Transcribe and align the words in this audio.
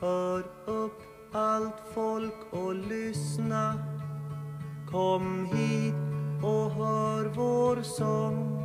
Hör 0.00 0.44
upp 0.66 1.02
allt 1.32 1.82
folk 1.94 2.34
och 2.50 2.74
lyssna. 2.74 3.74
Kom 4.90 5.46
hit 5.46 5.94
och 6.42 6.70
hör 6.70 7.24
vår 7.24 7.82
sång. 7.82 8.56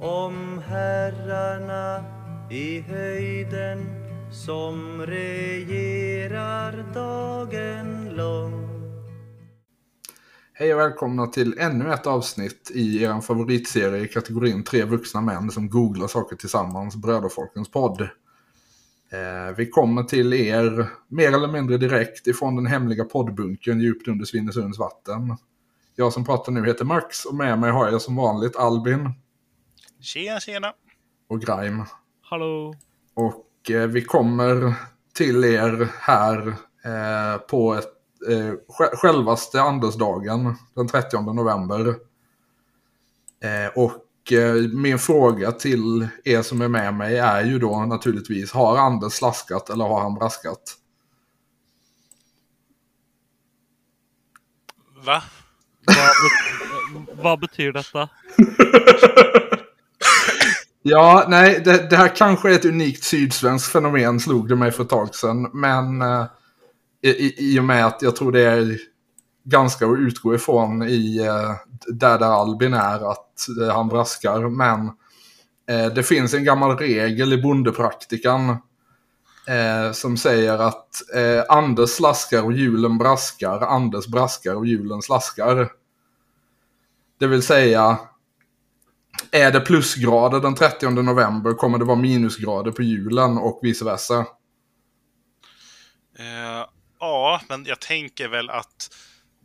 Om 0.00 0.62
herrarna 0.66 2.04
i 2.50 2.80
höjden 2.80 3.86
som 4.32 5.02
regerar 5.06 6.84
dagen 6.94 8.14
lång. 8.16 8.68
Hej 10.52 10.74
och 10.74 10.80
välkomna 10.80 11.26
till 11.26 11.58
ännu 11.58 11.92
ett 11.92 12.06
avsnitt 12.06 12.70
i 12.74 13.02
er 13.02 13.20
favoritserie 13.20 14.04
i 14.04 14.08
kategorin 14.08 14.64
Tre 14.64 14.84
vuxna 14.84 15.20
män 15.20 15.50
som 15.50 15.70
googlar 15.70 16.06
saker 16.06 16.36
tillsammans, 16.36 16.96
Bröderfolkens 16.96 17.70
podd. 17.70 18.08
Eh, 19.12 19.56
vi 19.56 19.66
kommer 19.66 20.02
till 20.02 20.32
er 20.32 20.90
mer 21.08 21.32
eller 21.32 21.48
mindre 21.48 21.76
direkt 21.76 22.26
ifrån 22.26 22.56
den 22.56 22.66
hemliga 22.66 23.04
poddbunkern 23.04 23.80
djupt 23.80 24.08
under 24.08 24.24
Svinesunds 24.24 24.78
vatten. 24.78 25.36
Jag 25.96 26.12
som 26.12 26.24
pratar 26.24 26.52
nu 26.52 26.66
heter 26.66 26.84
Max 26.84 27.24
och 27.24 27.34
med 27.34 27.58
mig 27.58 27.70
har 27.70 27.90
jag 27.90 28.02
som 28.02 28.16
vanligt 28.16 28.56
Albin. 28.56 29.10
Tjena, 30.00 30.40
tjena. 30.40 30.72
Och 31.28 31.40
Grime. 31.40 31.84
Hallå. 32.22 32.74
Och 33.14 33.70
eh, 33.70 33.86
vi 33.86 34.02
kommer 34.02 34.74
till 35.14 35.44
er 35.44 35.88
här 36.00 36.48
eh, 36.84 37.38
på 37.38 37.74
ett 37.74 37.92
eh, 38.30 38.54
självaste 38.96 39.62
Andersdagen 39.62 40.54
den 40.74 40.88
30 40.88 41.32
november. 41.32 41.88
Eh, 43.42 43.72
och 43.74 43.92
min 44.72 44.98
fråga 44.98 45.52
till 45.52 46.08
er 46.24 46.42
som 46.42 46.62
är 46.62 46.68
med 46.68 46.94
mig 46.94 47.18
är 47.18 47.44
ju 47.44 47.58
då 47.58 47.84
naturligtvis, 47.84 48.52
har 48.52 48.78
Anders 48.78 49.12
slaskat 49.12 49.70
eller 49.70 49.84
har 49.84 50.00
han 50.00 50.14
braskat? 50.14 50.76
Va? 55.04 55.22
Vad, 55.86 57.22
vad 57.22 57.40
betyder 57.40 57.72
detta? 57.72 58.08
ja, 60.82 61.26
nej, 61.28 61.62
det, 61.64 61.90
det, 61.90 61.96
här 61.96 62.16
kanske 62.16 62.50
är 62.50 62.54
ett 62.54 62.64
unikt 62.64 63.04
sydsvenskt 63.04 63.72
fenomen 63.72 64.20
slog 64.20 64.48
det 64.48 64.56
mig 64.56 64.72
för 64.72 64.82
ett 64.82 64.90
tag 64.90 65.14
sedan. 65.14 65.50
Men 65.52 66.02
eh, 66.02 66.26
i, 67.02 67.34
i 67.38 67.60
och 67.60 67.64
med 67.64 67.86
att 67.86 68.02
jag 68.02 68.16
tror 68.16 68.32
det 68.32 68.42
är 68.42 68.78
ganska 69.46 69.86
att 69.86 69.98
utgå 69.98 70.34
ifrån 70.34 70.82
i 70.82 71.18
eh, 71.18 71.54
där, 71.86 72.18
där 72.18 72.40
Albin 72.40 72.74
är 72.74 73.10
att 73.10 73.48
eh, 73.62 73.74
han 73.74 73.88
braskar. 73.88 74.48
Men 74.48 74.86
eh, 75.68 75.94
det 75.94 76.02
finns 76.02 76.34
en 76.34 76.44
gammal 76.44 76.78
regel 76.78 77.32
i 77.32 77.42
bondepraktikan 77.42 78.48
eh, 79.48 79.92
som 79.92 80.16
säger 80.16 80.58
att 80.58 81.14
eh, 81.14 81.44
Anders 81.48 81.90
slaskar 81.90 82.42
och 82.42 82.52
julen 82.52 82.98
braskar, 82.98 83.60
Anders 83.60 84.06
braskar 84.06 84.54
och 84.54 84.66
julen 84.66 85.02
slaskar. 85.02 85.68
Det 87.18 87.26
vill 87.26 87.42
säga, 87.42 87.98
är 89.30 89.52
det 89.52 89.60
plusgrader 89.60 90.40
den 90.40 90.54
30 90.54 90.90
november 90.90 91.52
kommer 91.52 91.78
det 91.78 91.84
vara 91.84 91.96
minusgrader 91.96 92.72
på 92.72 92.82
julen 92.82 93.38
och 93.38 93.58
vice 93.62 93.84
versa. 93.84 94.18
Uh, 96.18 96.66
Ja, 96.98 97.40
men 97.48 97.64
jag 97.64 97.80
tänker 97.80 98.28
väl 98.28 98.50
att 98.50 98.94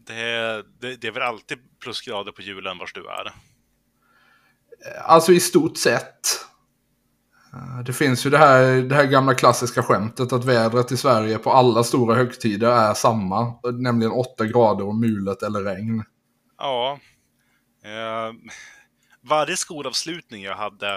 det, 0.07 0.63
det, 0.79 0.95
det 0.95 1.07
är 1.07 1.11
väl 1.11 1.23
alltid 1.23 1.57
plusgrader 1.83 2.31
på 2.31 2.41
julen 2.41 2.77
vars 2.77 2.93
du 2.93 3.07
är? 3.07 3.33
Alltså 5.03 5.31
i 5.31 5.39
stort 5.39 5.77
sett. 5.77 6.45
Det 7.85 7.93
finns 7.93 8.25
ju 8.25 8.29
det 8.29 8.37
här, 8.37 8.81
det 8.81 8.95
här 8.95 9.05
gamla 9.05 9.33
klassiska 9.33 9.83
skämtet 9.83 10.33
att 10.33 10.45
vädret 10.45 10.91
i 10.91 10.97
Sverige 10.97 11.37
på 11.37 11.51
alla 11.51 11.83
stora 11.83 12.15
högtider 12.15 12.71
är 12.71 12.93
samma. 12.93 13.53
Nämligen 13.73 14.11
8 14.11 14.45
grader 14.45 14.87
och 14.87 14.95
mulet 14.95 15.43
eller 15.43 15.61
regn. 15.61 16.03
Ja. 16.57 16.99
Eh, 17.83 18.33
varje 19.21 19.57
skolavslutning 19.57 20.43
jag 20.43 20.55
hade 20.55 20.93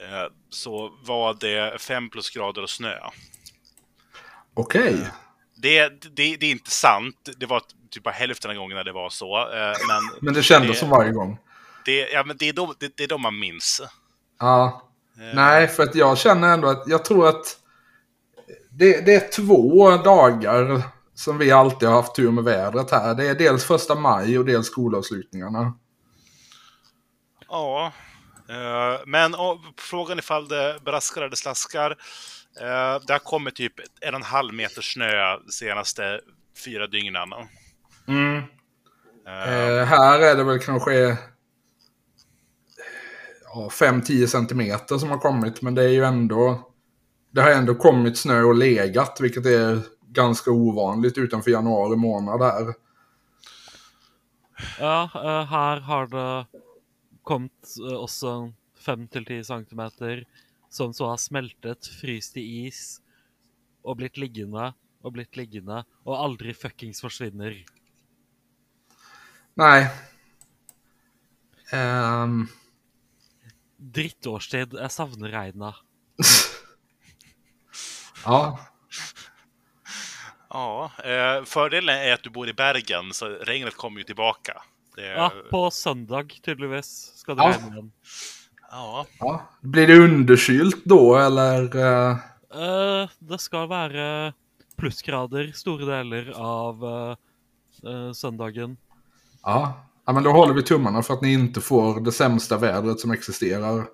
eh, 0.00 0.32
så 0.50 0.92
var 1.02 1.36
det 1.40 1.80
5 1.80 2.10
plusgrader 2.10 2.62
och 2.62 2.70
snö. 2.70 2.98
Okej. 4.54 4.94
Okay. 4.94 5.06
Det, 5.56 5.88
det, 5.88 6.36
det, 6.36 6.46
är 6.46 6.50
inte 6.50 6.70
sant. 6.70 7.28
Det 7.36 7.46
var 7.46 7.62
typ 7.90 8.02
bara 8.02 8.14
hälften 8.14 8.50
av 8.50 8.56
gångerna 8.56 8.84
det 8.84 8.92
var 8.92 9.10
så. 9.10 9.38
Eh, 9.38 9.74
men, 9.88 10.18
men 10.20 10.34
det 10.34 10.42
kändes 10.42 10.70
det, 10.70 10.76
som 10.76 10.90
varje 10.90 11.12
gång. 11.12 11.38
Det, 11.84 12.08
ja, 12.08 12.24
men 12.24 12.36
det, 12.36 12.48
är 12.48 12.52
då, 12.52 12.74
det, 12.78 12.96
det 12.96 13.04
är 13.04 13.08
då 13.08 13.18
man 13.18 13.38
minns. 13.38 13.82
Ja. 14.38 14.82
Uh. 15.18 15.34
Nej, 15.34 15.68
för 15.68 15.82
att 15.82 15.94
jag 15.94 16.18
känner 16.18 16.54
ändå 16.54 16.68
att 16.68 16.84
jag 16.86 17.04
tror 17.04 17.28
att 17.28 17.56
det, 18.70 19.06
det 19.06 19.14
är 19.14 19.32
två 19.32 19.90
dagar 19.96 20.82
som 21.14 21.38
vi 21.38 21.50
alltid 21.50 21.88
har 21.88 21.96
haft 21.96 22.14
tur 22.14 22.30
med 22.30 22.44
vädret 22.44 22.90
här. 22.90 23.14
Det 23.14 23.28
är 23.28 23.34
dels 23.34 23.64
första 23.64 23.94
maj 23.94 24.38
och 24.38 24.44
dels 24.44 24.66
skolavslutningarna. 24.66 25.74
Ja, 27.48 27.92
uh, 28.50 29.06
men 29.06 29.34
oh, 29.34 29.60
frågan 29.78 30.18
ifall 30.18 30.48
det 30.48 30.78
braskar 30.84 31.22
eller 31.22 31.36
slaskar. 31.36 31.90
Uh, 31.90 33.06
det 33.06 33.12
har 33.12 33.18
kommit 33.18 33.54
typ 33.54 33.72
en 34.00 34.14
och 34.14 34.20
en 34.20 34.26
halv 34.26 34.54
meter 34.54 34.82
snö 34.82 35.36
de 35.46 35.52
senaste 35.52 36.20
fyra 36.64 36.86
dygnen. 36.86 37.28
Mm. 38.10 38.36
Uh, 38.36 39.84
här 39.84 40.20
är 40.20 40.36
det 40.36 40.44
väl 40.44 40.58
kanske 40.58 41.18
ja, 43.44 43.68
5-10 43.70 44.26
centimeter 44.26 44.98
som 44.98 45.10
har 45.10 45.18
kommit. 45.18 45.62
Men 45.62 45.74
det 45.74 45.84
är 45.84 45.88
ju 45.88 46.04
ändå... 46.04 46.66
Det 47.30 47.40
har 47.40 47.50
ändå 47.50 47.74
kommit 47.74 48.18
snö 48.18 48.42
och 48.42 48.54
legat, 48.54 49.18
vilket 49.20 49.46
är 49.46 49.80
ganska 50.06 50.50
ovanligt 50.50 51.18
utanför 51.18 51.50
januari 51.50 51.96
månad 51.96 52.42
här. 52.42 52.74
Ja, 54.78 55.10
här 55.50 55.80
har 55.80 56.06
det 56.06 56.46
kommit 57.22 57.76
också 57.98 58.52
5-10 58.86 59.42
centimeter 59.42 60.24
som 60.68 60.94
så 60.94 61.06
har 61.06 61.16
smeltet, 61.16 61.86
fryst 61.86 62.36
i 62.36 62.66
is 62.66 63.00
och 63.82 63.96
blivit 63.96 64.16
liggande 64.16 64.72
och 65.02 65.12
blivit 65.12 65.36
liggande 65.36 65.84
och 66.04 66.20
aldrig 66.20 66.56
fuckings 66.56 67.00
försvinner. 67.00 67.64
Nej. 69.54 69.90
Um... 71.72 72.48
Drittårstid. 73.76 74.72
Jag 74.72 74.92
savnar 74.92 75.28
regnet. 75.28 75.74
ja. 78.24 78.58
Ja, 80.50 80.90
eh, 81.04 81.44
fördelen 81.44 81.96
är 81.96 82.12
att 82.12 82.22
du 82.22 82.30
bor 82.30 82.48
i 82.48 82.52
Bergen 82.52 83.12
så 83.12 83.28
regnet 83.28 83.76
kommer 83.76 83.98
ju 83.98 84.04
tillbaka. 84.04 84.62
Det... 84.96 85.06
Ja, 85.06 85.32
på 85.50 85.70
söndag 85.70 86.28
tydligvis 86.42 87.12
ska 87.16 87.34
det 87.34 87.42
ja. 87.42 87.50
regna 87.50 87.72
igen. 87.72 87.92
Ja. 88.70 89.06
ja. 89.18 89.48
Blir 89.60 89.86
det 89.86 89.98
underkylt 89.98 90.84
då 90.84 91.16
eller? 91.16 91.76
Uh... 91.76 92.16
Uh, 92.54 93.08
det 93.18 93.38
ska 93.38 93.66
vara 93.66 94.32
plusgrader 94.76 95.52
stora 95.52 95.96
delar 95.96 96.32
av 96.36 96.84
uh, 97.84 98.12
söndagen. 98.12 98.76
Ja. 99.42 99.86
ja, 100.06 100.12
men 100.12 100.22
då 100.22 100.30
håller 100.30 100.54
vi 100.54 100.62
tummarna 100.62 101.02
för 101.02 101.14
att 101.14 101.22
ni 101.22 101.32
inte 101.32 101.60
får 101.60 102.00
det 102.00 102.12
sämsta 102.12 102.56
vädret 102.56 103.00
som 103.00 103.10
existerar. 103.10 103.86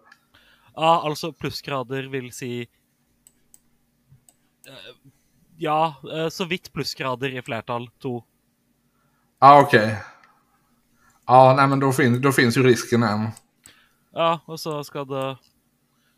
Ja, 0.75 1.03
alltså 1.05 1.33
plusgrader 1.33 2.03
vill 2.03 2.33
säga 2.33 2.67
Ja, 5.59 5.95
så 6.31 6.45
vitt 6.45 6.73
plusgrader 6.73 7.39
i 7.39 7.43
flertal, 7.43 7.91
två. 8.03 8.25
Ja, 9.41 9.61
okej. 9.61 9.87
Okay. 9.87 9.97
Ja, 11.27 11.55
nej 11.57 11.69
men 11.69 11.81
då, 11.81 11.93
fin 11.93 12.21
då 12.21 12.33
finns 12.33 12.57
ju 12.57 12.63
risken 12.63 13.03
än. 13.03 13.29
Ja, 14.13 14.41
och 14.47 14.61
så 14.61 14.85
ska 14.85 15.05
det 15.05 15.37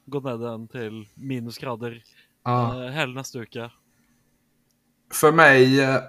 gå 0.06 0.21
ner 0.21 0.38
den 0.38 0.69
till 0.69 1.09
minusgrader 1.15 2.03
ja. 2.44 2.84
eh, 2.84 2.91
hela 2.91 3.12
nästa 3.12 3.38
vecka. 3.38 3.71
För 5.12 5.32
mig, 5.32 5.81
eh, 5.81 6.00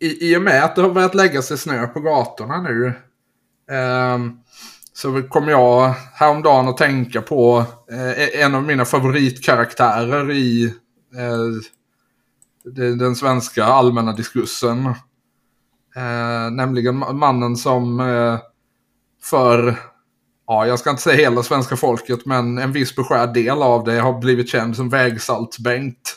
i, 0.00 0.30
i 0.30 0.36
och 0.36 0.42
med 0.42 0.64
att 0.64 0.76
det 0.76 0.82
har 0.82 0.90
börjat 0.90 1.14
lägga 1.14 1.42
sig 1.42 1.58
snö 1.58 1.86
på 1.86 2.00
gatorna 2.00 2.62
nu, 2.62 2.86
eh, 3.70 4.18
så 4.92 5.22
kom 5.22 5.48
jag 5.48 5.94
häromdagen 6.14 6.68
att 6.68 6.76
tänka 6.76 7.22
på 7.22 7.64
eh, 7.90 8.10
e-, 8.10 8.42
en 8.42 8.54
av 8.54 8.62
mina 8.62 8.84
favoritkaraktärer 8.84 10.30
i 10.30 10.74
eh, 11.16 11.46
den 12.96 13.16
svenska 13.16 13.64
allmänna 13.64 14.12
diskursen. 14.12 14.86
Eh, 15.96 16.50
nämligen 16.52 16.96
mannen 16.96 17.56
som 17.56 18.00
eh, 18.00 18.38
för 19.22 19.76
ja, 20.46 20.66
jag 20.66 20.78
ska 20.78 20.90
inte 20.90 21.02
säga 21.02 21.16
hela 21.16 21.42
svenska 21.42 21.76
folket, 21.76 22.26
men 22.26 22.58
en 22.58 22.72
viss 22.72 22.96
beskärd 22.96 23.34
del 23.34 23.62
av 23.62 23.84
det 23.84 24.00
har 24.00 24.18
blivit 24.18 24.48
känd 24.48 24.76
som 24.76 24.88
vägsaltsbengt. 24.88 26.16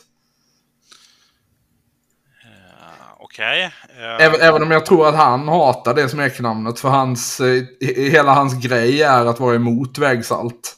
Uh, 2.45 3.22
Okej. 3.33 3.71
Okay. 3.85 4.03
Uh... 4.05 4.25
Även, 4.25 4.41
även, 4.41 4.63
om 4.63 4.71
jag 4.71 4.85
tror 4.85 5.07
att 5.07 5.15
han 5.15 5.47
hatar 5.47 5.93
det 5.93 6.09
smeknamnet, 6.09 6.79
för 6.79 6.89
hans, 6.89 7.39
eh, 7.39 7.63
hela 7.97 8.33
hans 8.33 8.65
grej 8.65 9.01
är 9.01 9.25
att 9.25 9.39
vara 9.39 9.55
emot 9.55 9.97
vägsalt. 9.97 10.75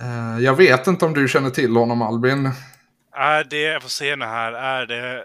Eh, 0.00 0.44
jag 0.44 0.54
vet 0.54 0.86
inte 0.86 1.04
om 1.04 1.14
du 1.14 1.28
känner 1.28 1.50
till 1.50 1.76
honom 1.76 2.02
Albin. 2.02 2.50
Är 3.12 3.44
det, 3.44 3.60
jag 3.60 3.82
får 3.82 3.88
se 3.88 4.16
nu 4.16 4.24
här, 4.24 4.52
är 4.52 4.86
det... 4.86 5.24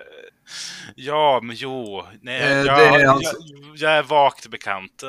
Ja, 0.96 1.40
men 1.44 1.56
jo. 1.56 2.04
Nej, 2.22 2.42
Eh, 2.42 2.58
jag, 2.58 2.82
är 2.82 3.08
alltså- 3.08 3.38
jag, 3.40 3.76
jag 3.76 3.92
är 3.92 4.04
vagt 4.04 4.48
bekant. 4.48 5.04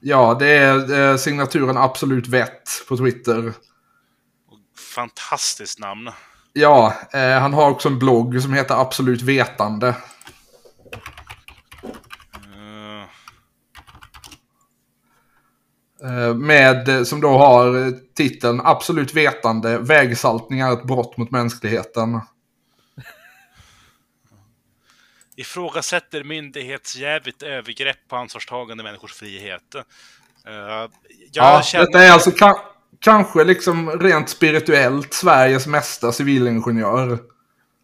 Ja, 0.00 0.36
det 0.40 0.48
är 0.48 1.00
eh, 1.00 1.16
signaturen 1.16 1.76
Absolut 1.76 2.28
Vett 2.28 2.68
på 2.88 2.96
Twitter. 2.96 3.52
Fantastiskt 4.94 5.78
namn. 5.78 6.10
Ja, 6.52 6.94
eh, 7.12 7.40
han 7.40 7.52
har 7.52 7.70
också 7.70 7.88
en 7.88 7.98
blogg 7.98 8.42
som 8.42 8.54
heter 8.54 8.74
Absolut 8.74 9.22
Vetande. 9.22 9.88
Eh, 9.88 9.94
Eh, 16.04 16.34
med, 16.34 16.88
eh, 16.88 17.02
som 17.02 17.20
då 17.20 17.28
har 17.28 17.86
eh, 17.86 17.92
titeln 18.14 18.60
Absolut 18.64 19.14
Vetande, 19.14 19.78
vägsaltning 19.78 20.60
är 20.60 20.72
ett 20.72 20.84
brott 20.84 21.16
mot 21.16 21.30
mänskligheten. 21.30 22.20
ifrågasätter 25.36 26.24
myndighetsjävigt 26.24 27.42
övergrepp 27.42 28.08
på 28.08 28.16
ansvarstagande 28.16 28.84
människors 28.84 29.12
frihet. 29.12 29.74
Jag 30.44 30.90
Ja, 31.32 31.62
känner... 31.62 31.86
Detta 31.86 32.02
är 32.02 32.10
alltså 32.10 32.30
kanske 33.00 33.44
liksom 33.44 33.90
rent 33.90 34.28
spirituellt 34.28 35.14
Sveriges 35.14 35.66
mesta 35.66 36.12
civilingenjör. 36.12 37.18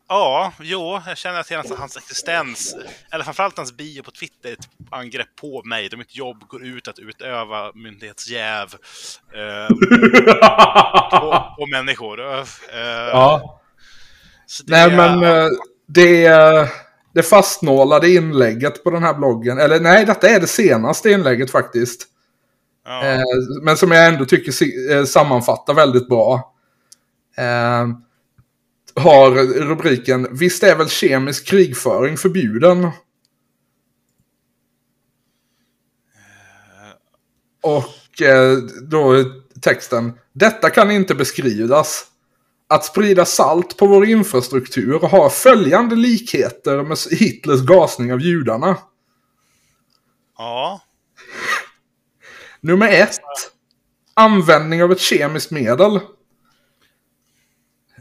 Ja, 0.09 0.53
jo, 0.61 1.01
jag 1.07 1.19
känner 1.19 1.41
att 1.41 1.51
hela 1.51 1.63
hans 1.77 1.97
existens, 1.97 2.77
eller 3.13 3.25
framförallt 3.25 3.57
hans 3.57 3.77
bio 3.77 4.03
på 4.03 4.11
Twitter, 4.11 4.49
är 4.49 4.53
ett 4.53 4.69
angrepp 4.91 5.37
på 5.41 5.63
mig. 5.65 5.89
Då 5.89 5.97
mitt 5.97 6.17
jobb 6.17 6.49
går 6.49 6.65
ut 6.67 6.89
att 6.89 6.99
utöva 6.99 7.73
myndighetsjäv 7.75 8.69
eh, 9.35 9.69
på, 11.11 11.55
på 11.59 11.67
människor. 11.67 12.21
Eh, 12.21 12.45
Ja. 13.12 13.61
så 14.47 14.62
det- 14.65 14.71
Nej 14.73 14.97
men 14.97 15.23
eh, 15.23 15.47
det, 15.89 16.27
eh, 16.27 16.67
det 17.15 17.23
fastnålade 17.23 18.09
inlägget 18.11 18.85
på 18.85 18.91
den 18.91 19.03
här 19.03 19.15
bloggen, 19.15 19.59
eller 19.59 19.81
nej 19.81 20.05
detta 20.07 20.29
är 20.29 20.41
det 20.41 20.47
senaste 20.47 21.11
inlägget 21.11 21.51
faktiskt. 21.51 22.07
Ja. 22.87 23.05
Eh, 23.05 23.23
men 23.62 23.77
som 23.77 23.91
jag 23.91 24.06
ändå 24.06 24.25
tycker 24.25 24.53
eh, 24.93 25.05
sammanfattar 25.05 25.75
väldigt 25.75 26.09
bra. 26.09 26.55
Eh, 27.37 27.88
har 28.94 29.31
rubriken 29.61 30.29
Visst 30.31 30.62
är 30.62 30.77
väl 30.77 30.88
kemisk 30.88 31.47
krigföring 31.47 32.17
förbjuden? 32.17 32.91
Och 37.62 38.23
eh, 38.23 38.56
då 38.83 39.25
texten. 39.61 40.12
Detta 40.33 40.71
kan 40.71 40.91
inte 40.91 41.15
beskrivas. 41.15 42.05
Att 42.69 42.85
sprida 42.85 43.25
salt 43.25 43.77
på 43.77 43.87
vår 43.87 44.06
infrastruktur 44.06 44.99
har 44.99 45.29
följande 45.29 45.97
likheter 45.97 46.83
med 46.83 46.99
Hitlers 47.11 47.61
gasning 47.61 48.12
av 48.12 48.21
judarna. 48.21 48.77
ja. 50.38 50.81
Nummer 52.67 52.89
ett. 52.89 53.21
Användning 54.15 54.83
av 54.83 54.93
ett 54.93 55.01
kemiskt 55.01 55.51
medel. 55.51 56.01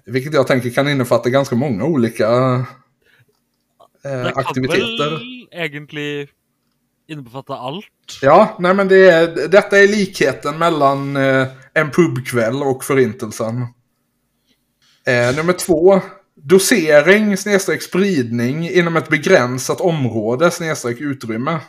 Vilket 0.05 0.33
jag 0.33 0.47
tänker 0.47 0.69
kan 0.69 0.87
innefatta 0.87 1.29
ganska 1.29 1.55
många 1.55 1.85
olika 1.85 2.27
eh, 4.05 4.25
aktiviteter. 4.25 5.09
väl 5.09 5.47
egentligen 5.51 6.27
innefatta 7.07 7.53
allt. 7.53 7.85
Ja, 8.21 8.55
nej 8.59 8.73
men 8.73 8.87
det 8.87 9.09
är, 9.09 9.47
detta 9.47 9.79
är 9.79 9.87
likheten 9.87 10.57
mellan 10.57 11.15
eh, 11.15 11.47
en 11.73 11.91
pubkväll 11.91 12.63
och 12.63 12.83
förintelsen. 12.83 13.61
Eh, 15.07 15.35
nummer 15.35 15.53
två. 15.53 16.01
Dosering 16.35 17.37
snedstreck 17.37 17.81
spridning 17.81 18.69
inom 18.69 18.95
ett 18.95 19.09
begränsat 19.09 19.81
område 19.81 20.51
snedstreck 20.51 21.01
utrymme. 21.01 21.59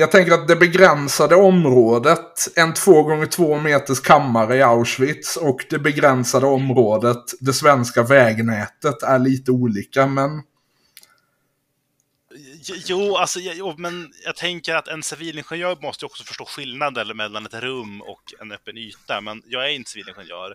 Jag 0.00 0.10
tänker 0.10 0.32
att 0.32 0.48
det 0.48 0.56
begränsade 0.56 1.34
området, 1.34 2.48
en 2.56 2.74
två 2.74 3.02
gånger 3.02 3.26
två 3.26 3.58
meters 3.58 4.00
kammare 4.00 4.56
i 4.56 4.62
Auschwitz 4.62 5.36
och 5.36 5.66
det 5.70 5.78
begränsade 5.78 6.46
området, 6.46 7.24
det 7.40 7.52
svenska 7.52 8.02
vägnätet, 8.02 9.02
är 9.02 9.18
lite 9.18 9.50
olika. 9.50 10.06
Men 10.06 10.42
Jo, 12.86 13.16
alltså, 13.16 13.40
jo, 13.40 13.74
men 13.78 14.12
jag 14.24 14.36
tänker 14.36 14.74
att 14.74 14.88
en 14.88 15.02
civilingenjör 15.02 15.76
måste 15.82 16.06
också 16.06 16.24
förstå 16.24 16.44
skillnaden 16.44 17.16
mellan 17.16 17.46
ett 17.46 17.54
rum 17.54 18.02
och 18.02 18.22
en 18.40 18.52
öppen 18.52 18.78
yta. 18.78 19.20
Men 19.20 19.42
jag 19.46 19.64
är 19.64 19.68
inte 19.68 19.90
civilingenjör. 19.90 20.54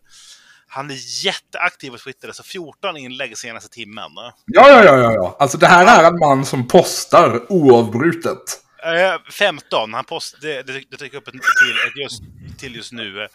Han 0.67 0.91
är 0.91 1.25
jätteaktiv 1.25 1.91
på 1.91 1.97
Twitter, 1.97 2.31
så 2.31 2.43
14 2.43 2.97
inlägg 2.97 3.37
senaste 3.37 3.69
timmen. 3.69 4.11
Ja, 4.45 4.69
ja, 4.69 4.83
ja, 4.83 4.97
ja, 4.97 5.13
ja. 5.13 5.35
Alltså 5.39 5.57
det 5.57 5.67
här 5.67 6.03
är 6.03 6.07
en 6.07 6.19
man 6.19 6.45
som 6.45 6.67
postar 6.67 7.51
oavbrutet. 7.51 8.64
Eh, 8.85 9.19
15, 9.31 9.93
han 9.93 10.05
post, 10.05 10.37
det, 10.41 10.61
det, 10.63 10.83
det 10.89 10.97
trycker 10.97 11.17
upp 11.17 11.27
ett 11.27 11.33
till, 11.33 11.41
ett 11.87 11.97
just, 12.03 12.21
till 12.59 12.75
just 12.75 12.91
nu. 12.91 13.21
Eh, 13.23 13.29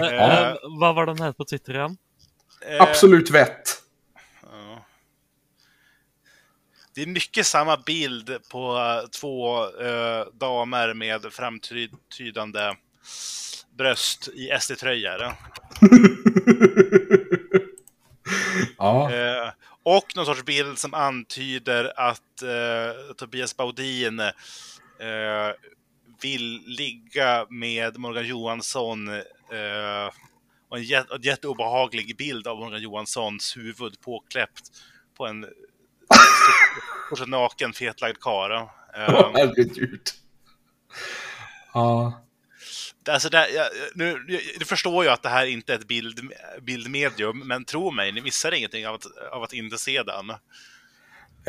Ja. 0.00 0.50
eh, 0.50 0.56
vad 0.62 0.94
var 0.94 1.06
den 1.06 1.18
här 1.18 1.32
på 1.32 1.44
Twitter 1.44 1.74
igen? 1.74 1.96
Eh, 2.66 2.82
Absolut 2.82 3.30
vett. 3.30 3.82
ja. 4.42 4.84
Det 6.94 7.02
är 7.02 7.06
mycket 7.06 7.46
samma 7.46 7.76
bild 7.76 8.38
på 8.50 8.76
eh, 8.76 9.08
två 9.08 9.64
eh, 9.80 10.24
damer 10.34 10.94
med 10.94 11.26
framtydande 11.32 12.74
bröst 13.76 14.28
i 14.28 14.50
SD-tröjor. 14.60 15.32
Ja. 18.78 19.12
Eh, 19.12 19.50
och 19.82 20.16
någon 20.16 20.26
sorts 20.26 20.44
bild 20.44 20.78
som 20.78 20.94
antyder 20.94 21.92
att 21.96 22.42
eh, 22.42 23.14
Tobias 23.16 23.56
Baudin 23.56 24.22
eh, 25.00 25.54
vill 26.22 26.62
ligga 26.66 27.46
med 27.50 27.98
Morgan 27.98 28.26
Johansson 28.26 29.08
eh, 29.08 30.10
och 30.68 30.76
en 30.78 30.82
jät- 30.84 31.14
en 31.14 31.22
jätteobehaglig 31.22 32.16
bild 32.16 32.46
av 32.46 32.58
Morgan 32.58 32.82
Johanssons 32.82 33.56
huvud 33.56 34.00
påkläppt 34.00 34.62
på 35.16 35.26
en 35.26 35.46
en 37.22 37.30
naken 37.30 37.72
fetlagd 37.72 38.18
karl. 38.20 38.52
Åh, 38.52 38.70
Eh, 38.94 39.30
herregud. 39.34 40.00
Ja. 41.74 42.22
Alltså 43.08 43.28
det, 43.28 43.48
jag, 43.50 43.66
nu, 43.94 44.26
du 44.58 44.64
förstår 44.64 45.04
ju 45.04 45.10
att 45.10 45.22
det 45.22 45.28
här 45.28 45.46
inte 45.46 45.72
är 45.74 45.78
ett 45.78 45.88
bild, 45.88 46.32
bildmedium, 46.62 47.38
men 47.38 47.64
tro 47.64 47.90
mig, 47.90 48.12
ni 48.12 48.20
missar 48.20 48.52
ingenting 48.52 48.86
av 48.86 48.94
att, 48.94 49.06
av 49.32 49.42
att 49.42 49.52
inte 49.52 49.78
se 49.78 50.02
den. 50.02 50.32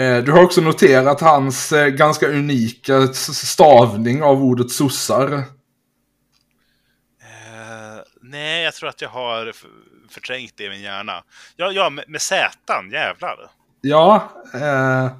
Eh, 0.02 0.24
Du 0.24 0.32
har 0.32 0.44
också 0.44 0.62
noterat 0.62 1.22
hans 1.22 1.72
eh, 1.72 1.88
ganska 1.88 2.28
unika 2.28 3.08
stavning 3.14 4.24
av 4.24 4.44
ordet 4.44 4.72
sossar. 4.72 5.34
Eh, 7.22 8.04
nej, 8.22 8.64
jag 8.64 8.74
tror 8.74 8.90
att 8.90 9.02
jag 9.02 9.10
har 9.10 9.54
förträngt 10.10 10.54
det 10.58 10.64
i 10.64 10.70
min 10.70 10.82
hjärna. 10.82 11.24
Ja, 11.56 11.72
ja 11.72 11.90
med, 11.90 12.06
med 12.08 12.22
Z, 12.22 12.52
jävlar. 12.92 13.52
Ja, 13.82 14.32
eh, 14.54 15.12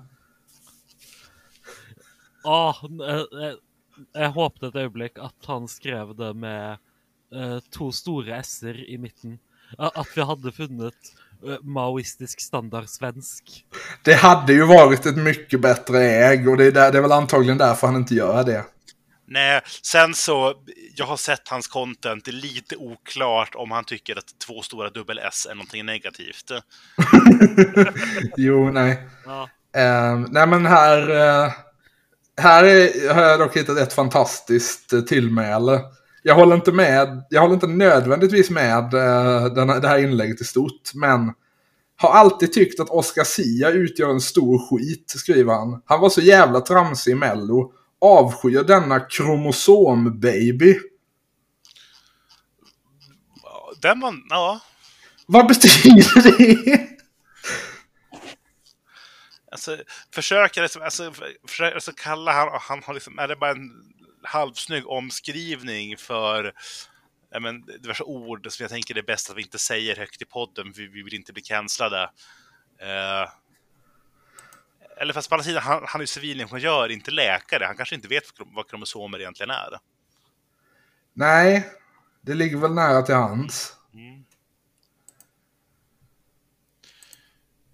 Ja, 2.44 2.76
jag 4.14 4.30
hoppade 4.30 4.68
ett 4.68 4.76
ögonblick 4.76 5.18
att 5.18 5.46
han 5.46 5.68
skrev 5.68 6.16
det 6.16 6.34
med 6.34 6.72
eh, 7.36 7.60
två 7.78 7.92
stora 7.92 8.38
s 8.38 8.64
i 8.64 8.98
mitten. 8.98 9.40
Att 9.78 10.08
vi 10.16 10.22
hade 10.22 10.52
funnit 10.52 11.14
maoistisk 11.62 12.42
standard 12.42 12.90
svensk. 12.90 13.44
det 14.04 14.14
hade 14.14 14.54
ju 14.54 14.66
varit 14.66 15.06
ett 15.06 15.18
mycket 15.18 15.62
bättre 15.62 16.04
ägg 16.04 16.50
och 16.50 16.58
det 16.58 16.66
är, 16.66 16.72
där, 16.72 16.92
det 16.92 16.98
är 16.98 17.02
väl 17.02 17.12
antagligen 17.12 17.58
därför 17.58 17.88
han 17.88 17.96
inte 17.96 18.16
gör 18.16 18.44
det. 18.44 18.66
Nej, 19.28 19.62
sen 19.82 20.14
så, 20.14 20.54
jag 20.96 21.06
har 21.06 21.18
sett 21.18 21.48
hans 21.48 21.68
content, 21.68 22.26
det 22.26 22.32
är 22.32 22.34
lite 22.34 22.76
oklart 22.76 23.56
om 23.56 23.72
han 23.72 23.84
tycker 23.84 24.18
att 24.18 24.40
två 24.48 24.62
stora 24.62 24.90
dubbel-S 24.90 25.48
är 25.50 25.56
någonting 25.56 25.86
negativt. 25.86 26.52
Jo, 28.38 28.72
nej. 28.72 29.08
Ja. 29.26 29.50
Eh, 29.76 30.20
nej 30.30 30.48
men 30.48 30.66
här, 30.66 31.10
eh, 31.10 31.52
här 32.38 32.64
är, 32.64 33.14
har 33.14 33.22
jag 33.22 33.40
dock 33.40 33.58
hittat 33.58 33.78
ett 33.78 33.94
fantastiskt 33.94 34.94
eh, 34.94 35.02
tillmäle. 35.02 35.82
Jag 36.24 36.36
håller 36.36 36.56
inte 36.56 36.72
med, 36.72 37.24
jag 37.30 37.42
håller 37.42 37.54
inte 37.54 37.68
nödvändigtvis 37.68 38.50
med 38.50 38.94
eh, 38.94 39.46
den, 39.46 39.68
det 39.68 39.88
här 39.88 39.98
inlägget 39.98 40.42
i 40.42 40.44
stort, 40.44 40.94
men 40.94 41.34
har 41.98 42.10
alltid 42.10 42.54
tyckt 42.54 42.80
att 42.80 42.90
Oscar 42.90 43.24
Sia 43.24 43.70
utgör 43.70 44.10
en 44.10 44.22
stor 44.22 44.70
skit, 44.70 45.14
skriver 45.18 45.54
han. 45.54 45.82
Han 45.86 46.00
var 46.00 46.10
så 46.10 46.22
jävla 46.22 46.62
tramsig 46.62 47.12
i 47.12 47.16
Mello. 47.16 47.74
Avskyr 48.02 48.64
denna 48.64 49.00
kromosom-baby. 49.00 50.80
Den 53.82 54.00
var, 54.00 54.14
ja, 54.30 54.60
Vad 55.26 55.48
betyder 55.48 56.22
det? 56.38 56.88
alltså 59.52 59.78
försöker, 60.16 60.62
liksom- 60.62 60.82
alltså, 60.82 61.14
försöker 61.48 61.76
alltså, 61.76 61.92
kalla 61.96 62.32
han, 62.32 62.50
han 62.62 62.82
har 62.84 62.94
liksom, 62.94 63.20
är 63.20 63.28
det 63.28 63.36
bara 63.36 63.52
en 63.52 63.91
halvsnygg 64.24 64.88
omskrivning 64.88 65.98
för 65.98 66.54
ja, 67.32 67.40
men, 67.40 67.62
diverse 67.62 68.04
ord 68.04 68.48
som 68.52 68.64
jag 68.64 68.72
tänker 68.72 68.94
det 68.94 69.00
är 69.00 69.06
bäst 69.06 69.30
att 69.30 69.38
vi 69.38 69.42
inte 69.42 69.60
säger 69.60 69.96
högt 69.96 70.22
i 70.22 70.26
podden, 70.26 70.74
för 70.74 70.82
vi 70.82 71.04
vill 71.04 71.14
inte 71.14 71.34
bli 71.34 71.42
cancellade. 71.42 72.10
Eh, 72.78 73.30
eller 74.98 75.14
fast 75.14 75.30
på 75.30 75.36
andra 75.36 75.44
sidan, 75.44 75.64
han, 75.64 75.84
han 75.88 76.02
är 76.02 76.06
civilingenjör, 76.06 76.90
inte 76.90 77.12
läkare. 77.12 77.66
Han 77.66 77.78
kanske 77.78 77.96
inte 77.96 78.08
vet 78.08 78.24
vad 78.38 78.70
kromosomer 78.70 79.20
egentligen 79.20 79.50
är. 79.50 79.80
Nej, 81.14 81.70
det 82.22 82.34
ligger 82.34 82.58
väl 82.58 82.74
nära 82.74 83.02
till 83.02 83.16
hands. 83.16 83.76
Mm. 83.94 84.26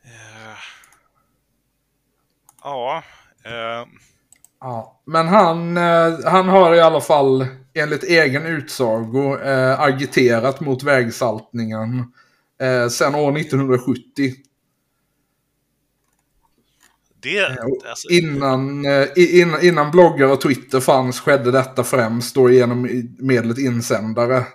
Eh, 0.04 0.58
ja. 2.64 3.04
Eh, 3.44 3.86
Ja, 4.60 5.02
men 5.06 5.28
han, 5.28 5.78
eh, 5.78 6.14
han 6.26 6.50
har 6.50 6.76
i 6.76 6.80
alla 6.82 7.02
fall 7.02 7.46
enligt 7.74 8.04
egen 8.04 8.46
utsago 8.46 9.38
eh, 9.40 9.80
agiterat 9.80 10.60
mot 10.60 10.84
vägsaltningen 10.84 12.14
eh, 12.62 12.88
sedan 12.90 13.16
år 13.16 13.38
1970. 13.38 14.34
det, 17.22 17.40
Eh, 17.40 17.56
alltså, 17.90 18.10
Innan, 18.10 18.86
eh, 18.86 19.08
i- 19.16 19.40
in, 19.42 19.56
innan 19.62 19.92
bloggar 19.92 20.28
och 20.28 20.42
Twitter 20.42 20.80
fanns 20.80 21.20
skedde 21.20 21.52
detta 21.52 21.84
främst 21.84 22.36
då 22.36 22.50
genom 22.50 22.90
medlet 23.20 23.58
insändare. 23.58 24.46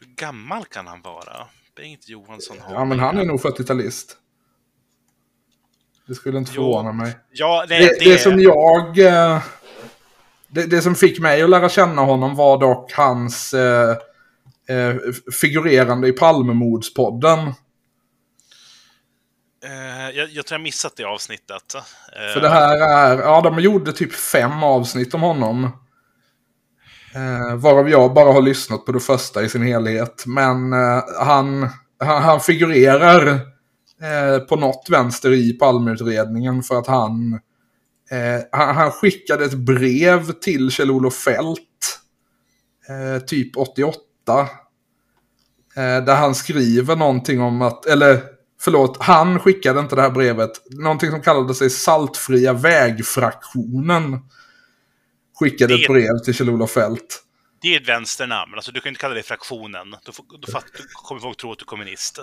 hur 0.00 0.06
gammal 0.16 0.64
kan 0.64 0.86
han 0.86 1.02
vara? 1.02 1.46
Bengt 1.76 2.08
Johansson 2.08 2.56
har... 2.60 2.74
Ja, 2.74 2.84
men 2.84 2.98
han 2.98 3.18
är 3.18 3.24
nog 3.24 3.40
40-talist. 3.40 4.16
Det 6.08 6.14
skulle 6.14 6.38
inte 6.38 6.52
Jo. 6.54 6.62
förvåna 6.62 6.92
mig. 6.92 7.16
Ja, 7.32 7.64
nej, 7.68 7.80
Det, 8.00 8.10
det 8.10 8.18
som 8.18 8.40
jag... 8.40 8.98
eh, 8.98 9.42
Det, 10.48 10.66
det 10.66 10.82
som 10.82 10.94
fick 10.94 11.20
mig 11.20 11.42
att 11.42 11.50
lära 11.50 11.68
känna 11.68 12.02
honom 12.02 12.36
var 12.36 12.58
dock 12.60 12.92
hans 12.92 13.54
eh, 13.54 13.90
eh, 14.68 14.94
figurerande 15.40 16.08
i 16.08 16.12
Palmemordspodden. 16.12 17.38
Eh, 19.64 20.10
jag, 20.16 20.28
jag 20.30 20.46
tror 20.46 20.58
jag 20.58 20.62
missat 20.62 20.92
det 20.96 21.04
avsnittet. 21.04 21.74
För 22.34 22.40
det 22.40 22.48
här 22.48 22.76
är... 22.76 23.18
Ja, 23.22 23.40
de 23.40 23.58
gjorde 23.60 23.92
typ 23.92 24.12
fem 24.12 24.62
avsnitt 24.62 25.14
om 25.14 25.20
honom. 25.22 25.64
Eh, 27.14 27.56
varav 27.56 27.90
jag 27.90 28.14
bara 28.14 28.32
har 28.32 28.42
lyssnat 28.42 28.84
på 28.86 28.92
det 28.92 29.00
första 29.00 29.42
i 29.42 29.48
sin 29.48 29.62
helhet. 29.62 30.24
Men 30.26 30.72
eh, 30.72 31.02
han, 31.20 31.68
han, 31.98 32.22
han 32.22 32.40
figurerar 32.40 33.40
på 34.48 34.56
något 34.56 34.86
vänster 34.90 35.32
i 35.32 35.52
Palmeutredningen 35.52 36.62
för 36.62 36.78
att 36.78 36.86
han, 36.86 37.32
eh, 38.10 38.42
han, 38.52 38.76
han 38.76 38.90
skickade 38.90 39.44
ett 39.44 39.54
brev 39.54 40.32
till 40.32 40.70
Kjell-Olof 40.70 41.14
Fält. 41.14 41.58
Eh, 42.88 43.22
typ 43.22 43.56
88. 43.56 44.00
Eh, 45.76 46.04
där 46.04 46.16
han 46.16 46.34
skriver 46.34 46.96
någonting 46.96 47.40
om 47.40 47.62
att, 47.62 47.86
eller 47.86 48.22
förlåt, 48.60 49.02
han 49.02 49.38
skickade 49.38 49.80
inte 49.80 49.96
det 49.96 50.02
här 50.02 50.10
brevet. 50.10 50.50
Någonting 50.70 51.10
som 51.10 51.22
kallade 51.22 51.54
sig 51.54 51.70
Saltfria 51.70 52.52
vägfraktionen. 52.52 54.18
Skickade 55.40 55.74
ett 55.74 55.88
brev 55.88 56.18
till 56.24 56.34
Kjell-Olof 56.34 56.70
Fält. 56.70 57.22
Det 57.62 57.74
är 57.74 57.80
ett 57.80 57.88
vänsternamn, 57.88 58.54
alltså 58.54 58.72
du 58.72 58.80
kan 58.80 58.88
inte 58.88 59.00
kalla 59.00 59.14
det 59.14 59.22
fraktionen. 59.22 59.90
Då, 59.90 60.12
då, 60.28 60.36
då 60.40 60.60
kommer 60.92 61.20
folk 61.20 61.36
tro 61.36 61.52
att 61.52 61.58
du 61.58 61.62
är 61.62 61.66
kommunist. 61.66 62.18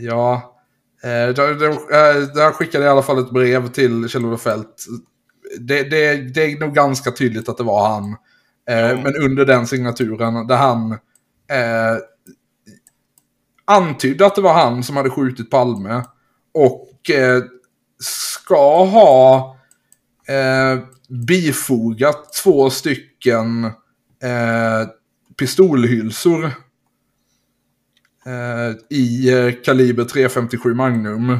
Ja. 0.00 0.56
Eh, 1.02 1.34
då, 1.34 1.42
eh, 1.42 2.16
där 2.34 2.52
skickade 2.52 2.84
i 2.84 2.88
alla 2.88 3.02
fall 3.02 3.18
ett 3.18 3.30
brev 3.30 3.68
till 3.68 4.08
Kjell-Olof 4.08 4.42
Fält. 4.42 4.84
Det, 5.60 5.82
det, 5.82 6.16
det 6.16 6.44
är 6.52 6.60
nog 6.60 6.74
ganska 6.74 7.10
tydligt 7.10 7.48
att 7.48 7.56
det 7.56 7.64
var 7.64 7.88
han. 7.88 8.16
Eh, 8.70 8.90
Ja. 8.90 8.96
Men 8.96 9.16
under 9.16 9.44
den 9.44 9.66
signaturen 9.66 10.46
där 10.46 10.56
han 10.56 10.92
eh, 10.92 11.98
antydde 13.64 14.26
att 14.26 14.34
det 14.34 14.40
var 14.40 14.52
han 14.54 14.82
som 14.82 14.96
hade 14.96 15.10
skjutit 15.10 15.50
Palme. 15.50 16.04
Och 16.54 17.10
eh, 17.10 17.42
ska 18.02 18.84
ha 18.84 19.56
eh, 20.28 20.78
bifogat 21.26 22.32
två 22.44 22.70
stycken 22.70 23.64
eh, 24.22 24.88
pistolhylsor 25.38 26.50
i 28.90 29.32
eh, 29.32 29.54
kaliber 29.64 30.04
357 30.04 30.74
Magnum. 30.74 31.38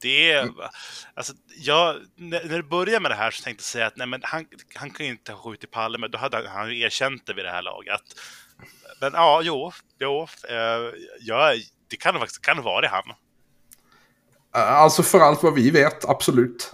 Det 0.00 0.32
är... 0.32 0.50
Alltså, 1.14 1.32
jag, 1.58 1.96
när, 2.16 2.44
det 2.44 2.62
började 2.62 3.00
med 3.00 3.10
det 3.10 3.14
här 3.14 3.30
så 3.30 3.42
tänkte 3.42 3.60
jag 3.60 3.64
säga 3.64 3.86
att 3.86 3.96
nej, 3.96 4.06
men 4.06 4.20
han, 4.24 4.46
han 4.74 4.90
kan 4.90 5.06
ju 5.06 5.12
inte 5.12 5.32
ha 5.32 5.50
skjutit 5.50 5.70
Palme. 5.70 6.08
Då 6.08 6.18
hade 6.18 6.36
han, 6.36 6.46
han 6.46 6.70
ju 6.70 6.80
erkänt 6.80 7.26
det 7.26 7.34
vid 7.34 7.44
det 7.44 7.50
här 7.50 7.62
laget. 7.62 8.02
Men 9.00 9.12
ja, 9.12 9.40
jo, 9.44 9.72
jo 10.00 10.26
eh, 10.48 10.56
ja, 11.20 11.54
det 11.90 11.96
kan 11.96 12.14
faktiskt 12.14 12.42
kan 12.42 12.62
vara 12.62 12.80
det 12.80 12.88
han. 12.88 13.04
Eh, 14.56 14.72
Alltså 14.72 15.02
för 15.02 15.20
allt 15.20 15.42
vad 15.42 15.54
vi 15.54 15.70
vet, 15.70 16.04
absolut. 16.04 16.72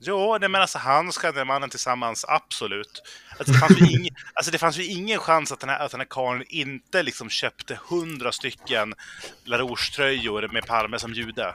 Jo, 0.00 0.38
nej, 0.40 0.48
men 0.48 0.60
alltså 0.60 0.78
han 0.78 1.12
den 1.34 1.46
mannen 1.46 1.70
tillsammans, 1.70 2.24
absolut. 2.28 3.02
Alltså, 3.38 3.52
det, 3.52 3.58
fanns 3.58 3.80
ju 3.80 3.86
ing, 3.86 4.08
alltså, 4.34 4.50
det 4.50 4.58
fanns 4.58 4.78
ju 4.78 4.84
ingen 4.84 5.18
chans 5.18 5.52
att 5.52 5.60
den 5.60 5.68
här, 5.68 5.78
att 5.78 5.90
den 5.90 6.00
här 6.00 6.06
karln 6.10 6.44
inte 6.48 7.02
liksom 7.02 7.30
köpte 7.30 7.78
hundra 7.88 8.32
stycken 8.32 8.94
LaRouche-tröjor 9.44 10.52
med 10.52 10.66
Palme 10.66 10.98
som 10.98 11.12
jude. 11.12 11.54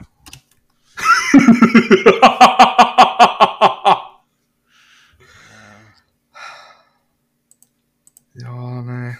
ja, 8.32 8.82
nej. 8.82 9.16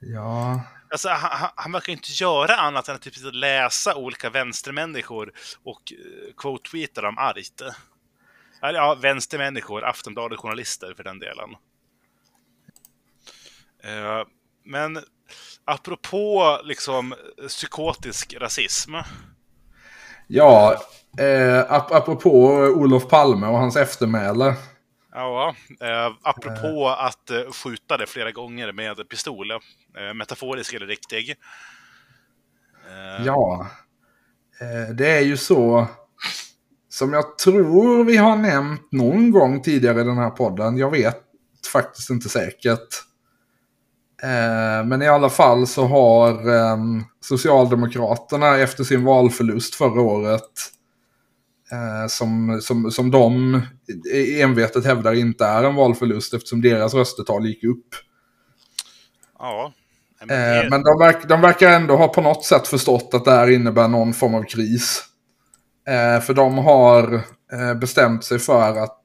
Ja. 0.00 0.62
Alltså, 0.90 1.08
han, 1.08 1.30
han- 1.40 1.50
han 1.54 1.72
verkar 1.72 1.92
ju 1.92 1.96
inte 1.96 2.12
göra 2.24 2.56
annat 2.56 2.88
än 2.88 2.94
att 2.94 3.02
typ 3.02 3.14
läsa 3.32 3.94
olika 3.94 4.30
vänstermänniskor 4.30 5.32
och 5.64 5.92
eh, 5.92 6.34
quote-tweeta 6.36 7.00
dem 7.00 7.18
argt. 7.18 7.62
Eller 8.62 8.78
ja, 8.78 8.94
vänstermänniskor, 8.94 9.84
Aftonbladet-journalister 9.84 10.94
för 10.96 11.04
den 11.04 11.18
delen. 11.18 11.50
Eh, 13.84 14.26
men 14.64 14.98
apropå 15.64 16.60
liksom 16.64 17.14
psykotisk 17.48 18.34
rasism. 18.40 18.94
Ja, 20.26 20.82
eh, 21.18 21.72
ap 21.72 21.92
apropå 21.92 22.30
Olof 22.76 23.08
Palme 23.08 23.46
och 23.46 23.58
hans 23.58 23.76
eftermäle. 23.76 24.54
Ja, 25.12 25.54
eh, 25.80 26.14
apropå 26.22 26.88
att 26.88 27.30
eh, 27.30 27.52
skjuta 27.52 27.96
det 27.96 28.06
flera 28.06 28.30
gånger 28.30 28.72
med 28.72 29.08
pistol. 29.08 29.50
Eh, 29.50 29.58
metaforisk 30.14 30.74
eller 30.74 30.86
riktig. 30.86 31.30
Eh, 32.88 33.26
Ja. 33.26 33.66
Eh, 34.60 34.94
det 34.94 35.10
är 35.10 35.20
ju 35.22 35.36
så. 35.36 35.86
Som 36.88 37.12
jag 37.12 37.38
tror 37.38 38.04
vi 38.04 38.16
har 38.16 38.36
nämnt 38.36 38.92
någon 38.92 39.30
gång 39.30 39.62
tidigare 39.62 40.00
i 40.00 40.04
den 40.04 40.18
här 40.18 40.30
podden. 40.30 40.76
Jag 40.76 40.90
vet 40.90 41.22
faktiskt 41.72 42.10
inte 42.10 42.28
säkert. 42.28 42.88
Eh, 44.22 44.86
men 44.86 45.02
i 45.02 45.08
alla 45.08 45.30
fall 45.30 45.66
så 45.66 45.84
har 45.84 46.50
ehm, 46.50 47.04
Socialdemokraterna 47.20 48.56
efter 48.58 48.84
sin 48.84 49.04
valförlust 49.04 49.74
förra 49.74 50.00
året. 50.00 50.50
Eh, 51.72 52.06
som, 52.08 52.60
som, 52.62 52.90
som 52.90 53.10
de 53.10 53.60
envetet 54.40 54.84
hävdar 54.84 55.14
inte 55.14 55.44
är 55.44 55.64
en 55.64 55.74
valförlust 55.74 56.34
eftersom 56.34 56.60
deras 56.62 56.94
röstetal 56.94 57.46
gick 57.46 57.64
upp. 57.64 57.86
Ja. 59.38 59.72
Men 60.20 60.30
Eh, 60.30 60.62
det- 60.62 60.70
men 60.70 60.82
de, 60.82 60.98
verk, 60.98 61.28
de 61.28 61.40
verkar 61.40 61.72
ändå 61.72 61.96
ha 61.96 62.08
på 62.08 62.20
något 62.20 62.44
sätt 62.44 62.68
förstått 62.68 63.10
att 63.14 63.24
det 63.24 63.30
här 63.30 63.50
innebär 63.50 63.88
någon 63.88 64.14
form 64.14 64.34
av 64.34 64.42
kris. 64.42 65.04
Eh, 65.88 66.20
för 66.22 66.34
de 66.34 66.58
har 66.58 67.22
bestämt 67.74 68.24
sig 68.24 68.38
för 68.38 68.76
att 68.84 69.00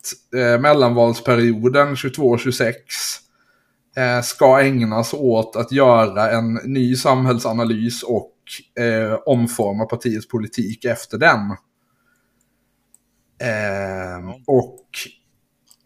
mellanvalsperioden 0.62 1.96
22-26 1.96 2.74
eh, 3.98 4.22
ska 4.22 4.62
ägnas 4.62 5.14
åt 5.14 5.56
att 5.56 5.72
göra 5.72 6.32
en 6.32 6.54
ny 6.54 6.96
samhällsanalys 6.96 8.04
och 8.04 8.30
omforma 9.26 9.86
partiets 9.86 10.28
politik 10.28 10.86
efter 10.86 11.18
den. 11.18 11.40
Eh, 13.44 14.30
och 14.48 14.80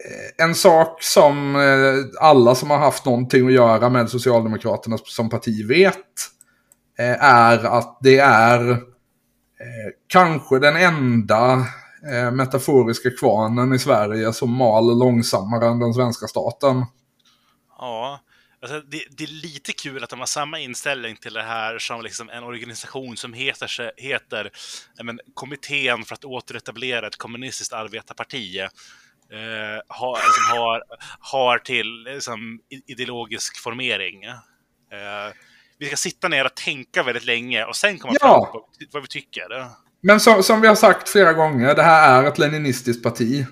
eh, 0.04 0.44
en 0.46 0.54
sak 0.54 1.02
som 1.02 1.56
eh, 1.56 2.20
alla 2.20 2.54
som 2.54 2.70
har 2.70 2.78
haft 2.78 3.04
någonting 3.04 3.46
att 3.46 3.52
göra 3.52 3.88
med 3.88 4.10
Socialdemokraterna 4.10 4.98
som 5.04 5.30
parti 5.30 5.66
vet 5.68 5.96
eh, 6.98 7.24
är 7.24 7.64
att 7.64 7.98
det 8.00 8.18
är 8.18 8.82
kanske 10.06 10.58
den 10.58 10.76
enda 10.76 11.66
metaforiska 12.32 13.10
kvarnen 13.10 13.72
i 13.72 13.78
Sverige 13.78 14.32
som 14.32 14.50
mal 14.50 14.98
långsammare 14.98 15.66
än 15.66 15.78
den 15.78 15.94
svenska 15.94 16.26
staten. 16.26 16.84
Ja, 17.78 18.20
Alltså, 18.62 18.80
det, 18.80 19.04
det, 19.10 19.24
är 19.24 19.28
lite 19.28 19.72
kul 19.72 20.04
att 20.04 20.10
de 20.10 20.18
har 20.18 20.26
samma 20.26 20.58
inställning 20.58 21.16
till 21.16 21.32
det 21.32 21.42
här 21.42 21.78
som 21.78 22.02
liksom 22.02 22.30
en 22.30 22.44
organisation 22.44 23.16
som 23.16 23.32
heter, 23.32 23.92
heter 23.96 24.50
men, 25.02 25.20
Kommittén 25.34 26.04
för 26.04 26.14
att 26.14 26.24
återetablera 26.24 27.06
ett 27.06 27.16
kommunistiskt 27.16 27.72
arbetarparti. 27.72 28.58
Eh, 28.58 28.68
har, 29.88 30.16
liksom, 30.16 30.58
har, 30.58 30.82
har 31.20 31.58
till 31.58 32.04
liksom, 32.04 32.60
ideologisk 32.86 33.58
formering. 33.58 34.24
Eh, 34.24 35.34
vi 35.78 35.86
ska 35.86 35.96
sitta 35.96 36.28
ner 36.28 36.44
och 36.44 36.54
tänka 36.54 37.02
väldigt 37.02 37.24
länge 37.24 37.64
och 37.64 37.76
sen 37.76 37.98
komma 37.98 38.14
ja. 38.20 38.50
fram 38.52 38.52
på 38.52 38.68
vad 38.92 39.02
vi 39.02 39.08
tycker. 39.08 39.66
Men 40.00 40.20
så, 40.20 40.42
som 40.42 40.60
vi 40.60 40.68
har 40.68 40.74
sagt 40.74 41.08
flera 41.08 41.32
gånger, 41.32 41.74
det 41.74 41.82
här 41.82 42.22
är 42.22 42.28
ett 42.28 42.38
leninistiskt 42.38 43.02
parti. 43.02 43.46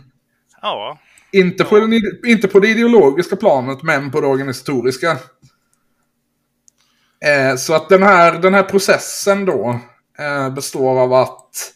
Ja. 0.62 0.98
Inte, 1.36 1.62
ja. 1.62 1.68
På, 1.68 1.78
den, 1.78 1.92
inte 2.26 2.48
på 2.48 2.60
det 2.60 2.68
ideologiska 2.68 3.36
planet, 3.36 3.82
men 3.82 4.10
på 4.10 4.20
det 4.20 4.26
organisatoriska. 4.26 5.10
Eh, 7.24 7.56
så 7.56 7.74
att 7.74 7.88
den 7.88 8.02
här, 8.02 8.38
den 8.38 8.54
här 8.54 8.62
processen 8.62 9.44
då 9.44 9.80
eh, 10.18 10.54
består 10.54 11.00
av 11.00 11.12
att 11.12 11.72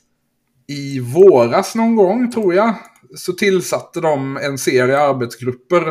i 0.66 1.00
våras 1.00 1.74
någon 1.74 1.96
gång, 1.96 2.30
tror 2.30 2.54
jag, 2.54 2.74
så 3.16 3.32
tillsatte 3.32 4.00
de 4.00 4.36
en 4.36 4.58
serie 4.58 4.98
arbetsgrupper 4.98 5.88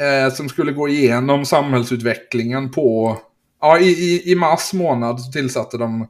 eh, 0.00 0.32
som 0.34 0.48
skulle 0.48 0.72
gå 0.72 0.88
igenom 0.88 1.44
samhällsutvecklingen 1.44 2.70
på... 2.70 3.18
Ja, 3.60 3.78
i, 3.78 3.88
i, 3.88 4.32
i 4.32 4.34
mars 4.34 4.72
månad 4.72 5.20
så 5.20 5.32
tillsatte 5.32 5.78
de 5.78 6.08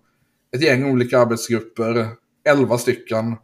ett 0.57 0.63
gäng 0.63 0.85
olika 0.85 1.19
arbetsgrupper, 1.19 2.09
elva 2.49 2.79
stycken, 2.79 3.37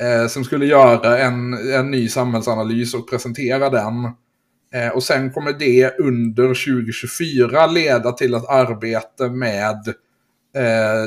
eh, 0.00 0.28
som 0.28 0.44
skulle 0.44 0.66
göra 0.66 1.18
en, 1.18 1.54
en 1.54 1.90
ny 1.90 2.08
samhällsanalys 2.08 2.94
och 2.94 3.10
presentera 3.10 3.70
den. 3.70 4.04
Eh, 4.74 4.88
och 4.88 5.02
sen 5.02 5.32
kommer 5.32 5.52
det 5.52 5.98
under 5.98 6.48
2024 6.48 7.66
leda 7.66 8.12
till 8.12 8.34
att 8.34 8.48
arbete 8.48 9.28
med 9.28 9.88
eh, 10.56 11.04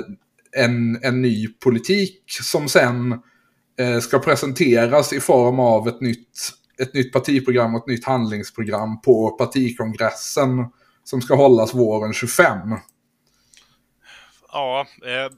en, 0.64 1.04
en 1.04 1.22
ny 1.22 1.48
politik 1.48 2.24
som 2.28 2.70
sen 2.70 3.20
eh, 3.80 4.00
ska 4.00 4.20
presenteras 4.20 5.14
i 5.14 5.20
form 5.20 5.60
av 5.60 5.88
ett 5.88 6.02
nytt, 6.02 6.30
ett 6.82 6.94
nytt 6.94 7.14
partiprogram 7.14 7.76
och 7.76 7.82
ett 7.82 7.88
nytt 7.88 8.06
handlingsprogram 8.06 9.02
på 9.02 9.30
partikongressen 9.30 10.66
som 11.04 11.22
ska 11.22 11.36
hållas 11.36 11.74
våren 11.74 12.14
25. 12.14 12.60
Ja, 14.52 14.86
eh, 15.06 15.34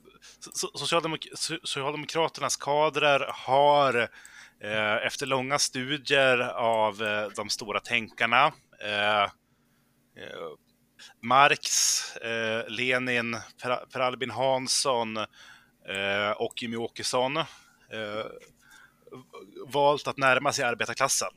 Socialdemok 0.76 1.28
Socialdemokraternas 1.64 2.58
kadrer 2.58 3.26
har 3.34 3.98
eh, 4.64 5.06
efter 5.06 5.26
långa 5.26 5.60
studier 5.60 6.40
av 6.58 7.04
eh, 7.04 7.28
de 7.36 7.50
stora 7.50 7.80
tänkarna 7.80 8.46
eh, 8.84 9.24
eh 9.24 9.30
Marx, 11.22 12.16
eh, 12.16 12.70
Lenin, 12.70 13.38
Per, 13.64 13.76
per, 13.76 14.00
Albin 14.00 14.30
Hansson 14.30 15.18
eh, 15.18 16.32
och 16.38 16.54
Jimmie 16.62 16.78
Åkesson 16.78 17.38
eh, 17.38 17.46
valt 19.68 20.08
att 20.08 20.18
närma 20.18 20.52
sig 20.52 20.66
arbetarklassen. 20.66 21.30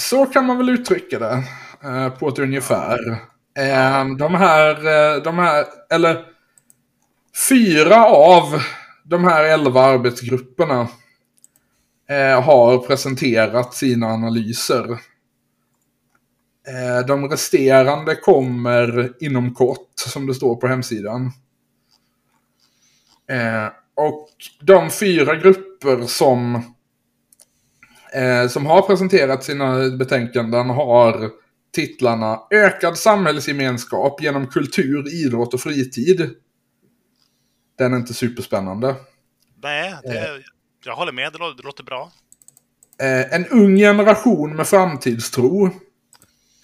Så 0.00 0.26
kan 0.26 0.46
man 0.46 0.58
väl 0.58 0.68
uttrycka 0.68 1.18
det 1.18 1.44
eh, 1.84 2.10
på 2.10 2.28
ett 2.28 2.38
ungefär. 2.38 2.98
Ehm, 3.58 4.16
de 4.16 4.34
här, 4.34 4.74
eh, 4.86 5.22
de 5.22 5.38
här, 5.38 5.66
eller 5.90 6.24
fyra 7.48 8.06
av 8.06 8.44
de 9.04 9.24
här 9.24 9.44
elva 9.44 9.80
arbetsgrupperna 9.80 10.88
eh, 12.08 12.42
har 12.42 12.78
presenterat 12.78 13.74
sina 13.74 14.06
analyser. 14.06 14.90
Eh, 16.68 17.06
de 17.06 17.28
resterande 17.28 18.16
kommer 18.16 19.12
inom 19.20 19.54
kort, 19.54 19.92
som 19.94 20.26
det 20.26 20.34
står 20.34 20.56
på 20.56 20.66
hemsidan. 20.66 21.32
Och 23.94 24.28
de 24.60 24.90
fyra 24.90 25.34
grupper 25.36 26.06
som, 26.06 26.62
som 28.48 28.66
har 28.66 28.82
presenterat 28.82 29.44
sina 29.44 29.90
betänkanden 29.90 30.70
har 30.70 31.30
titlarna 31.72 32.40
Ökad 32.50 32.98
samhällsgemenskap 32.98 34.22
genom 34.22 34.46
kultur, 34.46 35.24
idrott 35.24 35.54
och 35.54 35.60
fritid. 35.60 36.30
Den 37.78 37.92
är 37.92 37.96
inte 37.96 38.14
superspännande. 38.14 38.96
Nej, 39.62 39.94
det, 40.02 40.18
eh. 40.18 40.40
jag 40.84 40.96
håller 40.96 41.12
med. 41.12 41.32
Det 41.32 41.38
låter, 41.38 41.56
det 41.56 41.62
låter 41.62 41.84
bra. 41.84 42.12
Eh, 43.00 43.34
en 43.34 43.46
ung 43.46 43.76
generation 43.76 44.56
med 44.56 44.66
framtidstro. 44.66 45.66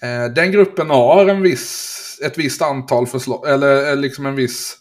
Eh, 0.01 0.25
den 0.35 0.51
gruppen 0.51 0.89
har 0.89 1.27
en 1.27 1.41
viss, 1.41 2.19
ett 2.25 2.37
visst 2.37 2.61
antal 2.61 3.07
förslag, 3.07 3.49
eller 3.49 3.95
liksom 3.95 4.25
en 4.25 4.35
viss 4.35 4.77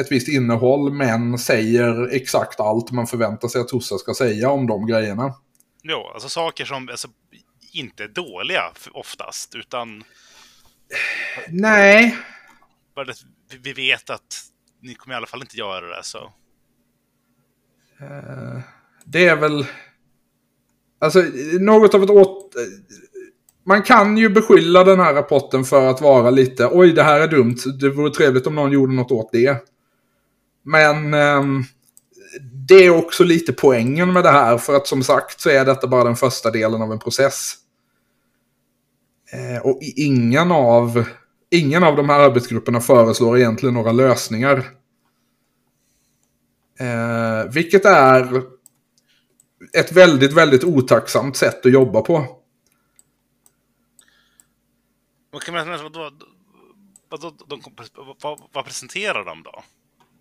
ett 0.00 0.12
visst 0.12 0.28
innehåll 0.28 0.92
men 0.92 1.38
säger 1.38 2.14
exakt 2.14 2.60
allt 2.60 2.90
man 2.90 3.06
förväntar 3.06 3.48
sig 3.48 3.60
att 3.60 3.68
Tossa 3.68 3.98
ska 3.98 4.14
säga 4.14 4.50
om 4.50 4.66
de 4.66 4.86
grejerna. 4.86 5.34
Jo, 5.82 6.10
alltså 6.14 6.28
saker 6.28 6.64
som 6.64 6.88
alltså, 6.88 7.08
inte 7.78 8.04
är 8.04 8.08
dåliga 8.08 8.62
oftast, 8.92 9.54
utan... 9.54 10.04
Nej. 11.48 12.18
Vi 13.62 13.72
vet 13.72 14.10
att 14.10 14.42
ni 14.80 14.94
kommer 14.94 15.14
i 15.14 15.16
alla 15.16 15.26
fall 15.26 15.40
inte 15.40 15.56
göra 15.56 15.96
det, 15.96 16.04
så... 16.04 16.18
Uh, 18.02 18.60
det 19.04 19.28
är 19.28 19.36
väl... 19.36 19.66
Alltså, 20.98 21.24
något 21.60 21.94
av 21.94 22.02
ett 22.02 22.10
åt... 22.10 22.54
Man 23.66 23.82
kan 23.82 24.18
ju 24.18 24.28
beskylla 24.28 24.84
den 24.84 25.00
här 25.00 25.14
rapporten 25.14 25.64
för 25.64 25.90
att 25.90 26.00
vara 26.00 26.30
lite, 26.30 26.68
oj 26.72 26.92
det 26.92 27.02
här 27.02 27.20
är 27.20 27.28
dumt, 27.28 27.56
det 27.80 27.90
vore 27.90 28.10
trevligt 28.10 28.46
om 28.46 28.54
någon 28.54 28.72
gjorde 28.72 28.92
något 28.92 29.12
åt 29.12 29.32
det. 29.32 29.56
Men 30.62 31.14
um, 31.14 31.64
det 32.68 32.74
är 32.74 32.90
också 32.90 33.24
lite 33.24 33.52
poängen 33.52 34.12
med 34.12 34.24
det 34.24 34.30
här, 34.30 34.58
för 34.58 34.76
att 34.76 34.86
som 34.86 35.02
sagt 35.02 35.40
så 35.40 35.50
är 35.50 35.64
detta 35.64 35.86
bara 35.86 36.04
den 36.04 36.16
första 36.16 36.50
delen 36.50 36.82
av 36.82 36.92
en 36.92 36.98
process. 36.98 37.54
Eh, 39.32 39.62
och 39.62 39.78
ingen 39.80 40.52
av, 40.52 41.04
ingen 41.50 41.84
av 41.84 41.96
de 41.96 42.08
här 42.08 42.20
arbetsgrupperna 42.20 42.80
föreslår 42.80 43.38
egentligen 43.38 43.74
några 43.74 43.92
lösningar. 43.92 44.58
Eh, 46.80 47.52
vilket 47.52 47.84
är 47.84 48.42
ett 49.72 49.92
väldigt, 49.92 50.32
väldigt 50.32 50.64
otacksamt 50.64 51.36
sätt 51.36 51.66
att 51.66 51.72
jobba 51.72 52.00
på. 52.00 52.38
Vad, 58.52 58.64
presenterar 58.64 59.24
de 59.24 59.42
då? 59.42 59.62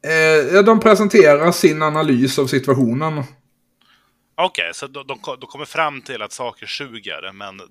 Eh, 0.09 0.63
de 0.63 0.79
presenterar 0.79 1.51
sin 1.51 1.81
analys 1.81 2.39
av 2.39 2.47
situationen. 2.47 3.17
Okej, 3.17 4.63
okay, 4.63 4.73
så 4.73 4.87
de, 4.87 5.07
de, 5.07 5.19
de, 5.39 5.47
kommer 5.47 5.65
fram 5.65 6.01
till 6.01 6.21
att 6.21 6.31
saker 6.31 6.65
suger, 6.65 7.31
men 7.33 7.61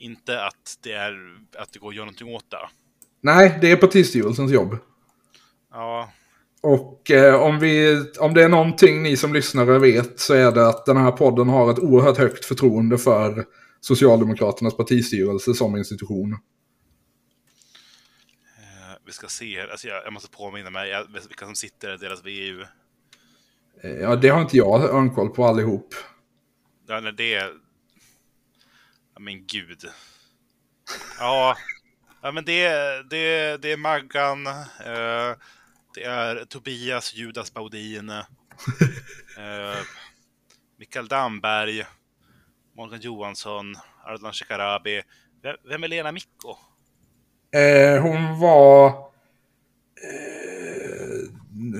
inte 0.00 0.44
att 0.44 0.78
det, 0.82 0.92
är, 0.92 1.38
att 1.58 1.72
det 1.72 1.78
går 1.78 1.88
att 1.88 1.94
göra 1.94 2.04
någonting 2.04 2.34
åt 2.34 2.50
det. 2.50 2.68
Nej, 3.20 3.58
det 3.60 3.70
är 3.70 3.76
partistyrelsens 3.76 4.52
jobb. 4.52 4.76
Ja. 5.70 6.12
Och 6.62 7.10
eh, 7.10 7.42
om, 7.42 7.58
vi, 7.58 8.04
om 8.18 8.34
det 8.34 8.44
är 8.44 8.48
någonting 8.48 9.02
ni 9.02 9.16
som 9.16 9.34
lyssnare 9.34 9.78
vet 9.78 10.20
så 10.20 10.34
är 10.34 10.52
det 10.52 10.68
att 10.68 10.86
den 10.86 10.96
här 10.96 11.10
podden 11.10 11.48
har 11.48 11.70
ett 11.70 11.78
oerhört 11.78 12.18
högt 12.18 12.44
förtroende 12.44 12.98
för 12.98 13.44
Socialdemokraternas 13.80 14.76
partistyrelse 14.76 15.54
som 15.54 15.76
institution. 15.76 16.32
Eh, 16.32 16.38
vi 19.06 19.12
ska 19.12 19.26
se 19.26 19.60
här, 19.60 19.68
alltså 19.68 19.88
jag, 19.88 20.04
jag, 20.04 20.12
måste 20.12 20.30
påminna 20.30 20.70
mig 20.70 21.04
vilka 21.28 21.44
som 21.46 21.54
sitter 21.54 21.94
i 21.94 21.96
deras 21.96 22.24
VU. 22.24 22.64
Eh, 23.82 23.90
ja, 23.90 24.16
det 24.16 24.28
har 24.28 24.40
inte 24.40 24.56
jag 24.56 24.84
örnkoll 24.84 25.28
på 25.30 25.44
allihop. 25.44 25.94
Ja, 26.88 27.00
nej, 27.00 27.12
det, 27.12 27.52
men 29.20 29.46
gud. 29.46 29.84
Ja, 31.18 31.56
ja 32.22 32.32
men 32.32 32.44
det, 32.44 32.68
det, 33.10 33.56
det 33.62 33.72
är 33.72 33.76
Maggan. 33.76 34.46
Eh, 34.46 35.36
det 35.94 36.04
är 36.04 36.44
Tobias 36.44 37.14
Judas 37.14 37.54
Baudin. 37.54 38.10
Eh, 38.10 39.78
Mikael 40.78 41.08
Damberg. 41.08 41.84
Morgan 42.76 43.00
Johansson. 43.00 43.74
Ardalan 44.04 44.32
Shekarabi. 44.32 45.02
Vem 45.68 45.84
är 45.84 45.88
Lena 45.88 46.12
Micko? 46.12 46.56
Eh, 47.54 48.02
hon 48.02 48.40
var 48.40 48.88
eh, 48.88 48.94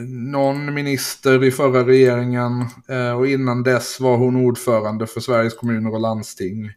någon 0.08 0.74
minister 0.74 1.44
i 1.44 1.50
förra 1.50 1.86
regeringen 1.86 2.66
eh, 2.88 3.12
och 3.12 3.26
innan 3.26 3.62
dess 3.62 4.00
var 4.00 4.16
hon 4.16 4.36
ordförande 4.36 5.06
för 5.06 5.20
Sveriges 5.20 5.54
kommuner 5.54 5.92
och 5.94 6.00
landsting. 6.00 6.70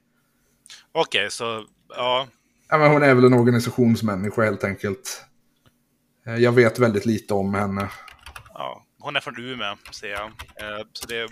Okej, 0.96 1.20
okay, 1.20 1.30
så 1.30 1.66
ja. 1.90 2.28
ja 2.70 2.78
men 2.78 2.92
hon 2.92 3.04
är 3.04 3.14
väl 3.14 3.24
en 3.26 3.34
organisationsmänniska 3.34 4.42
helt 4.44 4.64
enkelt. 4.64 5.24
Eh, 6.28 6.36
jag 6.36 6.52
vet 6.52 6.80
väldigt 6.80 7.06
lite 7.06 7.34
om 7.34 7.54
henne. 7.54 7.90
Ja, 8.54 8.86
hon 9.00 9.16
är 9.16 9.20
från 9.20 9.40
Umeå, 9.40 9.76
ser 9.92 10.08
jag. 10.10 10.26
Eh, 10.26 10.86
så 10.94 11.08
det... 11.08 11.30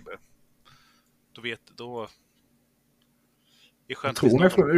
Då 1.35 1.41
vet... 1.41 1.59
Då, 1.77 2.07
I 3.87 3.95
skönt 3.95 4.17
Tror 4.17 4.29
hon 4.29 4.41
är 4.41 4.49
från, 4.49 4.69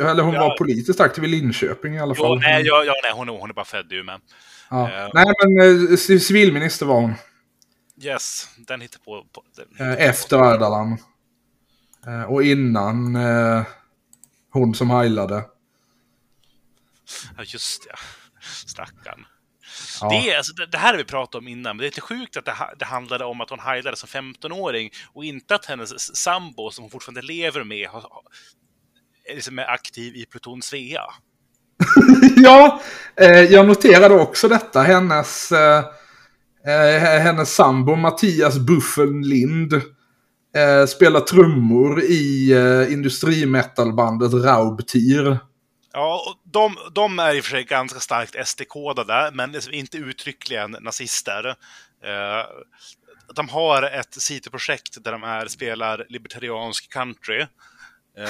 eller 0.00 0.22
hon 0.22 0.34
Ja. 0.34 0.40
var 0.40 0.58
politiskt 0.58 1.00
aktiv 1.00 1.24
i 1.24 1.28
Linköping 1.28 1.94
i 1.94 2.00
alla 2.00 2.14
fall. 2.14 2.26
Jo, 2.28 2.34
nej, 2.34 2.62
ja, 2.66 2.84
ja, 2.84 2.92
nej 3.02 3.12
hon, 3.14 3.28
är- 3.28 3.38
hon 3.40 3.50
är 3.50 3.54
bara 3.54 3.64
född 3.64 3.92
ju, 3.92 4.02
men 4.02 4.20
Ja. 4.70 4.90
Eh. 4.90 5.10
Nej, 5.14 5.24
men 5.54 5.62
ci- 5.88 6.18
civilminister 6.18 6.86
var 6.86 7.00
hon. 7.00 7.14
yes, 8.02 8.48
den 8.56 8.80
hittar 8.80 8.98
på. 8.98 9.26
den 9.56 9.66
hittar 9.70 9.96
efter 9.96 10.36
Ardalan. 10.38 10.98
Och 12.28 12.42
innan 12.42 13.16
hon 14.52 14.74
som 14.74 14.90
heilade. 14.90 15.44
Ja, 17.36 17.44
just 17.46 17.86
ja. 17.88 17.98
Stackarn. 18.66 19.26
Ja. 20.00 20.08
Det, 20.08 20.30
är, 20.30 20.36
alltså, 20.36 20.52
det, 20.52 20.66
det 20.66 20.78
här 20.78 20.90
har 20.90 20.98
vi 20.98 21.04
pratat 21.04 21.34
om 21.34 21.48
innan, 21.48 21.76
men 21.76 21.78
det 21.78 21.84
är 21.84 21.90
lite 21.90 22.00
sjukt 22.00 22.36
att 22.36 22.44
det, 22.44 22.54
det 22.78 22.84
handlade 22.84 23.24
om 23.24 23.40
att 23.40 23.50
hon 23.50 23.60
heilade 23.60 23.96
som 23.96 24.08
15-åring 24.08 24.90
och 25.12 25.24
inte 25.24 25.54
att 25.54 25.66
hennes 25.66 26.16
sambo, 26.16 26.70
som 26.70 26.82
hon 26.82 26.90
fortfarande 26.90 27.22
lever 27.22 27.64
med, 27.64 27.88
har, 27.88 28.04
liksom 29.34 29.58
är 29.58 29.70
aktiv 29.70 30.16
i 30.16 30.26
Pluton 30.26 30.62
Svea. 30.62 31.02
ja, 32.36 32.80
eh, 33.16 33.40
jag 33.40 33.66
noterade 33.66 34.14
också 34.14 34.48
detta. 34.48 34.82
Hennes, 34.82 35.52
eh, 35.52 35.84
eh, 36.66 37.20
hennes 37.20 37.54
sambo 37.54 37.96
Mattias 37.96 38.58
Buffen 38.58 39.22
Lind 39.22 39.82
eh, 40.56 40.86
spelar 40.86 41.20
trummor 41.20 42.02
i 42.02 42.52
eh, 42.52 42.92
industrimetalbandet 42.92 44.32
Raubtier. 44.32 45.38
Ja, 45.92 46.22
och 46.26 46.50
de, 46.52 46.76
de 46.94 47.18
är 47.18 47.34
i 47.34 47.40
och 47.40 47.44
för 47.44 47.50
sig 47.50 47.64
ganska 47.64 48.00
starkt 48.00 48.48
SD-kodade, 48.48 49.30
men 49.32 49.52
liksom 49.52 49.72
inte 49.72 49.96
uttryckligen 49.96 50.76
nazister. 50.80 51.46
Eh, 52.04 52.46
de 53.34 53.48
har 53.48 53.82
ett 53.82 54.14
sidoprojekt 54.14 55.04
där 55.04 55.12
de 55.12 55.22
är, 55.22 55.46
spelar 55.46 56.06
libertariansk 56.08 56.92
country. 56.92 57.40
Eh, 58.18 58.28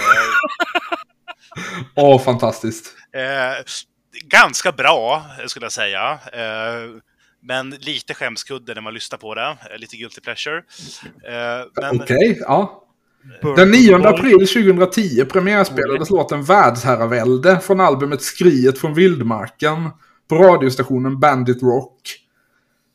Åh, 1.96 2.22
fantastiskt. 2.22 2.94
Eh, 3.12 3.64
ganska 4.24 4.72
bra, 4.72 5.24
skulle 5.46 5.64
jag 5.64 5.72
säga. 5.72 6.18
Men 7.42 7.70
lite 7.70 8.14
skämskudde 8.14 8.74
när 8.74 8.80
man 8.80 8.94
lyssnar 8.94 9.18
på 9.18 9.34
det. 9.34 9.56
Eh, 9.70 9.78
lite 9.78 9.96
guilty 9.96 10.20
pleasure. 10.20 10.56
Eh, 11.28 11.66
men 11.82 12.00
Okej, 12.00 12.38
ja. 12.40 12.86
Burn 13.42 13.56
Den 13.56 13.70
9 13.70 13.98
Boy. 13.98 14.06
april 14.06 14.46
2010 14.48 15.24
premiärspelades 15.24 16.10
låten 16.10 16.42
Världsherravälde 16.42 17.60
från 17.60 17.80
albumet 17.80 18.22
Skriet 18.22 18.78
från 18.78 18.94
vildmarken 18.94 19.90
på 20.28 20.34
radiostationen 20.34 21.20
Bandit 21.20 21.62
Rock. 21.62 22.00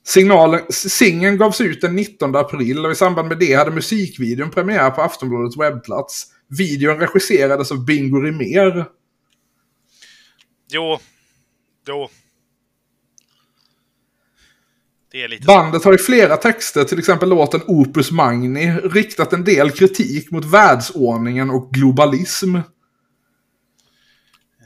Signalen, 0.08 0.62
singeln 0.69 1.38
gavs 1.38 1.62
ut 1.62 1.81
den 1.81 1.95
19 1.95 2.36
april 2.36 2.86
och 2.86 2.91
i 2.91 2.95
samband 2.95 3.27
med 3.27 3.39
det 3.39 3.53
hade 3.53 3.71
musikvideon 3.71 4.51
premiär 4.51 4.89
på 4.89 5.01
Aftonbladets 5.01 5.58
webbplats. 5.58 6.25
Videon 6.58 6.99
regisserades 6.99 7.71
av 7.71 7.86
Bingo 7.86 8.19
Rimér. 8.19 8.86
jo, 10.71 10.99
jo. 11.88 12.10
Bandet 15.45 15.84
har 15.84 15.93
i 15.93 15.97
flera 15.97 16.38
texter, 16.38 16.84
till 16.84 16.99
exempel 16.99 17.30
låten 17.30 17.62
Opus 17.67 18.12
Magni, 18.12 18.71
riktat 18.71 19.34
en 19.34 19.43
del 19.43 19.71
kritik 19.71 20.32
mot 20.32 20.45
världsordningen 20.45 21.49
och 21.49 21.71
globalism. 21.71 22.58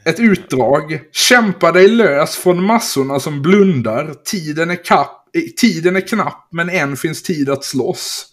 Ett 0.04 0.20
utdrag. 0.20 1.00
Kämpa 1.12 1.72
dig 1.72 1.88
lös 1.88 2.36
från 2.36 2.64
massorna 2.64 3.20
som 3.20 3.42
blundar. 3.42 4.14
Tiden 4.24 4.70
är, 4.70 4.84
kapp, 4.84 5.28
eh, 5.36 5.42
tiden 5.42 5.96
är 5.96 6.00
knapp 6.00 6.48
men 6.50 6.70
än 6.70 6.96
finns 6.96 7.22
tid 7.22 7.50
att 7.50 7.64
slåss. 7.64 8.26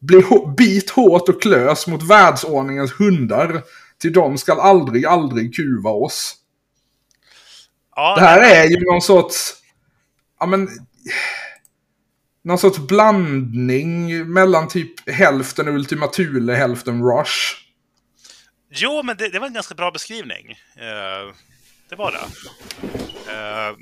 Bli 0.00 0.22
bit 0.56 0.90
hårt 0.90 1.28
och 1.28 1.42
klös 1.42 1.86
mot 1.86 2.02
världsordningens 2.02 3.00
hundar. 3.00 3.62
Till 4.00 4.12
de 4.12 4.38
skall 4.38 4.60
aldrig, 4.60 5.06
aldrig 5.06 5.54
kuva 5.54 5.90
oss. 5.90 6.34
ja, 7.96 8.14
Det 8.14 8.20
här 8.20 8.40
är 8.40 8.68
ju 8.68 8.76
någon 8.90 9.02
sorts... 9.02 9.54
Ja 10.40 10.46
men... 10.46 10.68
Någon 12.42 12.58
sorts 12.58 12.78
blandning 12.78 14.32
mellan 14.32 14.68
typ 14.68 15.10
hälften 15.10 15.68
Ultima 15.68 16.06
Thule, 16.06 16.54
hälften 16.54 17.02
Rush. 17.02 17.56
Jo, 18.70 19.02
men 19.02 19.16
det, 19.16 19.28
det 19.28 19.38
var 19.38 19.46
en 19.46 19.52
ganska 19.52 19.74
bra 19.74 19.90
beskrivning. 19.90 20.50
Eh, 20.76 21.34
det 21.88 21.96
var 21.96 22.12
det. 22.12 22.18
Eh, 23.32 23.76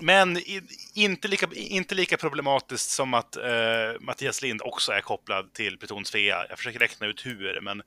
men 0.00 0.36
i, 0.36 0.62
inte, 0.94 1.28
lika, 1.28 1.46
inte 1.54 1.94
lika 1.94 2.16
problematiskt 2.16 2.90
som 2.90 3.14
att 3.14 3.36
eh, 3.36 4.00
Mattias 4.00 4.42
Lind 4.42 4.62
också 4.62 4.92
är 4.92 5.00
kopplad 5.00 5.52
till 5.52 5.78
Pluton 5.78 6.04
Svea. 6.04 6.46
Jag 6.48 6.58
försöker 6.58 6.78
räkna 6.78 7.06
ut 7.06 7.26
hur, 7.26 7.60
men 7.60 7.82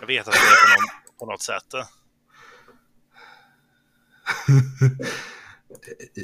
jag 0.00 0.06
vet 0.06 0.28
att 0.28 0.34
det 0.34 0.40
är 0.40 0.42
på, 0.42 0.80
någon, 0.80 1.18
på 1.18 1.26
något 1.26 1.42
sätt. 1.42 1.74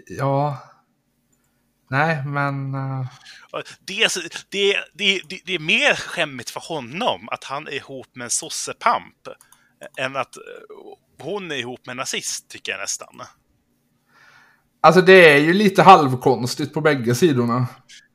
Ja... 0.09 0.74
Nej, 1.95 2.25
men... 2.25 2.75
eh, 2.75 3.07
Och 3.53 3.63
Det, 3.87 4.09
det, 4.49 4.85
det, 4.95 5.21
det, 5.45 5.55
är 5.55 5.59
mer 5.59 5.95
skämmigt 5.95 6.51
för 6.51 6.61
honom 6.61 7.29
att 7.29 7.45
han 7.45 7.67
är 7.67 7.73
ihop 7.73 8.07
med 8.15 8.25
en 8.25 8.31
sossepamp 8.31 9.29
än 9.99 10.17
att 10.17 10.37
eh, 10.37 10.43
hon 11.19 11.53
är 11.53 11.57
ihop 11.57 11.87
med 11.87 11.93
en 11.93 11.97
nazist, 11.97 12.51
tycker 12.51 12.73
jag 12.73 12.81
nästan. 12.81 13.23
Alltså 14.81 15.01
det 15.01 15.33
är 15.33 15.39
ju 15.39 15.53
lite 15.53 15.83
halvkonstigt 15.83 16.75
på 16.75 16.81
bägge 16.81 17.15
sidorna. 17.15 17.67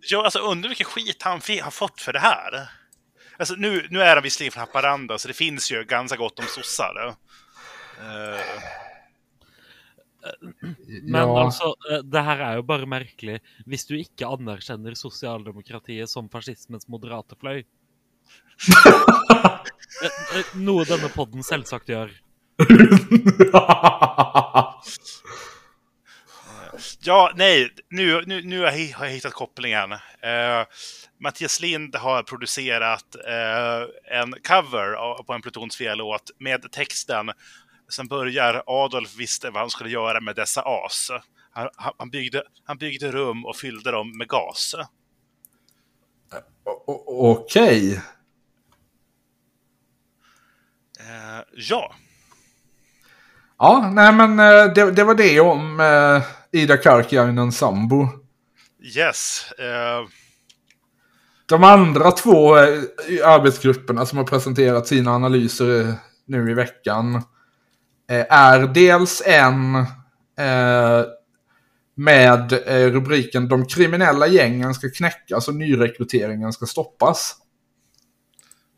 Jag 0.10 0.26
alltså, 0.26 0.39
undrar 0.39 0.70
vilken 0.70 0.86
skit 0.86 1.24
han 1.24 1.42
har 1.63 1.72
fått 1.72 2.02
för 2.02 2.13
det 2.13 2.20
här. 2.20 2.70
Alltså, 3.39 3.56
nu, 3.56 3.88
nu 3.89 4.02
är 4.02 4.15
han 4.15 4.24
visserligen 4.24 4.52
från 4.52 4.62
Haparanda, 4.62 5.18
så 5.18 5.28
det 5.28 5.34
finns 5.34 5.72
ju 5.72 5.84
ganska 5.84 6.18
gott 6.18 6.39
om 6.39 6.46
sossar. 6.46 7.15
Eh, 8.00 8.39
Men 11.03 11.21
ja. 11.21 11.43
altså, 11.43 11.73
eh, 11.91 12.03
det 12.03 12.23
her 12.27 12.39
er 12.43 12.55
jo 12.60 12.63
bare 12.67 12.88
merkelig 12.89 13.38
hvis 13.69 13.86
du 13.89 13.95
ikke 13.99 14.27
anerkjenner 14.27 14.97
sosialdemokratiet 14.99 16.12
som 16.12 16.29
fascismens 16.32 16.89
moderate 16.91 17.36
fløy. 17.39 17.63
Eh, 19.99 20.38
eh, 20.38 20.45
Noe 20.63 20.86
denne 20.88 21.10
podden 21.12 21.43
selvsagt 21.43 21.89
gjør. 21.91 22.12
ja, 27.03 27.32
nej, 27.36 27.69
nu, 27.89 28.21
nu, 28.25 28.41
nu 28.41 28.62
har 28.62 28.71
jag 28.71 29.10
hittat 29.10 29.34
kopplingen. 29.34 29.91
Eh, 29.91 30.63
Mattias 31.19 31.60
Lind 31.60 31.95
har 31.95 32.23
producerat 32.23 33.15
eh, 33.27 33.84
en 34.21 34.34
cover 34.43 34.95
på 35.23 35.34
en 35.34 35.41
Pluton 35.41 35.71
Svea-låt 35.71 36.32
med 36.39 36.71
texten 36.71 37.32
som 37.89 38.08
börjar 38.08 38.63
Adolf 38.67 39.15
visste 39.17 39.49
vad 39.49 39.62
han 39.62 39.69
skulle 39.69 39.89
göra 39.89 40.21
med 40.21 40.36
dessa 40.36 40.62
as. 40.62 41.12
Han, 41.52 41.69
han, 41.97 42.10
byggde, 42.10 42.43
han 42.65 42.78
byggde 42.78 43.12
rum 43.12 43.45
och 43.45 43.56
fyllde 43.56 43.91
dem 43.91 44.17
med 44.17 44.28
gas. 44.28 44.75
O- 46.65 47.32
Okej. 47.32 48.02
Eh, 50.99 51.43
ja, 51.56 51.95
Ja, 53.62 53.91
nej 53.93 54.13
men 54.13 54.39
eh, 54.39 54.73
det, 54.73 54.91
det 54.91 55.04
var 55.04 55.15
det 55.15 55.39
om 55.39 55.80
eh, 55.80 56.23
Ida 56.62 56.78
Karkiainen 56.78 57.52
sambo. 57.52 58.08
yes. 58.95 59.52
Eh, 59.52 60.08
De 61.45 61.63
andra 61.63 62.12
två 62.12 62.58
eh, 62.58 62.67
arbetsgrupperna 63.25 64.06
som 64.06 64.17
har 64.17 64.25
presenterat 64.25 64.88
sina 64.88 65.12
analyser 65.12 65.82
eh, 65.82 65.93
nu 66.25 66.52
i 66.52 66.54
veckan 66.54 67.15
eh, 67.15 67.21
är 68.15 68.67
dels 68.67 69.22
en 69.26 69.76
eh, 70.38 71.06
med 72.00 72.54
eh, 72.54 72.91
rubriken 72.91 73.48
De 73.48 73.65
kriminella 73.65 74.28
gängen 74.28 74.74
ska 74.74 74.89
knäckas 74.89 75.48
och 75.48 75.56
nyrekryteringen 75.56 76.54
ska 76.54 76.65
stoppas. 76.65 77.36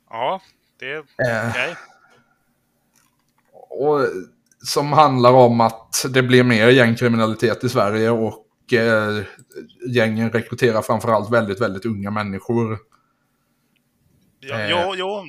ja, 0.09 0.41
det 0.79 0.91
är 0.91 0.97
Eh, 0.97 1.49
okej. 1.49 1.75
och, 3.51 4.07
som 4.63 4.93
handlar 4.93 5.31
om 5.31 5.61
att 5.61 6.05
det 6.09 6.23
blir 6.23 6.43
mer 6.43 6.67
gängkriminalitet 6.67 7.63
i 7.63 7.69
Sverige 7.69 8.09
och 8.09 8.73
eh, 8.73 9.23
gängen 9.89 10.31
rekryterar 10.31 10.81
framförallt 10.81 11.33
väldigt, 11.33 11.61
väldigt 11.61 11.85
unga 11.85 12.11
människor. 12.11 12.79
Ja, 14.39 14.59
eh. 14.59 14.69
jo, 14.69 14.93
jo 14.95 15.23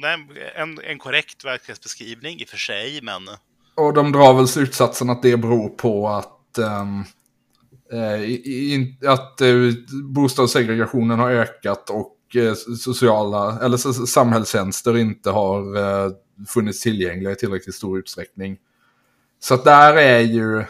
en, 0.54 0.78
en 0.78 0.98
korrekt 0.98 1.44
verklighetsbeskrivning 1.44 2.40
i 2.40 2.44
och 2.44 2.48
för 2.48 2.56
sig, 2.56 3.00
men... 3.02 3.28
Och 3.74 3.94
de 3.94 4.12
drar 4.12 4.34
väl 4.34 4.48
slutsatsen 4.48 5.10
att 5.10 5.22
det 5.22 5.36
beror 5.36 5.68
på 5.68 6.08
att, 6.08 6.58
ehm, 6.58 7.04
eh, 7.92 9.10
att 9.12 9.40
eh, 9.40 9.48
bostadssegregationen 10.14 11.18
har 11.18 11.30
ökat 11.30 11.90
och 11.90 12.36
eh, 12.36 12.54
sociala, 12.78 13.60
eller 13.62 14.06
samhällstjänster 14.06 14.96
inte 14.96 15.30
har 15.30 15.76
eh, 15.76 16.10
funnits 16.48 16.80
tillgängliga 16.80 17.32
i 17.32 17.36
tillräckligt 17.36 17.74
stor 17.74 17.98
utsträckning. 17.98 18.58
Så 19.40 19.54
att 19.54 19.64
där 19.64 19.96
är 19.96 20.20
ju... 20.20 20.64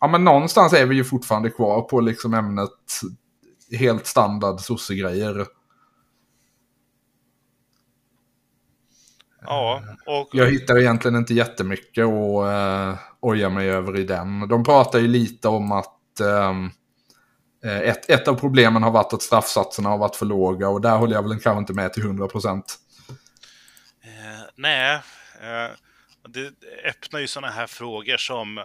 Ja 0.00 0.08
men 0.08 0.24
någonstans 0.24 0.72
är 0.72 0.86
vi 0.86 0.96
ju 0.96 1.04
fortfarande 1.04 1.50
kvar 1.50 1.82
på 1.82 2.00
liksom 2.00 2.34
ämnet 2.34 2.70
helt 3.78 4.06
standard 4.06 4.60
sossegrejer. 4.60 5.46
Ja, 9.40 9.82
och... 10.06 10.28
Jag 10.32 10.50
hittar 10.50 10.78
egentligen 10.78 11.16
inte 11.16 11.34
jättemycket 11.34 12.04
att 12.04 12.44
uh, 12.44 12.98
oja 13.20 13.48
mig 13.48 13.70
över 13.70 13.98
i 13.98 14.04
den. 14.04 14.48
De 14.48 14.64
pratar 14.64 14.98
ju 14.98 15.08
lite 15.08 15.48
om 15.48 15.72
att 15.72 16.20
um, 16.22 16.70
ett, 17.64 18.10
ett 18.10 18.28
av 18.28 18.34
problemen 18.34 18.82
har 18.82 18.90
varit 18.90 19.12
att 19.12 19.22
straffsatserna 19.22 19.88
har 19.88 19.98
varit 19.98 20.16
för 20.16 20.26
låga 20.26 20.68
och 20.68 20.80
där 20.80 20.96
håller 20.96 21.14
jag 21.14 21.22
väl 21.22 21.40
kanske 21.40 21.58
inte 21.58 21.72
med 21.72 21.92
till 21.92 22.02
100 22.02 22.28
procent. 22.28 22.78
Eh, 24.04 24.46
nej, 24.56 24.94
eh, 25.40 25.76
det 26.28 26.52
öppnar 26.88 27.20
ju 27.20 27.26
sådana 27.26 27.52
här 27.52 27.66
frågor 27.66 28.16
som... 28.16 28.60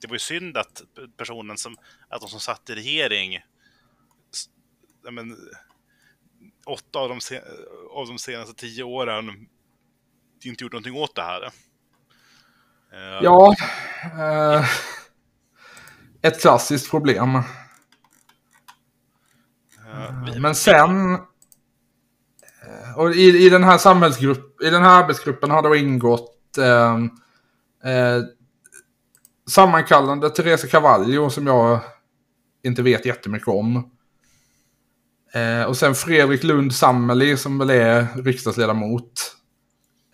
Det 0.00 0.06
var 0.06 0.14
ju 0.14 0.18
synd 0.18 0.56
att 0.56 0.82
personen 1.16 1.58
som, 1.58 1.76
att 2.08 2.20
de 2.20 2.28
som 2.28 2.40
satt 2.40 2.70
i 2.70 2.74
regering, 2.74 3.40
men, 5.10 5.36
åtta 6.66 6.98
av 6.98 7.08
de, 7.08 7.20
av 7.90 8.06
de 8.06 8.18
senaste 8.18 8.54
tio 8.54 8.82
åren 8.82 9.48
inte 10.44 10.64
gjort 10.64 10.72
någonting 10.72 10.96
åt 10.96 11.14
det 11.14 11.22
här. 11.22 11.42
Uh, 12.92 13.22
ja, 13.22 13.54
uh, 14.14 14.64
ett 16.22 16.40
klassiskt 16.40 16.90
problem. 16.90 17.36
Uh, 17.36 17.42
Men 20.40 20.54
sen... 20.54 21.18
Och 22.96 23.14
i, 23.14 23.46
i 23.46 23.48
den 23.48 23.64
här 23.64 23.78
samhällsgrupp, 23.78 24.62
i 24.62 24.70
den 24.70 24.82
här 24.82 25.02
arbetsgruppen 25.02 25.50
har 25.50 25.62
det 25.62 25.78
ingått 25.78 26.32
sammankallande 29.48 30.30
Teresa 30.30 30.66
Cavallo 30.66 31.30
som 31.30 31.46
jag 31.46 31.80
inte 32.62 32.82
vet 32.82 33.06
jättemycket 33.06 33.48
om. 33.48 33.90
Och 35.68 35.76
sen 35.76 35.94
Fredrik 35.94 36.42
Lund 36.42 36.74
Sammeli 36.74 37.36
som 37.36 37.58
väl 37.58 37.70
är 37.70 38.22
riksdagsledamot. 38.22 39.35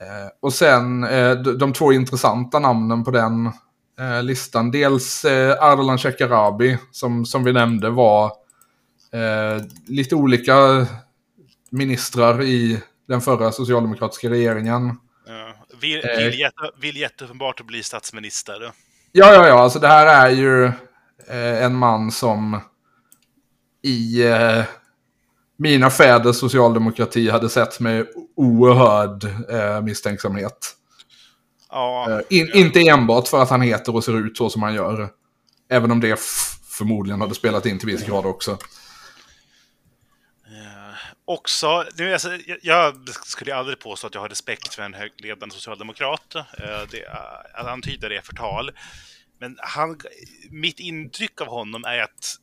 Eh, 0.02 0.28
och 0.40 0.52
sen 0.52 1.04
eh, 1.04 1.34
de, 1.34 1.72
två 1.72 1.92
intressanta 1.92 2.58
namnen 2.58 3.04
på 3.04 3.10
den 3.10 3.46
eh, 4.00 4.22
listan. 4.22 4.70
Dels 4.70 5.24
Ardalan 5.60 5.98
Shekarabi 5.98 6.78
som, 6.90 7.26
som 7.26 7.44
vi 7.44 7.52
nämnde 7.52 7.90
var 7.90 8.32
lite 9.86 10.14
olika 10.14 10.86
ministrar 11.70 12.42
i 12.42 12.82
den 13.08 13.20
förra 13.20 13.52
socialdemokratiska 13.52 14.30
regeringen. 14.30 14.96
Ja. 15.26 15.54
Vill, 15.80 16.02
vill, 16.18 16.38
jätte, 16.38 16.70
vill 16.80 16.96
jätteuppenbart 16.96 17.60
att 17.60 17.66
bli 17.66 17.82
statsminister. 17.82 18.72
Ja, 19.12 19.34
ja, 19.34 19.48
ja. 19.48 19.60
Alltså 19.60 19.78
det 19.78 19.88
här 19.88 20.26
är 20.26 20.30
ju 20.30 20.72
en 21.62 21.74
man 21.74 22.12
som 22.12 22.60
i 23.82 24.22
mina 25.62 25.90
fäders 25.90 26.36
socialdemokrati 26.36 27.30
hade 27.30 27.48
sett 27.48 27.80
med 27.80 28.06
oerhörd 28.36 29.24
eh, 29.24 29.82
misstänksamhet. 29.82 30.76
Ja, 31.70 32.10
eh, 32.10 32.38
in, 32.38 32.50
ja. 32.52 32.60
Inte 32.60 32.80
enbart 32.80 33.28
för 33.28 33.42
att 33.42 33.50
han 33.50 33.62
heter 33.62 33.94
och 33.94 34.04
ser 34.04 34.26
ut 34.26 34.36
så 34.36 34.50
som 34.50 34.62
han 34.62 34.74
gör. 34.74 35.08
Även 35.70 35.90
om 35.90 36.00
det 36.00 36.20
förmodligen 36.70 37.20
hade 37.20 37.34
spelat 37.34 37.66
in 37.66 37.78
till 37.78 37.88
viss 37.88 38.06
grad 38.06 38.26
också. 38.26 38.50
Uh, 38.50 38.58
också, 41.24 41.84
nu, 41.98 42.12
alltså, 42.12 42.28
jag, 42.46 42.58
jag, 42.62 43.08
skulle 43.08 43.54
aldrig 43.54 43.78
påstå 43.78 44.06
att 44.06 44.14
jag 44.14 44.20
har 44.20 44.28
respekt 44.28 44.74
för 44.74 44.82
en 44.82 44.94
högledande 44.94 45.54
socialdemokrat. 45.54 46.34
Uh, 46.34 46.42
det, 46.90 47.06
att 47.54 47.66
antyda 47.66 48.08
det 48.08 48.16
är 48.16 48.22
förtal. 48.22 48.70
Men 49.40 49.56
han, 49.60 50.00
mitt 50.50 50.80
intryck 50.80 51.40
av 51.40 51.46
honom 51.46 51.84
är 51.84 51.98
att 51.98 52.36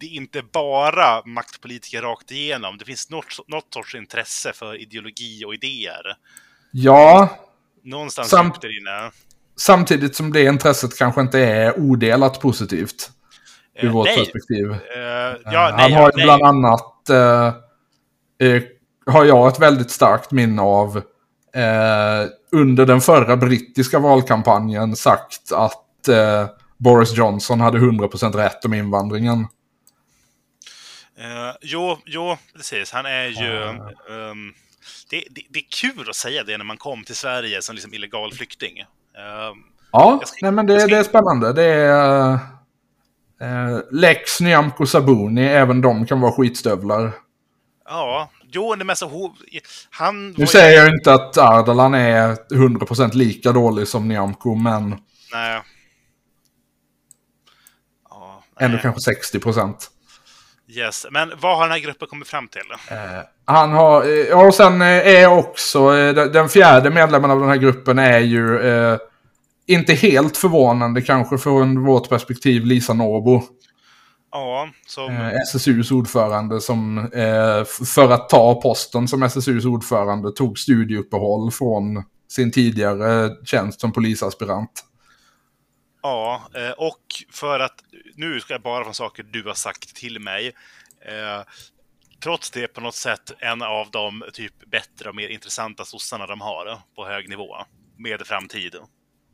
det 0.00 0.06
är 0.06 0.16
inte 0.16 0.42
bara 0.52 1.26
maktpolitiker 1.26 2.02
rakt 2.02 2.30
igenom. 2.30 2.78
Det 2.78 2.84
finns 2.84 3.10
något, 3.10 3.48
något 3.48 3.74
sorts 3.74 3.94
intresse 3.94 4.52
för 4.52 4.82
ideologi 4.82 5.44
och 5.44 5.54
idéer. 5.54 6.16
Ja. 6.70 7.28
Någonstans 7.84 8.28
Sam 8.28 8.52
där 8.60 8.78
inne. 8.80 9.10
Samtidigt 9.56 10.16
som 10.16 10.32
det 10.32 10.42
intresset 10.44 10.98
kanske 10.98 11.20
inte 11.20 11.38
är 11.38 11.78
odelat 11.78 12.40
positivt. 12.40 13.10
Ur 13.74 13.86
uh, 13.86 13.92
vårt 13.92 14.06
nej. 14.06 14.16
perspektiv. 14.16 14.66
Uh, 14.66 14.78
ja, 15.44 15.74
nej, 15.76 15.92
han 15.92 15.92
har 15.92 16.12
ju 16.16 16.24
bland 16.24 16.42
annat, 16.42 17.10
uh, 17.10 17.52
har 19.06 19.24
jag 19.24 19.48
ett 19.48 19.60
väldigt 19.60 19.90
starkt 19.90 20.30
minne 20.30 20.62
av, 20.62 21.02
under 22.52 22.86
den 22.86 23.00
förra 23.00 23.36
brittiska 23.36 23.98
valkampanjen 23.98 24.96
sagt 24.96 25.52
att 25.52 26.08
Boris 26.78 27.16
Johnson 27.16 27.60
hade 27.60 27.78
100% 27.78 28.32
rätt 28.32 28.64
om 28.64 28.74
invandringen. 28.74 29.46
Uh, 31.20 31.54
jo, 31.60 31.98
jo, 32.06 32.36
precis. 32.56 32.92
Han 32.92 33.06
är 33.06 33.26
ju... 33.26 33.62
Um, 34.14 34.54
det, 35.10 35.24
det, 35.30 35.42
det, 35.50 35.58
är 35.58 35.64
kul 35.70 36.10
att 36.10 36.16
säga 36.16 36.44
det 36.44 36.58
när 36.58 36.64
man 36.64 36.76
kom 36.76 37.04
till 37.04 37.16
Sverige 37.16 37.62
som 37.62 37.74
liksom 37.74 37.94
illegal 37.94 38.32
flykting. 38.32 38.80
Uh, 38.80 38.86
ja, 39.92 40.20
ska, 40.24 40.36
nej, 40.42 40.52
men 40.52 40.66
det, 40.66 40.80
ska... 40.80 40.88
det, 40.88 40.96
är 40.96 41.02
spännande. 41.02 41.52
Det 41.52 41.64
är... 41.64 42.32
Uh, 43.42 43.80
Lex, 43.90 44.40
Nyamko 44.40 44.86
Sabuni, 44.86 45.46
även 45.46 45.80
de 45.80 46.06
kan 46.06 46.20
vara 46.20 46.32
skitstövlar. 46.32 47.12
Ja, 47.84 48.30
jo, 48.52 48.74
det 48.74 48.84
mesta... 48.84 49.10
Han 49.90 50.30
nu 50.30 50.46
säger 50.46 50.84
jag 50.84 50.94
inte 50.94 51.14
att 51.14 51.38
Ardalan 51.38 51.94
är 51.94 52.34
100% 52.50 53.14
lika 53.14 53.52
dålig 53.52 53.88
som 53.88 54.08
Nyamko, 54.08 54.54
men... 54.54 54.90
Nej. 55.32 55.62
Ja, 58.10 58.44
nej. 58.60 58.66
Ändå 58.66 58.78
kanske 58.78 59.10
60%. 59.10 59.74
Yes, 60.76 61.06
men 61.10 61.32
vad 61.40 61.56
har 61.56 61.62
den 61.62 61.72
här 61.72 61.78
gruppen 61.78 62.08
kommit 62.08 62.28
fram 62.28 62.48
till? 62.48 62.96
Eh, 62.96 62.98
han 63.44 63.72
har, 63.72 64.02
eh, 64.02 64.08
ja 64.08 64.46
och 64.46 64.54
sen 64.54 64.82
eh, 64.82 64.88
är 64.88 65.26
också, 65.26 65.96
eh, 65.96 66.14
den 66.14 66.48
fjärde 66.48 66.90
medlemmen 66.90 67.30
av 67.30 67.40
den 67.40 67.48
här 67.48 67.56
gruppen 67.56 67.98
är 67.98 68.18
ju 68.18 68.60
eh, 68.60 68.98
inte 69.66 69.94
helt 69.94 70.36
förvånande 70.36 71.02
kanske 71.02 71.38
från 71.38 71.84
vårt 71.84 72.08
perspektiv 72.08 72.64
Lisa 72.64 72.94
Norbo. 72.94 73.42
Ja, 74.32 74.68
som... 74.86 75.16
Eh, 75.16 75.32
SSUs 75.34 75.90
ordförande 75.90 76.60
som 76.60 77.10
för 77.94 78.10
att 78.10 78.28
ta 78.28 78.60
posten 78.60 79.08
som 79.08 79.22
SSUs 79.22 79.64
ordförande 79.64 80.32
tog 80.32 80.58
studieuppehåll 80.58 81.50
från 81.50 82.04
sin 82.28 82.52
tidigare 82.52 83.30
tjänst 83.44 83.80
som 83.80 83.92
polisaspirant. 83.92 84.84
Ja, 86.02 86.42
och 86.76 87.00
för 87.32 87.60
att 87.60 87.74
nu 88.20 88.40
ska 88.40 88.54
jag 88.54 88.62
bara 88.62 88.84
från 88.84 88.94
saker 88.94 89.22
du 89.22 89.42
har 89.42 89.54
sagt 89.54 89.96
till 89.96 90.20
mig. 90.20 90.46
Eh, 91.06 91.44
trots 92.22 92.50
det 92.50 92.68
på 92.68 92.80
något 92.80 92.94
sätt 92.94 93.32
en 93.38 93.62
av 93.62 93.90
de 93.90 94.22
typ 94.32 94.70
bättre 94.70 95.08
och 95.08 95.14
mer 95.14 95.28
intressanta 95.28 95.84
sossarna 95.84 96.26
de 96.26 96.40
har 96.40 96.66
eh, 96.66 96.78
på 96.96 97.06
hög 97.06 97.28
nivå 97.28 97.56
med 97.98 98.20
framtiden. 98.26 98.82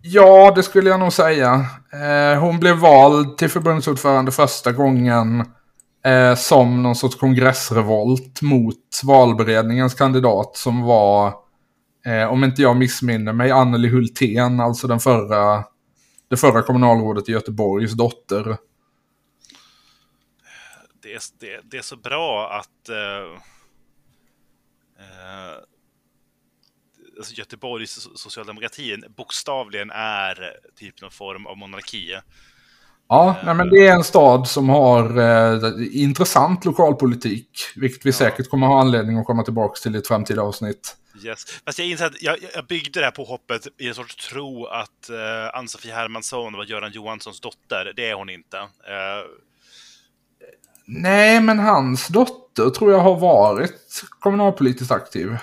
Ja, 0.03 0.53
det 0.57 0.62
skulle 0.62 0.90
jag 0.90 1.01
nog 1.01 1.12
säga. 1.12 1.66
Eh, 1.92 2.40
hon 2.40 2.61
blev 2.61 2.77
vald 2.77 3.38
till 3.38 3.49
förbundsordförande 3.49 4.33
första 4.33 4.72
gången 4.72 5.44
eh, 6.05 6.35
som 6.35 6.83
någon 6.83 6.96
sorts 6.96 7.16
kongressrevolt 7.16 8.42
mot 8.42 9.01
valberedningens 9.05 9.94
kandidat 9.94 10.57
som 10.57 10.83
var, 10.83 11.35
eh, 12.07 12.33
om 12.33 12.44
inte 12.44 12.62
jag 12.62 12.77
missminner 12.77 13.33
mig, 13.33 13.51
Anneli 13.51 13.88
Hultén, 13.88 14.61
alltså 14.61 14.87
den 14.87 15.01
förra 15.01 15.64
det 16.31 16.37
förra 16.37 16.62
kommunalrådet 16.62 17.29
i 17.29 17.33
Göteborgs 17.33 17.92
dotter. 17.92 18.57
Det 21.16 21.46
är, 21.46 21.57
det, 21.57 21.61
det 21.70 21.76
är 21.76 21.83
så 21.83 21.96
bra 21.96 22.50
att 22.50 22.90
uh, 22.90 22.96
uh, 25.00 25.57
alltså 27.18 27.35
Göteborgs 27.35 28.09
socialdemokratin 28.14 29.05
bokstavligen 29.16 29.90
är 29.90 30.57
typ 30.76 31.00
någon 31.00 31.11
form 31.11 31.46
av 31.46 31.57
monarki. 31.57 32.16
Ja, 33.09 33.37
nej, 33.44 33.55
men 33.55 33.70
det 33.70 33.87
är 33.87 33.92
en 33.92 34.05
stad 34.05 34.48
som 34.48 34.68
har 34.68 35.18
eh, 35.18 35.72
intressant 35.92 36.64
lokalpolitik. 36.64 37.48
Vilket 37.76 38.07
vi 38.07 38.11
ja. 38.11 38.16
säkert 38.16 38.50
kommer 38.50 38.66
ha 38.66 38.81
anledning 38.81 39.18
att 39.18 39.26
komma 39.26 39.42
tillbaka 39.42 39.74
till 39.83 39.94
i 39.94 39.98
ett 39.98 40.09
framtida 40.09 40.42
avsnitt. 40.42 40.96
Yes. 41.24 41.44
Fast 41.64 41.79
jag 41.79 41.88
inser 41.88 42.07
att 42.07 42.22
jag, 42.22 42.37
jag 42.55 42.66
byggde 42.66 43.00
det 43.00 43.05
här 43.05 43.11
påhoppet 43.11 43.68
i 43.79 43.88
en 43.88 43.94
sorts 43.94 44.16
tro 44.16 44.66
att 44.66 45.11
uh, 45.11 45.59
Ann-Sofie 45.59 45.94
Hermansson 45.94 46.52
var 46.52 46.64
Göran 46.64 46.92
Johanssons 46.92 47.40
dotter. 47.40 47.92
Det 47.96 48.11
är 48.11 48.14
hon 48.14 48.31
inte. 48.31 48.57
Uh... 48.57 49.45
Nej, 50.88 51.40
men 51.40 51.59
hans 51.59 52.09
dotter 52.09 52.70
tror 52.70 52.92
jag 52.92 53.01
har 53.01 53.18
varit 53.18 54.03
kommunalpolitiskt 54.20 54.92
aktiv. 54.92 55.37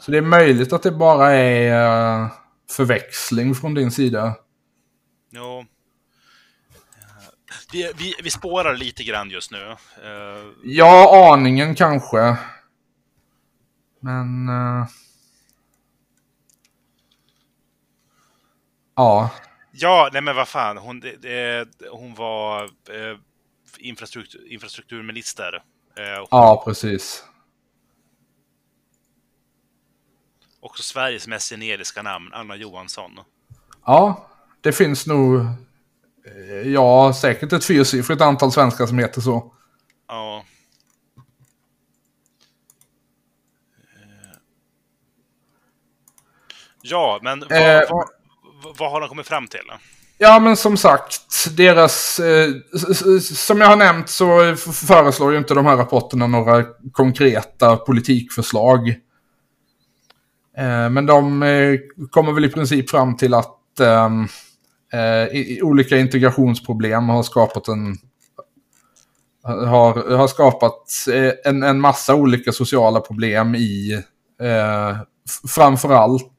Så 0.00 0.10
det 0.10 0.18
är 0.18 0.22
möjligt 0.22 0.72
att 0.72 0.82
det 0.82 0.90
bara 0.90 1.32
är 1.32 2.22
uh, 2.22 2.28
förväxling 2.70 3.54
från 3.54 3.74
din 3.74 3.90
sida. 3.90 4.34
Jo. 5.30 5.64
Vi, 7.72 7.92
vi, 7.98 8.14
vi 8.22 8.30
spårar 8.30 8.74
lite 8.74 9.04
grann 9.04 9.30
just 9.30 9.50
nu. 9.50 9.58
Uh... 9.68 10.52
Ja, 10.64 11.32
aningen 11.32 11.74
kanske. 11.74 12.36
Men... 14.00 14.48
Uh... 14.48 14.86
Ja. 18.96 19.30
Ja, 19.76 20.10
nej 20.12 20.22
men 20.22 20.36
vad 20.36 20.48
fan. 20.48 20.76
Hon, 20.76 21.00
det, 21.00 21.68
hon 21.90 22.14
var 22.14 22.64
eh, 22.64 23.18
infrastruktur, 23.78 24.52
infrastrukturminister. 24.52 25.54
Eh. 25.96 26.26
Ja, 26.30 26.62
precis. 26.64 27.24
Också 30.60 30.82
Sveriges 30.82 31.26
mest 31.26 31.50
generiska 31.50 32.02
namn, 32.02 32.30
Anna 32.32 32.56
Johansson. 32.56 33.20
Ja, 33.86 34.28
det 34.60 34.72
finns 34.72 35.06
nog, 35.06 35.40
eh, 36.26 36.68
ja, 36.72 37.12
säkert 37.12 37.52
ett 37.52 37.64
fyrsiffrigt 37.64 38.20
antal 38.20 38.52
svenskar 38.52 38.86
som 38.86 38.98
heter 38.98 39.20
så. 39.20 39.54
Ja. 40.08 40.44
Eh. 43.80 44.36
Ja, 46.82 47.18
men 47.22 47.40
vad, 47.40 47.52
Eh, 47.52 47.82
vad, 47.90 48.08
vad 48.78 48.90
har 48.90 49.00
de 49.00 49.08
kommit 49.08 49.26
fram 49.26 49.46
till? 49.46 49.60
Ja, 50.18 50.40
men 50.40 50.56
som 50.56 50.76
sagt, 50.76 51.56
deras... 51.56 52.20
Eh, 52.20 52.50
som 53.20 53.60
jag 53.60 53.68
har 53.68 53.76
nämnt 53.76 54.08
så 54.08 54.56
föreslår 54.56 55.32
ju 55.32 55.38
inte 55.38 55.54
de 55.54 55.66
här 55.66 55.76
rapporterna 55.76 56.26
några 56.26 56.64
konkreta 56.92 57.76
politikförslag. 57.76 58.88
Eh, 60.56 60.90
men 60.90 61.06
de 61.06 61.42
eh, 61.42 61.78
kommer 62.10 62.32
väl 62.32 62.44
i 62.44 62.48
princip 62.48 62.90
fram 62.90 63.16
till 63.16 63.34
att 63.34 63.80
ehm, 63.80 64.28
eh, 64.92 65.36
i, 65.36 65.60
olika 65.62 65.98
integrationsproblem 65.98 67.08
har 67.08 67.22
skapat 67.22 67.68
en... 67.68 67.96
Har, 69.46 70.16
har 70.16 70.26
skapat 70.26 70.82
eh, 71.12 71.32
en, 71.44 71.62
en 71.62 71.80
massa 71.80 72.14
olika 72.14 72.52
sociala 72.52 73.00
problem 73.00 73.54
i 73.54 74.02
eh, 74.40 74.96
framförallt 75.54 76.33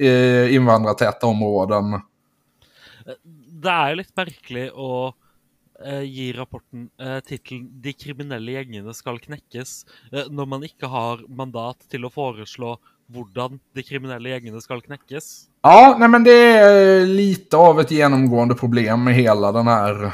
eh, 0.00 0.54
invandrartäta 0.54 1.26
områden. 1.26 2.00
Det 3.62 3.72
jo 3.90 3.98
litt 4.00 4.16
merkelig 4.16 4.70
å 4.72 4.92
eh, 5.84 6.04
gi 6.04 6.32
rapporten 6.32 6.88
eh, 7.00 7.20
tittelen 7.20 7.68
'De 7.82 7.92
kriminelle 7.92 8.56
gjengene 8.56 8.94
skal 8.96 9.20
knekkes', 9.20 9.84
eh, 10.12 10.24
når 10.30 10.46
man 10.46 10.64
ikke 10.64 10.88
har 10.88 11.24
mandat 11.28 11.84
til 11.90 12.08
å 12.08 12.12
foreslå 12.14 12.78
hvordan 13.10 13.58
de 13.74 13.82
kriminelle 13.82 14.30
gjengene 14.30 14.60
skal 14.62 14.80
knekkes. 14.80 15.48
Ja, 15.62 15.96
nej 15.98 16.08
men 16.08 16.24
det 16.24 16.32
är 16.32 17.06
lite 17.06 17.56
av 17.56 17.80
ett 17.80 17.90
genomgående 17.90 18.54
problem 18.54 19.04
med 19.04 19.14
hela 19.14 19.52
den 19.52 19.66
här... 19.66 20.04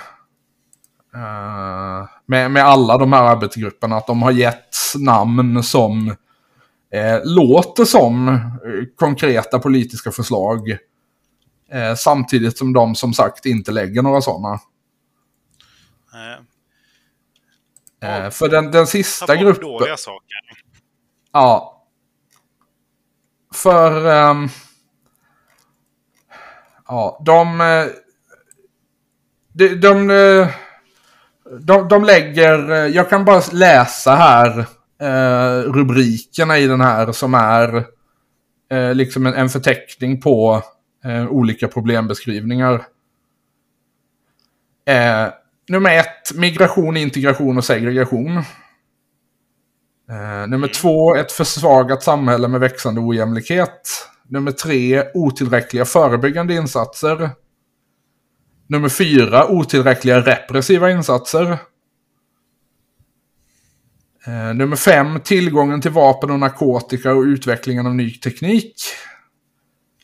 eh, 1.15 2.09
med, 2.27 2.51
med 2.51 2.63
alla 2.65 2.99
de 2.99 3.13
här 3.13 3.23
arbetsgrupperna. 3.23 3.97
Att 3.97 4.07
de 4.07 4.23
har 4.23 4.33
gett 4.33 4.77
namn 4.99 5.63
som 5.63 6.17
eh, 6.97 7.21
låter 7.25 7.85
som 7.85 8.29
eh, 8.29 8.39
konkreta 8.97 9.59
politiska 9.59 10.11
förslag. 10.11 10.71
Eh, 11.71 11.95
samtidigt 11.97 12.59
som 12.59 12.73
de 12.73 12.95
som 12.95 13.13
sagt 13.13 13.47
inte 13.47 13.73
lägger 13.73 14.03
några 14.03 14.21
sådana. 14.21 14.53
Eh, 16.13 16.43
Eh, 18.01 18.31
för 18.31 18.49
den, 18.49 18.65
den 18.65 18.73
ta 18.73 18.87
sista 18.87 19.37
gruppen... 19.37 19.63
dåliga 19.63 19.97
saker. 19.97 20.37
Ja. 21.33 21.83
För... 23.55 24.07
ehm, 24.07 24.49
ja, 26.89 27.23
de... 27.27 27.61
eh, 27.61 27.87
De, 29.53 29.69
de, 29.75 30.09
de, 31.61 31.89
de 31.89 32.05
lägger... 32.05 32.59
Jag 32.87 33.11
kan 33.11 33.25
bara 33.25 33.43
läsa 33.53 34.15
här 34.15 34.67
eh, 35.01 35.73
rubrikerna 35.73 36.59
i 36.59 36.67
den 36.67 36.81
här 36.81 37.13
som 37.13 37.35
är 37.35 37.85
eh, 38.71 38.95
liksom 38.95 39.27
en, 39.27 39.35
en 39.35 39.49
förteckning 39.49 40.21
på 40.21 40.63
eh, 41.05 41.29
olika 41.29 41.69
problembeskrivningar. 41.69 42.75
Eh, 44.89 45.29
nummer 45.69 45.99
ett, 45.99 46.35
migration, 46.35 46.97
integration 46.97 47.57
och 47.59 47.65
segregation. 47.65 48.37
Eh, 50.11 50.47
nummer 50.49 50.69
två, 50.69 51.17
ett 51.17 51.33
försvagat 51.33 52.03
samhälle 52.03 52.49
med 52.49 52.61
växande 52.61 53.01
ojämlikhet. 53.01 54.09
Nummer 54.29 54.53
tre, 54.53 55.05
otillräckliga 55.15 55.85
förebyggande 55.85 56.55
insatser. 56.55 57.31
Nummer 58.69 58.89
fyra, 58.89 59.49
otillräckliga 59.49 60.21
repressiva 60.21 60.91
insatser. 60.91 61.59
Eh, 64.27 64.55
nummer 64.55 64.77
fem, 64.77 65.21
tillgången 65.21 65.81
till 65.81 65.91
vapen 65.91 66.31
och 66.31 66.39
narkotika 66.39 67.15
och 67.15 67.23
utvecklingen 67.23 67.87
av 67.87 67.95
ny 67.95 68.11
teknik. 68.11 68.83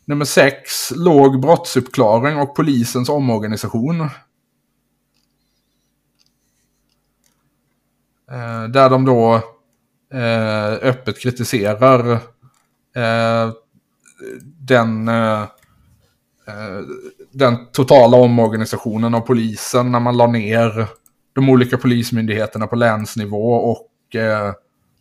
Nummer 0.04 0.24
sex, 0.24 0.90
låg 0.96 1.40
brottsuppklaring 1.40 2.36
och 2.36 2.56
polisens 2.56 3.08
omorganisation. 3.08 4.00
Eh, 8.30 8.64
där 8.68 8.90
de 8.90 9.04
då 9.04 9.34
eh, 10.12 10.72
öppet 10.72 11.20
kritiserar 11.20 12.12
eh, 12.96 13.52
den, 14.44 15.08
eh, 15.08 15.42
eh, 16.46 16.80
den 17.32 17.66
totala 17.72 18.16
omorganisationen 18.16 19.14
av 19.14 19.20
polisen 19.20 19.92
när 19.92 20.00
man 20.00 20.16
la 20.16 20.26
ner 20.26 20.86
de 21.32 21.48
olika 21.48 21.78
polismyndigheterna 21.78 22.66
på 22.66 22.76
länsnivå 22.76 23.52
och 23.54 23.88
eh, 24.14 24.52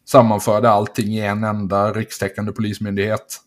sammanförde 0.06 0.70
allting 0.70 1.08
i 1.08 1.20
en 1.22 1.44
enda 1.44 1.94
rikstäckande 1.94 2.52
polismyndighet. 2.52 3.38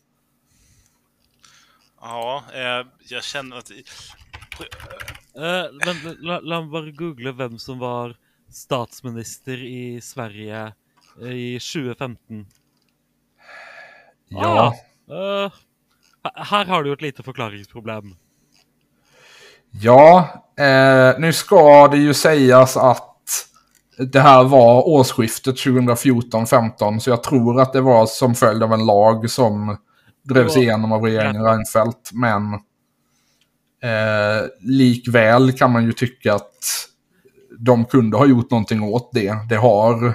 Ja, 2.00 2.42
eh, 2.55 2.87
jag 3.09 3.24
känner 3.24 3.57
att... 3.57 3.70
Eh, 5.37 5.64
men 5.87 6.16
la, 6.20 6.40
la 6.40 6.61
meg 6.61 6.70
bare 6.70 6.90
google 6.92 7.33
hvem 7.33 7.59
som 7.59 7.79
var 7.79 8.16
statsminister 8.53 9.64
i 9.64 10.00
Sverige 10.00 10.72
eh, 11.22 11.33
i 11.33 11.59
2015. 11.61 12.46
Ja, 14.29 14.74
Eh, 15.11 15.50
he- 16.24 16.44
her 16.50 16.64
har 16.64 16.83
du 16.83 16.88
jo 16.88 16.94
et 16.94 17.03
lite 17.03 17.22
forklaringsproblem. 17.22 18.14
ja 19.70 20.29
eh, 20.57 21.18
nu 21.18 21.33
ska 21.33 21.88
det 21.88 21.96
ju 21.98 22.14
sägas 22.14 22.77
att 22.77 23.13
det 23.98 24.20
här 24.20 24.44
var 24.44 24.88
årsskiftet 24.88 25.57
2014-15 25.57 26.98
så 26.98 27.11
jag 27.11 27.22
tror 27.22 27.61
att 27.61 27.72
det 27.72 27.80
var 27.80 28.07
som 28.07 28.35
följd 28.35 28.62
av 28.62 28.72
en 28.72 28.87
lag 28.87 29.30
som 29.30 29.76
drevs 30.22 30.57
igenom 30.57 30.92
av 30.92 31.02
regeringen 31.02 31.44
Reinfeldt. 31.44 32.12
Men 32.12 32.54
eh, 33.83 34.46
likväl 34.61 35.52
kan 35.52 35.72
man 35.72 35.85
ju 35.85 35.92
tycka 35.92 36.35
att 36.35 36.88
de 37.59 37.85
kunde 37.85 38.16
ha 38.16 38.26
gjort 38.26 38.50
någonting 38.50 38.83
åt 38.83 39.11
det. 39.12 39.37
Det 39.48 39.57
har, 39.57 40.07
eh, 40.07 40.14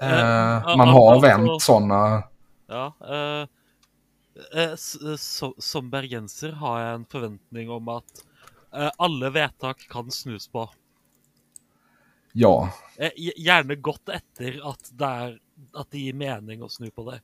Eh, 0.00 0.76
man 0.76 0.88
har 0.88 1.20
vänt 1.20 1.62
sådana. 1.62 2.22
Ja, 2.66 2.96
eh, 3.08 3.48
eh, 4.62 4.74
så, 5.16 5.54
som 5.58 5.90
bergenser 5.90 6.52
har 6.52 6.80
jeg 6.80 6.94
en 6.94 7.06
forventning 7.10 7.70
om 7.70 7.88
at 7.88 8.24
eh, 8.74 8.90
alle 8.98 9.30
vedtak 9.30 9.86
kan 9.90 10.10
snus 10.10 10.48
på. 10.48 10.68
Ja, 12.36 12.68
Eh, 12.98 13.10
gj- 13.18 13.36
gjerne 13.42 13.74
godt 13.82 14.08
etter 14.14 14.56
at 14.70 14.88
det, 14.94 15.06
er, 15.06 15.32
at 15.80 15.88
det 15.90 15.98
gir 16.04 16.14
mening 16.14 16.60
å 16.62 16.68
snu 16.70 16.90
på 16.94 17.04
det. 17.10 17.16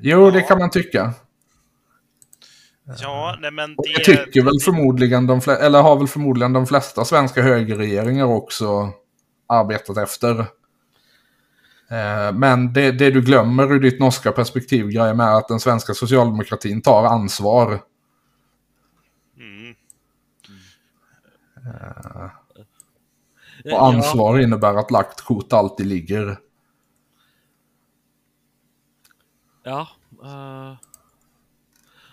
jo 0.00 0.30
det 0.30 0.42
kan 0.48 0.58
man 0.58 0.70
tycka. 0.70 1.14
Ja, 3.00 3.36
nej 3.40 3.50
men 3.50 3.76
det... 3.76 3.92
det 3.96 4.04
tycker 4.04 4.42
väl 4.44 4.60
förmodligen 4.64 5.26
de 5.26 5.40
flesta, 5.40 5.64
eller 5.66 5.82
har 5.82 5.96
väl 5.98 6.08
förmodligen 6.08 6.52
de 6.52 6.66
flesta 6.66 7.04
svenska 7.04 7.42
högerregeringar 7.42 8.24
också 8.24 8.92
arbetat 9.46 9.96
efter. 9.96 10.40
Eh, 11.90 12.32
Men 12.34 12.72
det, 12.72 12.92
det 12.92 13.10
du 13.10 13.20
glömmer 13.22 13.72
ur 13.72 13.80
ditt 13.80 14.00
norska 14.00 14.32
perspektiv, 14.32 14.88
Graham, 14.88 15.20
är 15.20 15.32
att 15.38 15.48
den 15.48 15.60
svenska 15.60 15.94
socialdemokratin 15.94 16.82
tar 16.82 17.04
ansvar. 17.04 17.82
Mm. 19.36 19.74
Eh, 21.51 21.51
Och 23.64 23.86
ansvar 23.86 24.38
innebär 24.38 24.74
att 24.74 24.90
lagt 24.90 25.20
kort 25.20 25.52
alltid 25.52 25.86
ligger. 25.86 26.38
Ja. 29.62 29.88
eh, 30.24 30.76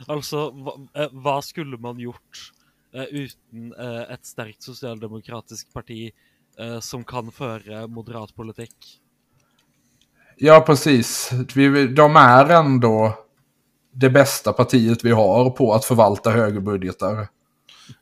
altså, 0.08 0.50
hva, 0.54 0.76
eh, 0.94 1.14
hva 1.14 1.40
skulle 1.42 1.80
man 1.82 2.00
gjort 2.00 2.52
eh, 2.94 3.10
uten 3.10 3.74
eh, 3.74 4.04
et 4.14 4.26
sterkt 4.26 4.62
sosialdemokratisk 4.64 5.74
parti 5.74 6.12
eh, 6.60 6.80
som 6.80 7.04
kan 7.04 7.32
føre 7.34 7.88
moderat 7.88 8.36
politikk? 8.36 9.00
Ja, 10.38 10.62
precis. 10.62 11.32
Vi, 11.56 11.88
de 11.88 12.16
är 12.16 12.50
ändå 12.50 13.18
det 13.92 14.10
bästa 14.10 14.54
partiet 14.54 15.04
vi 15.04 15.12
har 15.12 15.50
på 15.50 15.74
att 15.74 15.86
förvalta 15.86 16.32
högerbudgetar. 16.32 17.28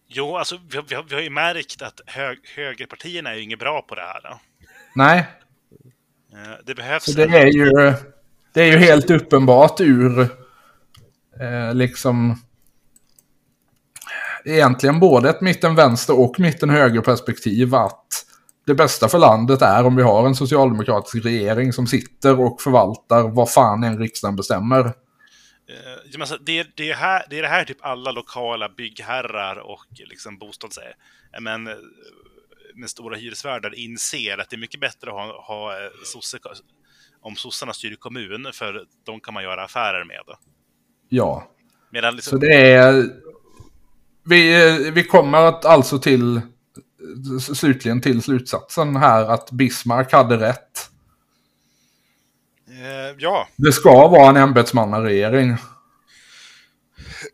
Jo, 0.07 0.37
alltså 0.37 0.59
vi, 0.69 0.77
har- 0.77 0.85
vi, 0.89 0.95
har- 0.95 1.03
vi 1.03 1.15
har 1.15 1.21
ju 1.21 1.29
märkt 1.29 1.81
att 1.81 2.01
hög, 2.05 2.37
högerpartierna 2.55 3.29
är 3.29 3.35
ju 3.35 3.41
inget 3.43 3.59
bra 3.59 3.81
på 3.81 3.95
det 3.95 4.01
här. 4.01 4.21
Då. 4.23 4.39
Nej, 4.95 5.25
Eh, 6.33 6.57
Det 6.65 6.75
behövs... 6.75 7.03
Så 7.03 7.11
det 7.11 7.23
är 7.39 7.45
ju, 7.47 7.93
det 8.53 8.61
är 8.61 8.65
ju 8.71 8.77
helt 8.77 9.09
uppenbart 9.11 9.81
ur 9.81 10.19
eh, 11.39 11.73
liksom 11.73 12.41
egentligen 14.45 14.99
både 14.99 15.29
ett 15.29 15.41
mitten-vänster 15.41 16.19
och 16.19 16.39
mitten-höger 16.39 17.01
perspektiv 17.01 17.75
att 17.75 18.05
det 18.65 18.73
bästa 18.75 19.07
för 19.09 19.17
landet 19.19 19.61
är 19.61 19.85
om 19.85 19.95
vi 19.95 20.03
har 20.03 20.25
en 20.27 20.35
socialdemokratisk 20.35 21.25
regering 21.25 21.73
som 21.73 21.87
sitter 21.87 22.39
och 22.39 22.61
förvaltar 22.61 23.23
vad 23.23 23.51
fan 23.51 23.83
en 23.83 23.97
riksdagen 23.99 24.35
bestämmer. 24.35 24.93
Eh, 25.69 26.19
menar, 26.19 26.37
det, 26.45 26.67
det, 26.75 26.89
är 26.89 26.95
här, 26.95 27.25
det 27.29 27.37
är 27.37 27.41
det 27.41 27.47
här 27.47 27.65
typ 27.65 27.77
alla 27.81 28.11
lokala 28.11 28.69
byggherrar 28.69 29.55
och 29.55 29.85
liksom 29.97 30.37
bostads... 30.37 30.77
eh, 30.77 31.41
Men, 31.41 31.67
eh, 31.67 31.73
med 32.75 32.89
stora 32.89 33.15
hyresvärdar 33.15 33.75
inser 33.75 34.37
att 34.37 34.49
det 34.49 34.55
är 34.55 34.59
mycket 34.59 34.81
bättre 34.81 35.09
att 35.09 35.15
ha, 35.15 35.41
ha 35.41 35.89
sosse, 36.05 36.39
om 37.21 37.35
sossarna 37.35 37.73
styr 37.73 37.95
kommun, 37.95 38.47
för 38.53 38.85
de 39.05 39.19
kan 39.19 39.33
man 39.33 39.43
göra 39.43 39.63
affärer 39.63 40.03
med. 40.03 40.23
Ja, 41.09 41.51
Medan 41.89 42.11
så 42.11 42.15
liksom, 42.15 42.39
det 42.39 42.71
är... 42.71 43.09
Vi, 44.25 44.91
vi 44.91 45.03
kommer 45.03 45.37
att 45.37 45.65
alltså 45.65 45.99
till 45.99 46.41
slutligen 47.39 48.01
till 48.01 48.21
slutsatsen 48.21 48.95
här 48.95 49.25
att 49.25 49.51
Bismarck 49.51 50.11
hade 50.11 50.37
rätt. 50.37 50.89
Eh, 52.77 53.15
ja, 53.17 53.47
Det 53.55 53.71
ska 53.71 54.07
vara 54.07 54.29
en 54.29 54.37
ämbetsmannaregering. 54.37 55.49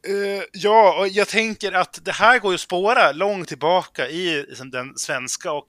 Eh, 0.07 0.43
ja, 0.53 0.99
och 0.99 1.07
jag 1.07 1.27
tänker 1.27 1.71
att 1.71 1.99
det 2.05 2.11
här 2.11 2.39
går 2.39 2.51
ju 2.51 2.55
att 2.55 2.61
spåra 2.61 3.11
långt 3.11 3.47
tillbaka 3.47 4.09
i 4.09 4.45
den 4.71 4.97
svenska 4.97 5.51
och 5.51 5.67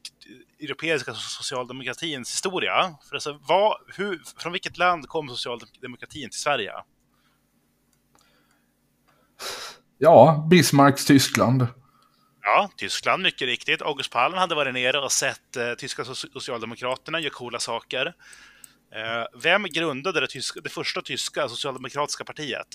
europeiska 0.61 1.14
socialdemokratins 1.14 2.33
historia. 2.33 2.95
För 3.09 3.16
alltså, 3.16 3.39
vad, 3.43 3.77
hur, 3.97 4.22
från 4.39 4.53
vilket 4.53 4.79
land 4.79 5.09
kom 5.09 5.29
socialdemokratin 5.29 6.31
till 6.31 6.41
Sverige? 6.41 6.72
Ja, 9.99 10.47
Bismarcks 10.51 11.05
Tyskland. 11.05 11.66
Ja, 12.43 12.70
Tyskland, 12.77 13.22
mycket 13.22 13.47
riktigt. 13.47 13.83
August 13.83 14.11
Palm 14.11 14.35
hade 14.35 14.55
varit 14.55 14.75
nere 14.75 14.99
och 14.99 15.12
sett 15.12 15.57
eh, 15.57 15.72
tyska 15.79 16.03
soci- 16.03 16.33
socialdemokraterna 16.33 17.20
göra 17.20 17.31
coola 17.31 17.59
saker. 17.59 18.14
Eh, 18.95 19.26
vem 19.42 19.62
grundade 19.62 20.20
det, 20.20 20.26
tyska, 20.26 20.61
det 20.61 20.68
första 20.68 21.03
tyska 21.03 21.49
socialdemokratiska 21.49 22.24
partiet? 22.24 22.74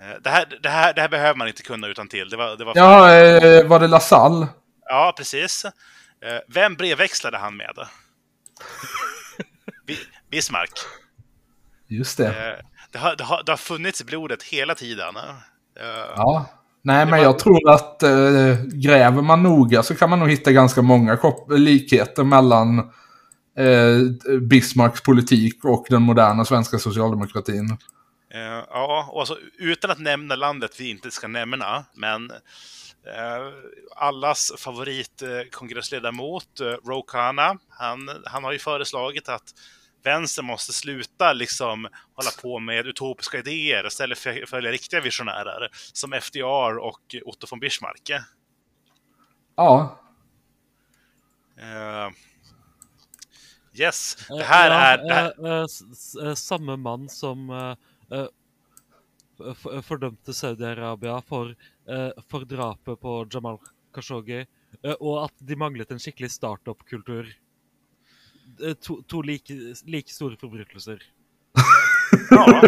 Eh, 0.00 0.16
det, 0.20 0.30
här, 0.30 0.58
det, 0.62 0.68
här, 0.68 0.94
det 0.94 1.00
här 1.00 1.08
behöver 1.08 1.34
man 1.34 1.48
inte 1.48 1.62
kunna 1.62 1.86
utan 1.86 2.08
till. 2.08 2.28
Det 2.28 2.36
var, 2.36 2.56
det 2.56 2.64
var 2.64 2.72
Ja, 2.76 3.14
eh, 3.14 3.66
var 3.66 3.80
det 3.80 3.88
LaSalle? 3.88 4.48
Ja, 4.84 5.14
precis. 5.16 5.66
Vem 6.48 6.74
brevväxlade 6.74 7.38
han 7.38 7.56
med? 7.56 7.86
Bi- 9.86 10.06
Bismarck. 10.30 10.72
Just 11.86 12.16
det. 12.16 12.62
Det 12.90 12.98
har, 12.98 13.16
det, 13.16 13.24
har, 13.24 13.42
det 13.42 13.52
har 13.52 13.56
funnits 13.56 14.00
i 14.00 14.04
blodet 14.04 14.42
hela 14.42 14.74
tiden. 14.74 15.14
Ja. 16.16 16.46
Nej, 16.82 17.06
men 17.06 17.22
jag 17.22 17.38
tror 17.38 17.70
att 17.70 18.02
eh, 18.02 18.56
gräver 18.64 19.22
man 19.22 19.42
noga 19.42 19.82
så 19.82 19.94
kan 19.94 20.10
man 20.10 20.18
nog 20.18 20.30
hitta 20.30 20.52
ganska 20.52 20.82
många 20.82 21.18
likheter 21.48 22.24
mellan 22.24 22.78
eh, 23.58 23.98
Bismarcks 24.40 25.02
politik 25.02 25.64
och 25.64 25.86
den 25.90 26.02
moderna 26.02 26.44
svenska 26.44 26.78
socialdemokratin. 26.78 27.76
Eh, 28.34 28.64
ja, 28.68 29.08
och 29.12 29.20
alltså, 29.20 29.38
utan 29.58 29.90
att 29.90 29.98
nämna 29.98 30.36
landet 30.36 30.80
vi 30.80 30.90
inte 30.90 31.10
ska 31.10 31.28
nämna, 31.28 31.84
men 31.94 32.30
eh, 33.06 33.48
allas 33.96 34.52
favoritkongressledamot, 34.58 36.60
eh, 36.60 36.66
Ro 36.66 37.02
Khanna, 37.02 37.58
han, 37.68 38.10
han 38.24 38.44
har 38.44 38.52
ju 38.52 38.58
föreslagit 38.58 39.28
att 39.28 39.54
vänstern 40.02 40.44
måste 40.46 40.72
sluta 40.72 41.32
liksom 41.32 41.88
hålla 42.14 42.30
på 42.42 42.58
med 42.58 42.86
utopiska 42.86 43.38
idéer 43.38 43.82
och 43.84 43.86
istället 43.88 44.18
för- 44.18 44.46
följa 44.46 44.70
riktiga 44.70 45.00
visionärer 45.00 45.68
som 45.92 46.12
FDR 46.12 46.78
och 46.78 47.14
Otto 47.24 47.46
von 47.50 47.60
Bismarck. 47.60 48.10
Ja, 49.56 49.96
Eh, 51.56 52.10
yes, 53.74 54.16
det 54.28 54.42
här 54.42 54.70
ja, 54.70 54.76
är... 54.76 54.98
Det 55.08 55.14
här, 55.14 55.44
eh, 55.46 55.52
eh, 55.58 55.64
s- 55.64 55.82
s- 55.92 56.16
eh, 56.16 56.34
samme 56.34 56.76
mann 56.76 57.08
som 57.08 57.50
eh, 57.50 57.76
eh, 58.18 58.26
f- 59.40 59.66
f- 59.66 59.84
fordømte 59.84 60.32
Saudi-Arabia 60.32 61.22
for, 61.28 61.56
eh, 61.88 62.10
for 62.28 62.44
drapet 62.44 63.00
på 63.00 63.28
Jamal 63.32 63.58
Khashoggi, 63.94 64.46
eh, 64.82 64.92
og 65.00 65.24
at 65.24 65.34
de 65.38 65.56
manglet 65.56 65.90
en 65.90 65.98
skikkelig 66.00 66.30
startup-kultur. 66.30 67.28
Eh, 68.68 68.74
To, 68.74 69.02
to 69.02 69.22
like, 69.22 69.54
like 69.84 70.12
store 70.12 70.36
forbrytelser. 70.36 71.02
Ja, 72.30 72.62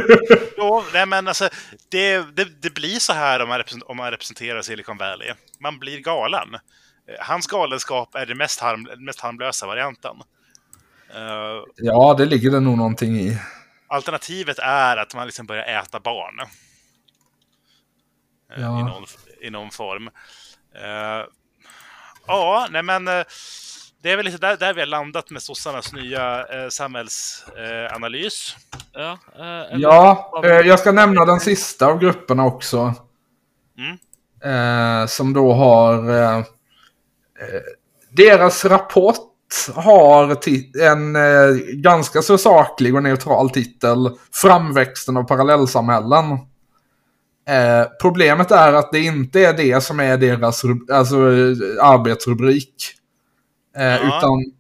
jo, 0.57 0.83
nej 0.93 1.07
men 1.07 1.29
alltså, 1.29 1.49
det, 1.89 2.37
det, 2.37 2.63
det 2.63 2.75
blir 2.75 2.99
så 2.99 3.13
här 3.13 3.41
om 3.43 3.49
man, 3.49 3.63
om 3.87 3.97
man 3.97 4.11
representerar 4.11 4.63
Silicon 4.63 4.97
Valley. 4.97 5.33
Man 5.61 5.79
blir 5.79 6.01
galen. 6.01 6.55
Eh, 6.55 6.61
Hans 7.21 7.47
galenskap 7.47 8.15
är 8.15 8.27
den 8.27 8.39
mest, 8.39 8.61
harm, 8.61 8.89
mest 8.99 9.21
harmlösa 9.21 9.67
varianten. 9.67 10.17
Eh, 11.15 11.63
ja, 11.77 12.15
det 12.19 12.27
ligger 12.27 12.51
det 12.51 12.61
nog 12.61 12.77
någonting 12.79 13.17
i. 13.21 13.39
alternativet 13.87 14.59
är 14.59 14.97
att 14.97 15.15
man 15.15 15.27
liksom 15.27 15.47
börjar 15.47 15.65
äta 15.83 16.01
barn. 16.01 16.41
Eh, 16.41 16.47
Ja. 18.63 18.81
I, 18.81 18.83
någon, 18.83 19.05
I 19.41 19.51
någon 19.51 19.71
form. 19.71 20.11
Eh, 20.75 21.27
ja, 22.27 22.67
nej 22.71 22.83
men 22.83 23.09
det 24.03 24.11
är 24.11 24.17
väl 24.17 24.25
lite 24.25 24.39
där, 24.39 24.57
där 24.57 24.75
vi 24.75 24.81
har 24.81 24.87
landat 24.87 25.31
med 25.31 25.43
sossarnas 25.43 25.93
nya 25.93 26.39
eh, 26.39 26.69
samhällsanalys. 26.69 28.57
Ja, 28.93 29.19
eh, 29.39 29.79
Ja, 29.79 30.33
eh, 30.45 30.51
jag 30.51 30.79
ska 30.79 30.93
nämna 30.93 31.25
den 31.25 31.41
sista 31.41 31.87
av 31.87 31.99
grupperna 31.99 32.45
också. 32.45 32.95
Mm. 33.79 33.99
Eh, 35.03 35.07
som 35.07 35.33
då 35.33 35.53
har... 35.53 36.11
Eh, 36.11 36.39
eh, 36.39 36.43
deras 38.11 38.65
rapport 38.65 39.29
har 39.75 40.37
en 40.83 41.17
eh, 41.17 41.55
ganska 41.73 42.23
så 42.23 42.39
saklig 42.39 42.95
och 42.95 43.03
neutral 43.03 43.51
titel. 43.51 44.11
Framväxten 44.33 45.17
av 45.17 45.23
parallellsamhällen. 45.23 46.33
Eh, 47.49 47.87
problemet 48.01 48.51
är 48.51 48.73
att 48.73 48.93
det 48.93 49.01
inte 49.01 49.41
är 49.41 49.53
det 49.53 49.81
som 49.81 50.01
är 50.01 50.17
deras 50.17 50.63
alltså, 50.93 51.17
arbetsrubrik. 51.81 52.75
Eh, 53.77 53.85
Ja. 53.85 54.19
Utan 54.19 54.53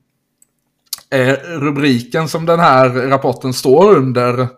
eh, 1.10 1.34
rubriken 1.60 2.28
som 2.28 2.46
den 2.46 2.60
här 2.60 2.88
rapporten 2.90 3.52
står 3.52 3.96
under 3.96 4.48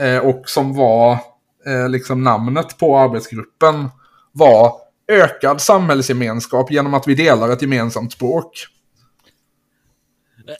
eh, 0.00 0.18
och 0.18 0.48
som 0.48 0.74
var 0.74 1.12
eh, 1.66 1.88
liksom 1.88 2.24
namnet 2.24 2.78
på 2.78 2.98
arbetsgruppen 2.98 3.88
var 4.32 4.72
ökad 5.12 5.60
samhällsgemenskap 5.60 6.70
genom 6.70 6.94
att 6.94 7.08
vi 7.08 7.14
delar 7.14 7.48
ett 7.48 7.62
gemensamt 7.62 8.12
språk. 8.12 8.66
Eh, 10.48 10.54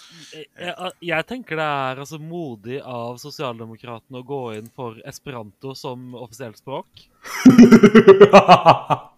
Jeg, 0.59 0.93
jeg 1.01 1.27
tenker 1.27 1.57
det 1.57 1.65
er 1.65 2.01
altså 2.03 2.19
modig 2.21 2.81
av 2.85 3.17
Sosialdemokratene 3.19 4.21
å 4.21 4.27
gå 4.27 4.41
inn 4.59 4.69
for 4.77 4.99
esperanto 5.09 5.73
som 5.75 6.13
offisielt 6.15 6.59
språk. 6.61 6.87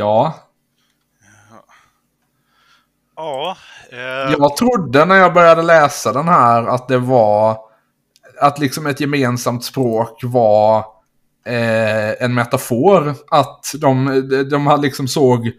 ja, 0.00 0.34
Ja, 3.16 3.56
eh, 3.90 4.32
jag 4.38 4.56
trodde 4.56 5.04
när 5.04 5.16
jag 5.16 5.34
började 5.34 5.62
läsa 5.62 6.12
den 6.12 6.28
här 6.28 6.66
att 6.66 6.88
det 6.88 6.98
var 6.98 7.58
att 8.40 8.58
liksom 8.58 8.86
ett 8.86 9.00
gemensamt 9.00 9.64
språk 9.64 10.20
var 10.24 10.78
eh, 11.46 12.22
en 12.24 12.34
metafor. 12.34 13.14
Att 13.30 13.74
de, 13.80 14.24
de 14.50 14.66
hade 14.66 14.82
liksom 14.82 15.08
såg 15.08 15.52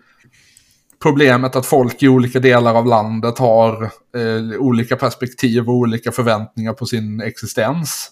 problemet 1.02 1.56
att 1.56 1.66
folk 1.66 2.04
i 2.04 2.08
olika 2.08 2.40
delar 2.40 2.76
av 2.76 2.86
landet 2.86 3.38
har 3.38 3.84
eh, 3.84 4.60
olika 4.60 4.96
perspektiv 4.96 5.70
och 5.70 5.76
olika 5.76 6.12
förväntningar 6.12 6.74
på 6.74 6.86
sin 6.86 7.22
existens. 7.22 8.12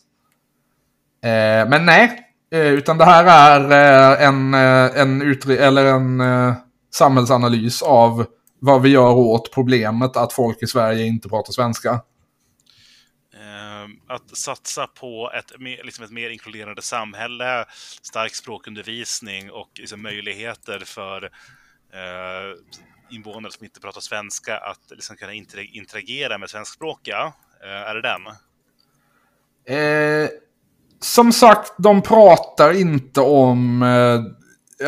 Eh, 1.23 1.69
men 1.69 1.85
nej, 1.85 2.19
eh, 2.53 2.67
utan 2.67 2.97
det 2.97 3.05
här 3.05 3.25
är 3.25 3.61
eh, 3.71 4.27
en, 4.27 4.53
eh, 4.53 5.01
en, 5.01 5.21
eller 5.49 5.85
en 5.85 6.21
eh, 6.21 6.53
samhällsanalys 6.93 7.81
av 7.81 8.25
vad 8.64 8.82
vi 8.82 8.89
gör 8.89 9.12
åt 9.12 9.53
problemet 9.53 10.18
att 10.18 10.34
folk 10.34 10.64
i 10.64 10.68
Sverige 10.68 11.05
inte 11.05 11.30
pratar 11.30 11.53
svenska. 11.53 11.91
eh, 13.34 14.16
att 14.16 14.38
satsa 14.38 14.88
på 14.88 15.32
ett, 15.39 15.59
mer- 15.59 15.84
liksom 15.84 16.05
ett 16.05 16.12
mer 16.12 16.30
inkluderande 16.30 16.82
samhälle, 16.82 17.66
stark 18.01 18.36
språkundervisning 18.36 19.51
och 19.51 19.70
liksom 19.76 20.01
möjligheter 20.01 20.80
för 20.86 21.24
eh, 21.93 22.57
invånare 23.09 23.51
som 23.51 23.66
inte 23.66 23.80
pratar 23.80 24.01
svenska 24.01 24.57
att 24.57 24.80
liksom 24.89 25.18
kunna 25.18 25.32
inter- 25.34 25.70
interagera 25.76 26.38
med 26.38 26.49
svenskspråkiga. 26.49 27.34
Eh, 27.64 27.89
är 27.89 27.95
det 27.95 28.01
den? 28.01 28.28
Eh, 29.78 30.30
som 30.99 31.32
sagt, 31.32 31.74
de 31.78 32.01
pratar 32.01 32.74
inte 32.82 33.22
om... 33.22 33.84
Eh, 33.84 34.22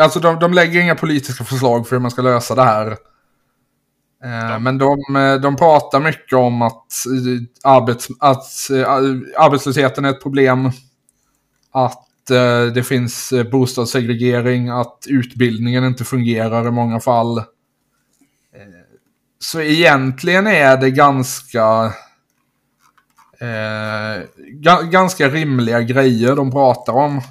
alltså 0.03 0.19
de, 0.19 0.39
de 0.39 0.53
lägger 0.53 0.81
inga 0.81 0.95
politiska 0.95 1.43
förslag 1.43 1.87
för 1.87 1.95
hur 1.95 2.01
man 2.01 2.11
ska 2.11 2.21
lösa 2.21 2.55
det 2.55 2.63
här. 2.63 2.97
Eh, 4.23 4.29
Ja. 4.51 4.59
Men 4.59 4.77
de, 4.77 5.15
eh, 5.15 5.35
de 5.41 5.55
pratar 5.55 5.99
mycket 5.99 6.37
om 6.37 6.61
att, 6.61 6.91
eh, 7.05 7.71
arbets, 7.71 8.07
att 8.19 8.45
arbetslösheten 9.37 10.05
är 10.05 10.09
ett 10.09 10.23
problem. 10.23 10.71
Att 11.71 11.99
det 12.73 12.87
finns 12.87 13.33
bostadssegregering, 13.51 14.69
att 14.69 14.97
utbildningen 15.09 15.83
inte 15.85 16.03
fungerar 16.03 16.67
i 16.67 16.71
många 16.71 16.99
fall. 16.99 17.43
Så 19.39 19.61
egentligen 19.61 20.47
är 20.47 20.77
det 20.77 20.89
ganska... 20.91 21.93
Eh, 23.39 24.23
ga 24.53 24.81
ganska 24.81 25.29
rimliga 25.29 25.81
grejer 25.81 26.35
de 26.35 26.51
pratar 26.51 26.93
om. 26.93 27.21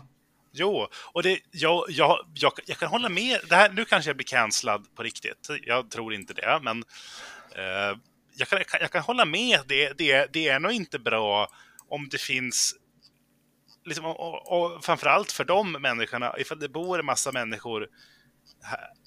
Jo, 0.55 0.89
och 1.13 1.23
det, 1.23 1.41
jag, 1.51 1.85
jag, 1.89 2.19
jag, 2.35 2.53
jag 2.67 2.79
kan 2.79 2.89
hålla 2.89 3.09
med. 3.09 3.41
Det 3.49 3.57
här, 3.57 3.71
nu 3.71 3.85
kanske 3.85 4.09
jag 4.09 4.17
blir 4.17 4.27
cancellad 4.27 4.95
på 4.97 5.03
riktigt. 5.03 5.49
Jag 5.63 5.91
tror 5.91 6.15
inte 6.15 6.35
det, 6.35 6.61
men 6.63 6.85
eh, 7.57 7.99
jag, 8.37 8.49
kan, 8.49 8.63
jag, 8.81 8.91
kan, 8.91 9.03
hålla 9.03 9.25
med. 9.25 9.61
Det, 9.67 9.99
det, 9.99 10.33
det 10.33 10.49
är 10.49 10.61
nog 10.61 10.73
inte 10.73 10.99
bra 10.99 11.49
om 11.89 12.09
det 12.09 12.21
finns 12.21 12.75
liksom, 13.85 14.05
och, 14.05 14.53
och 14.53 14.85
framförallt 14.85 15.33
för 15.33 15.45
de 15.45 15.73
människorna, 15.73 16.35
ifall 16.39 16.59
det 16.59 16.69
bor 16.69 16.99
en 16.99 17.07
massa 17.07 17.33
människor 17.33 17.87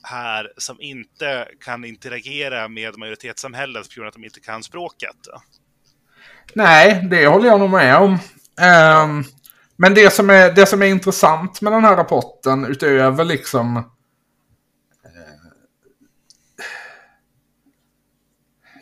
här 0.04 0.52
som 0.58 0.82
inte 0.82 1.48
kan 1.60 1.86
interagera 1.86 2.68
med 2.68 2.98
majoritetssamhället 2.98 3.90
på 3.90 3.96
grund 3.96 4.06
av 4.06 4.08
att 4.08 4.14
de 4.14 4.24
inte 4.24 4.40
kan 4.40 4.64
språket. 4.64 5.16
Nej, 6.54 7.08
det 7.10 7.28
håller 7.28 7.48
jag 7.48 7.60
nog 7.60 7.70
med 7.70 7.98
om. 7.98 8.20
Um, 9.02 9.26
men 9.78 9.94
det 9.94 10.14
som, 10.14 10.30
är, 10.30 10.52
det 10.52 10.66
som 10.66 10.82
är 10.82 10.86
intressant 10.86 11.62
med 11.62 11.74
den 11.74 11.84
här 11.84 11.98
rapporten 11.98 12.66
utöver 12.66 13.24
liksom... 13.24 13.78
Uh, 13.78 13.84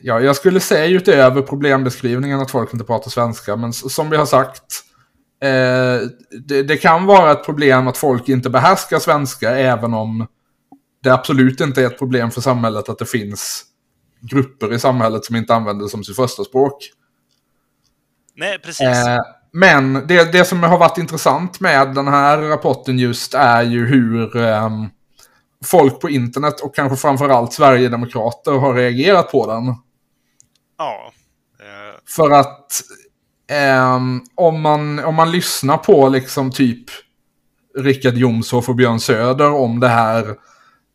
ja, 0.01 0.19
jag 0.19 0.35
skulle 0.35 0.59
säga 0.59 0.85
utöver 0.85 1.41
problembeskrivningen 1.41 2.39
att 2.39 2.51
folk 2.51 2.73
inte 2.73 2.85
pratar 2.85 3.09
svenska, 3.09 3.55
men 3.55 3.73
som 3.73 4.09
vi 4.09 4.17
har 4.17 4.25
sagt 4.25 4.83
Eh, 5.43 6.01
det, 6.31 6.63
det, 6.63 6.77
kan 6.77 7.05
vara 7.05 7.31
ett 7.31 7.45
problem 7.45 7.87
att 7.87 7.97
folk 7.97 8.29
inte 8.29 8.49
behärskar 8.49 8.99
svenska 8.99 9.49
även 9.49 9.93
om 9.93 10.27
det 11.01 11.09
absolut 11.13 11.61
inte 11.61 11.81
är 11.81 11.85
ett 11.85 11.99
problem 11.99 12.31
för 12.31 12.41
samhället 12.41 12.89
att 12.89 12.99
det 12.99 13.05
finns 13.05 13.63
grupper 14.19 14.73
i 14.73 14.79
samhället 14.79 15.25
som 15.25 15.35
inte 15.35 15.55
använder 15.55 15.83
det 15.83 15.89
som 15.89 16.03
sitt 16.03 16.15
första 16.15 16.43
språk. 16.43 16.91
Nej, 18.35 18.59
precis. 18.59 18.87
Eh, 18.87 19.19
men 19.53 20.07
det, 20.07 20.31
det 20.31 20.45
som 20.45 20.63
har 20.63 20.77
varit 20.77 20.97
intressant 20.97 21.59
med 21.59 21.95
den 21.95 22.07
här 22.07 22.37
rapporten 22.37 22.99
just 22.99 23.33
är 23.33 23.61
ju 23.61 23.85
hur 23.85 24.37
eh, 24.37 24.69
folk 25.65 25.99
på 26.01 26.09
internet 26.09 26.59
och 26.59 26.75
kanske 26.75 26.97
framförallt 26.97 27.53
Sverigedemokrater 27.53 28.51
har 28.51 28.73
reagerat 28.73 29.31
på 29.31 29.47
den. 29.47 29.75
Ja. 30.77 31.11
Eh... 31.59 31.99
För 32.15 32.31
att 32.31 32.83
Um, 33.51 34.25
om, 34.35 34.61
man, 34.61 34.99
om 34.99 35.15
man 35.15 35.31
lyssnar 35.31 35.77
på 35.77 36.09
liksom 36.09 36.51
typ 36.51 36.85
Rickard 37.77 38.13
Jomshof 38.13 38.69
och 38.69 38.75
Björn 38.75 38.99
Söder 38.99 39.51
om 39.51 39.79
det 39.79 39.87
här 39.87 40.35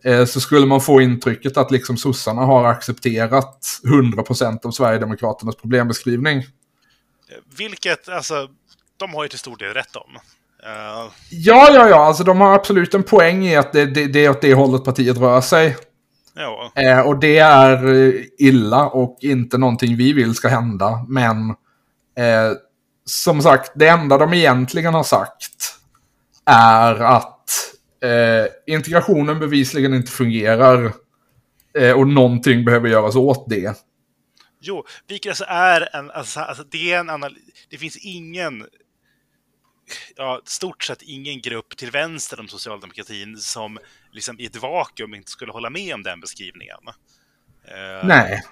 eh, 0.05 0.25
så 0.25 0.41
skulle 0.41 0.67
man 0.67 0.81
få 0.81 1.01
intrycket 1.01 1.57
att 1.57 1.71
liksom 1.71 1.97
sossarna 1.97 2.43
har 2.43 2.65
accepterat 2.65 3.65
100% 3.85 4.67
av 4.67 4.71
Sverigedemokraternas 4.71 5.57
problembeskrivning. 5.57 6.43
Vilket, 7.59 8.09
alltså, 8.09 8.49
de 8.97 9.15
har 9.15 9.23
ju 9.23 9.29
till 9.29 9.39
stor 9.39 9.57
del 9.57 9.75
rätt 9.75 9.97
om. 9.97 10.17
Uh... 10.17 11.13
Ja, 11.31 11.69
ja, 11.73 11.89
ja, 11.89 12.07
alltså 12.07 12.25
de 12.25 12.41
har 12.41 12.55
absolut 12.55 12.95
en 12.95 13.03
poäng 13.03 13.47
i 13.47 13.57
att 13.57 13.73
det, 13.73 13.87
det, 13.87 14.07
det 14.07 14.25
är 14.25 14.31
åt 14.31 14.41
det 14.41 14.55
hållet 14.55 14.85
partiet 14.85 15.17
rör 15.17 15.41
sig. 15.41 15.77
Ja. 16.35 16.73
Eh, 16.75 17.01
och 17.01 17.19
det 17.19 17.39
är 17.39 17.87
eh, 17.87 18.15
illa 18.39 18.89
och 18.89 19.19
inte 19.21 19.59
någonting 19.59 19.97
vi 19.97 20.13
vill 20.13 20.35
ska 20.35 20.49
hända, 20.49 21.07
men 21.09 21.55
Eh, 22.19 22.53
som 23.05 23.43
sagt, 23.43 23.73
det 23.75 23.89
enda 23.89 24.19
de 24.19 24.35
egentligen 24.35 24.95
har 24.95 25.03
sagt 25.03 25.75
är 26.45 26.95
att 26.95 27.51
eh, 28.03 28.75
integrationen 28.75 29.39
bevisligen 29.39 29.95
inte 29.95 30.13
fungerar 30.13 30.93
eh, 31.79 31.93
och 31.93 32.09
någonting 32.09 32.65
behöver 32.65 32.89
göras 32.89 33.17
åt 33.17 33.49
det. 33.49 33.75
Jo, 34.61 34.87
vilket 35.07 35.31
alltså 35.31 35.45
är 35.49 35.97
en, 35.97 36.11
alltså, 36.11 36.41
alltså 36.41 36.65
det 36.65 36.93
är 36.93 37.01
en 37.01 37.11
analys, 37.11 37.43
det 37.69 37.79
finns 37.79 37.97
ingen, 37.97 38.67
ja, 40.17 40.43
stort 40.45 40.85
sett 40.85 41.03
ingen 41.03 41.41
grupp 41.41 41.77
till 41.77 41.91
vänster 41.91 42.41
om 42.41 42.49
socialdemokratin 42.49 43.37
som 43.37 43.79
liksom 44.13 44.41
i 44.41 44.47
ett 44.47 44.57
vakuum 44.57 45.15
inte 45.15 45.31
skulle 45.31 45.53
hålla 45.53 45.71
med 45.71 45.95
om 45.95 46.03
den 46.03 46.21
beskrivningen. 46.21 46.81
Uh, 46.89 48.07
Nej 48.07 48.43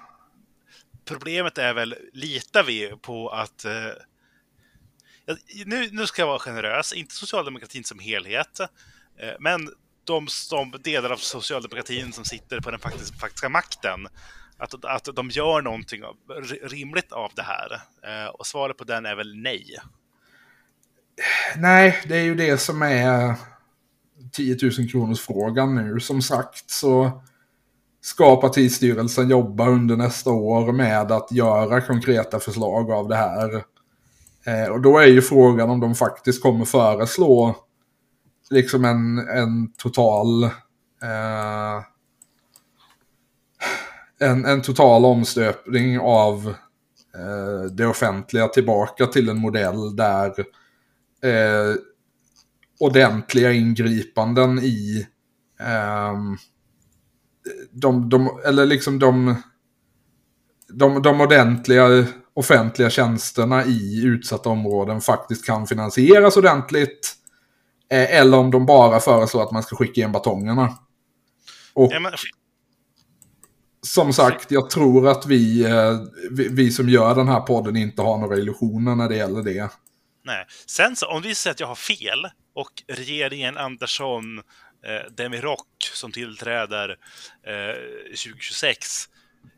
problemet 1.06 1.58
är 1.58 1.74
väl, 1.74 1.94
litar 2.12 2.62
vi 2.62 2.96
på 3.02 3.28
att 3.28 3.64
eh, 3.64 3.90
nu, 5.64 5.90
nu 5.90 6.06
ska 6.06 6.22
jag 6.22 6.26
vara 6.26 6.38
generös, 6.38 6.92
inte 6.92 7.14
socialdemokratin 7.14 7.84
som 7.84 7.98
helhet, 7.98 8.60
eh, 8.60 9.34
men 9.40 9.68
de, 10.04 10.26
de 10.50 10.74
delar 10.82 11.10
av 11.10 11.16
socialdemokratin 11.16 12.12
som 12.12 12.24
sitter 12.24 12.60
på 12.60 12.70
den 12.70 12.80
faktiska, 12.80 13.16
faktiska 13.16 13.48
makten, 13.48 14.08
att, 14.58 14.84
att 14.84 15.16
de 15.16 15.30
gör 15.30 15.62
någonting 15.62 16.04
av, 16.04 16.16
rimligt 16.62 17.12
av 17.12 17.30
det 17.36 17.42
här. 17.42 17.72
Eh, 18.02 18.28
och 18.28 18.46
svaret 18.46 18.78
på 18.78 18.84
den 18.84 19.06
är 19.06 19.16
väl 19.16 19.36
nej. 19.36 19.64
Nej, 21.56 22.02
det 22.08 22.16
är 22.16 22.22
ju 22.22 22.34
det 22.34 22.58
som 22.58 22.82
är 22.82 23.34
10 24.32 24.56
000 24.78 24.88
kronors 24.90 25.20
frågan 25.20 25.74
nu. 25.74 26.00
Som 26.00 26.22
sagt 26.22 26.70
så 26.70 27.22
ska 28.00 28.40
partistyrelsen 28.40 29.30
jobba 29.30 29.68
under 29.68 29.96
nästa 29.96 30.30
år 30.30 30.72
med 30.72 31.12
att 31.12 31.32
göra 31.32 31.80
konkreta 31.80 32.40
förslag 32.40 32.90
av 32.90 33.08
det 33.08 33.16
här. 33.16 33.64
Eh, 34.46 34.68
och 34.72 34.80
då 34.80 34.98
är 34.98 35.06
ju 35.06 35.22
frågan 35.22 35.70
om 35.70 35.80
de 35.80 35.94
faktiskt 35.94 36.42
kommer 36.42 36.64
föreslå 36.64 37.56
liksom 38.50 38.84
en, 38.84 39.18
en 39.18 39.72
total 39.72 40.44
eh, 41.02 41.82
en, 44.20 44.44
en 44.44 44.62
total 44.62 45.04
omstöpning 45.04 45.98
av 45.98 46.54
eh, 47.14 47.70
det 47.70 47.86
offentliga 47.86 48.48
tillbaka 48.48 49.06
till 49.06 49.28
en 49.28 49.38
modell 49.38 49.96
där 49.96 50.28
eh, 51.22 51.74
ordentliga 52.80 53.52
ingripanden 53.52 54.58
i 54.58 55.06
eh, 55.60 56.14
de, 57.70 58.08
de, 58.08 58.40
eller 58.44 58.66
liksom 58.66 58.98
de, 58.98 59.34
de, 60.68 61.02
de 61.02 61.20
ordentliga 61.20 62.06
offentliga 62.36 62.90
tjänsterna 62.90 63.64
i 63.64 64.02
utsatta 64.04 64.48
områden 64.48 65.00
faktiskt 65.00 65.46
kan 65.46 65.66
finansieras 65.66 66.36
ordentligt. 66.36 67.14
Eh, 67.90 68.16
eller 68.16 68.38
om 68.38 68.50
de 68.50 68.66
bara 68.66 69.00
föreslår 69.00 69.42
att 69.42 69.52
man 69.52 69.62
ska 69.62 69.76
skicka 69.76 70.00
in 70.00 70.12
batongerna. 70.12 70.78
Och 71.74 71.92
ja, 71.92 72.00
men 72.00 72.12
som 73.86 74.12
sagt, 74.12 74.50
jag 74.50 74.70
tror 74.70 75.08
att 75.08 75.26
vi, 75.26 75.64
eh, 75.64 76.00
vi, 76.30 76.48
vi, 76.48 76.70
som 76.70 76.88
gör 76.88 77.14
den 77.14 77.28
här 77.28 77.40
podden 77.40 77.76
inte 77.76 78.02
har 78.02 78.18
några 78.18 78.36
illusioner 78.36 78.94
när 78.94 79.08
det 79.08 79.16
gäller 79.16 79.42
det. 79.42 79.70
Nej. 80.24 80.46
Sen 80.66 80.96
så, 80.96 81.06
om 81.06 81.22
vi 81.22 81.34
säger 81.34 81.52
att 81.54 81.60
jag 81.60 81.66
har 81.66 81.74
fel 81.74 82.28
och 82.54 82.82
regeringen 82.88 83.56
Andersson 83.56 84.38
eh, 84.86 85.12
Demirok 85.16 85.66
som 85.94 86.12
tillträder 86.12 86.96
eh, 87.46 87.74
2026 88.06 89.08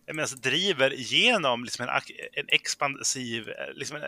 jag 0.09 0.17
menar, 0.17 0.37
driver 0.37 0.93
igenom 0.93 1.65
liksom 1.65 1.89
en, 1.89 2.01
en 2.33 2.47
expansiv 2.49 3.49
eh, 3.49 3.75
liksom 3.75 3.97
en, 3.97 4.03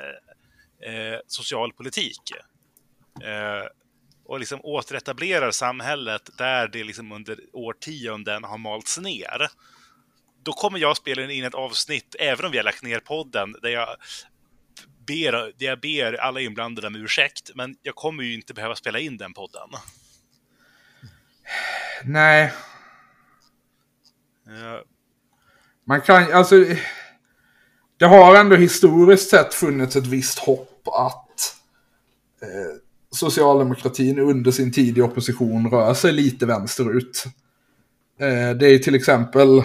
eh, 0.94 1.18
social 1.26 1.72
politik. 1.72 2.32
Eh, 3.22 3.66
och 4.24 4.40
liksom 4.40 4.60
återetablerar 4.62 5.50
samhället 5.50 6.30
där 6.38 6.68
det 6.68 6.84
liksom 6.84 7.12
under 7.12 7.38
årtionden 7.52 8.44
har 8.44 8.58
malts 8.58 8.98
ner. 8.98 9.48
Då 10.43 10.53
kommer 10.53 10.78
jag 10.78 10.97
spela 10.97 11.32
in 11.32 11.45
ett 11.45 11.55
avsnitt, 11.55 12.16
även 12.18 12.45
om 12.45 12.53
vi 12.53 12.59
har 12.59 12.64
lagt 12.64 12.82
ner 12.82 13.01
podden, 13.01 13.57
där 13.62 13.70
jag 13.70 13.88
ber, 15.07 15.32
där 15.32 15.66
jag 15.66 15.80
ber 15.80 16.12
alla 16.12 16.41
inblandade 16.41 16.86
om 16.86 16.97
ursäkt, 16.97 17.51
men 17.55 17.76
jag 17.82 17.95
kommer 17.95 18.22
ju 18.22 18.34
inte 18.34 18.55
behöva 18.55 18.76
spela 18.76 18.99
in 18.99 19.16
den 19.16 19.32
podden. 19.32 19.68
Nej. 22.05 22.53
Ja. 24.47 24.82
Man 25.84 26.01
kan, 26.01 26.32
alltså... 26.32 26.64
Det 27.97 28.07
har 28.07 28.36
ändå 28.36 28.57
historiskt 28.57 29.30
sett 29.30 29.55
funnits 29.55 29.97
ett 29.97 30.07
visst 30.07 30.38
hopp 30.38 30.88
att 30.88 31.57
eh, 32.43 32.76
socialdemokratin 33.11 34.18
under 34.18 34.51
sin 34.51 34.72
tid 34.72 34.99
i 34.99 35.01
opposition 35.01 35.70
rör 35.70 35.95
sig 35.95 36.12
lite 36.12 36.47
vänsterut. 36.47 37.24
Eh, 38.20 38.51
det 38.51 38.66
är 38.66 38.78
till 38.78 38.95
exempel 38.95 39.59
eh, 39.59 39.64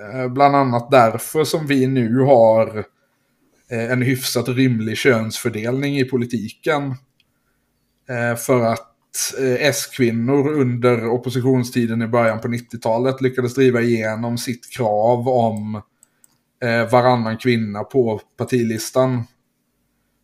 Eh, 0.00 0.28
bland 0.28 0.56
annat 0.56 0.90
därför 0.90 1.44
som 1.44 1.66
vi 1.66 1.86
nu 1.86 2.18
har 2.18 2.78
eh, 3.70 3.92
en 3.92 4.02
hyfsat 4.02 4.48
rimlig 4.48 4.96
könsfördelning 4.96 5.98
i 5.98 6.04
politiken. 6.04 6.94
Eh, 8.08 8.36
för 8.36 8.60
att 8.60 8.90
S-kvinnor 9.58 10.52
under 10.52 11.08
oppositionstiden 11.08 12.02
i 12.02 12.06
början 12.06 12.40
på 12.40 12.48
90-talet 12.48 13.20
lyckades 13.20 13.54
driva 13.54 13.80
igenom 13.80 14.38
sitt 14.38 14.76
krav 14.76 15.28
om 15.28 15.82
varannan 16.90 17.38
kvinna 17.38 17.84
på 17.84 18.20
partilistan. 18.36 19.24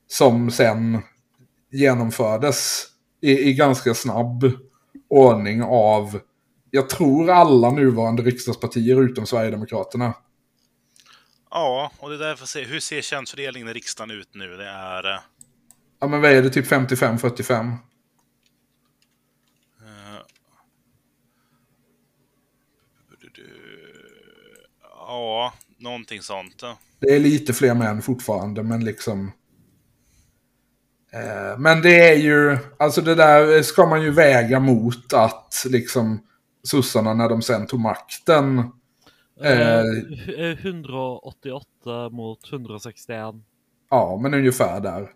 Som 0.09 0.51
sen 0.51 0.99
genomfördes 1.73 2.87
i, 3.21 3.49
i 3.49 3.55
ganska 3.55 3.95
snabb 3.95 4.53
ordning 5.09 5.63
av, 5.63 6.21
jag 6.71 6.89
tror 6.91 7.31
alla 7.31 7.71
nuvarande 7.71 8.23
riksdagspartier 8.23 9.03
utom 9.03 9.27
Sverigedemokraterna. 9.27 10.15
Ja, 11.51 11.91
och 11.99 12.09
det 12.11 12.15
är 12.15 12.19
därför 12.19 12.47
se 12.47 12.65
hur 12.65 12.81
ser 12.81 13.01
könsfördelningen 13.03 13.69
i 13.69 13.73
riksdagen 13.73 14.11
ut 14.11 14.29
nu? 14.35 14.57
Det 14.57 14.69
är... 14.69 15.15
eh, 15.15 15.21
Ja 16.01 16.07
men 16.07 16.21
vad 16.21 16.31
är 16.31 16.43
det, 16.43 16.51
typ 16.51 16.67
55-45? 16.67 17.71
eh, 19.81 20.19
Ja, 24.83 25.53
någonting 25.79 26.23
sånt. 26.23 26.63
Det 27.01 27.07
är 27.17 27.21
lite 27.21 27.53
fler 27.53 27.75
män 27.75 28.03
fortfarande, 28.03 28.63
men 28.63 28.85
liksom... 28.85 29.33
Eh, 31.13 31.59
men 31.59 31.83
det 31.83 32.09
är 32.09 32.17
ju, 32.17 32.59
alltså 32.79 33.01
det 33.01 33.15
där 33.15 33.63
ska 33.63 33.87
man 33.87 34.03
ju 34.03 34.11
väga 34.11 34.61
mot 34.61 35.13
att 35.13 35.65
liksom 35.69 36.21
sossarna 36.63 37.15
när 37.15 37.29
de 37.29 37.43
sen 37.43 37.67
tog 37.67 37.81
makten. 37.81 38.59
Eh, 39.43 39.61
Eh. 39.61 39.83
hu- 39.85 40.51
eh, 40.53 40.59
188 40.59 42.09
mot 42.11 42.53
161. 42.53 43.35
Ja, 43.91 44.19
men 44.23 44.35
ungefär 44.35 44.81
där. 44.81 45.11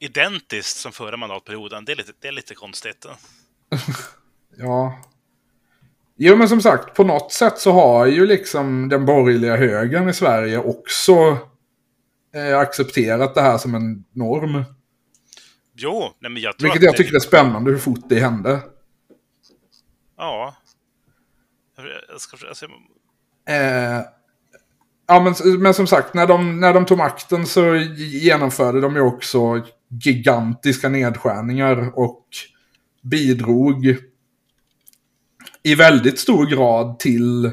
Identiskt 0.00 0.76
som 0.76 0.92
förra 0.92 1.16
mandatperioden. 1.16 1.84
Det 1.84 1.92
är 1.92 1.96
lite, 1.96 2.12
det 2.20 2.28
är 2.28 2.32
lite 2.32 2.54
konstigt. 2.54 3.06
Ja. 4.56 4.98
Jo, 6.16 6.36
men 6.36 6.48
som 6.48 6.60
sagt, 6.62 6.94
på 6.94 7.04
något 7.04 7.32
sätt 7.32 7.58
så 7.58 7.72
har 7.72 8.06
ju 8.06 8.26
liksom 8.26 8.88
den 8.88 9.06
borgerliga 9.06 9.56
högern 9.56 10.08
i 10.08 10.12
Sverige 10.12 10.58
också 10.58 11.38
eh, 12.34 12.58
accepterat 12.58 13.34
det 13.34 13.42
här 13.42 13.58
som 13.58 13.74
en 13.74 14.04
norm. 14.12 14.64
Jo, 15.74 16.12
nej 16.18 16.30
men 16.30 16.42
jag 16.42 16.58
tror 16.58 16.66
Vilket 16.70 16.80
att 16.80 16.84
jag 16.84 16.94
det- 16.94 16.96
tycker 16.98 17.16
är 17.16 17.20
spännande 17.20 17.70
hur 17.70 17.78
fort 17.78 18.08
det 18.08 18.20
hände. 18.20 18.60
Ja. 20.18 20.56
Jag- 22.08 22.20
ska 22.20 22.36
försöka 22.36 22.54
se. 22.54 22.66
Eh, 23.48 24.02
ja, 25.06 25.20
men, 25.20 25.60
men 25.62 25.74
som 25.74 25.86
sagt, 25.86 26.14
när 26.14 26.26
de, 26.26 26.60
när 26.60 26.74
de 26.74 26.86
tog 26.86 26.98
makten 26.98 27.46
så 27.46 27.76
genomförde 27.96 28.80
de 28.80 28.94
ju 28.94 29.00
också 29.00 29.66
gigantiska 30.04 30.88
nedskärningar 30.88 31.98
och 31.98 32.26
bidrog 33.02 33.96
i 35.62 35.74
väldigt 35.74 36.18
stor 36.18 36.46
grad 36.46 36.98
till 36.98 37.50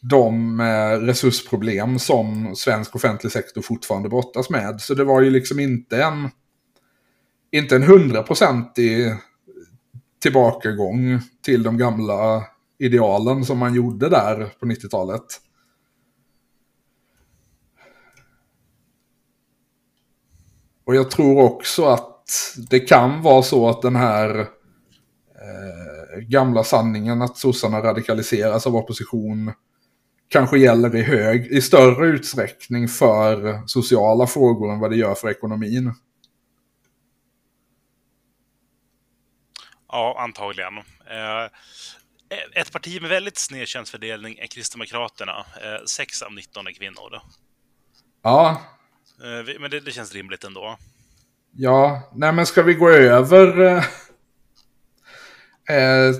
de 0.00 0.60
eh, 0.60 1.00
resursproblem 1.00 1.98
som 1.98 2.56
svensk 2.56 2.96
offentlig 2.96 3.32
sektor 3.32 3.62
fortfarande 3.62 4.08
brottas 4.08 4.50
med. 4.50 4.80
Så 4.80 4.94
det 4.94 5.04
var 5.04 5.20
ju 5.20 5.30
liksom 5.30 5.60
inte 5.60 6.02
en 6.02 6.30
inte 7.50 7.76
en 7.76 7.82
hundraprocentig 7.82 9.14
tillbakagång 10.24 11.20
till 11.44 11.62
de 11.62 11.78
gamla 11.78 12.46
idealen 12.78 13.44
som 13.44 13.58
man 13.58 13.74
gjorde 13.74 14.08
där 14.08 14.52
på 14.60 14.66
90-talet. 14.66 15.24
Och 20.84 20.94
jag 20.94 21.10
tror 21.10 21.42
också 21.42 21.84
att 21.84 22.24
det 22.70 22.80
kan 22.80 23.22
vara 23.22 23.42
så 23.42 23.68
att 23.68 23.82
den 23.82 23.96
här 23.96 24.38
eh, 24.40 26.20
gamla 26.28 26.64
sanningen 26.64 27.22
att 27.22 27.36
sossarna 27.36 27.82
radikaliseras 27.82 28.66
av 28.66 28.76
opposition 28.76 29.52
kanske 30.28 30.58
gäller 30.58 30.96
i, 30.96 31.02
hög, 31.02 31.46
i 31.46 31.62
större 31.62 32.06
utsträckning 32.06 32.88
för 32.88 33.62
sociala 33.66 34.26
frågor 34.26 34.72
än 34.72 34.78
vad 34.78 34.90
det 34.90 34.96
gör 34.96 35.14
för 35.14 35.30
ekonomin. 35.30 35.92
Ja, 39.94 40.16
antagligen. 40.18 40.76
Eh, 41.10 41.50
Ett 42.60 42.72
parti 42.72 43.00
med 43.00 43.10
väldigt 43.10 43.38
sned 43.38 43.68
könsfördelning 43.68 44.38
är 44.38 44.46
Kristdemokraterna. 44.46 45.38
Eh, 45.62 45.84
Sex 45.86 46.22
av 46.22 46.32
19 46.32 46.66
är 46.66 46.72
kvinnor. 46.72 47.20
Ja, 48.22 48.60
Eh, 49.22 49.60
Men 49.60 49.70
det, 49.70 49.80
det 49.80 49.90
känns 49.92 50.14
rimligt 50.14 50.44
ändå. 50.44 50.76
Ja, 51.52 52.10
nej 52.14 52.32
men 52.32 52.46
ska 52.46 52.62
vi 52.62 52.74
gå 52.74 52.90
över 52.90 53.60
eh, 55.70 56.14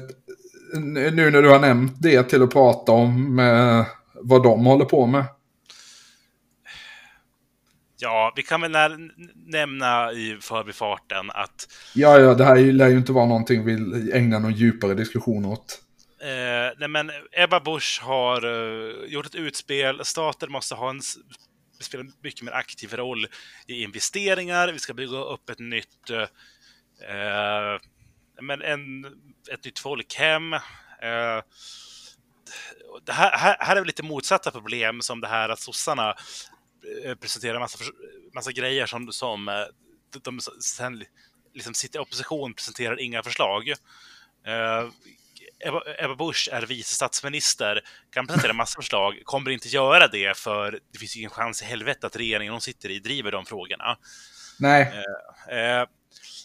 nu 0.81 1.31
när 1.31 1.43
du 1.43 1.49
har 1.51 1.59
nämnt 1.61 1.93
det 2.03 2.23
till 2.23 2.43
att 2.43 2.53
prata 2.53 2.93
om 2.93 3.37
vad 4.15 4.43
de 4.43 4.67
håller 4.67 4.85
på 4.85 5.07
med? 5.07 5.25
Ja, 8.05 8.33
vi 8.37 8.43
kan 8.43 8.61
väl 8.61 8.71
när, 8.71 8.99
nämna 9.47 10.13
i 10.13 10.39
förbifarten 10.41 11.31
att 11.31 11.69
Ja, 11.95 12.19
ja, 12.19 12.35
det 12.35 12.45
här 12.45 12.57
lär 12.57 12.89
ju 12.89 12.97
inte 12.97 13.13
vara 13.13 13.27
någonting 13.27 13.65
vi 13.65 13.73
ägnar 14.13 14.41
någon 14.41 14.53
djupare 14.53 14.95
diskussion 14.95 15.45
åt. 15.45 15.81
Eh, 16.21 16.79
nej 16.79 16.89
men 16.89 17.11
Ebba 17.33 17.61
Busch 17.61 18.01
har 18.03 18.45
eh, 18.45 19.13
gjort 19.13 19.27
ett 19.27 19.35
utspel. 19.35 20.05
Staten 20.05 20.53
måste 20.53 20.75
ha 20.75 20.91
en 20.91 21.01
spela 21.81 22.01
en 22.01 22.13
mycket 22.23 22.43
mer 22.43 22.53
aktiv 22.53 22.95
roll 22.95 23.27
i 23.67 23.83
investeringar. 23.83 24.73
Vi 24.73 24.79
ska 24.79 24.95
bygga 24.95 25.19
upp 25.19 25.51
ett 25.51 25.59
nytt 25.59 26.11
eh, 26.11 26.21
eh, 27.11 27.81
men 28.41 28.63
en, 28.63 29.05
ett 29.53 29.65
nytt 29.65 29.79
folkhem. 29.79 30.53
Eh, 30.53 31.41
det 33.07 33.13
här, 33.13 33.39
här, 33.39 33.57
här 33.61 33.77
är 33.77 33.81
väl 33.81 33.87
lite 33.87 34.03
motsatta 34.03 34.51
problem 34.51 35.01
som 35.01 35.21
det 35.21 35.29
här 35.29 35.49
att 35.49 35.61
sossarna 35.61 36.15
presenterar 37.21 37.59
massa, 37.61 37.79
massa 38.35 38.53
grejer 38.53 38.87
som, 38.87 39.13
som 39.13 39.49
eh, 39.49 39.55
de, 40.23 40.41
sen 40.61 41.05
liksom 41.55 41.75
sitter 41.75 41.99
i 41.99 42.03
opposition 42.03 42.55
presenterar 42.55 43.01
inga 43.01 43.23
förslag. 43.23 43.69
Eh, 44.47 44.89
Ebba, 45.99 46.15
Busch 46.15 46.49
är 46.53 46.63
vice 46.63 46.95
statsminister, 46.95 47.81
kan 48.11 48.27
presentera 48.27 48.53
massa 48.53 48.77
förslag, 48.77 49.23
kommer 49.25 49.51
inte 49.51 49.69
göra 49.69 50.09
det 50.09 50.37
för 50.37 50.81
det 50.93 50.99
finns 50.99 51.17
ju 51.17 51.21
ingen 51.21 51.31
chans 51.31 51.63
i 51.63 51.65
helvete 51.65 52.07
att 52.07 52.17
regeringen 52.17 52.53
hon 52.53 52.61
sitter 52.61 52.91
i 52.91 52.99
driver 52.99 53.33
de 53.33 53.47
frågorna. 53.47 53.99
Nej, 54.59 55.05
Eh, 55.49 55.89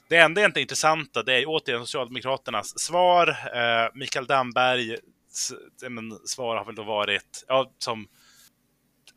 det 0.08 0.18
enda 0.18 0.46
inte 0.46 0.62
intressanta 0.62 1.24
det 1.24 1.34
är 1.34 1.44
återigen 1.48 1.82
Socialdemokraternas 1.82 2.80
svar. 2.80 3.28
Eh, 3.30 3.90
Mikael 3.94 4.26
Dambergs 4.26 5.52
eh, 5.84 5.90
men, 5.90 6.28
svar 6.28 6.58
har 6.58 6.66
väl 6.66 6.76
då 6.76 6.84
varit 6.84 7.46
ja, 7.48 7.72
som 7.78 8.08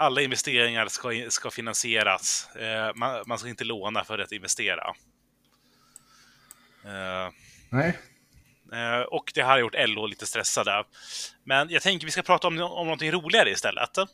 alla 0.02 0.20
investeringar 0.20 0.86
ska, 0.88 1.08
ska 1.28 1.50
finansieras. 1.50 2.48
Eh, 2.56 2.94
man, 2.94 3.22
man 3.26 3.38
ska 3.38 3.48
inte 3.48 3.64
låna 3.64 4.04
för 4.04 4.18
att 4.18 4.32
investera. 4.32 4.94
Eh, 6.84 7.32
nej. 7.70 7.98
Eh, 8.72 9.00
och 9.00 9.32
det 9.34 9.40
har 9.40 9.58
gjort 9.58 9.74
LO 9.86 10.06
lite 10.06 10.26
stressade. 10.26 10.84
Men 11.44 11.70
jag 11.70 11.82
tänker 11.82 12.06
vi 12.06 12.10
ska 12.12 12.22
prata 12.22 12.48
om, 12.48 12.54
om 12.54 12.86
någonting 12.86 13.12
roligare 13.12 13.50
istället. 13.50 13.98
Eh, 13.98 14.04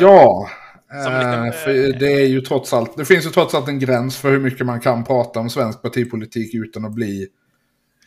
Ja, 0.00 0.50
liten, 0.90 1.44
eh, 1.44 1.52
för 1.52 1.98
det 1.98 2.12
är 2.12 2.26
ju 2.26 2.40
trots 2.40 2.72
allt, 2.72 2.96
det 2.96 3.04
finns 3.04 3.26
ju 3.26 3.30
trots 3.30 3.54
allt 3.54 3.68
en 3.68 3.78
gräns 3.78 4.18
för 4.18 4.30
hur 4.30 4.40
mycket 4.40 4.66
man 4.66 4.80
kan 4.80 5.04
prata 5.04 5.40
om 5.40 5.50
svensk 5.50 5.82
partipolitik 5.82 6.54
utan 6.54 6.84
att 6.84 6.92
bli 6.92 7.28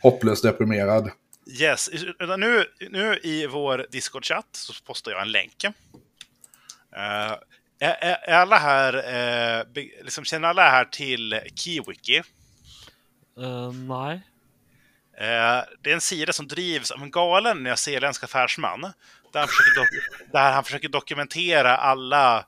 hopplöst 0.02 0.42
deprimerad. 0.42 1.10
Yes, 1.60 1.90
nu, 2.38 2.64
nu 2.90 3.18
i 3.22 3.46
vår 3.46 3.86
Discord-chatt 3.90 4.48
så 4.52 4.72
postar 4.86 5.12
jag 5.12 5.22
en 5.22 5.32
länk. 5.32 5.64
Eh, 6.96 7.36
är, 7.78 8.16
är 8.22 8.34
alla 8.34 8.56
här, 8.58 8.94
eh, 8.94 9.84
liksom, 10.02 10.24
känner 10.24 10.48
alla 10.48 10.70
här 10.70 10.84
till 10.84 11.40
KeyWiki? 11.54 12.22
Eh, 13.38 13.72
nej. 13.72 14.20
Eh, 15.18 15.64
det 15.82 15.90
är 15.90 15.94
en 15.94 16.00
sida 16.00 16.32
som 16.32 16.48
drivs 16.48 16.90
av 16.90 17.02
en 17.02 17.10
galen 17.10 17.62
nyzeeländsk 17.62 18.24
affärsman. 18.24 18.80
Där 19.32 19.40
han 19.40 19.48
försöker, 19.48 20.32
där 20.32 20.52
han 20.52 20.64
försöker 20.64 20.88
dokumentera 20.88 21.76
alla, 21.76 22.46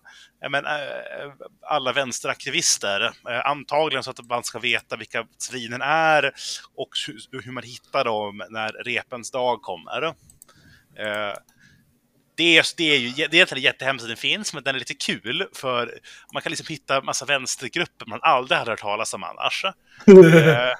men, 0.51 0.67
eh, 0.67 1.33
alla 1.63 1.93
vänsteraktivister. 1.93 3.01
Eh, 3.29 3.47
antagligen 3.47 4.03
så 4.03 4.11
att 4.11 4.29
man 4.29 4.45
ska 4.45 4.59
veta 4.59 4.97
vilka 4.97 5.27
svinen 5.39 5.83
är 5.83 6.33
och 6.75 6.89
hur, 7.07 7.43
hur 7.43 7.53
man 7.53 7.63
hittar 7.63 8.05
dem 8.05 8.43
när 8.51 8.69
repens 8.69 9.31
dag 9.31 9.63
kommer. 9.63 10.15
Det 12.39 12.59
är, 12.59 12.66
det 12.76 12.84
är 12.95 12.99
ju 12.99 13.26
det 13.30 13.53
är 13.53 13.57
jättehemskt 13.57 14.03
att 14.03 14.09
den 14.09 14.16
finns, 14.16 14.55
men 14.55 14.62
den 14.62 14.74
är 14.74 14.78
lite 14.78 14.95
kul 14.95 15.47
för 15.55 15.99
man 16.32 16.43
kan 16.43 16.51
liksom 16.51 16.66
hitta 16.68 17.01
massa 17.01 17.24
vänstergrupper 17.24 18.07
man 18.07 18.18
aldrig 18.22 18.59
hade 18.59 18.70
hört 18.70 18.80
talas 18.80 19.14
om 19.14 19.24
annars. 19.24 19.64
Eh, 20.07 20.72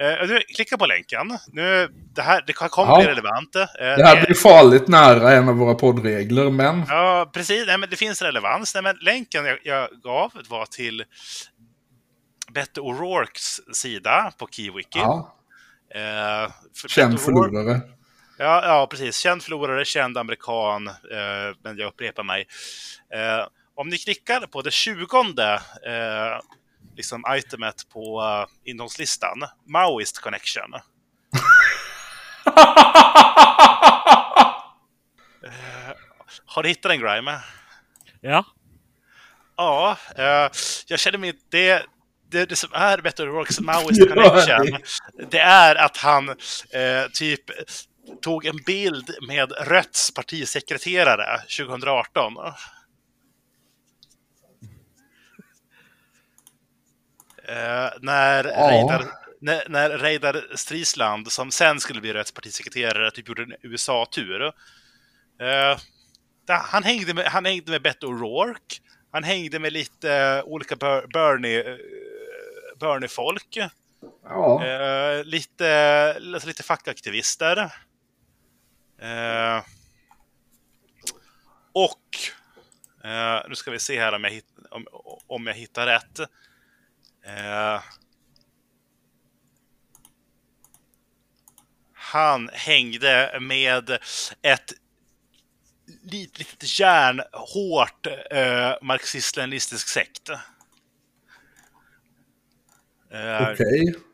Eh, 0.00 0.38
klicka 0.56 0.78
på 0.78 0.86
länken. 0.86 1.38
Nu, 1.52 1.88
det 2.14 2.22
här 2.22 2.44
det 2.46 2.52
kommer 2.52 2.88
Ja. 2.92 2.96
bli 2.98 3.06
relevant. 3.06 3.56
Eh, 3.56 3.66
Det 3.80 4.04
här 4.06 4.26
blir 4.26 4.34
farligt 4.34 4.88
nära 4.88 5.32
en 5.32 5.48
av 5.48 5.54
våra 5.54 5.74
poddregler, 5.74 6.50
men 6.50 6.84
Ja, 6.88 7.30
precis. 7.34 7.66
Nej, 7.66 7.78
men 7.78 7.90
det 7.90 7.96
finns 7.96 8.22
relevans. 8.22 8.74
Nej, 8.74 8.82
men 8.82 8.96
länken 9.00 9.44
jag, 9.44 9.58
jag 9.64 9.88
gav 10.02 10.32
var 10.48 10.66
till 10.66 11.04
Beto 12.52 12.82
O'Rourkes 12.82 13.72
sida 13.74 14.32
på 14.38 14.48
KeyWiki. 14.50 14.98
ja, 14.98 15.34
Eh, 15.94 16.52
känd 16.88 17.20
förlorare. 17.20 17.80
Ja, 18.40 18.66
ja, 18.66 18.86
precis. 18.90 19.18
Känd 19.18 19.42
förlorare, 19.42 19.84
känd 19.84 20.18
amerikan. 20.18 20.86
Eh, 20.86 21.56
men 21.62 21.78
jag 21.78 21.88
upprepar 21.88 22.22
mig. 22.22 22.46
Eh, 23.14 23.46
om 23.74 23.88
ni 23.88 23.98
klickar 23.98 24.46
på 24.46 24.62
det 24.62 24.70
tjugonde 24.70 25.54
eh, 25.86 26.40
liksom 26.96 27.24
itemet 27.28 27.88
på 27.88 28.22
uh, 28.22 28.46
innehållslistan. 28.64 29.38
Maoist 29.66 30.20
Connection. 30.20 30.74
Eh, 35.44 35.94
har 36.46 36.62
du 36.62 36.68
hittat 36.68 36.90
den 36.90 37.00
Grime? 37.00 37.40
Ja. 38.20 38.44
Ja, 39.56 39.96
eh, 40.16 40.50
jag 40.86 41.00
känner 41.00 41.18
mig... 41.18 41.32
Det, 41.50 41.86
det, 42.30 42.44
det 42.44 42.56
som 42.56 42.70
är 42.72 42.98
Better 42.98 43.26
Works 43.26 43.60
Maoist 43.60 44.08
Connection, 44.08 44.82
det 45.30 45.38
är 45.38 45.74
att 45.74 45.96
han 45.96 46.28
eh, 46.28 47.08
typ 47.12 47.44
tog 48.20 48.46
en 48.46 48.56
bild 48.66 49.10
med 49.28 49.52
Röts 49.52 50.10
partisekreterare 50.10 51.38
2018. 51.38 52.34
Eh, 57.48 57.90
när, 58.00 58.44
Ja. 58.44 58.70
Reidar, 58.70 59.04
när, 59.40 59.68
när 59.68 59.90
Reidar 59.90 60.46
Strisland, 60.54 61.32
som 61.32 61.50
sen 61.50 61.80
skulle 61.80 62.00
bli 62.00 62.12
Röts 62.12 62.32
partisekreterare, 62.32 63.10
typ 63.10 63.28
gjorde 63.28 63.42
en 63.42 63.54
USA-tur. 63.62 64.42
Eh, 65.40 65.78
han, 66.48 66.82
hängde 66.82 67.14
med, 67.14 67.26
han 67.26 67.44
hängde 67.44 67.70
med 67.70 67.82
Beto 67.82 68.06
O'Rourke. 68.06 68.80
Han 69.10 69.24
hängde 69.24 69.58
med 69.58 69.72
lite 69.72 70.14
eh, 70.14 70.44
olika 70.44 70.76
Bernie, 71.12 71.70
eh, 71.70 71.76
Bernie-folk. 72.80 73.58
Ja. 74.24 74.64
Eh, 74.64 75.24
lite, 75.24 76.14
alltså 76.34 76.48
lite 76.48 76.62
fackaktivister. 76.62 77.72
Eh, 78.98 79.64
och 81.72 82.18
eh, 83.04 83.42
nu 83.48 83.54
ska 83.54 83.70
vi 83.70 83.78
se 83.78 84.00
här 84.00 84.14
om 84.14 84.24
jag, 84.24 84.30
hit, 84.30 84.46
om, 84.70 84.86
om 85.26 85.46
jag 85.46 85.54
hittar 85.54 85.86
rätt. 85.86 86.18
Eh, 87.24 87.82
han 91.92 92.50
hängde 92.52 93.38
med 93.40 93.90
ett 94.42 94.72
litet, 96.02 96.38
litet 96.38 96.78
järnhårt 96.80 98.06
eh, 98.30 98.74
marxist-leninistisk 98.82 99.88
sekt. 99.88 100.28
Eh, 100.28 100.36
Okej. 103.42 103.90
Okay 103.90 104.07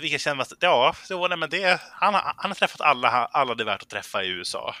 vi 0.00 0.10
kan 0.10 0.18
känna 0.18 0.42
att 0.42 0.52
ja, 0.60 0.94
så, 1.04 1.28
nej, 1.28 1.38
men 1.38 1.50
det, 1.50 1.80
han, 1.92 2.14
har- 2.14 2.34
han 2.36 2.50
har 2.50 2.54
träffat 2.54 2.80
alla, 2.80 3.08
alla 3.10 3.54
det 3.54 3.62
är 3.62 3.64
värt 3.64 3.82
att 3.82 3.88
träffa 3.88 4.22
i 4.24 4.28
USA. 4.28 4.74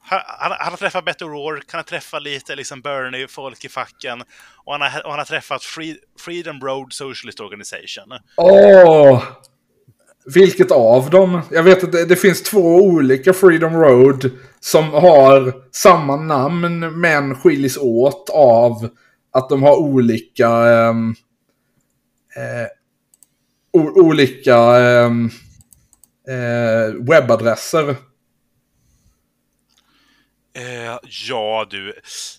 Han, 0.00 0.20
han, 0.26 0.52
han 0.60 0.70
har 0.72 0.76
träffat 0.76 1.04
Beto 1.04 1.24
O'Rourke, 1.24 1.64
han 1.70 1.78
har 1.78 1.82
träffat 1.82 2.22
lite 2.22 2.56
liksom 2.56 2.80
Bernie-folk 2.80 3.64
i 3.64 3.68
facken 3.68 4.22
och 4.64 4.72
han 4.72 4.80
har, 4.80 5.04
och 5.04 5.10
han 5.10 5.18
har 5.18 5.24
träffat 5.24 5.62
Free, 5.64 5.96
Freedom 6.18 6.60
Road 6.60 6.92
Socialist 6.92 7.40
Organization. 7.40 8.04
Åh! 8.36 9.22
Vilket 10.34 10.70
av 10.70 11.10
dem? 11.10 11.40
Jag 11.50 11.62
vet 11.62 11.84
att 11.84 11.92
det, 11.92 12.04
det 12.04 12.16
finns 12.16 12.42
två 12.42 12.76
olika 12.76 13.32
Freedom 13.32 13.74
Road 13.76 14.30
som 14.60 14.92
har 14.92 15.52
samma 15.72 16.16
namn 16.16 17.00
men 17.00 17.34
skiljs 17.34 17.76
åt 17.80 18.30
av 18.34 18.88
att 19.32 19.48
de 19.48 19.62
har 19.62 19.76
olika 19.76 20.48
um, 20.88 21.14
eh, 22.36 22.66
olika 23.78 24.56
ehm, 24.56 25.30
eh, 26.28 26.94
webbadresser. 27.10 27.88
Eh, 30.56 30.98
ja, 31.28 31.66
du. 31.70 31.92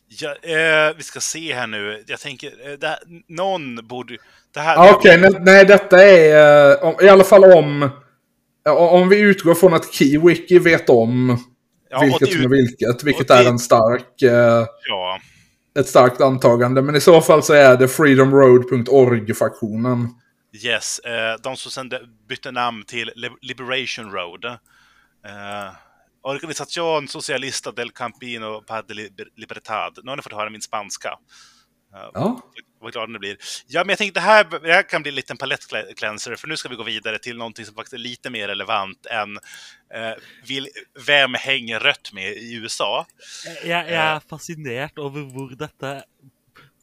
Ja, 0.07 0.29
eh, 0.29 0.95
vi 0.97 1.03
ska 1.03 1.19
se 1.19 1.53
här 1.53 1.67
nu. 1.67 2.03
Jag 2.07 2.19
tänker, 2.19 2.47
eh, 2.47 2.77
här, 2.81 2.99
någon 3.27 3.87
borde... 3.87 4.17
Det 4.53 4.59
här, 4.59 4.77
Ah, 4.77 4.93
Okej, 4.93 5.17
nej, 5.21 5.31
nej 5.39 5.65
detta 5.65 6.03
är 6.03 6.71
eh, 6.71 6.77
om, 6.83 6.95
i 7.01 7.09
alla 7.09 7.23
fall 7.23 7.43
om 7.43 7.89
om 8.77 9.09
vi 9.09 9.19
utgår 9.19 9.55
från 9.55 9.73
att 9.73 9.93
Kiwiki 9.93 10.59
vet 10.59 10.89
om 10.89 11.37
ja, 11.89 12.01
vilket 12.01 12.31
som 12.33 12.41
är 12.41 12.47
vilket, 12.47 13.03
vilket 13.03 13.27
det- 13.27 13.33
är 13.33 13.47
en 13.49 13.59
stark, 13.59 14.21
eh, 14.21 14.65
ja, 14.89 15.19
ett 15.79 15.87
starkt 15.87 16.21
antagande. 16.21 16.81
Men 16.81 16.95
i 16.95 17.01
så 17.01 17.21
fall 17.21 17.43
så 17.43 17.53
är 17.53 17.77
det 17.77 17.87
freedomroad.org-faktionen. 17.87 20.07
yes. 20.53 20.99
Eh, 20.99 21.35
de 21.43 21.57
som 21.57 21.71
sen 21.71 21.91
bytte 22.27 22.51
namn 22.51 22.83
till 22.83 23.11
Li- 23.15 23.37
Liberation 23.41 24.11
Road. 24.11 24.45
Eh, 24.45 25.71
Organización 26.21 27.07
Socialista 27.07 27.71
del 27.71 27.91
Campino 27.91 28.61
para 28.61 28.83
Libertad. 29.35 29.91
Nu 30.03 30.11
har 30.11 30.15
ni 30.17 30.21
fått 30.23 30.33
höra 30.33 30.49
min 30.49 30.61
spanska. 30.61 31.09
Eh, 31.93 32.09
Ja. 32.13 32.41
Vad 32.81 32.93
glad 32.93 33.13
det 33.13 33.19
blir. 33.19 33.37
Ja, 33.67 33.83
men 33.83 33.89
jag 33.89 33.97
tänkte 33.97 34.19
det 34.19 34.23
här, 34.23 34.43
det 34.59 34.73
här 34.73 34.83
kan 34.89 35.01
bli 35.01 35.09
en 35.09 35.15
liten 35.15 35.37
palettcleanser, 35.37 36.35
för 36.35 36.47
nu 36.47 36.57
ska 36.57 36.69
vi 36.69 36.75
gå 36.75 36.83
vidare 36.83 37.19
till 37.19 37.37
någonting 37.37 37.65
som 37.65 37.75
faktiskt 37.75 37.93
är 37.93 37.97
lite 37.97 38.29
mer 38.29 38.47
relevant 38.47 39.05
än 39.05 39.37
eh, 39.93 40.13
vill, 40.47 40.67
vem 41.07 41.33
hänger 41.33 41.79
rött 41.79 42.13
med 42.13 42.31
i 42.37 42.53
USA? 42.55 43.05
Jeg, 43.63 43.89
jeg 43.89 44.15
er 44.15 44.19
fascinert 44.29 44.97
over 44.99 45.21
hvor 45.33 45.55
dette 45.59 46.03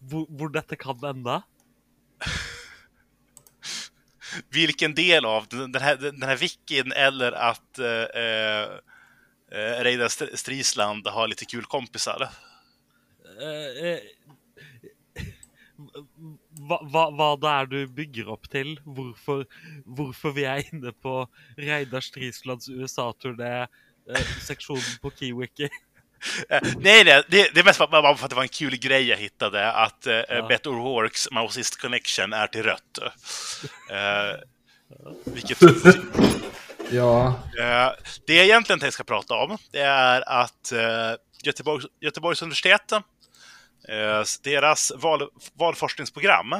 hvor, 0.00 0.26
hvor 0.28 0.48
dette 0.52 0.76
kan 0.76 1.04
ende. 1.04 1.42
Vilken 4.49 4.95
del 4.95 5.24
av 5.24 5.47
den 5.49 5.74
här, 5.74 5.97
den 5.97 6.22
här 6.22 6.37
wikin 6.37 6.93
eller 6.93 7.32
att 7.32 7.78
eh, 7.78 8.22
eh, 8.22 8.68
Reidar 9.82 10.37
Strisland 10.37 11.07
har 11.07 11.28
lite 11.28 11.45
kul 11.45 11.64
kompisar? 11.64 12.28
Eh, 13.41 13.87
eh, 13.87 13.99
hva, 16.91 17.11
va 17.11 17.37
det 17.37 17.76
du 17.76 17.87
bygger 17.87 18.32
upp 18.32 18.51
till? 18.51 18.80
Varför 19.84 20.30
vi 20.30 20.45
är 20.45 20.74
inne 20.74 20.93
på 20.93 21.28
Reidar 21.57 22.01
Strislands 22.01 22.68
USA-turné, 22.68 23.66
eh, 24.11 24.26
sektionen 24.47 24.99
på 25.03 25.11
Kiwiki? 25.11 25.68
Eh, 26.49 26.61
nej, 26.79 27.05
nej, 27.05 27.22
det, 27.29 27.55
det 27.55 27.61
är 27.61 27.64
mest 27.64 27.79
bara 27.79 28.03
bara 28.03 28.16
för 28.16 28.24
att 28.24 28.31
det 28.31 28.37
var 28.37 28.43
en 28.43 28.49
kul 28.49 28.77
grej 28.77 29.09
jag 29.09 29.16
hittade, 29.16 29.72
att 29.72 30.07
eh, 30.07 30.14
Ja. 30.29 30.47
Beto 30.49 30.70
O'Rourkes 30.70 31.29
Mausist 31.33 31.81
Connection 31.81 32.33
är 32.33 32.47
till 32.47 32.62
rött. 32.62 32.99
Eh, 33.91 34.41
vilket 35.24 35.59
Ja. 36.91 37.27
Eh, 37.61 37.91
Det 38.27 38.35
jag 38.35 38.45
egentligen 38.45 38.81
tänkte 38.81 38.95
ska 38.95 39.05
prata 39.05 39.35
om, 39.35 39.59
det 39.72 39.81
är 39.81 40.29
att 40.29 40.72
eh, 40.72 41.12
Göteborgs, 41.43 41.87
Göteborgs 42.01 42.43
universitet, 42.43 42.93
eh, 42.93 44.22
deras 44.43 44.93
val, 44.97 45.29
valforskningsprogram, 45.59 46.53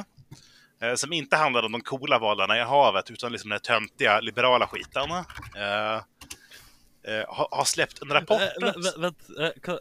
eh, 0.81 0.95
som 0.95 1.13
inte 1.13 1.35
handlar 1.35 1.63
om 1.63 1.71
de 1.71 1.81
coola 1.81 2.19
valarna 2.19 2.57
i 2.57 2.61
havet, 2.61 3.11
utan 3.11 3.31
liksom 3.31 3.49
den 3.49 3.59
töntiga 3.59 4.19
liberala 4.19 4.67
skiten, 4.67 5.09
eh, 7.07 7.23
har, 7.27 7.47
har 7.51 7.65
släppt 7.65 8.01
en 8.01 8.09
rapport. 8.09 8.41
Vent, 8.61 8.75
vent, 8.75 8.97
vent 8.97 9.29
eh, 9.39 9.75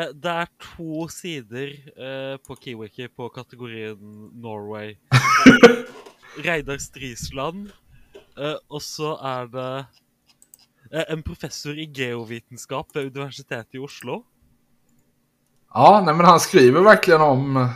eh, 0.00 0.08
Det 0.08 0.46
to 0.58 1.08
sider 1.08 1.68
eh, 1.96 2.36
på 2.36 2.56
Kiwiki 2.56 3.08
på 3.08 3.28
kategorien 3.28 4.30
Norway. 4.34 4.96
Reidar 6.44 6.78
Strisland, 6.78 7.70
eh, 8.38 8.56
og 8.68 8.82
så 8.82 9.16
er 9.18 9.48
det 9.50 9.72
eh, 10.92 11.04
en 11.08 11.22
professor 11.22 11.78
i 11.78 11.88
geovitenskap 11.90 12.94
ved 12.94 13.10
Universitetet 13.10 13.74
i 13.74 13.82
Oslo. 13.82 14.22
Ja, 15.74 16.02
nej 16.04 16.14
men 16.14 16.26
han 16.26 16.40
skriver 16.40 16.80
verkligen 16.80 17.20
om 17.20 17.56
eh, 17.56 17.70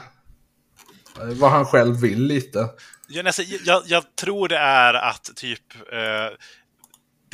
vad 1.16 1.50
han 1.50 1.66
själv 1.66 2.00
vill 2.00 2.26
lite. 2.26 2.68
Jag, 3.09 3.34
jag, 3.64 3.82
jag 3.86 4.16
tror 4.16 4.48
det 4.48 4.59
är 4.59 4.94
att 4.94 5.30
typ 5.36 5.74
eh, 5.92 6.36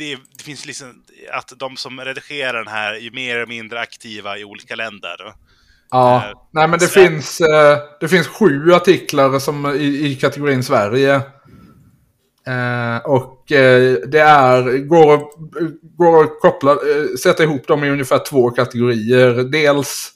det, 0.01 0.15
det 0.37 0.43
finns 0.43 0.65
liksom 0.65 1.03
att 1.33 1.53
de 1.59 1.77
som 1.77 1.99
redigerar 1.99 2.57
den 2.57 2.67
här 2.73 2.93
är 3.07 3.11
mer 3.11 3.35
eller 3.35 3.47
mindre 3.47 3.79
aktiva 3.79 4.37
i 4.37 4.43
olika 4.43 4.75
länder. 4.75 5.17
Ja, 5.91 6.15
Eh, 6.25 6.37
nej 6.51 6.67
men 6.67 6.79
det 6.79 6.85
Sverige- 6.87 7.09
finns, 7.09 7.41
eh, 7.41 7.77
det 7.99 8.07
finns 8.07 8.27
sju 8.27 8.73
artiklar 8.73 9.39
som 9.39 9.65
i, 9.65 10.07
i 10.07 10.15
kategorin 10.15 10.63
Sverige. 10.63 11.15
Eh, 12.47 12.97
och 13.05 13.51
eh, 13.51 13.97
det 14.07 14.19
är, 14.19 14.77
går, 14.77 15.13
att- 15.13 15.31
går 15.97 16.23
att 16.23 16.39
koppla, 16.39 16.71
eh, 16.71 17.15
sätta 17.23 17.43
ihop 17.43 17.67
dem 17.67 17.83
i 17.83 17.89
ungefär 17.89 18.19
två 18.29 18.49
kategorier. 18.49 19.33
Dels 19.51 20.11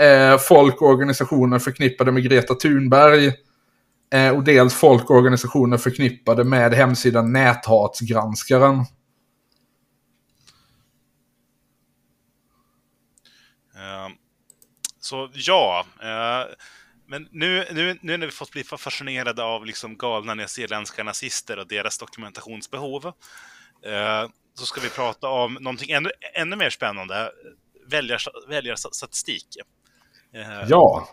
eh, 0.00 0.38
folk 0.38 0.80
och 0.82 0.88
organisationer 0.88 1.58
förknippade 1.58 2.12
med 2.12 2.22
Greta 2.24 2.54
Thunberg. 2.54 3.32
Eh, 4.14 4.30
och 4.36 4.44
dels 4.44 4.74
folk 4.74 5.10
och 5.10 5.16
organisationer 5.16 5.76
förknippade 5.78 6.44
med 6.44 6.74
hemsidan 6.74 7.32
Näthatsgranskaren. 7.32 8.84
Så 15.00 15.30
ja, 15.32 15.86
eh, 16.02 16.54
men 17.06 17.28
nu, 17.30 17.64
nu, 17.72 17.98
nu 18.00 18.16
när 18.16 18.26
vi 18.26 18.32
fått 18.32 18.50
bli 18.50 18.64
fascinerade 18.64 19.42
av 19.42 19.66
liksom 19.66 19.96
galna 19.96 20.34
nyzeeländska 20.34 21.04
nazister 21.04 21.58
och 21.58 21.68
deras 21.68 21.98
dokumentationsbehov, 21.98 23.06
eh, 23.84 24.28
så 24.54 24.66
ska 24.66 24.80
vi 24.80 24.90
prata 24.90 25.28
om 25.28 25.54
någonting 25.54 25.90
ännu, 25.90 26.10
ännu 26.34 26.56
mer 26.56 26.70
spännande, 26.70 27.32
väljars, 27.90 28.28
väljarstatistik. 28.48 29.46
Eh, 30.34 30.68
Ja, 30.68 31.08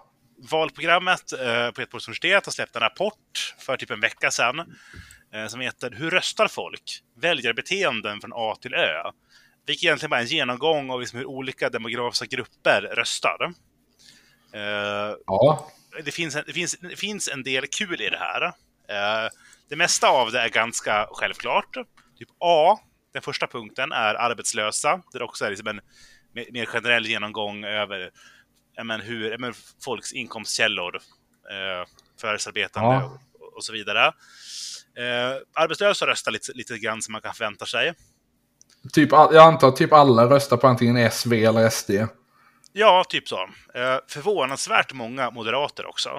valprogrammet 0.51 1.33
eh, 1.33 1.71
på 1.71 1.81
Göteborgs 1.81 2.07
universitet 2.07 2.45
har 2.45 2.51
släppt 2.51 2.75
en 2.75 2.81
rapport 2.81 3.55
för 3.59 3.77
typ 3.77 3.91
en 3.91 3.99
vecka 3.99 4.31
sedan 4.31 4.59
eh, 5.33 5.47
som 5.47 5.59
heter 5.59 5.91
Hur 5.91 6.11
röstar 6.11 6.47
folk? 6.47 7.01
Väljarbeteenden 7.21 8.21
från 8.21 8.31
A 8.35 8.55
till 8.61 8.73
Ö. 8.73 9.11
Vilket 9.65 9.83
egentligen 9.83 10.09
bara 10.09 10.19
en 10.19 10.25
genomgång 10.27 10.89
av 10.91 10.99
liksom 10.99 11.19
hur 11.19 11.25
olika 11.25 11.69
demografiska 11.69 12.25
grupper 12.25 12.81
röstar. 12.81 13.53
Eh, 14.53 15.15
Ja. 15.25 15.71
det 16.05 16.11
finns, 16.11 16.35
en, 16.35 16.43
det, 16.47 16.53
finns, 16.53 16.77
det 16.79 16.95
finns 16.95 17.27
en 17.27 17.43
del 17.43 17.67
kul 17.67 18.01
i 18.01 18.09
det 18.09 18.17
här. 18.17 18.41
Eh, 18.89 19.29
det 19.69 19.75
mesta 19.75 20.07
av 20.09 20.31
det 20.31 20.39
är 20.39 20.49
ganska 20.49 21.07
självklart. 21.11 21.73
Typ 22.19 22.29
A, 22.39 22.79
den 23.13 23.21
första 23.21 23.47
punkten, 23.47 23.91
är 23.91 24.15
arbetslösa. 24.15 25.01
Det 25.11 25.17
är 25.17 25.23
också 25.23 25.49
liksom 25.49 25.67
en 25.67 25.81
mer, 26.51 26.65
generell 26.65 27.05
genomgång 27.07 27.63
över 27.65 28.11
men, 28.83 29.01
hur, 29.01 29.37
men, 29.37 29.53
folks 29.85 30.13
inkomstkällor, 30.13 30.95
eh, 30.95 31.87
förvärvsarbetande 32.21 32.95
Ja. 32.95 33.19
och, 33.39 33.53
och 33.57 33.63
så 33.63 33.73
vidare. 33.73 34.05
Eh, 34.97 35.37
arbetslösa 35.53 36.07
röstar 36.07 36.31
lite, 36.31 36.51
lite 36.53 36.77
grann 36.77 37.01
som 37.01 37.11
man 37.11 37.21
kan 37.21 37.33
förvänta 37.33 37.65
sig. 37.65 37.93
Typ, 38.93 39.11
jag 39.11 39.35
antar 39.37 39.67
att 39.67 39.75
typ 39.75 39.93
alla 39.93 40.29
röstar 40.29 40.57
på 40.57 40.67
antingen 40.67 40.97
S, 40.97 41.25
V 41.25 41.45
eller 41.45 41.69
SD. 41.69 41.91
Ja, 42.73 43.03
typ 43.09 43.27
så. 43.27 43.35
Eh, 43.73 43.99
förvånansvärt 44.07 44.93
många 44.93 45.31
moderater 45.31 45.85
också. 45.89 46.09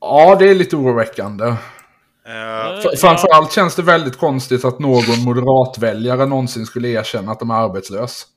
Ja, 0.00 0.36
det 0.38 0.50
är 0.50 0.54
lite 0.54 0.76
oroväckande. 0.76 1.44
Eh, 1.46 1.56
F- 2.78 2.84
Ja. 2.84 2.90
Framförallt 3.00 3.52
känns 3.52 3.76
det 3.76 3.82
väldigt 3.82 4.18
konstigt 4.18 4.64
att 4.64 4.78
någon 4.78 5.24
moderatväljare 5.24 6.26
någonsin 6.26 6.66
skulle 6.66 6.88
erkänna 6.88 7.32
att 7.32 7.38
de 7.40 7.50
är 7.50 7.54
arbetslös. 7.54 8.26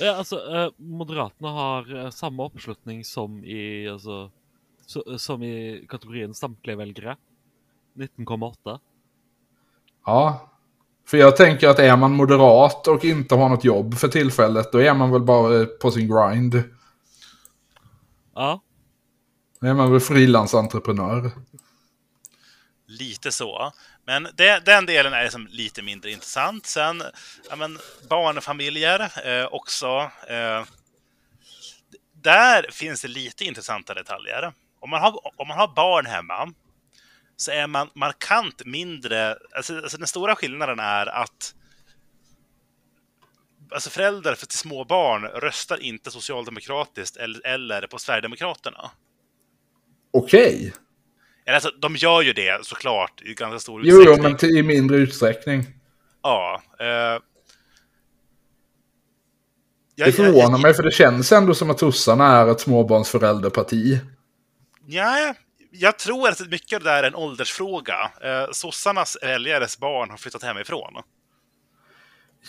Ja, 0.00 0.16
alltså, 0.16 0.36
eh, 0.36 0.68
Moderaterna 0.76 1.48
har 1.50 2.04
eh, 2.04 2.10
samma 2.10 2.46
uppslutning 2.46 3.04
som 3.04 3.44
i, 3.44 3.88
alltså, 3.88 4.30
så, 4.86 5.18
som 5.18 5.42
i 5.42 5.86
kategorin 5.88 6.34
samtliga 6.34 6.76
väljare. 6.76 7.16
19,8. 7.96 8.78
Ja. 10.06 10.50
För 11.08 11.16
jag 11.16 11.36
tänker 11.36 11.68
att 11.68 11.78
är 11.78 11.96
man 11.96 12.12
moderat 12.12 12.88
och 12.88 13.04
inte 13.04 13.34
har 13.34 13.48
något 13.48 13.64
jobb 13.64 13.98
för 13.98 14.08
tillfället, 14.08 14.72
då 14.72 14.82
är 14.82 14.94
man 14.94 15.10
väl 15.10 15.22
bara 15.22 15.66
på 15.66 15.90
sin 15.90 16.08
grind. 16.08 16.62
Ja. 18.34 18.62
Då 19.60 19.66
är 19.66 19.74
man 19.74 19.92
väl 19.92 20.00
frilansentreprenör. 20.00 21.30
Lite 22.86 23.32
så. 23.32 23.72
Men 24.06 24.28
det, 24.34 24.64
den 24.64 24.86
delen 24.86 25.12
är 25.12 25.22
liksom 25.22 25.46
lite 25.50 25.82
mindre 25.82 26.10
intressant. 26.10 26.66
Sen, 26.66 27.02
ja, 27.50 27.56
men, 27.56 27.78
barnfamiljer 28.08 29.00
eh, 29.28 29.46
också. 29.50 30.10
Eh, 30.28 30.64
där 32.12 32.66
finns 32.70 33.02
det 33.02 33.08
lite 33.08 33.44
intressanta 33.44 33.94
detaljer. 33.94 34.52
Om 34.80 34.90
man, 34.90 35.00
har, 35.00 35.20
om 35.36 35.48
man 35.48 35.58
har 35.58 35.74
barn 35.74 36.06
hemma 36.06 36.52
så 37.40 37.50
är 37.50 37.66
man 37.66 37.90
markant 37.94 38.62
mindre... 38.66 39.36
Alltså, 39.56 39.76
alltså 39.76 39.98
den 39.98 40.06
stora 40.06 40.36
skillnaden 40.36 40.78
är 40.80 41.06
att 41.06 41.54
alltså 43.70 43.90
föräldrar 43.90 44.34
för 44.34 44.46
till 44.46 44.58
små 44.58 44.84
barn 44.84 45.24
röstar 45.24 45.82
inte 45.82 46.10
socialdemokratiskt 46.10 47.16
eller, 47.16 47.46
eller 47.46 47.86
på 47.86 47.98
Sverigedemokraterna. 47.98 48.90
Okej. 50.10 50.72
Eller 51.46 51.54
alltså, 51.54 51.70
de 51.70 51.96
gör 51.96 52.22
ju 52.22 52.32
det 52.32 52.66
såklart 52.66 53.22
i 53.22 53.34
ganska 53.34 53.58
stor 53.58 53.82
Jo, 53.84 53.96
utsträckning. 53.96 54.24
jo, 54.24 54.28
men 54.30 54.36
till, 54.38 54.56
i 54.56 54.62
mindre 54.62 54.96
utsträckning. 54.96 55.66
Ja. 56.22 56.62
Eh, 56.80 56.86
jag, 56.86 57.20
Det 60.08 60.12
förvånar 60.12 60.58
mig, 60.58 60.74
för 60.74 60.82
det 60.82 60.90
känns 60.90 61.32
ändå 61.32 61.54
som 61.54 61.70
att 61.70 61.78
sossarna 61.78 62.26
är 62.26 62.46
ett 62.50 62.60
småbarnsförälderparti. 62.60 64.00
Ja, 64.86 65.34
jag 65.70 65.98
tror 65.98 66.28
att 66.28 66.50
mycket 66.50 66.76
av 66.76 66.82
det 66.82 66.90
där 66.90 67.02
är 67.02 67.06
en 67.06 67.14
åldersfråga. 67.14 68.10
Eh, 68.22 68.46
sossarnas 68.52 69.16
väljares 69.22 69.78
barn 69.78 70.10
har 70.10 70.16
flyttat 70.16 70.42
hemifrån. 70.42 71.02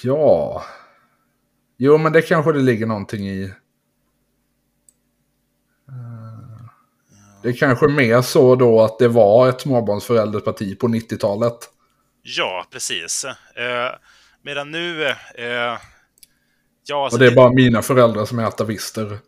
Ja. 0.04 0.64
Jo, 1.78 1.98
men 1.98 2.14
det 2.14 2.22
kanske 2.22 2.52
det 2.54 2.60
ligger 2.60 2.86
någonting 2.86 3.28
i. 3.30 3.44
Eh, 3.44 3.54
Det 7.44 7.50
är 7.50 7.54
kanske 7.54 7.88
mer 7.88 8.22
så 8.22 8.56
då 8.56 8.82
att 8.82 9.00
det 9.00 9.08
var 9.08 9.50
ett 9.50 9.62
småbarnsförälderparti 9.62 10.80
på 10.80 10.88
90-talet. 10.88 11.58
Ja, 12.22 12.66
precis. 12.72 13.26
Eh, 13.56 13.92
medan 14.42 14.72
nu... 14.72 15.06
Eh, 15.06 15.16
ja, 16.86 17.04
alltså 17.04 17.16
Och 17.16 17.20
det 17.20 17.28
är 17.28 17.36
bara 17.36 17.52
mina 17.52 17.82
föräldrar 17.82 18.26
som 18.26 18.40
är 18.40 18.44
atavister. 18.46 19.20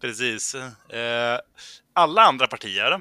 Precis. 0.00 0.54
Eh, 0.54 1.38
alla 1.98 2.22
andra 2.22 2.46
partier 2.46 3.00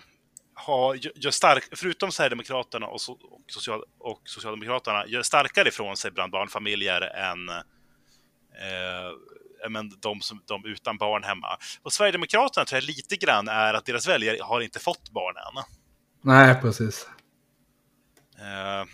har, 0.54 0.96
gör- 0.96 1.32
stark, 1.32 1.64
förutom 1.72 2.12
Sverigedemokraterna 2.12 2.88
och, 2.88 3.02
so, 3.02 3.14
och, 3.14 3.42
social, 3.48 3.84
och 4.00 4.22
Socialdemokraterna, 4.26 5.08
gör 5.08 5.22
starkare 5.22 5.68
ifrån 5.68 5.98
sig 5.98 6.12
bland 6.12 6.32
barnfamiljer 6.32 7.02
än 7.02 7.50
eh, 7.50 9.10
men 9.70 9.90
de, 10.00 10.22
som, 10.22 10.44
de 10.48 10.66
utan 10.66 10.98
barn 10.98 11.24
hemma. 11.24 11.58
Och 11.82 11.94
Sverigedemokraterna 11.94 12.66
tror 12.66 12.78
jag 12.78 12.84
lite 12.84 13.16
grann 13.16 13.48
är 13.48 13.74
att 13.74 13.86
deras 13.86 14.08
väljare 14.08 14.38
har 14.42 14.62
inte 14.62 14.80
fått 14.80 15.10
barn 15.10 15.36
än. 15.38 15.64
Nej, 16.22 16.62
precis. 16.62 17.08
Eh, 18.40 18.86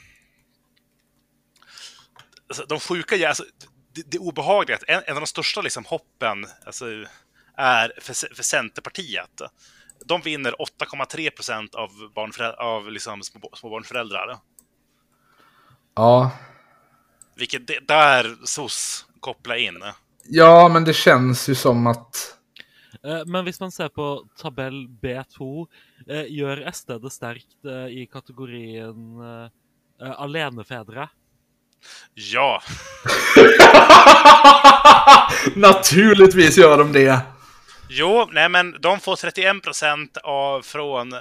alltså, 2.47 2.65
de 2.65 2.79
sjuka, 2.79 3.29
alltså, 3.29 3.45
det, 3.93 4.11
det 4.11 4.19
obehagliga, 4.19 4.77
en, 4.87 5.03
en 5.07 5.15
av 5.15 5.21
de 5.21 5.27
största 5.27 5.61
liksom, 5.61 5.85
hoppen 5.85 6.45
alltså, 6.65 6.85
är 7.57 7.93
för, 8.01 8.35
för 8.35 8.43
Centerpartiet. 8.43 9.41
De 10.05 10.21
vinner 10.21 10.55
8,3 10.79 11.29
procent 11.29 11.75
av, 11.75 11.89
av 12.57 12.91
liksom, 12.91 13.23
små, 13.23 13.49
småbarnsföräldrar. 13.53 14.37
Ja. 15.95 16.31
Vilket 17.35 17.67
det, 17.67 17.87
där 17.87 18.35
SOS 18.45 19.05
kopplar 19.19 19.55
in. 19.55 19.83
Ja, 20.23 20.69
men 20.69 20.83
det 20.83 20.93
känns 20.93 21.49
ju 21.49 21.55
som 21.55 21.87
att... 21.87 22.37
Eh, 23.03 23.25
Men 23.25 23.45
hvis 23.45 23.59
man 23.59 23.71
ser 23.71 23.89
på 23.89 24.25
tabell 24.37 24.87
B2, 25.01 25.67
eh, 26.07 26.25
gjør 26.25 26.71
SD 26.71 26.91
det 26.91 27.09
sterkt 27.09 27.65
eh, 27.65 27.87
i 27.87 28.09
kategorien 28.11 29.19
eh, 30.01 30.11
alenefedre? 30.11 31.09
Ja, 32.13 32.61
Naturligtvis 35.55 36.57
gör 36.57 36.77
de 36.77 36.91
det. 36.91 37.19
Jo, 37.95 38.29
nej 38.31 38.49
men 38.49 38.75
de 38.79 38.99
får 38.99 39.15
31 39.15 39.63
procent 39.63 40.17
av 40.23 40.61
från 40.61 41.13
eh, 41.13 41.19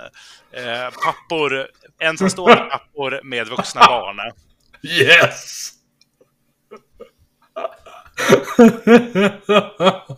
pappor, 1.04 1.66
ensamstående 2.00 2.56
pappor 2.70 3.20
med 3.24 3.46
vuxna 3.48 3.80
barn. 3.80 4.16
Yes! 4.82 5.70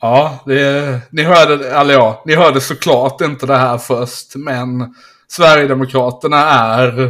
ja, 0.00 0.42
det, 0.46 1.00
ni 1.10 1.22
hörde, 1.22 1.70
eller 1.70 1.94
ja, 1.94 2.22
ni 2.26 2.34
hörde 2.34 2.60
såklart 2.60 3.20
inte 3.20 3.46
det 3.46 3.56
här 3.56 3.78
först, 3.78 4.36
men 4.36 4.94
Sverigedemokraterna 5.28 6.36
är 6.50 7.02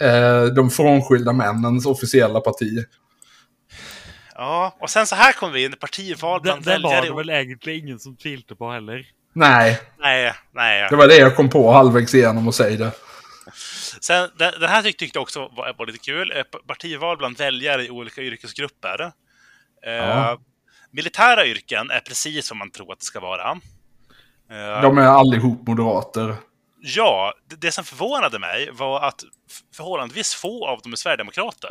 eh, 0.00 0.44
de 0.44 0.70
frånskilda 0.70 1.32
männens 1.32 1.86
officiella 1.86 2.40
parti. 2.40 2.84
Ja, 4.34 4.76
och 4.80 4.90
sen 4.90 5.06
så 5.06 5.14
här 5.14 5.32
kommer 5.32 5.52
vi 5.52 5.64
in, 5.64 5.72
partival 5.72 6.38
Det, 6.38 6.42
bland 6.42 6.64
det 6.64 6.70
var 6.70 6.90
väljare. 6.90 7.06
det 7.08 7.14
vel 7.16 7.30
egentlig 7.30 7.78
ingen 7.78 7.98
som 7.98 8.16
tvilte 8.16 8.54
på 8.56 8.70
heller. 8.70 9.06
Nej, 9.32 9.80
Nej, 9.98 10.32
nej. 10.52 10.86
det 10.90 10.96
var 10.96 11.08
det 11.08 11.16
jag 11.16 11.36
kom 11.36 11.50
på 11.50 11.72
halvvägs 11.72 12.14
igenom 12.14 12.48
och 12.48 12.54
säga 12.54 12.76
det. 12.78 12.90
Sen, 14.00 14.30
den, 14.38 14.52
den 14.60 14.68
här 14.70 14.82
tyck- 14.82 14.96
tyckte 14.96 15.16
jag 15.16 15.22
också 15.22 15.40
var, 15.56 15.74
var 15.78 15.86
lite 15.86 15.98
kul. 15.98 16.32
Eh, 16.36 16.42
Partival 16.66 17.16
bland 17.16 17.38
väljare 17.38 17.84
i 17.86 17.90
olika 17.90 18.20
yrkesgrupper. 18.20 19.00
Eh, 19.86 19.92
Ja. 19.92 20.38
Militära 20.90 21.46
yrken 21.46 21.90
är 21.90 22.00
precis 22.00 22.50
vad 22.50 22.56
man 22.58 22.70
tror 22.70 22.92
att 22.92 22.98
det 22.98 23.04
ska 23.04 23.20
vara. 23.20 23.50
Eh, 24.50 24.82
De 24.82 24.98
är 24.98 25.02
allihop 25.06 25.66
moderater. 25.66 26.36
Ja, 26.80 27.34
det, 27.50 27.56
det 27.56 27.72
som 27.72 27.84
förvånade 27.84 28.38
mig 28.38 28.70
var 28.72 29.00
att 29.08 29.24
förhållandevis 29.76 30.34
få 30.34 30.66
av 30.68 30.80
dem 30.82 30.92
är 30.92 30.96
sverigedemokrater. 30.96 31.70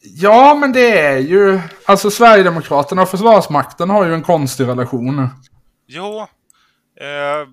Ja, 0.00 0.54
men 0.54 0.72
det 0.72 0.98
är 0.98 1.18
ju... 1.18 1.60
Alltså 1.86 2.10
Sverigedemokraterna 2.10 3.02
och 3.02 3.08
Försvarsmakten 3.08 3.90
har 3.90 4.06
ju 4.06 4.14
en 4.14 4.22
konstig 4.22 4.66
relation. 4.66 5.28
Jo, 5.88 6.20
eh, 7.00 7.48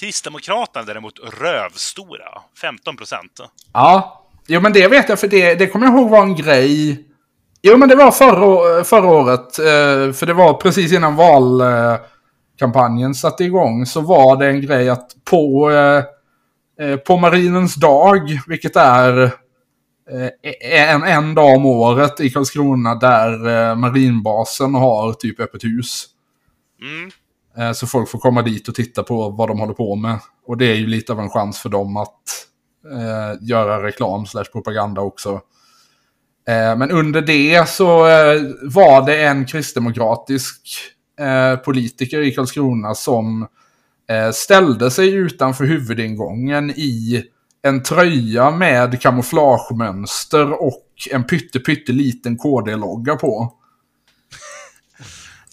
Kristdemokraterna 0.00 0.84
däremot 0.86 1.18
rövstora, 1.40 2.42
15 2.60 2.96
procent. 2.96 3.40
Ja, 3.72 4.22
jo 4.46 4.60
men 4.60 4.72
det 4.72 4.88
vet 4.88 5.08
jag 5.08 5.20
för 5.20 5.28
det, 5.28 5.54
det 5.54 5.66
kommer 5.66 5.86
jag 5.86 5.94
ihåg 5.94 6.10
var 6.10 6.22
en 6.22 6.36
grej. 6.36 7.04
Jo 7.62 7.76
men 7.76 7.88
det 7.88 7.96
var 7.96 8.10
förra, 8.10 8.84
förra 8.84 9.06
året, 9.06 9.58
eh, 9.58 10.12
för 10.12 10.26
det 10.26 10.34
var 10.34 10.54
precis 10.54 10.92
innan 10.92 11.16
valkampanjen 11.16 13.14
satte 13.14 13.44
igång, 13.44 13.86
så 13.86 14.00
var 14.00 14.36
det 14.36 14.46
en 14.46 14.60
grej 14.60 14.88
att 14.90 15.10
på, 15.24 15.70
eh, 15.70 16.04
eh, 16.86 16.96
på 16.96 17.16
Marinens 17.16 17.74
dag, 17.74 18.40
vilket 18.46 18.76
är 18.76 19.32
en, 20.62 21.02
en 21.02 21.34
dag 21.34 21.56
om 21.56 21.66
året 21.66 22.20
i 22.20 22.30
Karlskrona 22.30 22.94
där 22.94 23.32
eh, 23.70 23.76
marinbasen 23.76 24.74
har 24.74 25.12
typ 25.12 25.40
öppet 25.40 25.64
hus. 25.64 26.06
Mm. 26.82 27.10
Eh, 27.56 27.72
Så 27.72 27.86
folk 27.86 28.08
får 28.08 28.18
komma 28.18 28.42
dit 28.42 28.68
och 28.68 28.74
titta 28.74 29.02
på 29.02 29.30
vad 29.30 29.48
de 29.48 29.60
håller 29.60 29.74
på 29.74 29.96
med. 29.96 30.18
Och 30.46 30.56
det 30.56 30.66
är 30.66 30.74
ju 30.74 30.86
lite 30.86 31.12
av 31.12 31.20
en 31.20 31.30
chans 31.30 31.58
för 31.58 31.68
dem 31.68 31.96
att 31.96 32.20
eh, 32.92 33.48
göra 33.48 33.82
reklam 33.82 34.26
slash 34.26 34.44
propaganda 34.44 35.00
också. 35.00 35.40
Eh, 36.48 36.76
men 36.76 36.90
under 36.90 37.20
det 37.20 37.68
så 37.68 38.06
eh, 38.08 38.40
var 38.62 39.06
det 39.06 39.24
en 39.24 39.46
kristdemokratisk 39.46 40.60
eh, 41.20 41.56
politiker 41.56 42.20
i 42.20 42.30
Karlskrona 42.30 42.94
som 42.94 43.46
eh, 44.10 44.30
ställde 44.30 44.90
sig 44.90 45.14
utanför 45.14 45.64
huvudingången 45.64 46.70
i 46.70 47.24
en 47.62 47.82
tröja 47.82 48.50
med 48.50 49.02
kamouflagemönster 49.02 50.62
och 50.62 50.86
en 51.10 51.24
pytte, 51.24 51.60
pytte 51.60 51.92
liten 51.92 52.38
KD-logga 52.38 53.16
på. 53.16 53.28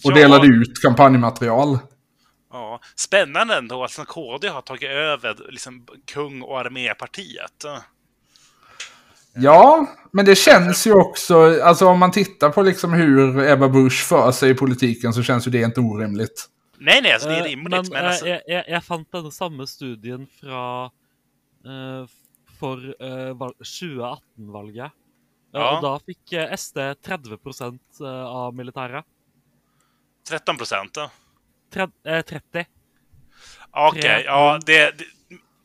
Och 0.04 0.12
Ja. 0.12 0.16
delade 0.16 0.48
ut 0.48 0.82
kampanjmaterial. 0.82 1.80
Ja. 2.52 2.80
Spännande 2.96 3.56
ändå 3.56 3.84
att 3.84 4.08
KD 4.08 4.48
har 4.48 4.62
tagit 4.62 4.90
över 4.90 5.36
liksom, 5.50 5.86
kung 6.14 6.42
och 6.42 6.60
armépartiet. 6.60 7.66
Ja, 9.34 9.88
men 10.12 10.26
det 10.26 10.36
känns 10.36 10.88
ju 10.88 10.94
också, 10.94 11.62
alltså 11.64 11.86
om 11.88 12.00
man 12.00 12.12
tittar 12.12 12.50
på 12.50 12.62
liksom 12.62 12.94
hur 12.94 13.40
Ebba 13.50 13.70
Busch 13.70 14.04
för 14.08 14.32
sig 14.32 14.50
i 14.50 14.54
politiken 14.54 15.14
så 15.14 15.24
känns 15.24 15.48
ju 15.48 15.52
det 15.52 15.62
inte 15.62 15.80
orimligt. 15.80 16.46
Nej, 16.80 17.02
nej, 17.02 17.14
alltså, 17.14 17.30
det 17.30 17.36
är 17.36 17.40
Eh, 17.40 17.44
rimligt. 17.44 17.72
Men 17.72 17.86
men 17.90 18.04
eh, 18.04 18.10
alltså, 18.10 18.28
jeg, 18.28 18.42
jeg, 18.48 18.64
jeg 18.68 18.84
fant 18.84 19.12
denne 19.12 19.32
samme 19.32 19.68
studien 19.68 20.28
eh, 20.44 20.90
for 22.60 22.96
eh, 23.04 23.34
val- 23.34 23.56
2018-valget. 23.64 24.86
Eh, 24.86 24.92
Ja. 25.52 25.78
Og 25.78 25.82
da 25.82 25.96
fikk 26.06 26.34
eh, 26.38 26.52
SD 26.54 26.78
30 27.02 27.38
eh, 28.06 28.26
av 28.26 28.54
militæret. 28.54 29.06
13 30.30 30.58
procent. 30.58 30.98
Tred, 31.74 31.92
eh, 32.06 32.22
30. 32.22 32.66
Okej, 33.72 34.02
Tre- 34.02 34.24
ja, 34.26 34.60
det, 34.66 34.92
det, 34.98 35.06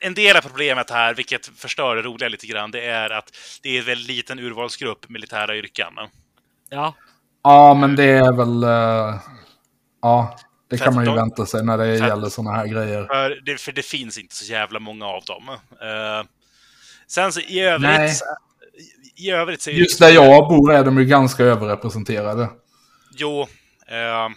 en 0.00 0.14
del 0.14 0.36
av 0.36 0.40
problemet 0.40 0.90
här, 0.90 1.14
vilket 1.14 1.46
förstör 1.46 1.96
det 1.96 2.02
roliga 2.02 2.28
lite 2.28 2.46
grann, 2.46 2.70
det 2.70 2.86
är 2.86 3.10
att 3.10 3.30
det 3.62 3.68
är 3.76 3.78
en 3.78 3.84
väldigt 3.86 4.08
liten 4.08 4.38
urvalsgrupp 4.38 5.08
militära 5.08 5.56
yrken. 5.56 5.92
Ja. 6.70 6.94
Ja, 7.42 7.74
men 7.74 7.96
det 7.96 8.04
är 8.10 8.32
väl, 8.32 8.62
eh, 8.64 9.20
ja, 10.02 10.36
det 10.68 10.78
kan 10.78 10.94
man 10.94 11.04
ju 11.04 11.14
vänta 11.14 11.46
sig 11.46 11.64
när 11.64 11.78
det 11.78 11.98
för- 11.98 12.06
gäller 12.06 12.28
sådana 12.28 12.56
här 12.56 12.66
grejer. 12.66 13.04
För 13.06 13.40
det, 13.44 13.60
för 13.60 13.72
det 13.72 13.82
finns 13.82 14.18
inte 14.18 14.34
så 14.34 14.44
jävla 14.44 14.80
många 14.80 15.06
av 15.06 15.24
dem. 15.24 15.48
Eh, 15.48 16.26
sen 17.06 17.32
så 17.32 17.40
i 17.40 17.60
övrigt... 17.60 17.90
Nej. 17.90 18.18
I, 19.16 19.30
övrigt 19.30 19.62
så 19.62 19.70
Just 19.70 19.98
där 19.98 20.10
jag 20.10 20.48
bor 20.48 20.72
är 20.72 20.84
de 20.84 20.98
ju 20.98 21.04
ganska 21.04 21.44
överrepresenterade. 21.44 22.48
Jo. 23.16 23.40
Eh, 23.86 24.28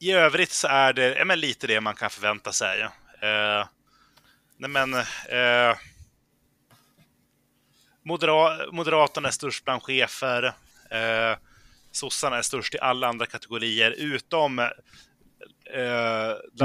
I 0.00 0.12
övrigt 0.12 0.52
så 0.52 0.68
är 0.68 0.92
det 0.92 1.14
ja, 1.18 1.24
men 1.24 1.40
lite 1.40 1.66
det 1.66 1.80
man 1.80 1.94
kan 1.94 2.10
förvänta 2.10 2.52
sig. 2.52 2.82
Eh, 3.20 3.66
nej 4.58 4.70
men... 4.70 4.94
Modera 8.06 8.72
Moderaterna 8.72 9.28
är 9.28 9.32
störst 9.32 9.64
bland 9.64 9.82
chefer. 9.82 10.44
Eh, 10.90 11.36
sossarna 11.96 12.38
är 12.38 12.42
störst 12.42 12.74
i 12.74 12.78
alla 12.78 13.08
andra 13.08 13.26
kategorier 13.26 13.90
utom... 13.90 14.58
Eh, 14.58 14.68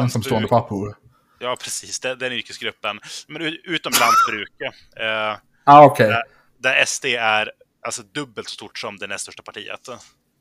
Ensamstående 0.02 0.48
pappor. 0.48 0.96
Ja, 1.40 1.58
precis. 1.64 2.00
Den, 2.00 2.20
den 2.20 2.34
yrkesgruppen. 2.34 3.00
Men 3.28 3.42
utom 3.64 3.92
lantbruk. 4.00 4.52
Eh, 5.00 5.38
Ja, 5.66 5.86
okej. 5.86 6.08
där, 6.08 6.24
där 6.58 6.86
SD 6.86 7.06
är 7.06 7.52
alltså 7.86 8.02
dubbelt 8.04 8.50
så 8.50 8.54
stort 8.54 8.78
som 8.78 8.98
det 8.98 9.08
näst 9.08 9.22
största 9.24 9.44
partiet. 9.44 9.90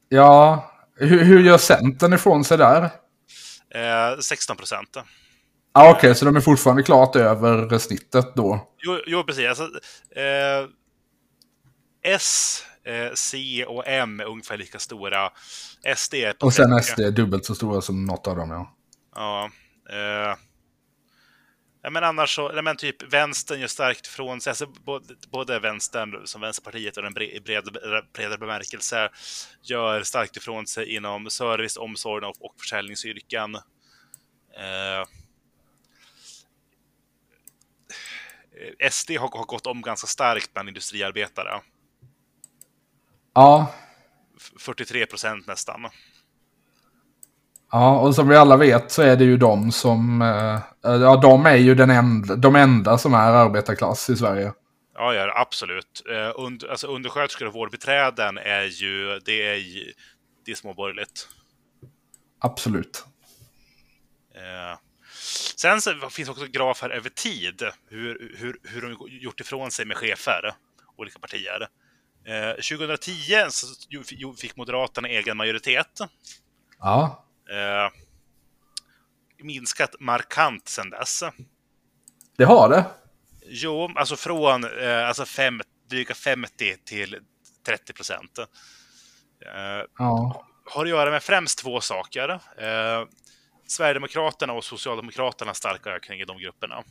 Ja, 0.09 0.65
hur, 0.97 1.25
hur 1.25 1.41
gör 1.41 1.59
Centern 1.59 2.13
ifrån 2.13 2.45
sig 2.45 2.59
där? 2.59 2.83
Eh, 3.75 4.19
16 4.21 4.57
procent. 4.57 4.97
Ja, 5.75 5.91
okej, 5.97 6.15
så 6.15 6.25
de 6.25 6.37
är 6.37 6.41
fortfarande 6.41 6.83
klart 6.83 7.17
över 7.17 7.79
snittet 7.79 8.35
då. 8.37 8.69
Jo, 8.79 8.99
jo 9.07 9.25
precis. 9.25 9.49
Alltså, 9.49 9.65
eh, 10.21 10.69
S, 12.15 12.63
C 13.15 13.65
och 13.65 13.83
M 13.87 14.21
är 14.21 14.25
ungefär 14.25 14.57
lika 14.57 14.79
stora. 14.79 15.31
SD 15.97 16.15
är 16.15 16.33
på 16.33 16.47
Och 16.47 16.55
sen 16.55 16.71
30. 16.71 16.93
SD 16.93 17.01
är 17.01 17.11
dubbelt 17.11 17.45
så 17.45 17.55
stora 17.55 17.81
som 17.81 18.05
något 18.05 18.27
av 18.27 18.37
dem, 18.37 18.51
ja. 18.51 18.75
Ja. 19.15 19.51
Eh, 19.91 20.37
ja, 21.83 21.91
men 21.91 22.05
annars 22.05 22.35
så, 22.35 22.63
men 22.63 22.77
typ 22.77 23.13
vänstern 23.13 23.61
gör 23.61 23.69
starkt 23.69 24.07
från 24.07 24.41
sig. 24.41 24.51
Alltså, 24.51 24.67
både, 24.67 25.15
både 25.31 25.59
vänstern 25.59 26.27
som 26.27 26.41
Vänsterpartiet 26.41 26.97
och 26.97 27.03
den 27.03 27.15
bre- 27.15 27.43
bred, 27.45 27.65
bredare 28.15 28.39
bemärkelse 28.39 29.09
gör 29.63 30.03
starkt 30.03 30.37
ifrån 30.37 30.67
sig 30.67 30.95
inom 30.95 31.31
service, 31.31 31.77
omsorg 31.77 32.25
och, 32.27 32.37
och 32.41 32.55
försäljningsyrken. 32.61 33.55
Eh, 33.55 35.05
SD 38.91 39.11
har, 39.11 39.39
har 39.39 39.45
gått 39.45 39.67
om 39.67 39.83
ganska 39.83 40.07
starkt 40.07 40.53
bland 40.53 40.69
industriarbetare. 40.69 41.61
Ja, 43.39 43.73
F- 44.37 44.53
43 44.59 45.07
procent 45.07 45.47
nästan. 45.47 45.89
ja, 47.73 47.99
och 48.01 48.15
som 48.15 48.29
vi 48.29 48.37
alla 48.37 48.57
vet 48.57 48.91
så 48.93 49.03
är 49.03 49.17
det 49.17 49.25
ju 49.25 49.37
de 49.37 49.73
som... 49.73 50.23
eh, 50.23 50.61
Ja, 50.83 51.17
de 51.17 51.47
är 51.47 51.57
ju 51.57 51.75
den 51.75 51.91
enda, 51.91 52.37
de 52.37 52.57
enda 52.57 52.99
som 52.99 53.15
är 53.15 53.33
arbetarklass 53.33 54.11
i 54.11 54.17
Sverige. 54.17 54.53
Ja, 54.95 55.15
ja 55.15 55.33
absolut. 55.41 56.03
Eh, 56.11 56.31
und, 56.31 56.65
alltså, 56.65 56.87
undersköterskor 56.87 57.47
och 57.47 57.53
vårdbiträden 57.55 58.39
är 58.39 58.63
ju, 58.65 59.19
det 59.25 59.47
är 59.49 59.55
ju, 59.55 59.93
det 60.45 60.51
är 60.51 60.55
småborgerligt. 60.57 61.29
Absolut. 62.41 63.05
Eh, 64.35 64.79
sen 65.57 65.81
så 65.81 66.11
finns 66.11 66.29
också 66.29 66.47
grafer 66.47 66.91
över 66.91 67.11
tid, 67.11 67.63
hur, 67.89 68.35
hur, 68.39 68.59
hur 68.63 68.83
de 68.83 68.97
gjort 69.21 69.41
ifrån 69.41 69.71
sig 69.71 69.87
med 69.87 69.97
chefer, 69.97 70.55
olika 70.97 71.19
partier. 71.19 71.69
Eh, 72.29 72.55
2010 72.55 73.47
så 73.51 73.67
ju- 73.89 74.03
ju- 74.09 74.35
fick 74.37 74.57
Moderaterna 74.57 75.09
egen 75.09 75.37
majoritet. 75.37 75.99
Ja, 76.79 77.25
Eh, 77.51 77.91
minskat 79.45 79.95
markant 80.01 80.69
sedan 80.69 80.91
dess. 80.91 81.23
det 82.37 82.45
har 82.45 82.69
det. 82.69 82.85
Jo, 83.47 83.91
alltså 83.97 84.17
från 84.17 84.65
eh, 84.79 85.09
alltså 85.09 85.25
fem, 85.25 85.61
dryga 85.91 86.15
50 86.15 86.77
till 86.85 87.19
30 87.67 87.93
procent. 87.93 88.39
Eh, 88.39 89.85
Ja. 89.99 90.45
har 90.65 90.85
att 90.85 90.91
göra 90.91 91.11
med 91.11 91.23
främst 91.23 91.59
två 91.59 91.81
saker. 91.81 92.29
Eh, 92.59 93.07
Sverigedemokraterna 93.67 94.53
och 94.53 94.65
Socialdemokraterna 94.65 95.55
starka 95.55 95.91
ökning 95.91 96.21
i 96.21 96.25
de 96.25 96.39
grupperna. 96.39 96.83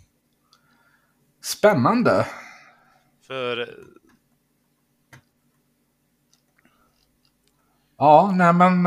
Spännande. 1.44 2.28
För 3.28 3.76
Ja, 7.98 8.32
nej 8.36 8.54
men... 8.54 8.86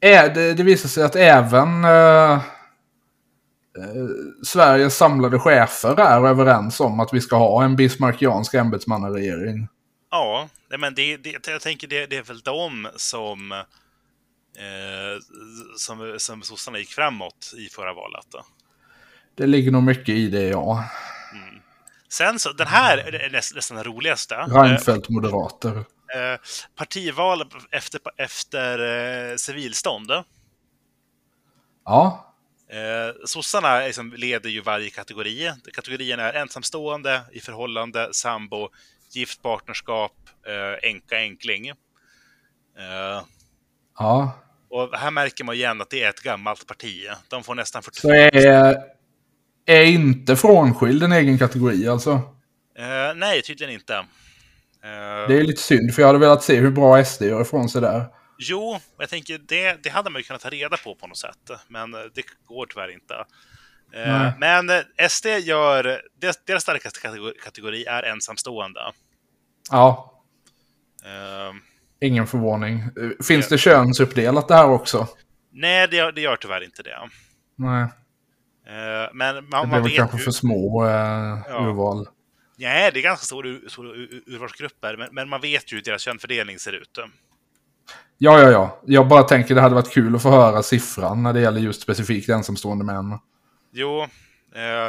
är 0.00 0.34
det, 0.34 0.54
det 0.54 0.62
visar 0.62 0.88
sig 0.88 1.04
att 1.04 1.16
även 1.16 1.84
eh, 1.84 2.40
Sveriges 4.44 4.96
samlade 4.96 5.38
chefer 5.38 6.00
är 6.00 6.26
överens 6.26 6.80
om 6.80 7.00
att 7.00 7.14
vi 7.14 7.20
ska 7.20 7.36
ha 7.36 7.64
en 7.64 7.76
bismarckiansk 7.76 8.54
ämbetsmannaregering. 8.54 9.68
ja, 10.68 10.78
men 10.78 10.94
det, 10.94 11.16
det, 11.16 11.48
jag 11.48 11.60
tänker 11.60 11.88
det, 11.88 12.06
det 12.06 12.16
är 12.16 12.22
väl 12.22 12.40
de 12.40 12.88
som 12.96 13.52
eh, 14.56 15.20
som, 15.76 16.14
som 16.18 16.42
sossarna 16.42 16.78
gick 16.78 16.92
framåt 16.92 17.54
i 17.56 17.68
förra 17.68 17.92
valet. 17.94 18.26
Då. 18.32 18.44
Det 19.34 19.46
ligger 19.46 19.70
nog 19.70 19.82
mycket 19.82 20.08
i 20.08 20.28
det, 20.28 20.48
ja. 20.48 20.84
Sen 22.08 22.38
så, 22.38 22.52
den 22.52 22.66
här 22.66 22.98
är 22.98 23.30
näst, 23.30 23.54
nästan 23.54 23.76
den 23.76 23.84
roligaste. 23.84 24.34
Eh, 24.34 24.62
Reinfeldt 24.62 25.08
moderater. 25.08 25.84
Eh, 26.14 26.40
partival 26.74 27.50
efter, 27.70 28.00
efter 28.16 28.78
eh, 29.30 29.36
civilstånd. 29.36 30.10
Ja, 31.84 32.26
Eh, 32.68 33.14
sossarna 33.24 33.78
liksom 33.78 34.12
leder 34.12 34.50
ju 34.50 34.60
varje 34.60 34.90
kategori. 34.90 35.52
Kategorierna 35.72 36.22
är 36.22 36.32
ensamstående, 36.32 37.22
i 37.32 37.40
förhållande, 37.40 38.08
sambo, 38.12 38.68
gift 39.10 39.42
partnerskap, 39.42 40.12
eh, 40.46 40.90
änka, 40.90 41.16
enkling. 41.16 41.68
Eh, 41.68 43.22
ja. 43.98 44.32
och 44.70 44.98
här 44.98 45.10
märker 45.10 45.44
man 45.44 45.54
igen 45.54 45.80
att 45.80 45.90
det 45.90 46.02
är 46.02 46.10
ett 46.10 46.22
gammalt 46.22 46.66
parti. 46.66 47.08
De 47.28 47.44
får 47.44 47.54
nästan 47.54 47.82
42 47.82 48.08
Så 48.08 48.14
är, 48.14 48.76
är 49.66 49.84
inte 49.84 50.36
frånskild 50.36 51.02
en 51.02 51.12
egen 51.12 51.38
kategori 51.38 51.88
alltså. 51.88 52.10
Eh, 52.78 53.14
nej, 53.16 53.42
tydligen 53.42 53.74
inte. 53.74 54.04
Eh, 54.86 55.28
Det 55.28 55.38
är 55.38 55.42
lite 55.44 55.62
synd, 55.62 55.94
för 55.94 56.02
jag 56.02 56.06
hade 56.06 56.18
velat 56.18 56.42
se 56.42 56.56
hur 56.56 56.70
bra 56.70 57.04
SD 57.04 57.22
gör 57.22 57.40
ifrån 57.42 57.68
sig 57.68 57.80
där. 57.80 58.04
Jo, 58.38 58.78
jag 58.98 59.08
tänker 59.08 59.38
det, 59.38 59.82
det 59.82 59.88
hade 59.90 60.10
man 60.10 60.20
ju 60.20 60.24
kunnat 60.24 60.42
ta 60.42 60.48
reda 60.50 60.76
på 60.76 60.94
på 60.94 61.06
något 61.06 61.18
sätt, 61.18 61.50
men 61.68 61.94
eh, 61.94 62.00
det 62.14 62.22
går 62.46 62.66
tyvärr 62.66 62.92
inte. 62.92 63.14
Eh, 63.94 64.18
Nej. 64.20 64.32
Men 64.38 64.70
SD 65.10 65.26
gör, 65.26 66.02
deras, 66.46 66.62
starkaste 66.62 67.00
kategori, 67.44 67.84
är 67.84 68.02
ensamstående. 68.02 68.80
Ja, 69.70 70.12
Eh, 71.04 71.52
ingen 72.00 72.26
förvåning. 72.26 72.82
Finns 73.26 73.48
det 73.48 73.58
könsuppdelat 73.58 74.48
där 74.48 74.68
också? 74.68 75.08
nej, 75.52 75.88
det, 75.88 75.96
gör- 75.96 76.12
det 76.12 76.20
gör 76.20 76.36
tyvärr 76.36 76.64
inte 76.64 76.82
det. 76.82 76.96
Nej, 77.56 77.86
Eh, 78.68 79.10
men 79.14 79.34
det 79.34 79.40
man, 79.42 79.62
blir 79.62 79.70
man 79.70 79.70
väl 79.70 79.82
vet 79.82 79.96
kanske 79.96 80.16
ju... 80.18 80.22
för 80.24 80.30
små 80.30 80.84
eh, 80.86 80.90
Ja. 81.48 81.66
urval. 81.68 82.06
Nej, 82.58 82.90
det 82.92 83.00
är 83.00 83.02
ganska 83.02 83.24
stora 83.24 83.48
ur, 83.48 83.68
stora 83.68 83.88
ur, 83.88 84.22
urvalsgrupper, 84.26 84.96
men, 84.96 85.08
men 85.12 85.28
man 85.28 85.40
vet 85.40 85.72
ju 85.72 85.76
hur 85.76 85.82
deras 85.82 86.02
könfördelning 86.02 86.58
ser 86.58 86.72
ut. 86.72 86.98
Ja, 88.18 88.40
ja, 88.40 88.50
ja. 88.50 88.80
Jag 88.86 89.08
bara 89.08 89.22
tänker 89.22 89.54
det 89.54 89.60
hade 89.60 89.74
varit 89.74 89.92
kul 89.92 90.16
att 90.16 90.22
få 90.22 90.30
höra 90.30 90.62
siffran 90.62 91.22
när 91.22 91.32
det 91.32 91.40
gäller 91.40 91.60
just 91.60 91.82
specifikt 91.82 92.28
ensamstående 92.28 92.84
män. 92.84 93.18
Jo, 93.72 94.02
eh, 94.54 94.86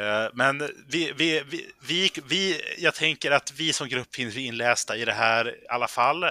eh, 0.00 0.30
men 0.34 0.58
vi, 0.88 1.12
vi, 1.16 1.42
vi, 1.50 1.68
vi, 1.88 2.10
vi, 2.28 2.60
jag 2.78 2.94
tänker 2.94 3.30
att 3.30 3.52
vi 3.56 3.72
som 3.72 3.88
grupp 3.88 4.14
finns 4.14 4.36
inlästa 4.36 4.96
i 4.96 5.04
det 5.04 5.12
här 5.12 5.48
i 5.48 5.66
alla 5.68 5.88
fall. 5.88 6.22
Eh, 6.22 6.30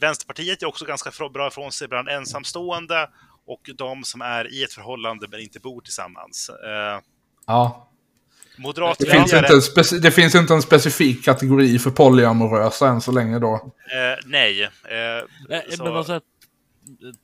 Vänsterpartiet 0.00 0.62
är 0.62 0.66
också 0.66 0.84
ganska 0.84 1.28
bra 1.28 1.48
ifrån 1.48 1.72
sig 1.72 1.88
bland 1.88 2.08
ensamstående 2.08 3.08
och 3.46 3.70
de 3.76 4.04
som 4.04 4.20
är 4.20 4.52
i 4.52 4.64
ett 4.64 4.72
förhållande 4.72 5.26
men 5.30 5.40
inte 5.40 5.60
bor 5.60 5.80
tillsammans. 5.80 6.50
Eh, 6.50 7.00
Ja. 8.58 8.94
Det 8.98 9.10
finns, 9.10 9.32
inte 9.32 9.94
en 9.94 10.00
det 10.02 10.10
finns 10.10 10.34
inte 10.34 10.54
en 10.54 10.62
specifik 10.62 11.24
kategori 11.24 11.78
för 11.78 11.90
polyamorösa 11.90 12.88
än 12.88 13.00
så 13.00 13.12
länge 13.12 13.38
då. 13.38 13.54
Eh, 13.54 14.18
nej. 14.26 14.62
Eh, 14.62 15.24
Eh, 15.50 15.62
så- 15.70 15.84
Men 15.84 15.96
altså 15.96 16.12
jeg, 16.12 17.14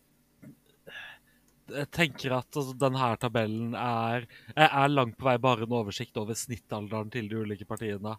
jeg 1.74 1.90
tenker 1.90 2.34
at 2.36 2.56
altså, 2.56 2.74
denne 2.78 3.16
tabellen 3.20 3.74
er, 3.74 4.26
er 4.56 4.88
langt 4.92 5.16
på 5.18 5.24
vei 5.24 5.38
bare 5.38 5.64
en 5.64 5.72
oversikt 5.72 6.16
over 6.20 6.34
snittalderen 6.34 7.10
til 7.10 7.28
de 7.28 7.36
ulike 7.40 7.64
partiene. 7.68 8.16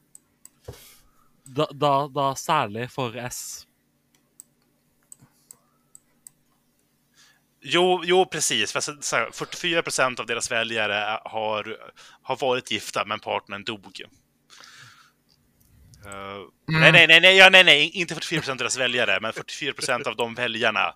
Da, 1.45 1.68
da, 1.72 2.07
da 2.09 2.32
særlig 2.36 2.88
for 2.91 3.13
S. 3.30 3.68
Jo, 7.68 8.01
jo, 8.05 8.26
precis. 8.26 8.72
Fast 8.74 9.03
så 9.03 9.16
här, 9.16 9.30
44 9.34 9.82
procent 9.82 10.20
av 10.20 10.26
deras 10.26 10.51
väljare 10.51 11.20
har, 11.24 11.78
har 12.22 12.36
varit 12.38 12.72
gifta, 12.72 13.05
men 13.05 13.20
partnern 13.20 13.63
dog. 13.63 14.01
Eh, 16.05 16.11
Nej, 16.68 16.91
nej, 16.91 17.07
nej, 17.07 17.22
nej, 17.22 17.38
ja, 17.38 17.49
nej, 17.49 17.63
nej, 17.63 17.89
inte 17.89 18.13
44 18.13 18.39
procent 18.39 18.61
av 18.61 18.63
deras 18.63 18.78
väljare, 18.78 19.20
men 19.22 19.34
44 19.34 19.74
procent 19.74 20.07
av 20.07 20.16
de 20.16 20.36
väljarna. 20.36 20.88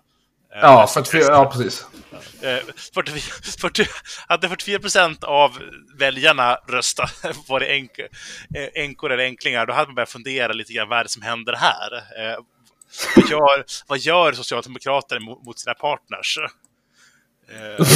eh, 0.54 0.60
Ja, 0.60 0.86
för 0.86 1.00
att, 1.00 1.12
ja 1.14 1.50
precis. 1.50 1.86
eh, 2.42 2.58
44, 2.94 3.20
40, 3.60 3.84
hade 4.28 4.48
44 4.48 4.78
procent 4.78 5.24
av 5.24 5.58
väljarna 5.98 6.54
röstat 6.68 7.24
var 7.48 7.60
det 7.60 7.66
eh, 7.76 8.82
änkor 8.84 9.12
eller 9.12 9.24
änklingar, 9.24 9.66
då 9.66 9.72
hade 9.72 9.86
man 9.86 9.94
börjat 9.94 10.10
fundera 10.10 10.52
lite 10.52 10.72
grann 10.72 10.88
vad 10.88 10.98
är 10.98 11.02
det 11.04 11.10
som 11.10 11.22
händer 11.22 11.52
här? 11.52 11.90
Vad, 13.16 13.30
gör, 13.30 13.64
vad 13.86 13.98
gör 13.98 14.32
Socialdemokraterna 14.32 15.20
mot, 15.20 15.44
mot 15.44 15.58
sina 15.58 15.74
partners? 15.74 16.38
Eh, 17.48 17.86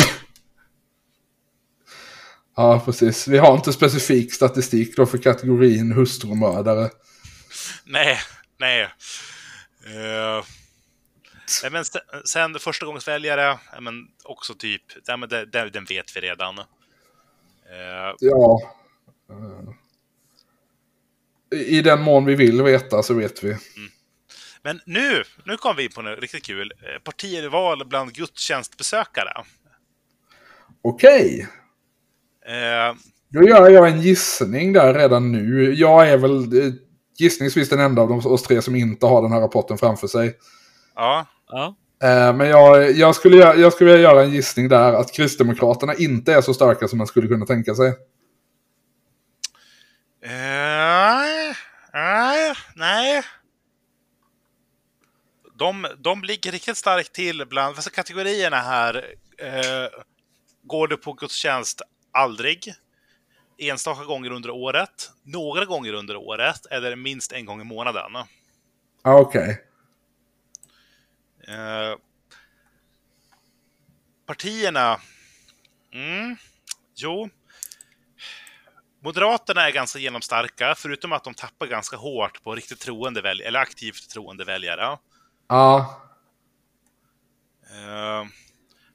Ja, 2.57 2.82
precis. 2.84 3.28
Vi 3.28 3.38
har 3.38 3.55
inte 3.55 3.72
specifik 3.72 4.34
statistik 4.34 4.97
då 4.97 5.07
för 5.07 5.18
kategorin 5.18 5.92
hustrumördare. 5.92 6.90
nej, 7.84 8.18
nej. 8.59 8.82
Eh, 8.82 8.88
nej 11.62 11.70
men 11.72 11.84
sen, 11.84 12.01
sen 12.24 12.59
första 12.59 12.86
gångs 12.86 13.09
väljare, 13.09 13.59
ja, 13.72 13.80
men 13.80 13.95
också 14.24 14.55
typ, 14.55 14.82
ja, 15.07 15.16
men 15.16 15.28
det, 15.28 15.47
det, 15.47 15.70
den 15.70 15.84
vet 15.84 16.16
vi 16.16 16.20
redan. 16.20 16.59
Eh, 16.59 16.64
Ja. 18.20 18.61
eh, 19.30 19.68
I 21.61 21.80
den 21.82 22.03
mån 22.03 22.24
vi 22.24 22.34
vill 22.34 22.62
veta 22.62 23.03
så 23.03 23.14
vet 23.14 23.45
vi. 23.45 23.57
Men 24.64 24.80
nu, 24.86 25.22
nu 25.44 25.56
kom 25.56 25.76
vi 25.76 25.84
in 25.84 25.90
på 25.92 26.02
något 26.02 26.18
riktigt 26.18 26.44
kul. 26.46 26.72
Eh, 26.82 27.02
Partival 27.02 27.86
bland 27.88 28.12
gudstjänstbesökare. 28.14 29.44
Okej. 30.82 31.48
Eh, 32.46 32.96
Då 33.28 33.42
gör 33.48 33.68
jag 33.70 33.88
en 33.88 34.00
gissning 34.00 34.72
där 34.72 34.94
redan 34.94 35.32
nu. 35.32 35.74
Jag 35.74 36.08
är 36.10 36.16
väl 36.16 36.36
eh, 36.66 36.72
gissningsvis 37.18 37.68
den 37.68 37.80
enda 37.80 38.02
av 38.02 38.08
de, 38.08 38.18
oss 38.26 38.42
tre 38.42 38.62
som 38.62 38.76
inte 38.76 39.06
har 39.06 39.22
den 39.22 39.32
här 39.32 39.40
rapporten 39.40 39.78
framför 39.78 40.06
sig. 40.06 40.36
ja, 40.94 41.26
Ja. 41.48 41.74
Eh, 42.02 42.36
Men 42.36 42.48
jag, 42.48 42.90
jag, 42.92 43.14
skulle, 43.14 43.36
göra- 43.36 43.56
jag 43.56 43.72
skulle 43.72 43.90
vilja 43.92 44.10
göra 44.10 44.22
en 44.22 44.30
gissning 44.30 44.68
där 44.68 44.92
att 44.92 45.12
Kristdemokraterna 45.12 45.94
inte 45.94 46.32
är 46.34 46.40
så 46.40 46.54
starka 46.54 46.88
som 46.88 46.98
man 46.98 47.06
skulle 47.06 47.28
kunna 47.28 47.46
tänka 47.46 47.74
sig. 47.74 47.88
Eh, 50.24 51.54
nej, 51.92 52.54
nej. 52.76 53.22
De, 55.57 55.86
de 55.98 56.24
ligger 56.24 56.52
riktigt 56.52 56.76
starkt 56.76 57.12
till 57.12 57.46
bland 57.46 57.76
alltså 57.76 57.90
kategorierna 57.90 58.57
här. 58.57 59.14
Eh, 59.38 60.00
går 60.62 60.88
du 60.88 60.96
på 60.96 61.12
gudstjänst 61.12 61.82
aldrig? 62.12 62.74
Enstaka 63.59 64.05
gånger 64.05 64.30
under 64.30 64.50
året? 64.50 65.11
Några 65.22 65.64
gånger 65.64 65.92
under 65.92 66.16
året? 66.16 66.66
Eller 66.66 66.96
minst 66.96 67.32
en 67.32 67.46
gång 67.46 67.61
i 67.61 67.64
månaden? 67.64 68.12
Ja, 69.02 69.18
okej. 69.20 69.64
Eh, 71.48 71.96
partierna... 74.26 75.00
Mm, 75.92 76.36
jo. 76.94 77.28
Moderaterna 79.02 79.68
är 79.68 79.72
ganska 79.72 79.98
genomstarka, 79.98 80.74
förutom 80.76 81.12
att 81.12 81.24
de 81.24 81.34
tappar 81.34 81.66
ganska 81.66 81.96
hårt 81.96 82.42
på 82.42 82.55
riktigt 82.55 82.80
troende 82.80 83.22
väljare, 83.22 83.48
eller 83.48 83.61
aktivt 83.61 84.11
troende 84.11 84.44
väljare. 84.44 84.98
Ja, 85.49 86.01
Eh, 87.70 88.24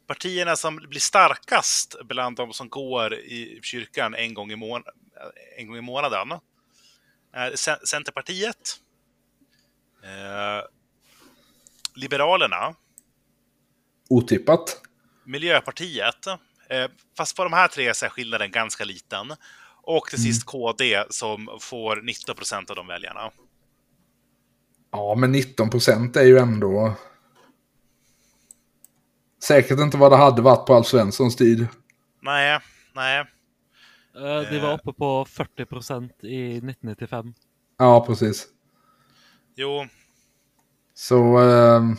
partierna 0.08 0.56
som 0.56 0.76
blir 0.76 1.00
starkast 1.00 1.96
bland 2.04 2.38
de 2.38 2.54
som 2.54 2.70
går 2.70 3.14
i 3.14 3.60
kyrkan 3.64 4.16
en 4.16 4.34
gång 4.34 4.52
i, 4.52 4.56
mån 4.56 4.84
en 5.58 5.68
gång 5.68 5.78
i 5.78 5.82
månaden 5.82 6.40
är 7.34 7.52
Cen- 7.52 7.86
Centerpartiet, 7.86 8.80
eh, 10.04 10.66
Liberalerna, 11.96 12.76
otippat. 14.10 14.82
Miljöpartiet, 15.24 16.28
eh, 16.70 16.90
fast 17.18 17.36
på 17.36 17.44
de 17.44 17.54
här 17.54 17.68
tre 17.68 17.94
så 17.94 18.06
är 18.06 18.10
skillnaden 18.10 18.52
ganska 18.52 18.84
liten. 18.86 19.36
Och 19.82 20.08
till 20.10 20.24
sist 20.24 20.46
KD 20.46 21.04
som 21.10 21.58
får 21.62 21.96
19 22.02 22.36
procent 22.36 22.70
av 22.70 22.76
de 22.76 22.88
väljarna. 22.88 23.32
Ja, 24.92 25.16
men 25.16 25.32
19 25.32 25.70
procent 25.70 26.16
är 26.16 26.24
ju 26.24 26.38
ändå... 26.38 26.94
Säkert 29.44 29.80
inte 29.80 29.98
vad 29.98 30.12
det 30.12 30.16
hade 30.18 30.42
varit 30.42 30.66
på 30.66 30.74
Alf 30.74 30.88
Svenssons 30.88 31.36
tid. 31.36 31.68
Nej, 32.22 32.60
nej. 32.96 33.20
Eh, 34.16 34.52
De 34.52 34.60
var 34.60 34.74
oppe 34.74 34.94
på 34.94 35.26
40% 35.26 36.10
i 36.26 36.50
1995. 36.58 37.34
Ja, 37.78 38.06
precis. 38.06 38.48
Jo, 39.56 39.86
Så... 40.94 41.38
ehm, 41.38 41.96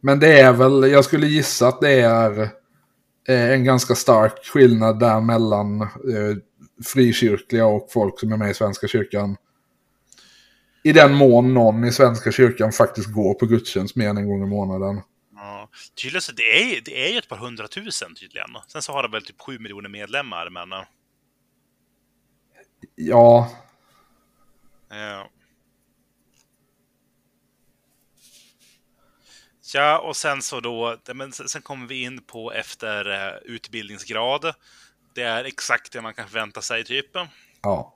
men 0.00 0.20
det 0.20 0.40
är 0.40 0.52
väl, 0.52 0.90
jag 0.90 1.04
skulle 1.04 1.26
gissa 1.26 1.68
att 1.68 1.80
det 1.80 2.00
är 2.00 2.40
eh, 3.28 3.50
en 3.52 3.64
ganska 3.64 3.94
stark 3.94 4.44
skillnad 4.44 5.00
där 5.00 5.20
mellan 5.20 5.80
eh, 5.82 6.36
frikyrkliga 6.84 7.66
och 7.66 7.88
folk 7.92 8.20
som 8.20 8.32
är 8.32 8.36
med 8.36 8.50
i 8.50 8.54
Svenska 8.54 8.88
kyrkan. 8.88 9.36
I 10.86 10.92
den 10.92 11.14
mån 11.14 11.54
någon 11.54 11.84
i 11.84 11.92
Svenska 11.92 12.32
kyrkan 12.32 12.72
faktiskt 12.72 13.12
går 13.12 13.34
på 13.34 13.46
gudstjänst 13.46 13.96
mer 13.96 14.08
än 14.08 14.16
en 14.16 14.28
gång 14.28 14.42
i 14.42 14.46
månaden. 14.46 15.02
Ja, 15.34 15.68
tydligen 15.94 16.22
så 16.22 16.32
det 16.32 16.42
är, 16.42 16.80
det 16.80 17.06
är 17.08 17.12
ju 17.12 17.18
ett 17.18 17.28
par 17.28 17.36
hundratusen 17.36 18.14
tydligen. 18.14 18.48
Sen 18.68 18.82
så 18.82 18.92
har 18.92 19.02
de 19.02 19.12
väl 19.12 19.24
typ 19.24 19.40
sju 19.40 19.58
miljoner 19.58 19.88
medlemmar, 19.88 20.50
men... 20.50 20.72
eh, 20.72 20.84
Ja, 22.94 23.50
Ja. 24.88 25.30
Ja, 29.74 29.98
och 29.98 30.16
sen 30.16 30.42
så 30.42 30.60
då, 30.60 30.96
men 31.14 31.32
sen 31.32 31.48
sen 31.48 31.62
kommer 31.62 31.86
vi 31.86 32.02
in 32.02 32.22
på 32.22 32.52
efter 32.52 33.26
eh, 33.28 33.36
utbildningsgrad. 33.44 34.54
Det 35.14 35.22
är 35.22 35.44
exakt 35.44 35.92
det 35.92 36.00
man 36.02 36.14
kan 36.14 36.28
förvänta 36.28 36.62
sig, 36.62 36.84
typ. 36.84 37.10
ja. 37.62 37.92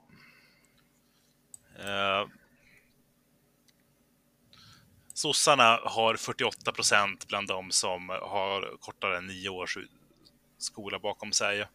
Sossarna 5.21 5.79
har 5.83 6.15
48 6.15 6.71
procent 6.71 7.27
bland 7.27 7.47
de 7.47 7.71
som 7.71 8.09
har 8.09 8.77
kortare 8.79 9.17
än 9.17 9.27
nio 9.27 9.49
års 9.49 9.77
skola 10.57 10.99
bakom 10.99 11.31
sig. 11.31 11.59
Eh, 11.61 11.67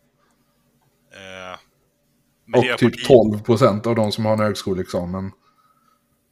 Och 1.52 1.58
typ 2.62 2.80
Miljöpartiet- 2.80 3.06
12 3.06 3.42
procent 3.42 3.86
av 3.86 3.94
de 3.94 4.12
som 4.12 4.24
har 4.24 4.32
en 4.32 4.40
högskoleexamen. 4.40 5.32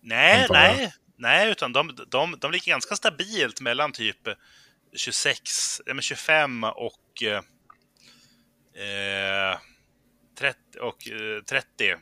Nej, 0.01 0.47
nej, 0.51 0.93
nej, 1.17 1.51
utan 1.51 1.73
de, 1.73 1.97
de, 2.09 2.37
de 2.41 2.53
ligger 2.53 2.73
ganska 2.73 2.97
stabilt 2.97 3.61
mellan 3.61 3.93
typ 3.93 4.29
26, 4.97 5.81
ja, 5.87 5.95
men 5.95 6.03
25 6.03 6.65
och, 6.65 7.23
eh, 7.23 7.43
30 10.39 10.79
och 10.81 11.09
eh, 11.09 11.43
30. 11.43 11.95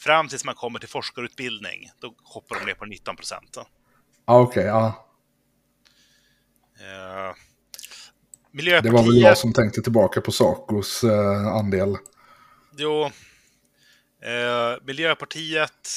Fram 0.00 0.28
tills 0.28 0.44
man 0.44 0.54
kommer 0.54 0.78
till 0.78 0.88
forskarutbildning, 0.88 1.90
då 2.00 2.14
hoppar 2.22 2.58
de 2.58 2.64
ner 2.66 2.74
på 2.74 2.84
19 2.84 3.16
procent. 3.16 3.56
Ja, 4.26 4.40
okej, 4.40 4.64
ja. 4.64 4.86
Eh, 6.80 7.34
Det 8.82 8.90
var 8.90 9.02
väl 9.02 9.20
jag 9.20 9.38
som 9.38 9.52
tänkte 9.52 9.82
tillbaka 9.82 10.20
på 10.20 10.32
Sacos 10.32 11.04
eh, 11.04 11.46
andel. 11.46 11.96
Jo. 12.76 13.04
Eh, 14.22 14.84
Miljöpartiet... 14.86 15.88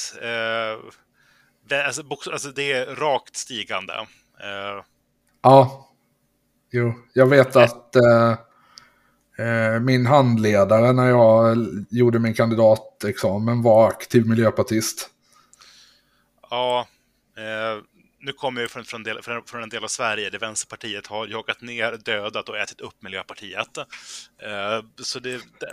Det, 1.68 1.86
alltså, 1.86 2.02
alltså, 2.32 2.48
det 2.48 2.72
är 2.72 2.86
rakt 2.86 3.36
stigande. 3.36 3.92
Ja. 5.42 5.88
Jo, 6.70 6.94
jag 7.12 7.26
vet 7.26 7.56
att 7.56 7.96
min 9.80 10.06
handledare 10.06 10.92
när 10.92 11.08
jag 11.08 11.56
gjorde 11.90 12.18
min 12.18 12.34
kandidatexamen 12.34 13.62
var 13.62 13.88
aktiv 13.88 14.26
miljöpartist. 14.26 15.10
ja. 16.50 16.86
Nu 18.20 18.32
kommer 18.32 18.60
jag 18.60 18.70
från, 18.70 18.84
från, 18.84 19.02
del, 19.02 19.22
från, 19.22 19.44
från 19.44 19.62
en 19.62 19.68
del 19.68 19.84
av 19.84 19.88
Sverige 19.88 20.30
där 20.30 20.38
Vänsterpartiet 20.38 21.06
har 21.06 21.26
jagat 21.26 21.60
ner, 21.60 21.98
dödat 22.04 22.48
och 22.48 22.58
ätit 22.58 22.80
upp 22.80 23.02
Miljöpartiet. 23.02 23.78
Eh, 24.42 24.84
så 25.02 25.18
det, 25.18 25.30
det, 25.60 25.72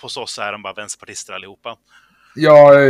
hos 0.00 0.16
oss 0.16 0.38
är 0.38 0.52
de 0.52 0.62
bara 0.62 0.72
vänsterpartister 0.72 1.32
allihopa. 1.32 1.76
Ja, 2.34 2.80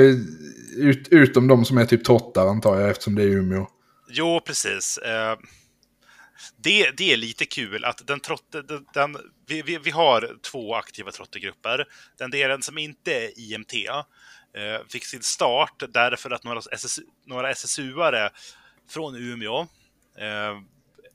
ut, 0.76 1.08
utom 1.10 1.48
de 1.48 1.64
som 1.64 1.78
är 1.78 1.84
typ 1.84 2.04
trottar 2.04 2.46
antar 2.46 2.80
jag 2.80 2.90
eftersom 2.90 3.14
det 3.14 3.22
är 3.22 3.26
Umeå. 3.26 3.66
Jo, 4.08 4.40
precis. 4.46 4.98
Eh, 4.98 5.36
det, 6.56 6.90
det 6.96 7.12
är 7.12 7.16
lite 7.16 7.44
kul 7.44 7.84
att 7.84 8.06
den 8.06 8.20
trotte, 8.20 8.62
den, 8.62 8.86
den, 8.94 9.16
vi, 9.46 9.62
vi, 9.62 9.78
vi 9.78 9.90
har 9.90 10.36
två 10.42 10.74
aktiva 10.74 11.10
trottegrupper. 11.10 11.84
Den 12.18 12.30
delen 12.30 12.62
som 12.62 12.78
inte 12.78 13.12
är 13.12 13.38
IMT 13.38 13.74
eh, 13.74 14.86
fick 14.88 15.04
sin 15.04 15.22
start 15.22 15.82
därför 15.88 16.30
att 16.30 16.44
några, 16.44 16.60
SS, 16.72 16.98
några 17.26 17.52
SSU-are 17.52 18.30
från 18.88 19.16
Umeå 19.16 19.60
eh, 20.18 20.60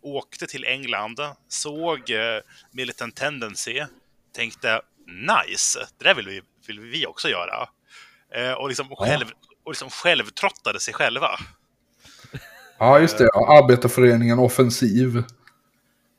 åkte 0.01 0.47
till 0.47 0.65
England, 0.65 1.19
såg 1.47 2.09
eh, 2.09 2.41
Militant 2.71 3.15
Tendency, 3.15 3.83
tänkte 4.35 4.81
nice, 5.07 5.87
det 5.97 6.03
där 6.05 6.15
vill 6.15 6.27
vi, 6.27 6.41
vill 6.67 6.79
vi 6.79 7.05
också 7.05 7.29
göra. 7.29 7.69
Eh, 8.35 8.51
och, 8.51 8.67
liksom 8.67 8.87
Ja. 8.89 8.95
själv, 9.05 9.25
och 9.63 9.71
liksom 9.71 9.89
självtrottade 9.89 10.79
sig 10.79 10.93
själva. 10.93 11.29
Ja, 12.77 12.99
just 12.99 13.17
det. 13.17 13.29
Arbetarföreningen 13.33 14.39
Offensiv. 14.39 15.17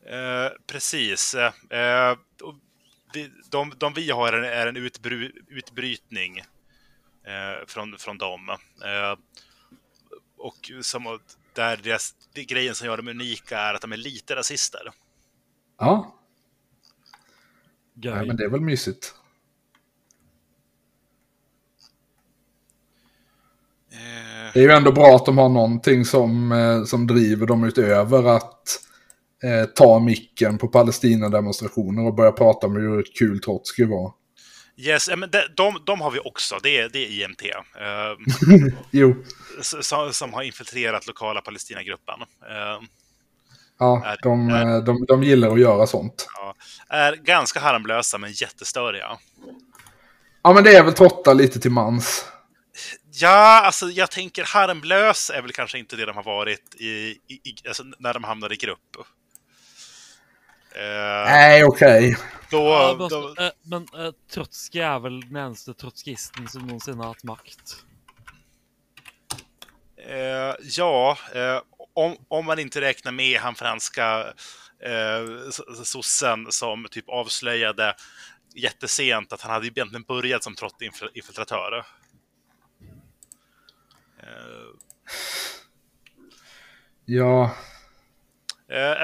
Eh, 0.07 0.53
precis. 0.67 1.35
Eh, 1.35 2.17
vi, 3.13 3.31
de, 3.51 3.73
de 3.79 3.95
vi 3.95 4.11
har 4.11 4.33
är 4.33 4.39
en, 4.39 4.45
är 4.45 4.67
en 4.67 4.77
utbry, 4.77 5.33
utbrytning 5.49 6.39
eh, 7.27 7.67
från, 7.67 7.99
från 7.99 8.19
dem. 8.19 8.49
Eh, 8.85 9.19
och 10.39 10.71
som, 10.83 11.21
där 11.55 11.77
deras, 11.77 12.15
det, 12.33 12.45
grejen 12.45 12.75
som 12.75 12.87
gör 12.87 12.97
dem 12.97 13.09
unika 13.09 13.59
är 13.59 13.75
att 13.75 13.81
de 13.81 13.93
är 13.93 13.97
lite 13.97 14.37
rasister. 14.37 14.81
Ja, 15.79 16.15
nej, 17.95 18.27
men 18.27 18.37
det 18.37 18.45
är 18.45 18.49
väl 18.49 18.61
mysigt. 18.61 19.15
Eh, 23.93 24.53
Det 24.55 24.61
är 24.61 24.63
ju 24.63 24.71
ändå 24.71 24.93
bra 24.93 25.17
att 25.17 25.27
de 25.27 25.39
har 25.39 25.49
någonting 25.49 26.05
som, 26.05 26.53
eh, 26.53 26.85
som 26.85 27.07
driver 27.07 27.47
dem 27.47 27.65
utöver 27.65 28.25
att 28.25 28.81
eh, 29.43 29.65
ta 29.65 29.99
micken 29.99 30.59
på 30.59 30.69
Palestina-demonstrationer 30.69 32.07
och 32.07 32.15
börja 32.15 32.33
prata 32.33 32.67
om 32.67 32.77
hur 32.77 33.05
kul 33.19 33.41
Trotsky 33.41 33.85
var. 33.85 34.13
Yes, 34.77 35.09
eh, 35.09 35.17
men 35.17 35.31
de, 35.31 35.41
de, 35.57 35.83
de 35.87 36.01
har 36.01 36.11
vi 36.11 36.19
också. 36.19 36.59
Det 36.63 36.79
är, 36.79 36.89
det 36.89 36.99
är 36.99 37.25
IMT. 37.25 37.43
Eh, 37.81 38.75
Jo, 38.91 39.25
som, 39.63 40.13
som 40.13 40.33
har 40.33 40.43
infiltrerat 40.43 41.07
lokala 41.07 41.41
Palestinagruppen. 41.41 42.21
Eh, 42.51 42.83
ja, 43.79 44.17
de, 44.23 44.51
eh, 44.51 44.77
de, 44.77 45.05
de 45.09 45.23
gillar 45.23 45.53
att 45.53 45.61
göra 45.61 45.87
sånt. 45.87 46.27
ja, 46.37 46.55
är 46.89 47.13
ganska 47.17 47.61
harmlösa 47.61 48.19
men 48.19 48.33
jättestöriga. 48.33 49.19
Ja, 50.43 50.53
men 50.53 50.65
det 50.65 50.77
är 50.77 50.85
väl 50.85 50.93
trottar 50.93 51.35
lite 51.35 51.61
till 51.61 51.71
mans. 51.71 52.27
Ja, 53.13 53.61
alltså 53.65 53.87
jag 53.87 54.11
tänker 54.11 54.45
harmlös 54.45 55.31
är 55.31 55.43
väl 55.43 55.53
kanske 55.53 55.79
inte 55.79 55.97
det 55.97 56.07
de 56.07 56.17
har 56.17 56.23
varit 56.23 56.75
i, 56.75 56.87
i, 56.87 57.35
i 57.35 57.69
alltså, 57.69 57.83
när 57.99 58.15
de 58.15 58.25
hamnade 58.25 58.55
i 58.55 58.59
grupp. 58.59 58.97
Eh, 60.75 61.31
Nej, 61.31 61.65
okej. 61.65 62.17
Då, 62.55 62.63
Ja, 62.71 62.97
men, 62.99 62.99
då, 62.99 63.05
altså, 63.05 63.43
eh, 63.43 63.53
men 63.63 63.89
eh, 64.07 64.13
Trotskij 64.31 64.81
er 64.83 65.01
vel 65.05 65.21
den 65.27 65.37
eneste 65.37 65.75
trotskisten 65.75 66.49
som 66.49 66.67
noensinne 66.69 67.03
har 67.03 67.15
hatt 67.15 67.25
makt. 67.29 67.77
eh, 69.97 70.55
ja, 70.77 71.19
eh, 71.35 71.61
om, 71.95 72.17
om 72.29 72.47
man 72.47 72.59
inte 72.59 72.81
räknar 72.81 73.13
med 73.13 73.41
han 73.41 73.55
franska 73.55 74.33
eh, 74.81 75.51
sossen 75.85 76.47
som 76.53 76.87
typ 76.91 77.09
avslöjade 77.09 77.95
jättesent 78.55 79.33
att 79.33 79.41
han 79.41 79.53
hade 79.53 79.67
egentligen 79.67 80.05
börjat 80.09 80.45
som 80.45 80.55
trottinfiltratör. 80.55 81.79
Eh, 84.23 84.71
Ja, 87.07 87.51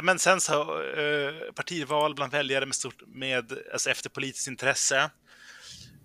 Men 0.03 0.19
sen 0.19 0.41
så, 0.41 0.82
eh, 0.82 1.53
partival 1.55 2.15
bland 2.15 2.32
väljare 2.32 2.66
med, 2.66 2.74
stort, 2.74 3.03
med 3.07 3.53
alltså 3.73 3.91
efter 3.91 4.11
politiskt 4.11 4.49
intresse. 4.49 5.11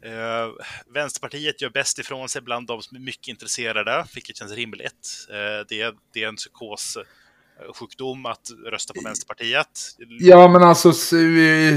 Eh, 0.05 0.51
Vänsterpartiet 0.93 1.61
gör 1.61 1.69
bäst 1.69 1.99
ifrån 1.99 2.29
sig 2.29 2.41
bland 2.41 2.67
de 2.67 2.81
som 2.81 2.97
är 2.97 3.01
mycket 3.01 3.27
intresserade, 3.27 4.05
vilket 4.13 4.37
känns 4.37 4.51
rimligt. 4.51 5.27
Eh, 5.29 5.65
det, 5.69 5.81
är, 5.81 5.93
det 6.13 6.23
är 6.23 6.27
en 6.27 6.35
psykossjukdom 6.35 8.25
att 8.25 8.51
rösta 8.65 8.93
på 8.93 9.01
Vänsterpartiet. 9.01 9.67
ja 10.19 10.47
men 10.47 10.63
alltså 10.63 11.17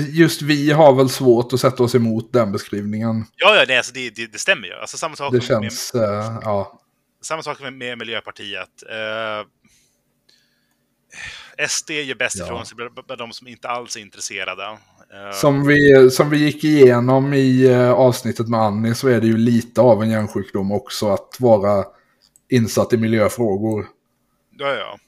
just 0.08 0.42
vi 0.42 0.70
har 0.70 0.94
väl 0.94 1.08
svårt 1.10 1.52
att 1.52 1.60
sätta 1.60 1.82
oss 1.82 1.94
emot 1.94 2.32
den 2.32 2.52
beskrivningen. 2.52 3.24
Ja, 3.36 3.56
ja 3.56 3.64
nej, 3.68 3.76
alltså 3.76 3.92
det, 3.92 4.10
det, 4.10 4.26
det 4.26 4.38
stämmer 4.38 4.68
ju. 4.68 4.74
Alltså 4.74 4.96
samma 4.96 5.16
sak 5.16 5.32
Det 5.32 5.38
med, 5.38 5.46
känns, 5.46 5.94
eh, 5.94 6.38
ja. 6.42 6.80
samma 7.22 7.42
sak 7.42 7.60
med, 7.60 7.72
med 7.72 7.98
Miljöpartiet. 7.98 8.82
Eh, 8.90 9.46
SD 11.68 11.90
gör 11.90 12.14
bäst 12.14 12.36
Ja. 12.38 12.44
ifrån 12.44 12.66
sig 12.66 12.76
bland 13.06 13.20
de 13.20 13.32
som 13.32 13.48
inte 13.48 13.68
alls 13.68 13.96
är 13.96 14.00
intresserade. 14.00 14.62
Eh, 15.12 15.32
Som 15.32 15.66
vi, 15.66 16.10
som 16.10 16.30
vi 16.30 16.38
gick 16.38 16.64
igenom 16.64 17.34
i 17.34 17.66
eh, 17.66 17.90
avsnittet 17.92 18.48
med 18.48 18.60
Annie 18.60 18.94
så 18.94 19.08
är 19.08 19.20
det 19.20 19.26
ju 19.26 19.36
lite 19.36 19.80
av 19.80 20.02
en 20.02 20.10
hjärnsjukdom 20.10 20.72
också 20.72 21.08
att 21.08 21.36
vara 21.40 21.84
insatt 22.50 22.92
i 22.92 22.96
miljöfrågor. 22.96 23.86
Ja, 24.58 24.74
ja. 24.74 24.98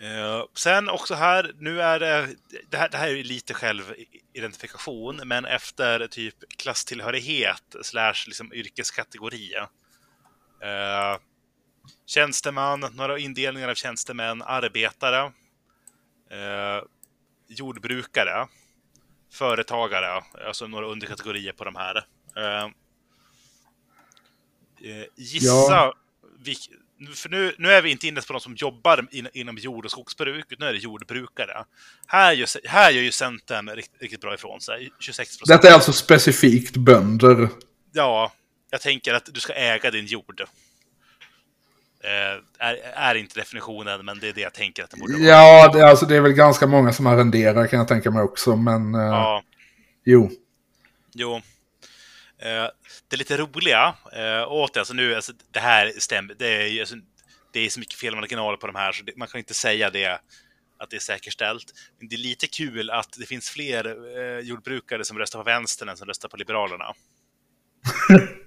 Eh, 0.00 0.44
sen 0.56 0.88
också 0.88 1.14
här, 1.14 1.52
nu 1.58 1.82
är 1.82 2.00
det, 2.00 2.28
det 2.70 2.76
här, 2.76 2.88
det 2.88 2.96
här 2.96 3.08
är 3.08 3.14
ju 3.14 3.22
lite 3.22 3.54
självidentifikation, 3.54 5.20
men 5.24 5.44
efter 5.44 6.06
typ 6.06 6.34
klasstillhörighet 6.58 7.76
slash 7.82 8.14
liksom 8.26 8.52
yrkeskategori. 8.52 9.52
Tjänsteman, 12.14 12.80
några 12.94 13.18
indelningar 13.18 13.68
av 13.68 13.74
tjänstemän, 13.74 14.42
arbetare, 14.42 15.32
eh, 16.30 16.82
jordbrukare, 17.48 18.46
företagare, 19.32 20.22
alltså 20.46 20.66
några 20.66 20.86
underkategorier 20.86 21.52
på 21.52 21.64
de 21.64 21.76
här. 21.76 21.96
Eh, 22.36 22.64
eh, 24.90 25.04
gissa 25.16 25.46
Ja. 25.46 25.94
vilk, 26.38 26.70
för 27.14 27.28
nu, 27.28 27.54
nu 27.58 27.72
är 27.72 27.82
vi 27.82 27.90
inte 27.90 28.06
inne 28.06 28.20
på 28.20 28.32
de 28.32 28.40
som 28.40 28.54
jobbar 28.54 29.06
in, 29.10 29.28
inom 29.32 29.56
jord 29.58 29.84
och 29.84 29.90
skogsbruk, 29.90 30.46
utan 30.48 30.64
nu 30.64 30.68
är 30.68 30.72
det 30.72 30.78
jordbrukare. 30.78 31.64
Här 32.06 32.32
gör, 32.32 32.68
här 32.68 32.90
gör 32.90 33.02
ju 33.02 33.12
Centern 33.12 33.68
riktigt, 33.68 34.02
riktigt 34.02 34.20
bra 34.20 34.34
ifrån 34.34 34.60
sig. 34.60 34.92
26 35.00 35.38
procent. 35.38 35.62
Detta 35.62 35.70
är 35.72 35.74
alltså 35.74 35.92
specifikt 35.92 36.76
bönder. 36.76 37.48
Ja, 37.92 38.32
jag 38.70 38.80
tänker 38.80 39.14
att 39.14 39.28
du 39.32 39.40
ska 39.40 39.52
äga 39.52 39.90
din 39.90 40.06
jord. 40.06 40.42
Eh, 42.04 42.66
är, 42.66 42.74
är 42.94 43.14
inte 43.14 43.40
definitionen, 43.40 44.04
men 44.04 44.18
det 44.18 44.28
är 44.28 44.32
det 44.32 44.40
jag 44.40 44.54
tänker 44.54 44.84
att 44.84 44.90
det 44.90 44.96
borde 44.96 45.12
vara. 45.12 45.22
Ja, 45.22 45.70
det, 45.72 45.80
är 45.80 45.84
alltså, 45.84 46.06
det 46.06 46.16
är 46.16 46.20
väl 46.20 46.32
ganska 46.32 46.66
många 46.66 46.92
som 46.92 47.06
arrenderar 47.06 47.66
kan 47.66 47.78
jag 47.78 47.88
tänka 47.88 48.10
mig 48.10 48.22
också, 48.22 48.56
men 48.56 48.94
eh, 48.94 49.00
Ja, 49.00 49.42
jo. 50.04 50.30
jo. 51.14 51.36
Eh, 52.38 52.68
det 53.08 53.16
lite 53.16 53.36
roliga, 53.36 53.94
eh, 54.12 54.44
återigen, 54.48 54.80
alltså 54.80 54.94
nu, 54.94 55.14
alltså, 55.14 55.32
det 55.50 55.60
här 55.60 55.92
stämmer, 55.98 56.34
det 56.38 56.46
är, 56.46 56.80
alltså, 56.80 56.94
det 57.52 57.60
är 57.60 57.68
så 57.68 57.80
mycket 57.80 57.98
felmarginaler 57.98 58.56
på 58.56 58.66
de 58.66 58.76
här, 58.76 58.92
så 58.92 59.04
det, 59.04 59.16
man 59.16 59.28
kan 59.28 59.38
inte 59.38 59.54
säga 59.54 59.90
det, 59.90 60.20
att 60.78 60.90
det 60.90 60.96
är 60.96 61.00
säkerställt. 61.00 61.72
Men 61.98 62.08
det 62.08 62.16
är 62.16 62.18
lite 62.18 62.46
kul 62.46 62.90
att 62.90 63.16
det 63.18 63.26
finns 63.26 63.48
fler 63.48 63.96
eh, 64.18 64.38
jordbrukare 64.38 65.04
som 65.04 65.18
röstar 65.18 65.38
på 65.38 65.42
vänstern 65.44 65.88
än 65.88 65.96
som 65.96 66.06
röstar 66.06 66.28
på 66.28 66.36
Liberalerna. 66.36 66.84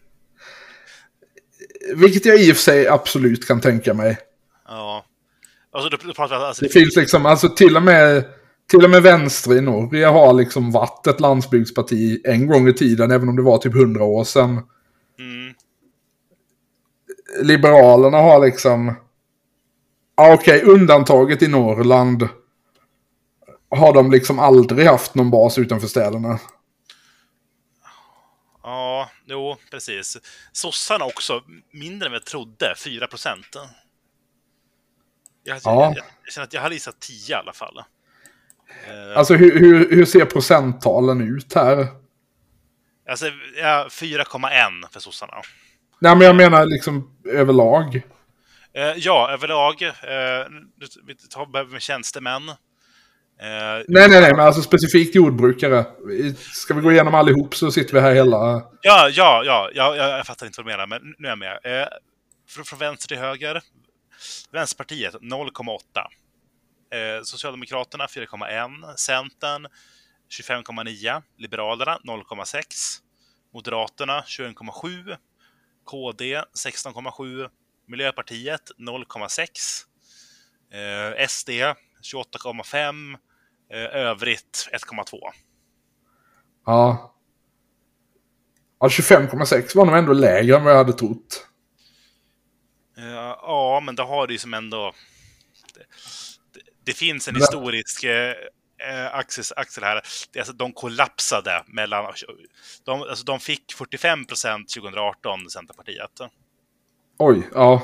Vilket 1.95 2.25
jag 2.25 2.41
i 2.41 2.51
och 2.51 2.55
för 2.55 2.63
sig 2.63 2.87
absolut 2.87 3.47
kan 3.47 3.61
tänka 3.61 3.93
mig. 3.93 4.17
Ja. 4.67 5.05
Alltså, 5.71 5.89
då, 5.89 5.97
då 6.07 6.13
pratar 6.13 6.35
alltså, 6.35 6.65
Det 6.65 6.71
finns 6.71 6.95
liksom, 6.95 7.25
alltså 7.25 7.49
till 7.49 7.75
och 7.75 7.83
med 7.83 8.23
till 8.69 8.83
och 8.83 8.89
med 8.89 9.03
vänster 9.03 9.53
i 9.53 9.61
Norge 9.61 10.05
har 10.05 10.33
liksom 10.33 10.71
varit 10.71 11.07
ett 11.07 11.19
landsbygdsparti 11.19 12.21
en 12.23 12.47
gång 12.47 12.67
i 12.67 12.73
tiden, 12.73 13.11
även 13.11 13.29
om 13.29 13.35
det 13.35 13.41
var 13.41 13.57
typ 13.57 13.73
hundra 13.73 14.03
år 14.03 14.23
sedan. 14.23 14.49
Mm. 15.19 15.53
Liberalerna 17.41 18.17
har 18.17 18.45
liksom... 18.45 18.93
Ja, 20.15 20.33
okej, 20.33 20.61
undantaget 20.63 21.41
i 21.41 21.47
Norrland 21.47 22.27
har 23.69 23.93
de 23.93 24.11
liksom 24.11 24.39
aldrig 24.39 24.87
haft 24.87 25.15
någon 25.15 25.31
bas 25.31 25.57
utanför 25.57 25.87
städerna. 25.87 26.39
Ja, 28.67 29.09
jo, 29.25 29.57
precis. 29.71 30.17
Sossarna 30.51 31.05
också, 31.05 31.43
mindre 31.71 32.05
än 32.05 32.11
vad 32.11 32.19
jag 32.21 32.25
trodde, 32.25 32.73
4 32.77 33.07
procent. 33.07 33.47
Jag, 35.43 35.59
Ja. 35.63 35.93
jag, 35.95 36.05
jag 36.23 36.33
känner 36.33 36.47
att 36.47 36.53
jag 36.53 36.61
hade 36.61 36.75
gissat 36.75 36.99
10 36.99 37.31
i 37.31 37.33
alla 37.39 37.53
fall. 37.53 37.77
Eh, 38.87 39.17
Alltså 39.17 39.33
hur, 39.35 39.59
hur, 39.59 39.91
hur 39.95 40.05
ser 40.05 40.25
procenttalen 40.25 41.21
ut 41.21 41.53
här? 41.53 41.87
alltså, 43.09 43.25
ja, 43.57 43.87
4,1 43.91 44.91
för 44.91 44.99
sossarna. 44.99 45.33
Nej, 45.99 46.15
men 46.15 46.27
jag 46.27 46.35
menar 46.35 46.65
liksom 46.65 47.17
överlag. 47.25 47.95
Eh, 48.73 48.93
ja, 48.97 49.29
överlag. 49.31 49.81
Eh, 49.81 50.47
vi 51.05 51.15
tar 51.15 51.65
med 51.71 51.81
tjänstemän. 51.81 52.51
Eh, 53.39 53.83
Nej, 53.87 54.09
nej, 54.09 54.21
nej, 54.21 54.31
men 54.35 54.45
alltså 54.45 54.61
specifikt 54.61 55.15
jordbrukare. 55.15 55.85
Ska 56.37 56.73
vi 56.73 56.81
gå 56.81 56.91
igenom 56.91 57.15
allihop 57.15 57.55
så 57.55 57.71
sitter 57.71 57.93
vi 57.93 57.99
här 57.99 58.13
hela... 58.13 58.37
Ja, 58.81 59.09
ja, 59.11 59.41
ja, 59.45 59.69
ja, 59.73 59.95
ja, 59.95 60.17
jag 60.17 60.25
fattar 60.25 60.45
inte 60.45 60.61
vad 60.61 60.65
du 60.65 60.71
menar, 60.71 60.87
men 60.87 61.15
nu 61.17 61.27
är 61.27 61.31
jag 61.31 61.39
med. 61.39 61.59
Eh, 61.63 61.87
från, 62.49 62.65
från 62.65 62.79
vänster 62.79 63.07
till 63.07 63.17
höger. 63.17 63.61
Vänsterpartiet 64.51 65.13
0,8. 65.13 65.77
Eh, 66.93 67.23
Socialdemokraterna 67.23 68.05
4,1. 68.05 68.95
Centern 68.95 69.67
25,9. 70.29 71.21
Liberalerna 71.37 71.99
0,6. 72.03 72.63
Moderaterna 73.53 74.21
21,7. 74.21 75.17
KD 75.85 76.41
16,7. 76.65 77.49
Miljöpartiet 77.87 78.71
0,6. 78.77 79.47
Eh, 80.73 81.27
SD 81.27 81.49
28,5. 81.49 83.17
Eh, 83.73 83.95
övrigt 84.01 84.69
1,2. 84.73 85.19
Ja. 86.65 87.13
Ja, 88.79 88.87
25,6 88.87 89.77
var 89.77 89.85
nog 89.85 89.95
ändå 89.97 90.13
lägre 90.13 90.55
än 90.57 90.63
vad 90.63 90.73
jag 90.73 90.77
hade 90.77 90.93
trott. 90.93 91.47
Eh, 92.97 93.05
Ja, 93.41 93.81
men 93.85 93.95
det 93.95 94.03
har 94.03 94.27
det 94.27 94.33
ju 94.33 94.39
som 94.39 94.53
ändå... 94.53 94.93
Det, 95.73 95.79
det, 96.53 96.61
det 96.83 96.93
finns 96.93 97.27
en 97.27 97.33
Men- 97.33 97.41
historisk 97.41 98.03
eh, 98.03 98.33
eh, 98.89 99.15
axel, 99.15 99.43
axel 99.55 99.83
här. 99.83 100.01
Alltså, 100.37 100.53
de 100.53 100.73
kollapsade 100.73 101.63
mellan... 101.67 102.13
De, 102.83 103.01
alltså, 103.01 103.25
de 103.25 103.39
fick 103.39 103.73
45 103.73 104.25
procent 104.25 104.69
2018, 104.73 105.49
Centerpartiet. 105.49 106.11
Oj, 107.19 107.49
ja. 107.53 107.81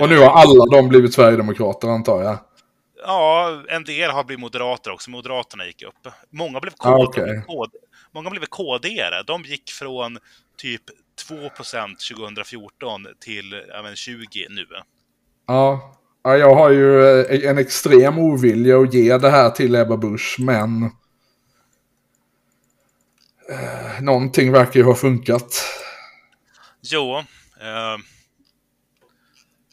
Och 0.00 0.08
nu 0.08 0.18
har 0.18 0.30
alla 0.30 0.66
de 0.76 0.88
blivit 0.88 1.14
Sverigedemokrater 1.14 1.88
antar 1.88 2.22
jag. 2.22 2.38
Ja, 3.02 3.62
en 3.68 3.84
del 3.84 4.10
har 4.10 4.24
blivit 4.24 4.40
moderater 4.40 4.90
också. 4.90 5.10
Moderaterna 5.10 5.66
gick 5.66 5.82
upp. 5.82 6.08
Många 6.30 6.60
blev 6.60 6.72
Ah, 6.78 6.96
KD, 6.96 7.04
okej. 7.04 7.42
KD, 7.46 7.72
många 8.12 8.30
blev 8.30 8.44
KD-are. 8.44 9.22
De 9.26 9.42
gick 9.42 9.70
från 9.70 10.18
typ 10.56 10.82
2 11.28 11.50
procent 11.50 11.98
2014 12.14 13.06
till 13.20 13.62
men 13.82 13.96
20 13.96 14.46
nu. 14.50 14.66
Ja. 15.46 15.94
ja, 16.22 16.36
jag 16.36 16.54
har 16.54 16.70
ju 16.70 17.20
eh, 17.20 17.50
en 17.50 17.58
extrem 17.58 18.18
ovilja 18.18 18.78
att 18.78 18.94
ge 18.94 19.18
det 19.18 19.30
här 19.30 19.50
till 19.50 19.74
Ebba 19.74 19.96
Busch, 19.96 20.36
men... 20.38 20.90
Eh, 23.50 24.02
någonting 24.02 24.52
verkar 24.52 24.80
ju 24.80 24.86
ha 24.86 24.94
funkat. 24.94 25.64
Jo, 26.82 27.16
eh, 27.60 27.96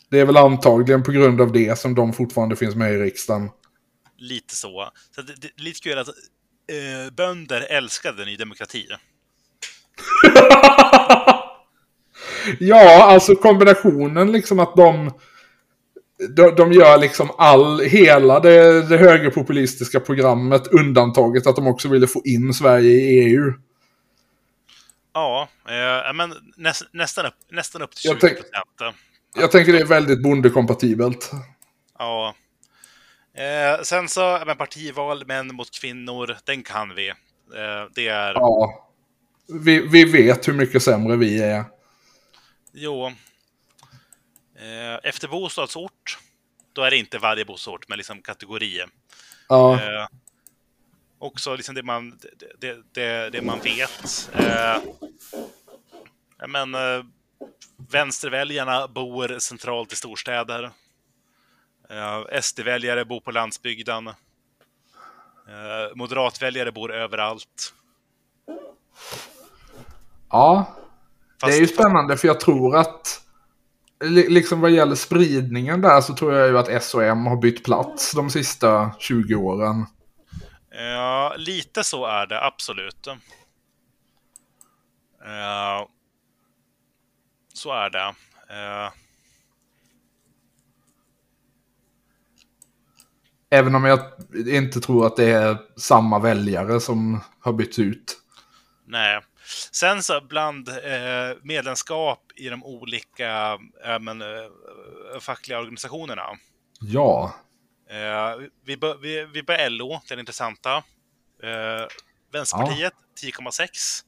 Det 0.10 0.19
är 0.19 0.26
väl 0.26 0.38
antagligen 0.38 1.03
på 1.03 1.11
grund 1.11 1.41
av 1.41 1.52
det 1.52 1.80
som 1.80 1.95
de 1.95 2.14
fortfarande 2.14 2.56
finns 2.56 2.76
med 2.76 2.94
i 2.94 2.98
riksdagen. 2.98 3.49
Lite 4.18 4.56
så. 4.56 4.90
så 5.15 5.22
det, 5.22 5.34
det, 5.41 5.61
lite 5.64 5.80
kul 5.80 5.98
att 5.98 6.07
eh, 6.07 7.14
bönder 7.14 7.61
älskade 7.61 8.26
Ny 8.26 8.36
Demokrati. 8.38 8.88
Ja, 12.60 13.03
alltså 13.03 13.36
kombinationen 13.36 14.32
liksom 14.32 14.60
att 14.60 14.76
de... 14.76 15.11
De, 16.36 16.56
de 16.56 16.72
gör 16.73 16.98
liksom 16.98 17.32
all, 17.38 17.80
hela 17.80 18.40
det, 18.40 18.88
det 18.90 18.98
högerpopulistiska 18.98 19.99
programmet 19.99 20.68
undantaget 20.68 21.48
att 21.48 21.56
de 21.56 21.68
också 21.68 21.88
ville 21.88 22.07
få 22.07 22.22
in 22.26 22.53
Sverige 22.53 22.91
i 22.91 23.19
EU. 23.19 23.53
Ja, 25.14 25.48
eh, 25.68 26.14
men 26.14 26.34
näs, 26.57 26.84
nästan, 26.91 27.26
upp, 27.26 27.34
nästan 27.52 27.82
upp 27.82 27.91
till 27.91 28.10
Jag 28.10 28.15
20 28.15 28.27
tänk- 28.27 28.38
procent. 28.77 28.95
Jag 29.36 29.52
tänker 29.52 29.74
det 29.74 29.80
är 29.80 29.86
väldigt 29.86 30.24
bondekompatibelt. 30.24 31.32
Ja. 31.99 32.36
Eh, 33.34 33.82
sen 33.84 34.10
så, 34.10 34.44
men 34.45 34.57
partival, 34.57 35.26
män 35.28 35.56
mot 35.56 35.72
kvinnor, 35.80 36.38
den 36.44 36.64
kan 36.64 36.95
vi. 36.95 37.10
Eh, 37.10 37.16
det 37.95 38.07
är, 38.07 38.34
Ja. 38.34 38.82
Vi, 39.48 39.80
vi 39.80 40.06
vet 40.06 40.48
hur 40.48 40.53
mycket 40.53 40.84
sämre 40.84 41.16
vi 41.18 41.41
är. 41.44 41.64
jo. 42.74 43.07
Eh, 44.56 44.99
efter 45.03 45.28
bostadsort, 45.28 46.18
då 46.74 46.82
är 46.82 46.91
det 46.91 46.98
inte 46.98 47.18
varje 47.18 47.45
bostadsort, 47.45 47.88
men 47.90 47.98
liksom 47.98 48.22
kategori. 48.22 48.82
Ja, 49.49 49.74
Eh, 49.74 50.07
också 51.20 51.56
liksom 51.56 51.76
det 51.76 51.84
man, 51.84 52.20
det, 52.60 52.78
det, 52.91 53.30
det, 53.30 53.41
man 53.41 53.60
vet. 53.60 54.30
Eh, 54.34 54.82
men, 56.48 56.76
eh, 56.76 57.03
vänsterväljarna 57.92 58.88
bor 58.88 59.40
centralt 59.40 59.94
i 59.94 59.96
storstäder. 59.96 60.64
Eh, 61.90 62.40
SD-väljare 62.42 63.06
bor 63.06 63.20
på 63.20 63.32
landsbygden. 63.32 64.08
Eh, 64.08 64.14
moderatväljare 65.96 66.72
bor 66.72 66.94
överallt. 66.94 67.74
ja. 70.30 70.76
Det 71.40 71.46
är 71.52 71.60
ju 71.60 71.68
Fast- 71.68 71.74
spännande 71.80 72.18
för 72.18 72.28
jag 72.28 72.40
tror 72.40 72.76
att 72.78 73.22
li- 74.04 74.30
liksom 74.30 74.62
vad 74.62 74.72
gäller 74.72 74.96
spridningen 74.96 75.82
där 75.82 76.02
så 76.02 76.14
tror 76.16 76.34
jag 76.34 76.48
ju 76.50 76.58
att 76.58 76.68
S 76.68 76.94
och 76.96 77.04
M 77.04 77.26
har 77.26 77.36
bytt 77.38 77.64
plats 77.64 78.12
de 78.12 78.30
sista 78.30 78.92
20 79.00 79.36
åren. 79.36 79.86
Ja, 80.70 81.36
lite 81.38 81.84
så 81.84 82.06
är 82.06 82.26
det 82.28 82.44
absolut. 82.46 83.08
Eh, 85.26 85.88
så 87.66 87.74
är 87.74 87.90
det. 87.90 88.16
Eh, 88.50 88.92
Även 93.50 93.76
om 93.76 93.86
jag 93.86 94.00
inte 94.48 94.82
tror 94.82 95.08
att 95.08 95.16
det 95.16 95.32
är 95.32 95.58
samma 95.76 96.20
väljare 96.20 96.80
som 96.80 97.22
har 97.40 97.54
bytts 97.54 97.80
ut. 97.80 98.22
Nej. 98.86 99.22
Sen 99.72 100.04
så 100.04 100.22
bland 100.22 100.70
eh, 100.70 101.38
medlemskap 101.44 102.20
i 102.36 102.50
de 102.50 102.64
olika 102.64 103.58
eh, 103.86 104.00
men, 104.00 104.24
fackliga 105.20 105.60
organisationerna. 105.60 106.24
Ja. 106.80 107.36
Vi, 108.66 108.78
bör, 108.78 108.98
vi, 108.98 109.26
vi 109.26 109.44
börjar 109.44 109.70
LO, 109.70 110.02
är 110.12 110.20
intressanta. 110.20 110.84
Vänsterpartiet 112.32 112.94
10,6. 113.24 114.04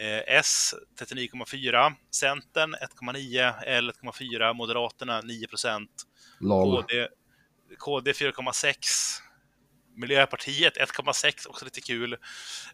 Eh, 0.00 0.38
S 0.38 0.74
39,4. 1.00 1.94
Centern 2.14 2.74
1,9. 2.74 3.54
L 3.66 3.92
1,4. 4.02 4.54
Moderaterna 4.54 5.20
9 5.20 5.46
procent. 5.46 5.90
KD, 6.40 7.08
KD 7.78 8.12
4,6. 8.12 8.74
Miljöpartiet 9.96 10.76
1,6, 10.76 11.46
också 11.48 11.64
lite 11.64 11.80
kul. 11.80 12.12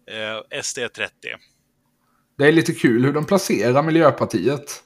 Eh, 0.06 0.62
SD 0.62 0.78
30. 0.94 1.12
Det 2.38 2.48
är 2.48 2.52
lite 2.52 2.72
kul 2.72 3.04
hur 3.04 3.12
de 3.12 3.26
placerar 3.26 3.82
Miljöpartiet. 3.82 4.82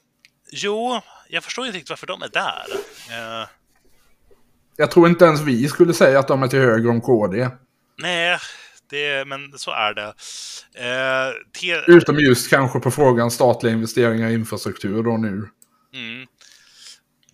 Jo, 0.52 1.00
jag 1.28 1.44
förstår 1.44 1.66
inte 1.66 1.76
riktigt 1.76 1.90
varför 1.90 2.06
de 2.06 2.22
är 2.22 2.28
där. 2.28 2.64
Eh, 3.10 3.48
Jag 4.76 4.90
tror 4.90 5.08
inte 5.08 5.24
ens 5.24 5.40
vi 5.40 5.68
skulle 5.68 5.94
säga 5.94 6.18
att 6.18 6.28
de 6.28 6.42
är 6.42 6.48
till 6.48 6.58
höger 6.58 6.90
om 6.90 7.00
KD. 7.00 7.48
nej, 7.98 8.38
det, 8.90 9.24
men 9.28 9.58
så 9.58 9.70
är 9.70 9.94
det. 9.94 10.14
Eh, 10.74 11.84
Utom 11.86 12.18
just 12.18 12.50
kanske 12.50 12.80
på 12.80 12.90
frågan 12.90 13.30
statliga 13.30 13.72
investeringar 13.72 14.28
i 14.28 14.34
infrastruktur 14.34 15.02
då 15.02 15.16
nu. 15.16 15.48
mm. 15.94 16.26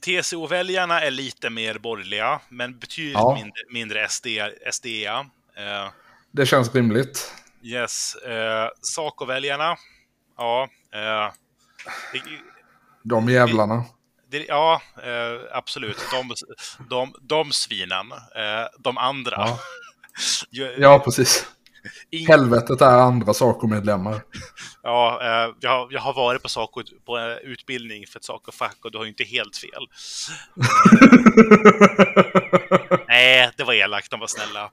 TCO-väljarna 0.04 1.00
är 1.00 1.10
lite 1.10 1.50
mer 1.50 1.78
borgerliga, 1.78 2.40
men 2.48 2.78
betydligt 2.78 3.14
Ja. 3.14 3.34
mindre, 3.34 3.62
mindre 3.72 4.08
SD, 4.08 4.26
SD. 4.72 4.86
Eh, 5.56 5.88
Det 6.32 6.46
känns 6.46 6.74
rimligt. 6.74 7.32
yes. 7.62 8.14
Eh, 8.14 8.68
Saco-väljarna, 8.80 9.76
ja. 10.38 10.68
Eh, 10.94 11.32
det, 12.12 12.20
De 13.02 13.28
jävlarna. 13.28 13.74
det 14.30 14.38
det, 14.38 14.44
ja, 14.48 14.82
eh, 15.02 15.40
absolut. 15.56 15.98
De, 16.12 16.34
de, 16.90 17.14
de 17.20 17.52
svinen. 17.52 18.12
Eh, 18.12 18.66
de 18.78 18.98
andra. 18.98 19.34
Ja. 19.38 19.58
Ja, 20.78 20.98
precis. 20.98 21.46
ing- 22.10 22.28
Helvetet 22.28 22.80
är 22.80 22.86
andra 22.98 23.34
Saco-medlemmar. 23.34 24.20
Ja, 24.82 25.18
eh, 25.22 25.54
jag, 25.60 25.70
har- 25.70 25.88
jag 25.90 26.00
har 26.00 26.12
varit 26.14 26.42
på, 26.42 26.48
Saco, 26.48 26.82
på 27.06 27.18
eh, 27.18 27.36
utbildning 27.50 28.06
för 28.06 28.18
ett 28.18 28.24
Saco-fack 28.24 28.76
och 28.84 28.90
du 28.90 28.98
har 28.98 29.04
ju 29.04 29.10
inte 29.10 29.24
helt 29.24 29.56
fel. 29.56 29.82
Nej, 33.08 33.50
det 33.56 33.64
var 33.64 33.74
elakt, 33.74 34.10
de 34.10 34.20
var 34.20 34.26
snälla. 34.26 34.70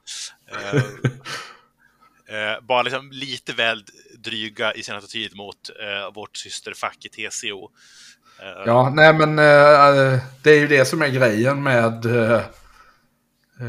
Eh, 2.28 2.60
bara 2.62 2.82
liksom 2.82 3.10
lite 3.12 3.52
väl 3.52 3.84
dryga 4.18 4.72
i 4.74 4.82
sin 4.82 4.94
attityd 4.94 5.36
mot 5.36 5.70
vårt 6.14 6.36
systerfack 6.36 6.96
i 7.04 7.08
TCO. 7.08 7.70
Ja, 8.66 8.92
nej 8.94 9.14
men 9.14 9.36
det 10.42 10.50
är 10.50 10.58
ju 10.58 10.66
det 10.66 10.84
som 10.84 11.02
är 11.02 11.08
grejen 11.08 11.62
med 11.62 12.06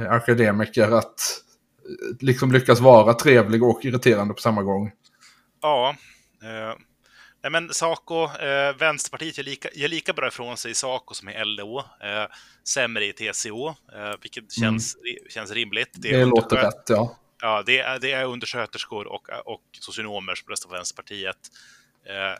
akademiker. 0.10 0.92
Att 0.92 1.22
liksom 2.20 2.52
lyckas 2.52 2.80
vara 2.80 3.14
trevlig 3.14 3.64
och 3.64 3.86
irriterande 3.86 4.34
på 4.34 4.42
samma 4.42 4.64
gång. 4.64 4.92
Ja. 5.62 5.96
Eh, 6.44 6.78
nej 7.44 7.52
men 7.52 7.74
Saco, 7.74 8.24
eh, 8.24 8.78
Vänsterpartiet 8.78 9.38
gör 9.38 9.46
lika, 9.46 9.70
gör 9.74 9.88
lika 9.88 10.14
bra 10.14 10.28
ifrån 10.28 10.58
sig 10.58 10.72
i 10.72 10.74
Saco 10.74 11.14
som 11.14 11.30
i 11.30 11.46
LO. 11.46 11.80
Eh, 11.80 12.26
sämre 12.68 13.06
i 13.06 13.14
TCO, 13.14 13.68
eh, 13.68 13.76
vilket 14.22 14.52
känns, 14.52 14.98
känns 15.30 15.52
rimligt. 15.52 15.96
Mm. 15.96 16.02
Det, 16.02 16.22
är 16.22 16.26
låter 16.26 16.56
rätt, 16.56 16.84
ja. 16.88 17.18
Ja, 17.42 17.64
det 17.66 17.80
är, 17.80 18.00
det 18.00 18.12
är 18.12 18.26
undersköterskor 18.26 19.08
och, 19.08 19.30
och 19.46 19.62
socionomer 19.80 20.36
som 20.36 20.50
röstar 20.50 20.70
på 20.70 20.76
Vänsterpartiet. 20.76 21.38
Eh, 22.10 22.32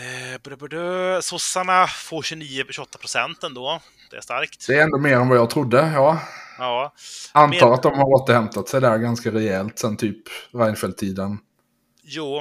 eh. 0.00 1.20
Sossarna 1.20 1.86
får 1.86 2.22
29-28 2.22 2.98
procent 2.98 3.42
ändå. 3.42 3.80
Det 4.10 4.16
är 4.16 4.20
starkt. 4.20 4.66
Det 4.66 4.78
är 4.78 4.82
ändå 4.82 4.98
mer 4.98 5.16
än 5.16 5.28
vad 5.28 5.38
jag 5.38 5.50
trodde, 5.50 5.92
ja. 5.94 6.20
Ja. 6.58 6.92
Antar 7.32 7.66
Med- 7.66 7.74
att 7.74 7.82
de 7.82 7.94
har 7.98 8.04
återhämtat 8.04 8.68
sig 8.68 8.80
där 8.80 8.98
ganska 8.98 9.30
rejält 9.30 9.78
sen 9.78 9.96
typ 9.96 10.22
Reinfeldt-tiden. 10.50 11.38
Jo. 12.02 12.38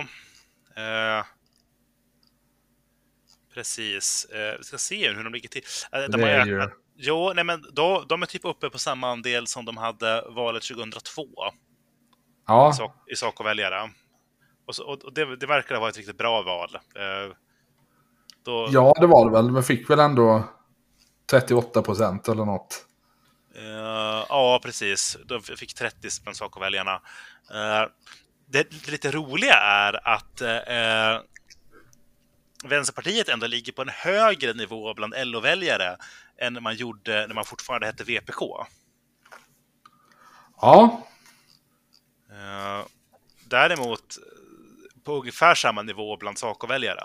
Eh, 0.76 1.26
precis. 3.54 4.26
Eh, 4.26 4.58
vi 4.58 4.64
ska 4.64 4.78
se 4.78 5.12
hur 5.14 5.24
de 5.24 5.34
ligger 5.34 5.50
till. 5.50 5.62
Eh, 5.92 6.00
de 6.12 6.22
Det 6.22 6.32
är 6.32 6.46
ju- 6.46 6.70
Jo, 6.98 7.32
nej 7.36 7.44
men 7.44 7.66
då, 7.72 8.06
de 8.10 8.22
är 8.22 8.26
typ 8.26 8.46
uppe 8.46 8.70
på 8.70 8.80
samma 8.80 9.12
andel 9.12 9.48
som 9.48 9.66
de 9.66 9.78
hade 9.78 10.24
valet 10.30 10.64
2002 10.64 11.26
Ja, 12.48 12.70
i 12.70 12.74
sak- 12.74 13.04
i 13.12 13.16
sak 13.16 13.40
och 13.40 13.46
väljare. 13.46 13.90
Och, 14.68 14.76
så, 14.76 14.84
och 14.84 15.14
det, 15.14 15.36
det 15.36 15.46
verkar 15.48 15.76
ha 15.76 15.82
varit 15.82 15.92
ett 15.94 15.98
riktigt 15.98 16.18
bra 16.18 16.42
val. 16.42 16.70
Eh, 16.76 17.36
då, 18.46 18.70
ja 18.72 18.94
det 19.02 19.08
var 19.08 19.26
det 19.26 19.32
väl. 19.32 19.52
Men 19.52 19.64
fick 19.64 19.90
väl 19.90 20.00
ändå 20.00 20.44
38 21.30 21.82
procent 21.82 22.28
eller 22.28 22.46
något. 22.46 22.86
Eh, 23.56 24.26
ja, 24.30 24.60
precis. 24.64 25.18
De 25.26 25.42
fick 25.42 25.74
30 25.74 26.10
spänn 26.10 26.36
sak 26.36 26.56
och 26.56 26.62
väljarna. 26.62 27.02
Eh, 27.52 27.90
det, 28.48 28.88
lite 28.88 29.12
roliga 29.12 29.54
är 29.54 30.08
att 30.08 30.42
eh, 30.42 31.22
Vänsterpartiet 32.70 33.30
ändå 33.30 33.48
ligger 33.48 33.74
på 33.74 33.82
en 33.82 33.90
högre 33.90 34.54
nivå 34.54 34.94
bland 34.94 35.14
LO-väljare 35.18 35.98
än 36.38 36.64
man 36.64 36.76
gjorde 36.76 37.28
när 37.28 37.36
man 37.36 37.46
fortfarande 37.46 37.88
hette 37.88 38.04
VPK. 38.04 38.42
Ja, 40.62 41.06
Eh, 42.36 42.86
däremot 43.48 44.18
på 45.04 45.14
ungefär 45.20 45.56
samma 45.56 45.82
nivå 45.82 46.18
bland 46.18 46.38
Saco-väljare. 46.38 47.04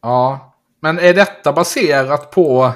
ja. 0.00 0.50
Men 0.80 0.98
är 0.98 1.14
detta 1.14 1.52
baserat 1.52 2.30
på... 2.30 2.72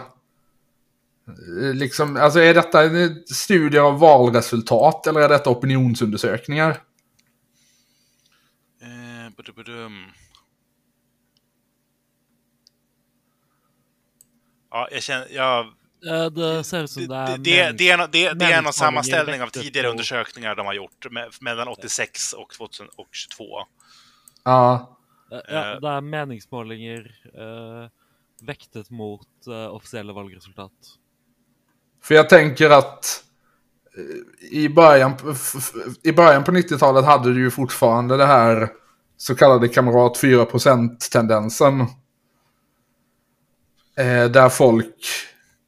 eh, 1.29 1.75
Liksom, 1.75 2.17
alltså 2.17 2.39
är 2.41 2.55
detta 2.55 2.83
en 2.83 3.25
studie 3.27 3.79
av 3.79 3.99
valresultat 3.99 5.07
eller 5.07 5.21
är 5.21 5.29
detta 5.29 5.51
opinionsundersökningar? 5.51 6.71
Eh, 8.83 9.31
badum-badum. 9.37 10.05
Ja, 14.71 14.89
jag 14.93 15.03
känner... 15.03 15.27
Jag, 15.31 15.67
Eh, 16.07 16.27
Det 16.27 16.65
ser 16.65 16.83
ut 16.85 16.91
som 16.91 17.03
det 17.03 17.37
det, 17.39 17.61
är 17.61 17.73
det, 17.73 17.79
det, 17.79 17.91
är, 17.91 17.99
no- 17.99 18.09
det, 18.13 18.19
det 18.19 18.25
är 18.25 18.29
någon 18.33 18.39
meningsmålningar 18.39 18.73
sammanställning 18.73 19.43
av 19.43 19.49
tidigare 19.49 19.89
undersökningar 19.89 20.55
de 20.57 20.67
har 20.67 20.75
gjort 20.75 21.11
med, 21.11 21.29
mellan 21.41 21.69
86 21.69 22.33
och 22.33 22.51
2022. 22.53 23.45
Ja, 24.45 24.95
Eh, 25.33 25.39
Ja, 25.49 25.81
det 25.81 25.89
är 25.89 26.01
meningsmålinger 26.01 27.17
eh, 27.35 27.91
väktet 28.47 28.91
mot 28.91 29.47
eh, 29.47 29.67
officiella 29.67 30.13
valresultat. 30.13 30.73
För 32.09 32.15
jag 32.15 32.29
tänker 32.29 32.71
att 32.71 33.23
eh, 33.97 34.59
i 34.59 34.69
början, 34.69 35.13
f- 35.31 35.55
f- 35.57 35.73
i 36.03 36.13
början 36.13 36.45
på 36.45 36.51
90-talet 36.53 37.05
hade 37.05 37.35
du 37.35 37.41
ju 37.41 37.51
fortfarande 37.51 38.17
det 38.17 38.27
här 38.27 38.69
så 39.17 39.35
kallade 39.35 39.69
kamrat 39.69 40.19
4%-tendensen. 40.23 41.81
Eh, 43.99 44.25
där 44.31 44.49
folk, 44.49 44.95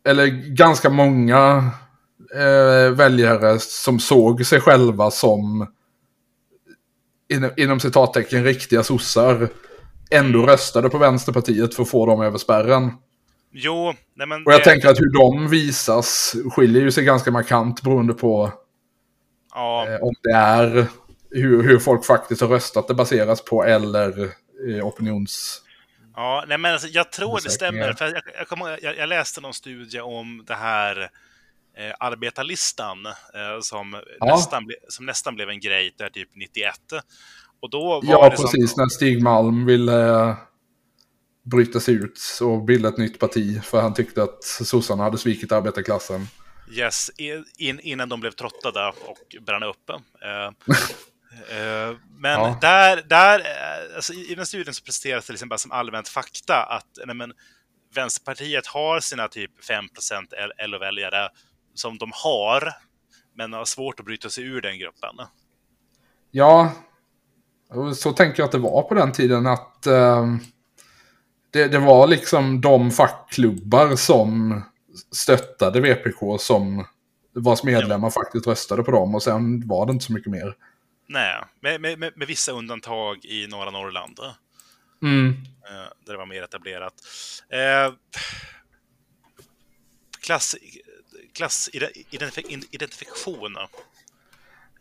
eller 0.08 0.26
ganska 0.56 0.90
många 0.90 1.70
eh, 2.34 2.90
väljare 2.92 3.58
som 3.58 4.00
såg 4.00 4.46
sig 4.46 4.60
själva 4.60 5.10
som 5.10 5.66
inom, 7.32 7.50
inom 7.56 7.80
citattecken 7.80 8.44
riktiga 8.44 8.82
sossar 8.82 9.48
ändå 10.10 10.46
röstade 10.46 10.88
på 10.88 10.98
Vänsterpartiet 10.98 11.74
för 11.74 11.82
att 11.82 11.88
få 11.90 12.06
dem 12.06 12.20
över 12.22 12.38
spärren. 12.38 12.92
Jo, 13.52 13.94
nej 14.14 14.26
men... 14.26 14.46
Och 14.46 14.52
jag 14.52 14.60
det- 14.60 14.64
tänker 14.64 14.88
att 14.88 14.98
hur 15.00 15.12
de 15.18 15.48
visas 15.48 16.34
skiljer 16.50 16.82
ju 16.82 16.90
sig 16.92 17.04
ganska 17.04 17.30
markant 17.30 17.82
beroende 17.82 18.14
på 18.14 18.52
Ja, 19.54 19.88
eh, 19.88 20.00
om 20.02 20.14
det 20.22 20.30
är 20.32 20.86
hur, 21.30 21.62
hur 21.62 21.78
folk 21.78 22.04
faktiskt 22.04 22.40
har 22.40 22.48
röstat 22.48 22.88
det 22.88 22.94
baseras 22.94 23.44
på 23.44 23.64
eller 23.64 24.18
eh, 24.68 24.86
opinions... 24.86 25.62
ja 26.16 26.44
nej 26.48 26.58
men 26.58 26.72
alltså, 26.72 26.88
jag 26.88 27.12
tror 27.12 27.40
det 27.44 27.50
stämmer. 27.50 27.92
För 27.92 28.04
jag, 28.04 28.22
jag, 28.60 28.78
jag, 28.82 28.96
jag 28.96 29.08
läste 29.08 29.40
någon 29.40 29.54
studie 29.54 30.00
om 30.00 30.44
det 30.46 30.54
här 30.54 31.00
eh, 31.78 31.94
arbetarlistan 32.00 33.06
eh, 33.06 33.12
som, 33.62 34.02
Ja. 34.20 34.26
nästan 34.26 34.66
ble, 34.66 34.74
som 34.88 35.06
nästan 35.06 35.34
blev 35.34 35.48
en 35.48 35.60
grej 35.60 35.94
där 35.98 36.08
typ 36.08 36.28
91. 36.34 36.74
Och 37.60 37.70
då 37.70 37.86
var 37.88 38.00
Ja, 38.04 38.28
det 38.30 38.36
som- 38.36 38.44
precis. 38.44 38.76
När 38.76 38.86
Stig 38.88 39.22
Malm 39.22 39.66
ville 39.66 40.34
bryta 41.42 41.80
sig 41.80 41.94
ut 41.94 42.20
och 42.42 42.64
bilda 42.64 42.88
ett 42.88 42.98
nytt 42.98 43.18
parti 43.18 43.62
för 43.64 43.80
han 43.80 43.94
tyckte 43.94 44.22
att 44.22 44.44
sossarna 44.44 45.02
hade 45.02 45.18
svikit 45.18 45.52
arbetarklassen. 45.52 46.26
Yes, 46.70 47.10
in, 47.58 47.80
innan 47.80 48.08
de 48.08 48.20
blev 48.20 48.30
trottade 48.30 48.88
och 48.88 49.36
brann 49.46 49.62
upp. 49.62 49.90
Eh, 49.90 50.44
eh, 51.58 51.96
men 52.18 52.40
Ja. 52.40 52.58
där, 52.60 53.02
där 53.06 53.38
eh, 53.40 53.96
alltså 53.96 54.12
i, 54.12 54.34
den 54.34 54.46
studien 54.46 54.74
så 54.74 54.84
presenteras 54.84 55.26
det 55.26 55.32
liksom 55.32 55.48
bara 55.48 55.58
som 55.58 55.72
allmänt 55.72 56.08
fakta 56.08 56.62
att 56.62 56.98
nej, 57.06 57.16
men, 57.16 57.32
Vänsterpartiet 57.94 58.66
har 58.66 59.00
sina 59.00 59.28
typ 59.28 59.64
5 59.64 59.84
LO-väljare 60.66 61.28
som 61.74 61.98
de 61.98 62.10
har, 62.14 62.72
men 63.36 63.52
har 63.52 63.64
svårt 63.64 64.00
att 64.00 64.06
bryta 64.06 64.30
sig 64.30 64.44
ur 64.44 64.60
den 64.60 64.78
gruppen. 64.78 65.16
Ja, 66.30 66.72
så 67.96 68.12
tänker 68.12 68.40
jag 68.40 68.46
att 68.46 68.52
det 68.52 68.58
var 68.58 68.82
på 68.82 68.94
den 68.94 69.12
tiden 69.12 69.46
att 69.46 69.86
eh, 69.86 70.26
det, 71.50 71.68
det 71.68 71.78
var 71.78 72.06
liksom 72.06 72.60
de 72.60 72.90
fackklubbar 72.90 73.96
som 73.96 74.62
stöttade 75.12 75.80
VPK 75.80 76.38
som 76.40 76.86
vars 77.32 77.62
medlemmar 77.62 78.10
faktiskt 78.10 78.46
röstade 78.46 78.82
på 78.82 78.90
dem 78.90 79.14
och 79.14 79.22
sen 79.22 79.68
var 79.68 79.86
det 79.86 79.92
inte 79.92 80.04
så 80.04 80.12
mycket 80.12 80.32
mer. 80.32 80.54
Nej, 81.06 81.42
med, 81.60 81.80
med, 81.80 81.98
med, 81.98 82.12
vissa 82.28 82.52
undantag 82.52 83.24
i 83.24 83.46
norra 83.46 83.70
Norrland. 83.70 84.18
Mm. 85.02 85.28
eh, 85.68 85.88
där 86.06 86.12
det 86.12 86.16
var 86.18 86.26
mer 86.26 86.42
etablerat. 86.42 86.94
Eh, 87.48 87.92
klass, 90.20 90.56
klassidentifikation. 91.34 93.56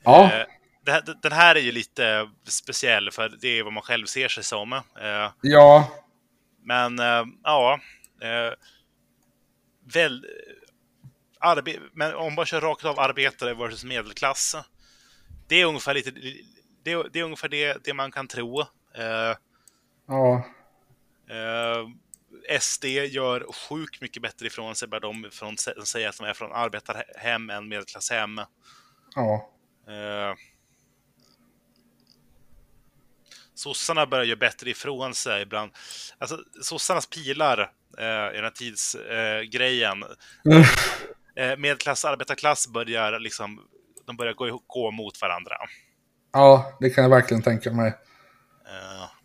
Ja, 0.03 0.31
Eh, 0.33 0.45
det 0.85 0.91
här- 0.91 1.15
den 1.21 1.31
här 1.31 1.55
är 1.55 1.59
ju 1.59 1.71
lite 1.71 2.29
speciell, 2.47 3.11
för 3.11 3.29
det 3.41 3.47
är 3.59 3.63
vad 3.63 3.73
man 3.73 3.83
själv 3.83 4.05
ser 4.05 4.27
sig 4.27 4.43
som. 4.43 4.73
Eh, 4.73 4.81
ja, 5.41 5.91
men 6.69 6.99
eh, 6.99 7.25
ja, 7.43 7.79
eh, 8.21 8.53
väl, 9.93 10.25
arbe, 11.39 11.79
men 11.93 12.15
om 12.15 12.33
man 12.35 12.45
kör 12.45 12.61
rakt 12.61 12.85
av 12.85 12.99
arbetare 12.99 13.53
versus 13.53 13.83
medelklass. 13.83 14.55
Det 15.47 15.55
är 15.61 15.65
ungefär, 15.65 15.93
lite, 15.93 16.11
det, 16.83 16.91
är- 16.91 17.09
det, 17.11 17.19
är 17.19 17.23
ungefär 17.23 17.49
det, 17.49 17.83
det 17.83 17.93
man 17.93 18.11
kan 18.11 18.27
tro. 18.27 18.61
Eh, 18.95 19.35
ja, 20.07 20.43
SD 22.59 22.85
gör 22.85 23.45
sjukt 23.53 24.01
mycket 24.01 24.21
bättre 24.21 24.47
ifrån 24.47 24.75
sig 24.75 24.87
bara 24.87 24.99
de 24.99 25.27
från, 25.31 25.57
säger 25.57 26.09
att 26.09 26.17
de 26.17 26.23
är 26.25 26.33
från 26.33 26.51
arbetarhem 26.51 27.49
än 27.49 27.67
medelklasshem. 27.67 28.41
ja. 29.85 30.37
Sossarna 33.59 34.05
börjar 34.05 34.25
göra 34.25 34.39
bättre 34.39 34.69
ifrån 34.69 35.13
sig 35.13 35.41
ibland. 35.41 35.71
Alltså, 36.17 36.37
sossarnas 36.61 37.05
pilar 37.05 37.59
eh, 37.97 38.33
i 38.33 38.35
den 38.35 38.43
här 38.43 38.49
tidsgrejen. 38.49 39.37
Eh, 39.37 39.49
grejen. 39.49 40.03
eh, 41.35 41.57
medelklass 41.57 42.05
arbetarklass 42.05 42.67
börjar 42.67 43.19
liksom, 43.19 43.59
de 44.07 44.17
börjar 44.17 44.33
gå, 44.33 44.61
gå 44.67 44.91
mot 44.91 45.21
varandra. 45.21 45.55
Ja, 46.33 46.77
det 46.79 46.89
kan 46.89 47.03
jag 47.03 47.11
verkligen 47.11 47.43
tänka 47.43 47.71
mig. 47.71 47.93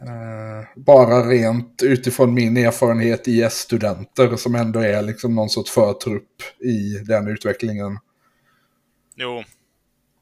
Eh, 0.01 0.65
bara 0.77 1.31
rent 1.31 1.83
utifrån 1.83 2.35
min 2.35 2.57
erfarenhet 2.57 3.29
i 3.29 3.43
S-studenter 3.43 4.37
som 4.37 4.55
ändå 4.55 4.81
är 4.81 5.03
liksom 5.03 5.35
någon 5.35 5.51
sorts 5.51 5.71
förtrupp 5.71 6.43
i 6.59 6.99
den 6.99 7.29
utvecklingen. 7.29 7.99
jo, 9.17 9.45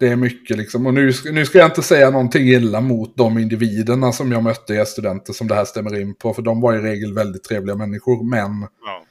Det 0.02 0.08
är 0.08 0.16
mycket 0.16 0.56
liksom, 0.56 0.86
och 0.86 0.94
nu, 0.94 1.12
nu 1.32 1.46
ska 1.46 1.58
jag 1.58 1.66
inte 1.66 1.82
säga 1.82 2.10
någonting 2.10 2.48
illa 2.48 2.80
mot 2.80 3.16
de 3.16 3.38
individerna 3.38 4.12
som 4.12 4.32
jag 4.32 4.42
mötte 4.42 4.74
i 4.74 4.76
S-studenter 4.76 5.32
som 5.32 5.48
det 5.48 5.54
här 5.54 5.64
stämmer 5.64 6.00
in 6.00 6.14
på, 6.14 6.34
för 6.34 6.42
de 6.42 6.60
var 6.60 6.74
i 6.74 6.78
regel 6.78 7.14
väldigt 7.14 7.44
trevliga 7.44 7.76
människor, 7.76 8.24
men 8.24 8.68
ja. 8.84 9.04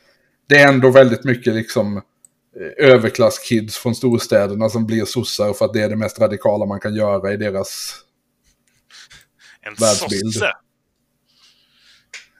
det 0.47 0.55
är 0.55 0.67
ändå 0.67 0.89
väldigt 0.89 1.23
mycket 1.23 1.53
liksom 1.53 1.97
eh, 1.97 2.87
överklasskids 2.89 3.77
från 3.77 3.95
storstäderna 3.95 4.69
som 4.69 4.85
blir 4.85 5.05
sossar 5.05 5.53
för 5.53 5.65
att 5.65 5.73
det 5.73 5.81
är 5.81 5.89
det 5.89 5.95
mest 5.95 6.19
radikala 6.19 6.65
man 6.65 6.79
kan 6.79 6.95
göra 6.95 7.33
i 7.33 7.37
deras... 7.37 7.95
En 9.61 9.73
Världsbild. 9.73 10.33
sosse. 10.33 10.51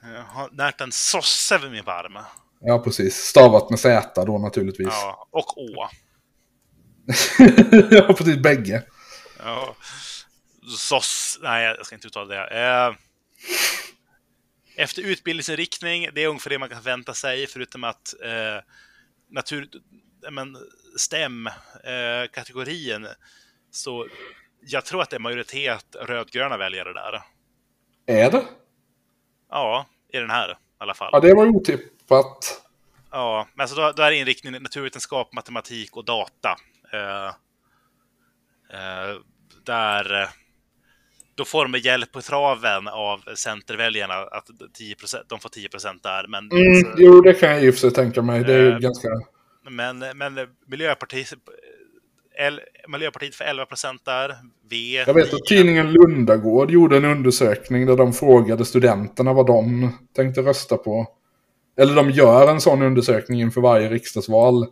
Jag 0.02 0.22
har 0.22 0.50
närt 0.52 0.80
en 0.80 0.92
sosse 0.92 1.58
vid 1.58 1.70
min 1.70 1.84
barm. 1.84 2.18
Ja, 2.60 2.78
precis. 2.78 3.16
Stavat 3.16 3.70
med 3.70 3.78
Z 3.78 4.24
då 4.24 4.38
naturligtvis. 4.38 4.88
Ja, 4.90 5.28
och 5.30 5.58
å. 5.58 5.88
Ja, 7.90 8.14
precis. 8.14 8.36
Bägge. 8.36 8.82
Ja. 9.38 9.76
Soss... 10.78 11.38
Nej, 11.42 11.64
jag 11.64 11.86
ska 11.86 11.94
inte 11.94 12.06
uttala 12.06 12.34
det. 12.34 12.60
Eh, 12.60 12.94
efter 14.76 15.02
utbildningsinriktning, 15.02 16.08
det 16.12 16.22
är 16.22 16.28
ungefär 16.28 16.50
det 16.50 16.58
man 16.58 16.68
kan 16.68 16.78
förvänta 16.78 17.14
sig, 17.14 17.46
förutom 17.46 17.84
att 17.84 18.14
eh, 18.24 18.58
natur... 19.30 19.68
eh, 20.24 20.30
Men 20.30 20.56
STEM-kategorin, 20.96 23.08
så 23.70 24.06
jag 24.60 24.84
tror 24.84 25.02
att 25.02 25.10
det 25.10 25.16
är 25.16 25.20
majoritet 25.20 25.96
rödgröna 26.00 26.56
väljare 26.56 26.92
där. 26.92 27.22
Är 28.06 28.30
det? 28.30 28.44
Ja, 29.50 29.86
i 30.12 30.18
den 30.18 30.30
här 30.30 30.50
i 30.50 30.54
alla 30.78 30.94
fall. 30.94 31.10
Ja, 31.12 31.20
det 31.20 31.34
var 31.34 31.46
otippat. 31.46 32.62
Ja, 33.10 33.48
men 33.54 33.64
alltså 33.64 33.76
då, 33.76 33.92
då 33.92 34.02
är 34.02 34.10
inriktningen 34.10 34.62
naturvetenskap, 34.62 35.32
matematik 35.32 35.96
och 35.96 36.04
data. 36.04 36.56
Eh, 36.92 37.28
eh, 38.78 39.16
där 39.64 40.22
eh, 40.22 40.28
då 41.34 41.44
får 41.44 41.68
de 41.68 41.78
hjälp 41.78 42.12
på 42.12 42.20
traven 42.20 42.88
av 42.88 43.20
centerväljarna 43.34 44.14
att 44.14 44.46
10%, 44.80 45.16
de 45.28 45.40
får 45.40 45.48
10% 45.48 46.02
där. 46.02 46.26
Men, 46.28 46.50
Mm, 46.50 46.94
jo, 46.96 47.20
det 47.20 47.34
kan 47.34 47.50
jag 47.50 47.68
och 47.68 47.74
för 47.74 47.80
sig 47.80 47.90
tänka 47.90 48.22
mig. 48.22 48.44
Det 48.44 48.54
är 48.54 48.72
ju 48.72 48.78
ganska... 48.78 49.08
men, 49.70 49.98
men 49.98 50.48
Miljöpartiet, 50.66 51.32
L, 52.38 52.60
Miljöpartiet 52.88 53.34
får 53.34 53.44
11 53.44 53.66
där. 54.04 54.36
V 54.70 55.04
Jag 55.06 55.14
vet 55.14 55.26
att 55.26 55.32
9. 55.32 55.40
tidningen 55.48 55.92
Lundagård 55.92 56.70
gjorde 56.70 56.96
en 56.96 57.04
undersökning 57.04 57.86
där 57.86 57.96
de 57.96 58.12
frågade 58.12 58.64
studenterna 58.64 59.32
vad 59.32 59.46
de 59.46 59.90
tänkte 60.16 60.40
rösta 60.40 60.76
på. 60.76 61.06
Eller 61.78 61.94
de 61.94 62.10
gör 62.10 62.50
en 62.50 62.60
sån 62.60 62.82
undersökning 62.82 63.40
inför 63.40 63.60
varje 63.60 63.88
riksdagsval 63.88 64.66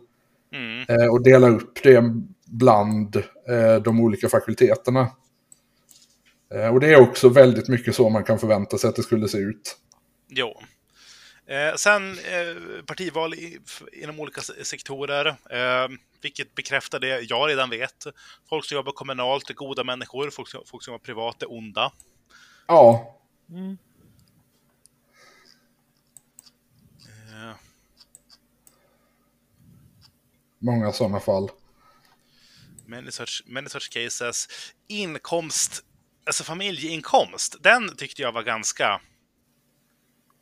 Mm, 0.55 0.85
eh, 0.89 1.07
och 1.11 1.23
delar 1.23 1.49
upp 1.49 1.83
det 1.83 2.03
bland 2.45 3.15
eh, 3.49 3.75
de 3.83 3.99
olika 3.99 4.29
fakulteterna. 4.29 5.07
Eh, 6.53 6.67
och 6.73 6.79
det 6.79 6.87
är 6.87 7.01
också 7.01 7.29
väldigt 7.29 7.67
mycket 7.67 7.95
så 7.95 8.09
man 8.09 8.23
kan 8.23 8.39
förvänta 8.39 8.77
sig 8.77 8.87
att 8.89 8.95
det 8.95 9.03
skulle 9.03 9.27
se 9.27 9.37
ut. 9.37 9.77
jo. 10.29 10.61
Eh, 11.47 11.75
sen 11.75 12.11
eh, 12.11 12.83
partival 12.85 13.33
i, 13.33 13.59
inom 13.93 14.19
olika 14.19 14.41
se- 14.41 14.65
sektorer, 14.65 15.27
eh, 15.27 15.89
vilket 16.21 16.55
bekräftar 16.55 16.99
det 16.99 17.21
jag 17.21 17.49
redan 17.49 17.69
vet. 17.69 18.07
Folk 18.49 18.65
som 18.65 18.75
jobbar 18.75 18.91
kommunalt 18.91 19.49
är 19.49 19.53
goda 19.53 19.83
människor, 19.83 20.29
folk 20.29 20.47
som, 20.49 20.61
folk 20.65 20.83
som 20.83 20.91
jobbar 20.91 21.03
privat 21.05 21.43
är 21.43 21.51
onda. 21.51 21.91
Ja, 22.67 23.17
Mm. 23.49 23.77
Många 30.61 30.91
sådana 30.91 31.19
fall. 31.19 31.49
many, 32.91 33.11
such, 33.11 33.43
many 33.45 33.69
such 33.69 33.89
cases. 33.89 34.47
Inkomst, 34.87 35.83
alltså 36.25 36.43
familjeinkomst, 36.43 37.63
den 37.63 37.95
tyckte 37.95 38.21
jag 38.21 38.31
var 38.31 38.43
ganska 38.43 39.01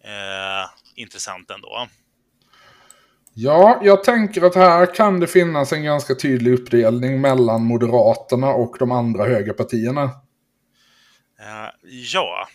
eh, 0.04 0.70
intressant 0.96 1.52
ändå. 1.52 1.88
Ja, 3.34 3.80
jag 3.84 4.04
tänker 4.04 4.42
att 4.42 4.56
här 4.56 4.96
kan 4.96 5.20
det 5.20 5.28
finnas 5.28 5.74
en 5.74 5.84
ganska 5.84 6.16
tydlig 6.16 6.54
uppdelning 6.54 7.22
mellan 7.22 7.64
Moderaterna 7.64 8.48
och 8.48 8.76
de 8.80 8.92
andra 8.92 9.26
högerpartierna. 9.26 10.04
Eh, 11.40 11.70
ja. 11.82 12.48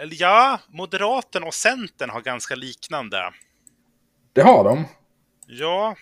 Eller 0.00 0.16
ja, 0.20 0.60
Moderaterna 0.68 1.46
och 1.46 1.54
Centern 1.54 2.10
har 2.10 2.20
ganska 2.20 2.54
liknande. 2.54 3.32
Det 4.32 4.42
har 4.42 4.64
de. 4.64 4.84
Ja. 5.46 5.96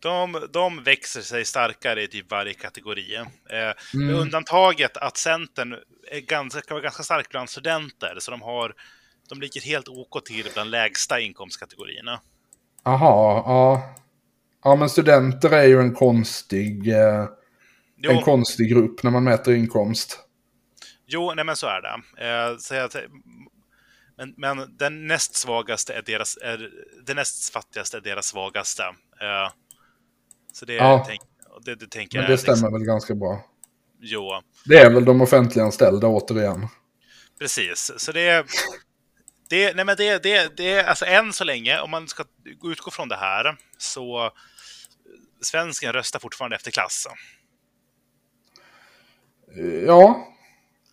De, 0.00 0.48
de 0.52 0.82
växer 0.84 1.20
sig 1.20 1.44
starkare 1.44 2.02
i 2.02 2.08
typ 2.08 2.30
varje 2.30 2.54
kategori. 2.54 3.16
Eh, 3.16 3.24
Med 3.50 3.74
Mm. 3.94 4.14
undantaget 4.14 4.96
att 4.96 5.16
Centern 5.16 5.72
är 6.10 6.20
ganska, 6.20 6.60
kan 6.60 6.74
vara 6.74 6.82
ganska 6.82 7.02
stark 7.02 7.28
bland 7.30 7.50
studenter, 7.50 8.16
så 8.18 8.30
de 8.30 8.42
har 8.42 8.74
de 9.28 9.40
ligger 9.40 9.60
helt 9.60 9.88
OK 9.88 10.24
till 10.24 10.46
bland 10.54 10.70
lägsta 10.70 11.20
inkomstkategorierna. 11.20 12.20
Aha, 12.82 13.42
ja. 13.46 13.94
Ja, 14.64 14.76
men 14.76 14.88
studenter 14.90 15.50
är 15.50 15.64
ju 15.66 15.80
en 15.80 15.94
konstig, 15.94 16.88
eh, 16.88 17.26
en 18.08 18.22
konstig 18.22 18.70
grupp 18.70 19.02
när 19.02 19.10
man 19.10 19.24
mäter 19.24 19.54
inkomst. 19.54 20.18
jo 21.06 21.32
nej 21.34 21.44
men 21.44 21.56
så 21.56 21.66
är 21.66 21.80
det. 21.82 22.26
Eh, 22.26 22.56
så 22.58 22.74
att, 22.74 22.96
men, 24.22 24.34
men 24.56 24.76
den 24.76 25.06
näst 25.06 25.34
svagaste 25.34 25.92
är 25.94 26.02
deras, 26.02 26.36
är, 26.42 26.70
den 27.06 27.16
näst 27.16 27.52
fattigaste 27.52 27.96
är 27.96 28.00
deras 28.00 28.26
svagaste. 28.26 28.82
Eh, 29.20 29.52
så 30.52 30.64
det, 30.64 30.74
Ja. 30.74 31.04
tänk, 31.06 31.20
det, 31.64 31.74
det 31.74 31.86
tänker 31.86 32.18
Men 32.18 32.22
jag. 32.30 32.32
det 32.32 32.38
stämmer 32.38 32.70
väl 32.70 32.84
ganska 32.84 33.14
bra. 33.14 33.44
Jo, 34.00 34.42
Det 34.64 34.78
är 34.78 34.90
väl 34.90 35.04
de 35.04 35.20
offentliganställda 35.20 36.06
återigen. 36.06 36.68
Precis, 37.38 37.92
så 37.96 38.12
det... 38.12 38.46
det 39.48 39.74
nej 39.76 39.84
men 39.84 39.96
det, 39.96 40.22
det, 40.22 40.56
det 40.56 40.72
är 40.72 40.84
alltså 40.84 41.04
än 41.04 41.32
så 41.32 41.44
länge, 41.44 41.80
om 41.80 41.90
man 41.90 42.08
ska 42.08 42.24
utgå 42.64 42.90
från 42.90 43.08
det 43.08 43.16
här, 43.16 43.56
så 43.78 44.30
svensken 45.40 45.92
röstar 45.92 46.20
fortfarande 46.20 46.56
efter 46.56 46.70
klass. 46.70 47.06
Eh, 49.56 49.64
Ja, 49.86 50.28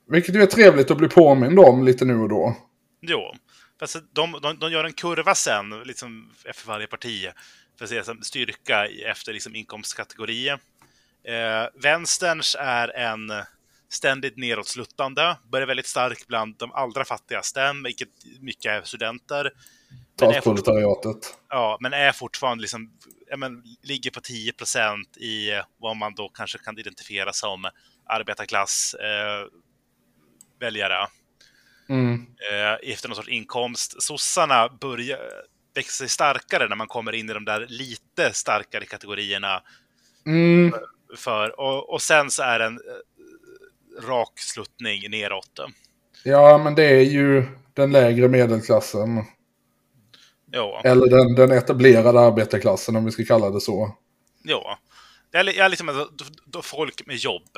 vilket 0.07 0.35
ju 0.35 0.41
är 0.41 0.45
trevligt 0.45 0.91
att 0.91 0.97
bli 0.97 1.07
påmind 1.07 1.59
om 1.59 1.83
lite 1.83 2.05
nu 2.05 2.17
och 2.19 2.29
då. 2.29 2.55
Jo, 3.01 3.35
fast 3.79 3.95
de, 4.13 4.39
de, 4.41 4.59
de 4.59 4.71
gör 4.71 4.83
en 4.83 4.93
kurva 4.93 5.35
sen, 5.35 5.69
liksom 5.85 6.31
efter 6.45 6.67
varje 6.67 6.87
parti, 6.87 7.29
för 7.77 7.85
att 7.85 7.89
se 7.89 8.23
styrka 8.23 8.87
efter 9.05 9.33
liksom 9.33 9.55
inkomstkategori. 9.55 10.49
Eh, 10.49 10.57
vänsterns 11.73 12.55
är 12.59 12.87
en 12.87 13.31
ständigt 13.89 14.37
nedåtsluttande, 14.37 15.37
börjar 15.51 15.67
väldigt 15.67 15.87
stark 15.87 16.27
bland 16.27 16.57
de 16.57 16.71
allra 16.71 17.05
fattigaste, 17.05 17.73
vilket 17.83 18.09
mycket 18.39 18.71
är 18.71 18.81
studenter. 18.81 19.51
Statsproletariatet. 20.15 21.37
Ja, 21.49 21.77
men 21.81 21.93
är 21.93 22.11
fortfarande 22.11 22.61
liksom, 22.61 22.91
men, 23.37 23.63
ligger 23.83 24.11
på 24.11 24.19
10% 24.19 25.17
i 25.17 25.61
vad 25.77 25.97
man 25.97 26.15
då 26.15 26.29
kanske 26.29 26.57
kan 26.57 26.79
identifiera 26.79 27.33
som 27.33 27.69
arbetarklass 28.05 28.93
eh, 28.93 29.47
väljare 30.59 31.07
Mm. 31.89 32.25
eh, 32.51 32.91
efter 32.91 33.09
någon 33.09 33.15
sorts 33.15 33.29
inkomst. 33.29 34.01
Sossarna 34.03 34.69
börjar 34.81 35.19
växa 35.75 35.91
sig 35.91 36.09
starkare 36.09 36.67
när 36.67 36.75
man 36.75 36.87
kommer 36.87 37.15
in 37.15 37.29
i 37.29 37.33
de 37.33 37.45
där 37.45 37.65
lite 37.69 38.33
starkare 38.33 38.85
kategorierna. 38.85 39.63
Mm. 40.25 40.73
För, 41.17 41.59
och, 41.59 41.89
och 41.93 42.01
sen 42.01 42.31
så 42.31 42.43
är 42.43 42.59
det 42.59 42.65
en 42.65 42.75
eh, 42.79 44.07
rak 44.07 44.39
sluttning 44.39 45.09
neråt. 45.11 45.59
Ja, 46.23 46.57
men 46.57 46.75
det 46.75 46.83
är 46.85 47.01
ju 47.03 47.43
den 47.73 47.91
lägre 47.91 48.27
medelklassen. 48.27 49.23
Ja, 50.51 50.81
Eller 50.83 51.07
den, 51.07 51.35
den 51.35 51.51
etablerade 51.57 52.19
arbetarklassen 52.19 52.95
om 52.95 53.05
vi 53.05 53.11
ska 53.11 53.25
kalla 53.25 53.49
det 53.49 53.61
så. 53.61 53.95
ja. 54.43 54.79
Det 55.31 55.37
är, 55.37 55.43
li- 55.43 55.57
jag 55.57 55.65
är 55.65 55.69
liksom 55.69 55.87
då, 55.87 56.09
då 56.45 56.61
folk 56.61 57.05
med 57.05 57.15
jobb. 57.15 57.57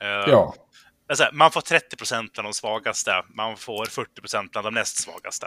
Eh, 0.00 0.08
Ja. 0.08 0.54
Alltså, 1.10 1.28
man 1.32 1.50
får 1.50 1.60
30 1.60 1.96
bland 2.34 2.46
de 2.48 2.52
svagaste, 2.52 3.22
man 3.34 3.56
får 3.56 3.84
40% 3.84 4.48
bland 4.52 4.66
de 4.66 4.74
näst 4.74 4.96
svagaste. 5.02 5.46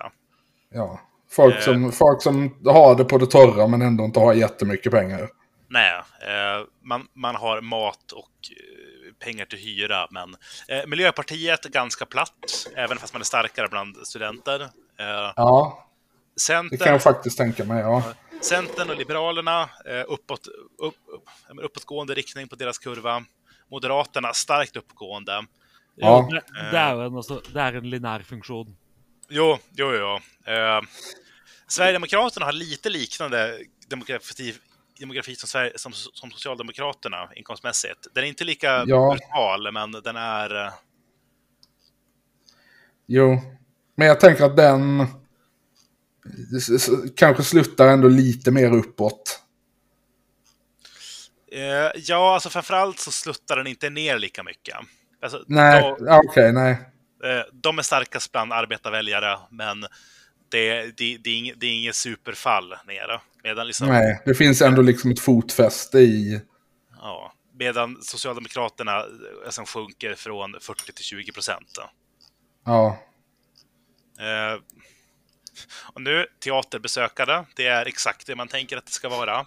ja. 0.73 0.99
Folk, 1.31 1.55
Eh. 1.55 1.61
som, 1.61 1.91
folk 1.91 2.21
som 2.21 2.57
har 2.65 2.95
det 2.95 3.05
på 3.05 3.17
det 3.17 3.25
torra 3.27 3.67
men 3.67 3.81
ändå 3.81 4.03
inte 4.03 4.19
har 4.19 4.33
jättemycket 4.33 4.91
pengar. 4.91 5.29
Nej, 5.67 5.93
eh, 6.21 6.65
man, 6.81 7.07
man 7.13 7.35
har 7.35 7.61
mat 7.61 8.11
och 8.11 8.29
eh, 8.51 9.13
pengar 9.25 9.45
till 9.45 9.59
hyra. 9.59 10.07
Men 10.11 10.35
eh, 10.67 10.87
Miljöpartiet 10.87 11.63
ganska 11.63 12.05
platt, 12.05 12.67
även 12.75 12.97
fast 12.97 13.13
man 13.13 13.21
är 13.21 13.25
starkare 13.25 13.67
bland 13.67 14.07
studenter. 14.07 14.61
Eh, 14.61 15.31
Ja, 15.35 15.87
det 16.33 16.39
Centern, 16.41 16.79
kan 16.79 16.91
jag 16.91 17.01
faktiskt 17.03 17.37
tänka 17.37 17.63
mig. 17.65 17.81
Ja. 17.81 18.03
Centern 18.41 18.89
och 18.89 18.95
Liberalerna, 18.97 19.69
uppåt, 20.07 20.47
upp, 20.77 20.95
uppåtgående 21.61 22.13
riktning 22.13 22.47
på 22.47 22.55
deras 22.55 22.77
kurva. 22.77 23.23
Moderaterna 23.71 24.33
starkt 24.33 24.75
uppgående. 24.77 25.45
Ja. 25.95 26.27
Jo, 26.29 26.29
det, 26.31 26.41
det, 26.71 26.77
er 26.79 26.93
jo 26.93 27.01
en, 27.05 27.17
altså, 27.17 27.41
det 27.53 27.61
er 27.61 27.77
en 27.79 27.89
linær 27.89 28.23
funksjon. 28.25 28.75
Jo, 29.29 29.57
jo, 29.77 29.91
jo. 29.93 30.13
Eh, 30.45 30.81
Sverigedemokraterna 31.67 32.45
har 32.45 32.53
lite 32.53 32.89
liknande 32.89 33.59
demografi, 33.87 34.53
demografi 34.99 35.35
som, 35.35 35.47
Sverige, 35.47 35.71
som, 35.75 35.93
som 35.93 36.31
Socialdemokraterna 36.31 37.29
inkomstmässigt. 37.35 38.07
Den 38.13 38.23
är 38.23 38.27
inte 38.27 38.43
lika 38.43 38.83
Ja. 38.87 39.09
brutal, 39.11 39.71
men 39.71 39.91
den 39.91 40.15
är... 40.15 40.65
eh, 40.65 40.73
Jo, 43.07 43.41
men 43.95 44.07
jag 44.07 44.19
tänker 44.19 44.43
att 44.45 44.57
den 44.57 45.07
kanske 47.15 47.43
sluttar 47.43 47.87
ändå 47.87 48.07
lite 48.07 48.51
mer 48.51 48.71
uppåt. 48.73 49.42
Eh, 51.53 51.91
ja, 51.95 52.33
alltså 52.33 52.49
framförallt 52.49 52.99
så 52.99 53.11
sluttar 53.11 53.57
den 53.57 53.67
inte 53.67 53.89
ner 53.89 54.17
lika 54.17 54.43
mycket. 54.43 54.75
Alltså, 55.21 55.43
Nej, 55.47 55.95
ja, 55.99 56.21
okej, 56.29 56.53
nej. 56.53 56.71
eh, 57.23 57.43
de 57.53 57.79
är 57.79 57.83
starkast 57.83 58.31
bland 58.31 58.53
arbetarväljare, 58.53 59.37
men 59.51 59.81
det, 60.49 60.97
det, 60.97 61.17
det, 61.17 61.29
är 61.29 61.37
inget, 61.37 61.59
det 61.59 61.65
är 61.67 61.71
inget 61.71 61.95
superfall 61.95 62.75
nere. 62.87 63.21
Medan, 63.43 63.67
liksom, 63.67 63.87
Nej, 63.87 64.21
det 64.25 64.33
finns 64.33 64.61
ändå 64.61 64.81
liksom 64.81 65.11
ett 65.11 65.19
fotfäste 65.19 65.99
i... 65.99 66.41
ja, 66.97 67.33
medan 67.59 67.97
Socialdemokraterna 68.01 69.05
alltså, 69.45 69.63
sjunker 69.65 70.15
från 70.15 70.55
40 70.61 70.93
till 70.93 71.05
20 71.05 71.31
procent. 71.31 71.77
Ja, 72.65 72.97
Eh, 74.19 74.59
och 75.93 76.01
nu, 76.01 76.25
teaterbesökare, 76.43 77.45
det 77.55 77.67
är 77.67 77.85
exakt 77.85 78.27
det 78.27 78.35
man 78.35 78.47
tänker 78.47 78.77
att 78.77 78.85
det 78.85 78.91
ska 78.91 79.09
vara. 79.09 79.45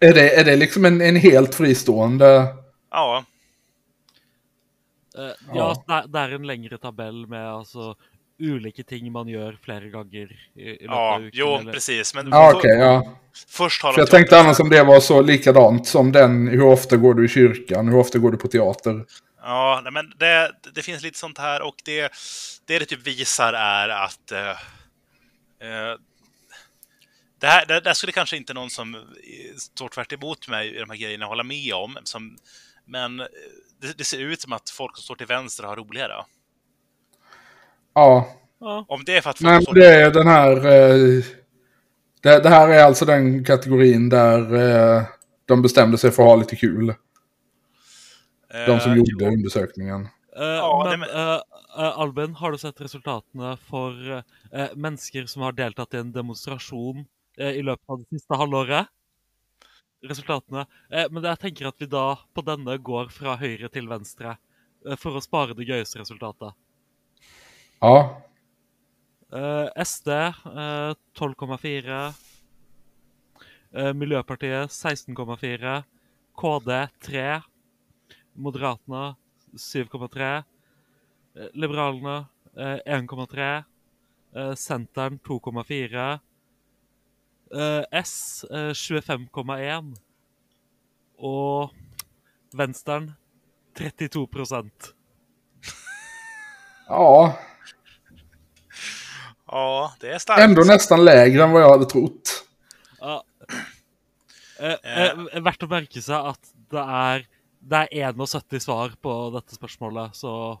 är 0.00 0.14
det, 0.14 0.30
är 0.40 0.44
det 0.44 0.56
liksom 0.56 0.84
en, 0.84 1.00
en 1.00 1.16
helt 1.16 1.54
fristående... 1.54 2.46
Ja, 2.90 3.24
Eh, 5.18 5.24
ja, 5.54 5.82
Ja. 5.86 6.02
det, 6.08 6.18
er 6.18 6.34
en 6.34 6.46
lengre 6.46 6.78
tabell 6.78 7.26
med 7.26 7.44
altså 7.52 7.94
ulike 8.40 8.82
ting 8.82 9.10
man 9.12 9.28
gjør 9.28 9.58
flere 9.64 9.90
ganger 9.92 10.30
i, 10.56 10.78
ja 10.86 11.18
uken. 11.18 11.30
jo, 11.32 11.48
eller- 11.58 11.72
precis. 11.72 12.14
Men 12.14 12.28
Ja, 12.32 12.50
för- 12.50 12.58
okej, 12.58 12.78
ja. 12.78 13.18
först 13.48 13.82
har 13.82 13.92
För 13.92 14.00
jag 14.00 14.10
tänkte 14.10 14.40
annars 14.40 14.60
om 14.60 14.68
det 14.68 14.82
var 14.82 15.00
så 15.00 15.20
likadant 15.22 15.86
som 15.86 16.12
den 16.12 16.48
hur 16.48 16.62
ofta 16.64 16.96
går 16.96 17.14
du 17.14 17.24
i 17.24 17.28
kyrkan, 17.28 17.88
hur 17.88 17.98
ofta 17.98 18.18
går 18.18 18.30
du 18.30 18.36
på 18.36 18.48
teater. 18.48 19.04
Ja, 19.42 19.80
nej, 19.84 19.92
men 19.92 20.12
det, 20.18 20.52
det 20.74 20.82
finns 20.82 21.02
lite 21.02 21.18
sånt 21.18 21.38
här 21.38 21.62
och 21.62 21.74
det 21.84 22.12
det, 22.66 22.78
det 22.78 22.84
typ 22.84 23.06
visar 23.06 23.52
är 23.52 23.88
att 23.88 24.32
eh, 24.32 24.50
eh, 24.50 24.56
det, 27.38 27.46
här, 27.46 27.66
det, 27.66 27.80
det 27.80 27.94
skulle 27.94 28.12
kanske 28.12 28.36
inte 28.36 28.54
någon 28.54 28.70
som 28.70 28.94
eh, 28.94 29.00
står 29.56 29.88
tvärt 29.88 30.12
emot 30.12 30.48
mig 30.48 30.76
i 30.76 30.78
de 30.78 30.90
här 30.90 30.96
grejerna 30.96 31.26
hålla 31.26 31.42
med 31.42 31.74
om. 31.74 31.98
Som, 32.04 32.36
men 32.84 33.20
eh, 33.20 33.26
det, 33.80 33.98
det 33.98 34.04
ser 34.04 34.18
ut 34.18 34.40
som 34.40 34.52
att 34.52 34.70
folk 34.70 34.96
som 34.96 35.02
står 35.02 35.14
till 35.14 35.26
vänster 35.26 35.64
har 35.64 35.76
roligare. 35.76 36.24
Ja, 37.94 38.38
Ja. 38.62 38.84
Om 38.88 39.04
det 39.04 39.16
är 39.16 39.20
för 39.20 39.30
att 39.30 39.38
folk 39.38 39.50
men 39.50 39.62
som 39.62 39.64
står 39.64 39.80
det 39.80 40.02
är 40.02 40.10
den 40.10 40.26
här... 40.26 40.56
Eh, 40.56 41.24
det, 42.22 42.42
det 42.42 42.48
här 42.48 42.68
är 42.68 42.84
alltså 42.84 43.04
den 43.04 43.44
kategorin 43.44 44.08
där 44.08 44.54
eh, 44.54 45.02
de 45.46 45.62
bestämde 45.62 45.98
sig 45.98 46.10
för 46.10 46.22
att 46.22 46.28
ha 46.28 46.36
lite 46.36 46.56
kul. 46.56 46.94
De 48.66 48.80
som 48.80 48.92
eh, 48.92 48.98
gjorde 48.98 49.26
undersökningen. 49.26 50.08
Eh, 50.36 50.44
Ja, 50.44 50.96
men 50.98 51.00
det 51.00 51.32
eh, 51.32 51.40
eh, 51.78 51.98
Albin, 52.04 52.34
har 52.38 52.52
du 52.52 52.60
sett 52.60 52.80
resultatene 52.80 53.54
for 53.68 53.98
eh, 54.18 54.74
mennesker 54.74 55.28
som 55.30 55.46
har 55.46 55.56
deltatt 55.58 55.94
i 55.94 56.00
en 56.02 56.12
demonstrasjon 56.14 57.04
eh, 57.38 57.58
i 57.58 57.62
løpet 57.66 57.88
av 57.88 58.02
det 58.02 58.18
siste 58.18 58.40
halvåret? 58.40 58.90
Resultatene. 60.02 60.64
Men 60.90 61.26
jeg 61.28 61.38
tenker 61.38 61.68
at 61.68 61.78
vi 61.78 61.86
da 61.86 62.16
på 62.34 62.42
denne 62.42 62.74
går 62.82 63.12
fra 63.14 63.36
høyre 63.38 63.68
til 63.70 63.86
venstre 63.86 64.32
for 64.98 65.14
å 65.14 65.22
spare 65.22 65.54
det 65.54 65.68
gøyeste 65.68 66.00
resultatet. 66.00 66.56
Ja, 67.78 68.00
SD 69.32 70.08
eh, 70.08 70.94
12,4. 71.16 72.12
Eh, 73.72 73.92
Miljøpartiet 73.94 74.68
16,4. 74.68 75.82
KD 76.36 76.88
3. 77.00 77.40
Moderatene 78.34 79.14
7,3. 79.56 80.42
Eh, 81.36 81.48
Liberalene 81.54 82.26
eh, 82.56 82.78
1,3. 82.86 83.64
Eh, 84.36 84.54
Senteren 84.54 85.18
2,4. 85.18 86.18
Eh, 87.54 87.84
S 87.92 88.44
eh, 88.50 88.72
25,1. 88.72 89.94
Og 91.18 91.70
Venstren 92.54 93.12
32% 93.78 94.70
ja, 96.88 97.38
Ja, 99.46 99.92
det 100.00 100.10
är 100.12 100.18
starkt. 100.18 100.40
ändå 100.40 100.62
nästan 100.62 101.04
lägre 101.04 101.42
än 101.44 101.50
vad 101.50 101.62
jag 101.62 101.70
hade 101.70 101.84
trott. 101.86 102.44
Ja. 103.00 103.24
Eh, 104.60 104.76
eh, 104.82 105.40
verdt 105.42 105.62
å 105.64 105.68
merke 105.70 106.02
seg 106.02 106.28
at 106.32 106.52
det 106.72 106.82
er, 106.84 107.24
det 107.60 107.80
er 107.92 108.12
71 108.12 108.60
svar 108.62 108.92
på 109.02 109.14
dette 109.34 109.56
spørsmålet, 109.56 110.14
så 110.16 110.58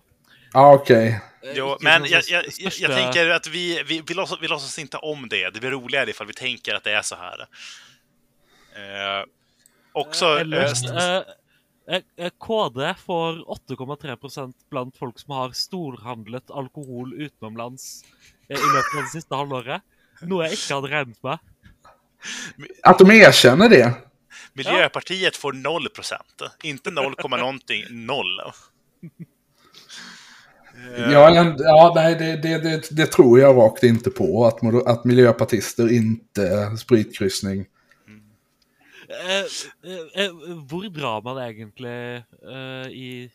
Ja, 0.52 0.72
okej. 0.74 1.20
eh, 1.42 1.52
Jo, 1.54 1.76
men 1.80 2.04
jag, 2.04 2.22
jag, 2.28 2.44
jag, 2.58 2.72
jag 2.78 2.90
tänker 2.96 3.28
att 3.28 3.46
vi, 3.46 3.82
vi, 3.82 4.02
vi, 4.06 4.14
låtsas, 4.14 4.38
vi 4.42 4.48
låtsas 4.48 4.78
inte 4.78 4.96
om 4.96 5.28
det. 5.28 5.50
Det 5.50 5.60
blir 5.60 5.70
roligare 5.70 6.10
ifall 6.10 6.26
vi 6.26 6.32
tänker 6.32 6.74
att 6.74 6.84
det 6.84 6.92
är 6.92 7.02
så 7.02 7.16
här. 7.16 7.40
Eh, 8.76 9.24
också... 9.92 10.24
Eh, 10.26 10.32
eh, 10.34 10.40
Ellers 10.40 10.72
st- 10.72 11.24
eh, 12.16 12.30
KD 12.38 12.94
får 13.06 13.32
8,3% 13.68 14.52
blant 14.70 14.96
folk 14.98 15.18
som 15.18 15.30
har 15.34 15.50
storhandlet 15.52 16.50
alkohol 16.50 17.14
utenomlands 17.14 18.04
eh, 18.48 18.56
i 18.56 18.62
løpet 18.74 18.96
av 18.96 19.02
det 19.02 19.10
siste 19.12 19.34
halvåret. 19.34 19.82
Noe 20.22 20.44
jeg 20.46 20.54
ikke 20.54 20.74
hadde 20.76 20.88
regnet 20.92 21.22
med. 21.22 21.38
Att 22.82 22.98
de 22.98 23.10
erkänner 23.10 23.68
det. 23.68 23.94
Miljöpartiet 24.52 25.36
får 25.36 25.52
0 25.52 25.88
procent. 25.88 26.42
Inte 26.62 26.90
0, 26.90 27.14
någonting, 27.28 27.84
0. 27.90 28.26
Ja, 31.12 31.36
en- 31.36 31.56
ja 31.58 31.92
nej, 31.94 32.14
det, 32.14 32.36
det, 32.36 32.58
det, 32.58 32.88
det 32.90 33.06
tror 33.06 33.38
jag 33.40 33.56
rakt 33.56 33.82
inte 33.82 34.10
på. 34.10 34.46
Att, 34.46 34.86
att 34.86 35.04
miljöpartister 35.04 35.92
inte 35.92 36.76
spritkryssning. 36.76 37.66
Eh, 39.28 39.90
eh, 39.92 40.24
eh, 40.24 40.32
hvor 40.68 40.88
drar 40.88 41.22
man 41.22 41.38
egentlig 41.48 42.14
eh, 42.16 42.90
i, 42.90 43.30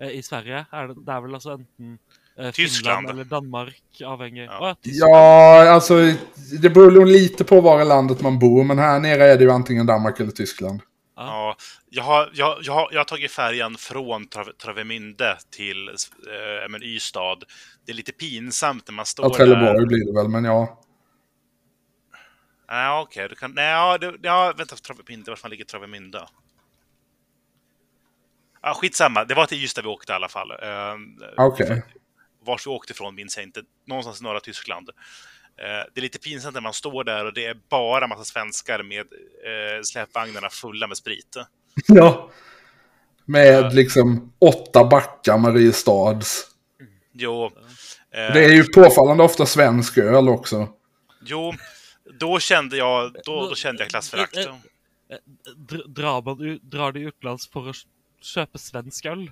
eh, 0.00 0.10
i 0.10 0.22
Sverige? 0.22 0.64
Er 0.72 0.88
det, 0.88 0.94
det 1.06 1.12
er 1.12 1.20
vel 1.20 1.34
altså 1.34 1.50
enten 1.50 1.98
eh, 2.38 2.50
Tyskland. 2.50 2.98
Finland 2.98 3.10
eller 3.10 3.24
Danmark, 3.30 3.82
avhengig 4.04 4.44
Ja. 4.44 4.58
Ja. 4.60 4.76
Ja, 4.82 5.70
alltså 5.70 5.94
det 6.62 6.70
beror 6.70 7.06
lite 7.06 7.44
på 7.44 7.60
var 7.60 7.82
i 7.82 7.84
landet 7.84 8.20
man 8.20 8.38
bor. 8.38 8.64
Men 8.64 8.78
här 8.78 9.00
nere 9.00 9.24
är 9.24 9.36
det 9.38 9.44
ju 9.44 9.50
antingen 9.50 9.86
Danmark 9.86 10.20
eller 10.20 10.30
Tyskland. 10.32 10.80
Ja, 11.26 11.56
jag, 11.90 12.02
har, 12.02 12.30
jag, 12.34 12.58
jag, 12.62 12.72
har, 12.72 12.88
jag 12.92 13.00
har 13.00 13.04
tagit 13.04 13.30
färjan 13.30 13.76
från 13.76 14.28
Tra- 14.28 14.52
Travemünde 14.56 15.36
till 15.50 15.88
eh, 15.88 16.68
men 16.68 16.82
Ystad. 16.82 17.38
Det 17.86 17.92
är 17.92 17.96
lite 17.96 18.12
pinsamt 18.12 18.88
när 18.88 18.94
man 18.94 19.06
står 19.06 19.24
Ja, 19.24 19.34
Trelleborg 19.36 19.78
där. 19.78 19.86
blir 19.86 20.06
det 20.06 20.20
väl, 20.20 20.28
men 20.28 20.44
ja. 20.44 20.78
Ja, 22.66 23.00
okej. 23.00 23.28
du 23.28 23.34
kan... 23.34 23.52
Nej, 23.52 23.70
ja, 23.70 23.98
ja, 24.22 24.54
vänta. 24.56 24.76
Travemünde, 24.76 25.30
var 25.30 25.36
fan 25.36 25.50
ligger 25.50 25.64
Travemünde? 25.64 26.26
Ja, 28.62 28.74
skitsamma. 28.74 29.24
Det 29.24 29.34
var 29.34 29.46
till 29.46 29.64
Ystad 29.64 29.82
vi 29.82 29.88
åkte 29.88 30.12
i 30.12 30.14
alla 30.14 30.28
fall. 30.28 30.50
Eh, 30.50 30.94
Okej. 31.36 31.82
Vart 32.44 32.66
vi 32.66 32.70
åkte 32.70 32.92
ifrån 32.92 33.14
minns 33.14 33.36
jag 33.36 33.46
inte. 33.46 33.62
Någonstans 33.86 34.20
i 34.20 34.24
norra 34.24 34.40
Tyskland. 34.40 34.90
Eh, 35.58 35.86
det 35.94 36.00
är 36.00 36.02
lite 36.02 36.18
pinsamt 36.18 36.54
när 36.54 36.60
man 36.60 36.72
står 36.72 37.04
där 37.04 37.24
och 37.26 37.34
det 37.34 37.46
är 37.46 37.56
bara 37.68 38.06
massa 38.06 38.24
svenskar 38.24 38.82
med 38.82 38.98
eh, 39.00 39.82
släpvagnarna 39.84 40.48
fulla 40.50 40.86
med 40.86 40.96
sprit. 40.96 41.36
Ja. 41.86 42.30
Med 43.24 43.46
Ja. 43.64 43.68
liksom 43.68 44.32
åtta 44.38 44.84
backar 44.84 45.38
Mariestads. 45.38 46.46
Jo, 47.12 47.44
eh, 47.44 47.50
Det 48.34 48.44
är 48.44 48.48
ju 48.52 48.64
påfallande 48.64 49.22
ofta 49.22 49.46
svensk 49.46 49.98
öl 49.98 50.28
också. 50.28 50.68
jo 51.24 51.52
då 52.18 52.38
kände 52.38 52.76
jag, 52.76 53.12
då, 53.24 53.48
då 53.48 53.54
kände 53.54 53.82
jag 53.82 53.90
klassförakt. 53.90 54.36
Dr- 55.56 55.86
Drar, 55.88 56.22
man, 56.22 56.40
ut- 56.40 56.62
drar 56.62 56.92
de 56.92 57.00
utenlands 57.00 57.48
for 57.50 57.68
å 57.68 57.72
kjøpe 58.22 58.58
svensk 58.58 59.04
øl? 59.06 59.30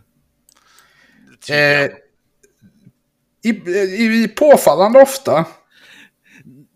Eh, 1.48 1.90
i, 3.42 3.51
I 4.24 4.28
påfallande 4.28 5.02
ofta. 5.02 5.44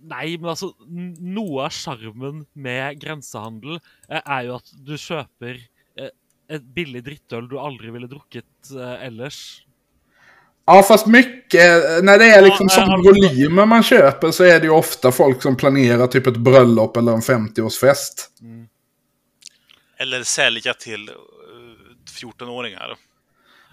Nei, 0.05 0.37
men 0.37 0.51
altså, 0.53 0.73
n- 0.85 1.15
noe 1.35 1.65
av 1.65 1.73
sjarmen 1.73 2.43
med 2.53 2.99
grensehandel 3.01 3.79
eh, 4.09 4.21
er 4.21 4.43
jo 4.51 4.57
at 4.59 4.73
du 4.85 4.93
kjøper 5.01 5.57
eh, 5.97 6.11
ett 6.53 6.67
billigt 6.77 7.07
drittöl 7.07 7.47
du 7.49 7.55
aldrig 7.59 7.93
ville 7.95 8.09
druckit 8.11 8.73
eh, 8.77 9.07
ellers. 9.07 9.39
Ja, 10.67 10.83
fast 10.83 11.07
mycket, 11.07 12.05
när 12.05 12.19
det 12.19 12.25
är 12.25 12.43
liksom 12.43 12.69
Ja, 12.71 12.75
sån 12.87 13.03
volymer 13.05 13.67
man 13.67 13.83
köper 13.83 14.31
så 14.31 14.45
är 14.45 14.61
det 14.61 14.67
ju 14.67 14.73
ofta 14.73 15.13
folk 15.13 15.43
som 15.43 15.57
planerar 15.57 16.07
typ 16.07 16.27
ett 16.27 16.37
bröllop 16.37 16.97
eller 16.97 17.13
en 17.13 17.21
50-årsfest. 17.21 18.29
Eller 19.99 20.23
sälja 20.23 20.75
till 20.75 21.09
eh, 21.09 21.15
14-åringar. 22.23 22.97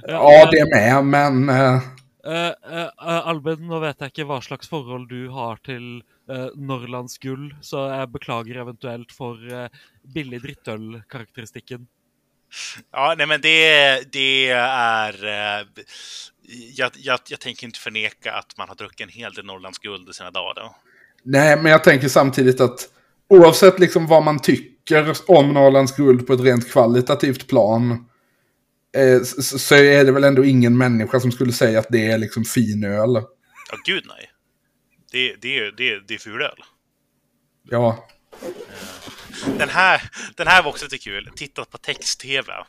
Ja, 0.08 0.50
det 0.52 0.66
med, 0.76 1.06
men... 1.06 1.50
eh, 1.50 1.82
Eh, 2.24 2.54
eh, 2.72 2.82
eh, 3.02 3.28
Albin, 3.28 3.64
nå 3.66 3.80
vet 3.82 3.98
jeg 4.04 4.12
ikke 4.12 4.26
hva 4.30 4.36
slags 4.46 4.68
forhold 4.70 5.08
du 5.10 5.32
har 5.34 5.58
til 5.66 6.04
uh, 6.32 6.50
Norrlands 6.56 7.18
gull, 7.18 7.56
så 7.62 7.90
jeg 7.92 8.12
beklager 8.12 8.62
eventuelt 8.62 9.12
for 9.12 9.36
uh, 9.52 9.68
billig 10.02 10.42
drittøl-karakteristikken. 10.42 11.88
Ja, 12.92 13.16
nej 13.18 13.28
men 13.28 13.42
det, 13.42 14.12
det 14.12 14.50
är... 14.50 15.26
eh, 15.26 15.68
Jag, 16.76 16.92
jag, 16.98 17.20
jag 17.30 17.40
tänker 17.40 17.68
inte 17.68 17.80
förneka 17.80 18.34
att 18.34 18.58
man 18.58 18.68
har 18.68 18.76
druckit 18.76 19.02
en 19.02 19.10
hel 19.10 19.34
del 19.34 19.46
Norrlands 19.46 19.80
guld 19.80 20.10
i 20.10 20.14
sina 20.14 20.32
dagar. 20.32 20.56
Då. 20.56 20.76
Nej, 21.24 21.58
men 21.58 21.72
jag 21.72 21.84
tänker 21.84 22.08
samtidigt 22.08 22.62
att 22.62 22.90
oavsett 23.30 23.80
liksom 23.80 24.08
vad 24.08 24.24
man 24.24 24.40
tycker 24.40 25.18
om 25.28 25.54
Norrlands 25.54 25.96
guld 25.96 26.28
på 26.28 26.34
ett 26.34 26.42
rent 26.42 26.72
kvalitativt 26.72 27.48
plan 27.48 28.06
eh, 28.98 29.22
så, 29.24 29.60
så 29.60 29.76
är 29.76 30.06
det 30.06 30.12
väl 30.12 30.24
ändå 30.24 30.44
ingen 30.44 30.78
människa 30.78 31.20
som 31.20 31.32
skulle 31.32 31.54
säga 31.54 31.80
att 31.80 31.90
det 31.90 32.12
är 32.12 32.18
liksom 32.18 32.44
fin 32.44 32.84
öl. 32.84 33.14
Ja, 33.72 33.78
gud 33.86 34.04
nej. 34.08 34.31
Det, 35.12 35.36
det, 35.42 35.58
är- 35.60 35.72
det, 35.72 35.90
är- 35.92 36.04
det 36.08 36.14
är 36.14 36.18
fulöl. 36.18 36.64
Ja, 37.64 38.08
Den 39.58 39.70
här, 39.70 40.02
den 40.36 40.48
här 40.48 40.64
var 40.64 40.70
också 40.70 40.86
lite 40.86 40.98
kul. 40.98 41.30
Tittat 41.36 41.70
på 41.72 41.78
text-tv. 41.78 42.54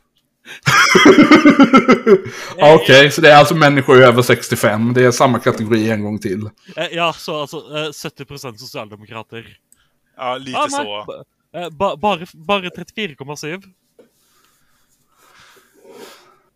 Ja, 2.56 2.74
Okej, 2.74 3.10
så 3.10 3.20
det 3.20 3.31
är 3.32 3.36
alltså 3.36 3.55
människor 3.55 4.02
över 4.02 4.23
65. 4.23 4.94
Det 4.94 5.05
är 5.05 5.10
samma 5.10 5.39
kategori 5.39 5.90
en 5.90 6.02
gång 6.02 6.19
till. 6.19 6.51
Eh, 6.77 6.86
ja, 6.93 7.12
så 7.12 7.40
altså 7.40 7.56
eh, 7.77 7.89
70% 7.89 8.56
sosialdemokrater. 8.56 9.59
Ja, 10.16 10.36
lite 10.36 10.59
Ah, 10.59 10.69
så. 10.69 11.05
ba- 11.06 11.24
eh, 11.60 11.70
ba, 11.70 11.97
bare, 11.97 12.27
bare 12.35 12.69
34,7. 12.69 13.62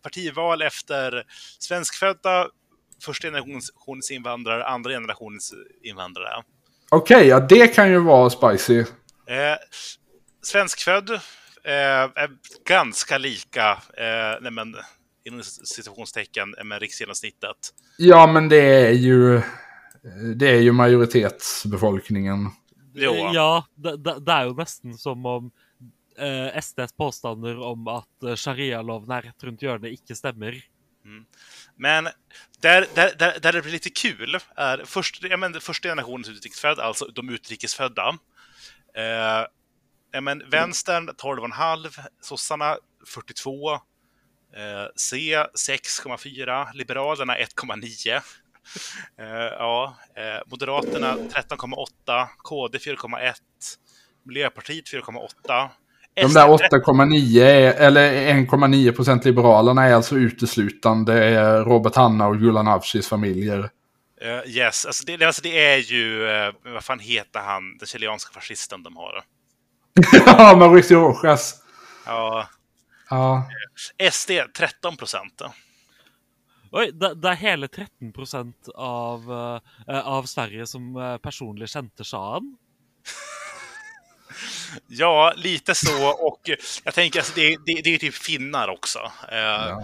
Partival 0.01 0.61
efter 0.61 1.23
svenskfödda, 1.59 2.47
första 3.03 3.27
generationens 3.27 4.11
invandrare, 4.11 4.65
andra 4.65 4.91
generationens 4.91 5.53
invandrare. 5.83 6.43
Okej, 6.89 7.27
ja 7.27 7.39
det 7.39 7.67
kan 7.67 7.89
ju 7.89 7.99
vara 7.99 8.29
spicy. 8.29 8.79
Eh, 8.79 9.57
svenskfödd 10.41 11.09
eh, 11.09 12.03
är 12.15 12.29
ganska 12.67 13.17
lika, 13.17 13.71
eh, 13.71 14.41
nej 14.41 14.51
men, 14.51 14.75
inom 15.25 15.43
situationstecken, 15.43 16.55
med 16.63 16.81
riksgenomsnittet. 16.81 17.73
Ja, 17.97 18.27
men 18.27 18.49
det 18.49 18.87
är 18.87 18.91
ju... 18.91 19.41
Det 20.35 20.49
är 20.49 20.59
ju 20.61 20.71
majoritetsbefolkningen. 20.71 22.49
Jo. 22.93 23.13
Eh, 23.13 23.33
Ja, 23.33 23.65
det, 23.75 23.97
det, 23.97 24.31
er 24.31 24.47
jo 24.47 24.55
nesten 24.57 24.97
som 24.97 25.25
om 25.25 25.51
eh, 26.17 26.61
SDs 26.61 26.93
påstander 26.97 27.59
om 27.59 27.87
at 27.91 28.23
eh, 28.23 28.35
sharialoven 28.35 29.11
er 29.11 29.29
rett 29.29 29.43
rundt 29.43 29.65
hjørnet, 29.65 29.99
ikke 29.99 30.15
stemmer. 30.17 30.57
Men 31.77 32.09
där, 32.59 32.87
där, 32.93 33.15
där, 33.17 33.39
där 33.39 33.53
det 33.53 33.61
blir 33.61 33.71
lite 33.71 33.89
kul 33.89 34.39
är 34.55 34.83
först, 34.85 35.23
jag 35.23 35.39
menar, 35.39 35.59
första 35.59 35.89
generationens 35.89 36.29
utrikesfödda, 36.29 36.83
alltså 36.83 37.05
de 37.05 37.29
utrikesfödda. 37.29 38.17
Eh, 38.95 39.45
ja, 40.11 40.35
vänstern 40.45 41.09
12,5, 41.09 41.99
sossarna 42.21 42.77
42, 43.05 43.73
eh, 43.73 43.79
C 44.95 45.37
6,4, 45.53 46.73
Liberalerna 46.73 47.37
1,9. 47.37 48.21
Eh, 49.17 49.25
ja, 49.27 49.97
eh, 50.15 50.41
Moderaterna 50.45 51.15
13,8, 51.15 52.27
KD 52.37 52.77
4,1, 52.77 53.33
Miljöpartiet 54.23 54.85
4,8. 54.89 55.69
De 56.21 56.33
där 56.33 56.47
8,9 56.47 57.41
är- 57.43 57.73
eller 57.73 58.11
1,9 58.13 58.91
procent 58.91 59.25
liberalerna 59.25 59.83
är 59.85 59.93
alltså 59.93 60.15
uteslutande 60.15 61.25
eh, 61.29 61.65
Robert 61.65 61.95
Hanna 61.95 62.27
och 62.27 62.39
Gulan 62.39 62.67
Avcis 62.67 63.07
familjer. 63.07 63.69
Eh, 64.21 64.49
yes, 64.51 64.85
alltså 64.85 65.03
det, 65.05 65.25
alltså 65.25 65.41
det 65.41 65.65
är 65.73 65.77
ju, 65.77 66.29
eh, 66.29 66.53
vad 66.73 66.83
fan 66.83 66.99
heter 66.99 67.39
han, 67.39 67.77
den 67.77 67.87
chilenska 67.87 68.33
fascisten 68.33 68.83
de 68.83 68.95
har. 68.97 69.23
Ja, 70.25 70.55
Mauricio 70.57 70.95
Rojas. 70.99 71.55
Ja, 72.05 72.47
Ja. 73.09 73.43
SD 74.11 74.31
13 74.57 74.97
procent. 74.97 75.41
Oi, 76.71 76.91
det, 76.91 77.13
det 77.15 77.29
er 77.29 77.35
hele 77.39 77.67
13 77.67 78.53
av, 78.75 79.21
eh, 79.87 80.07
av 80.07 80.23
Sverige 80.23 80.67
som 80.67 80.95
eh, 80.95 81.17
personlig 81.17 81.69
kjente 81.69 82.03
sjahen. 82.03 82.57
Ja, 84.87 85.33
lite 85.35 85.75
så. 85.75 86.07
Och 86.07 86.49
jag 86.83 86.93
tänker, 86.93 87.19
alltså, 87.19 87.33
det, 87.35 87.49
det, 87.49 87.81
det 87.83 87.89
är 87.89 87.91
ju 87.91 87.97
typ 87.97 88.15
finnar 88.15 88.67
också. 88.67 88.99
Eh, 89.31 89.77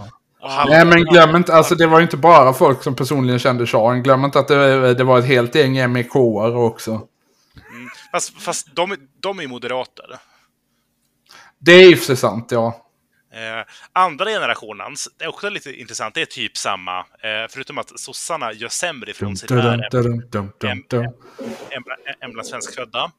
halva- 0.48 0.68
Nej, 0.70 0.84
men 0.84 1.04
glöm 1.04 1.36
inte, 1.36 1.54
alltså 1.54 1.74
det 1.74 1.86
var 1.86 1.98
ju 1.98 2.02
inte 2.04 2.16
bara 2.16 2.52
folk 2.52 2.82
som 2.82 2.96
personligen 2.96 3.38
kände 3.38 3.66
shahen. 3.66 4.02
Glöm 4.02 4.24
inte 4.24 4.38
att 4.38 4.48
det, 4.48 4.94
det 4.94 5.04
var 5.04 5.18
ett 5.18 5.26
helt 5.26 5.54
gäng 5.54 5.92
MEK-are 5.92 6.54
också. 6.56 7.06
Fast, 8.12 8.42
fast 8.42 8.76
de, 8.76 8.96
de 9.20 9.38
är 9.38 9.42
ju 9.42 9.48
moderater. 9.48 10.06
Det 11.58 11.72
är 11.72 11.88
ju 11.88 11.96
för 11.96 12.04
sig 12.04 12.16
sant, 12.16 12.48
ja. 12.50 12.80
Eh, 13.34 13.64
andra 13.92 14.24
generationens, 14.30 15.08
det 15.18 15.24
är 15.24 15.28
också 15.28 15.48
lite 15.48 15.72
intressant, 15.80 16.14
det 16.14 16.20
är 16.22 16.26
typ 16.26 16.56
samma. 16.56 16.98
Eh, 16.98 17.04
förutom 17.50 17.78
att 17.78 18.00
sossarna 18.00 18.52
gör 18.52 18.68
sämre 18.68 19.10
ifrån 19.10 19.36
sig 19.36 19.48
där 19.48 19.78
än 22.20 22.32
bland 22.32 22.46
svenskfödda. 22.46 23.12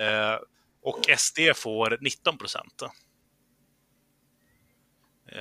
Eh, 0.00 0.36
och 0.84 1.00
SD 1.18 1.38
får 1.56 1.98
19 2.00 2.38
procent. 2.38 2.82
Eh, 2.82 2.90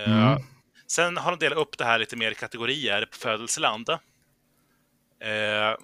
Mm. 0.05 0.39
Sen 0.87 1.17
har 1.17 1.31
de 1.31 1.39
delat 1.39 1.57
upp 1.57 1.77
det 1.77 1.85
här 1.85 1.99
lite 1.99 2.15
mer 2.15 2.31
i 2.31 2.35
kategorier 2.35 3.05
på 3.05 3.17
födelseland. 3.17 3.89
Eh, 5.19 5.75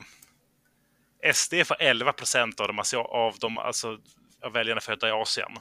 SD 1.34 1.54
får 1.66 1.78
11 1.80 2.14
procent 2.14 2.60
av 2.60 2.68
de, 2.68 2.80
av 2.96 3.36
de 3.40 3.58
alltså, 3.58 3.98
av 4.44 4.52
väljarna 4.52 4.82
födda 4.82 5.08
i 5.08 5.12
Asien. 5.12 5.52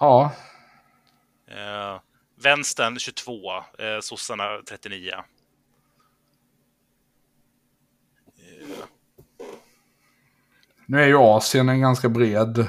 Ja. 0.00 0.32
Eh, 1.48 2.00
vänstern 2.36 2.98
22, 2.98 3.56
eh, 3.78 4.00
sossarna 4.00 4.62
39. 4.68 5.14
Nu 10.86 11.02
är 11.02 11.06
ju 11.06 11.16
Asien 11.16 11.68
en 11.68 11.80
ganska 11.80 12.08
bred... 12.08 12.66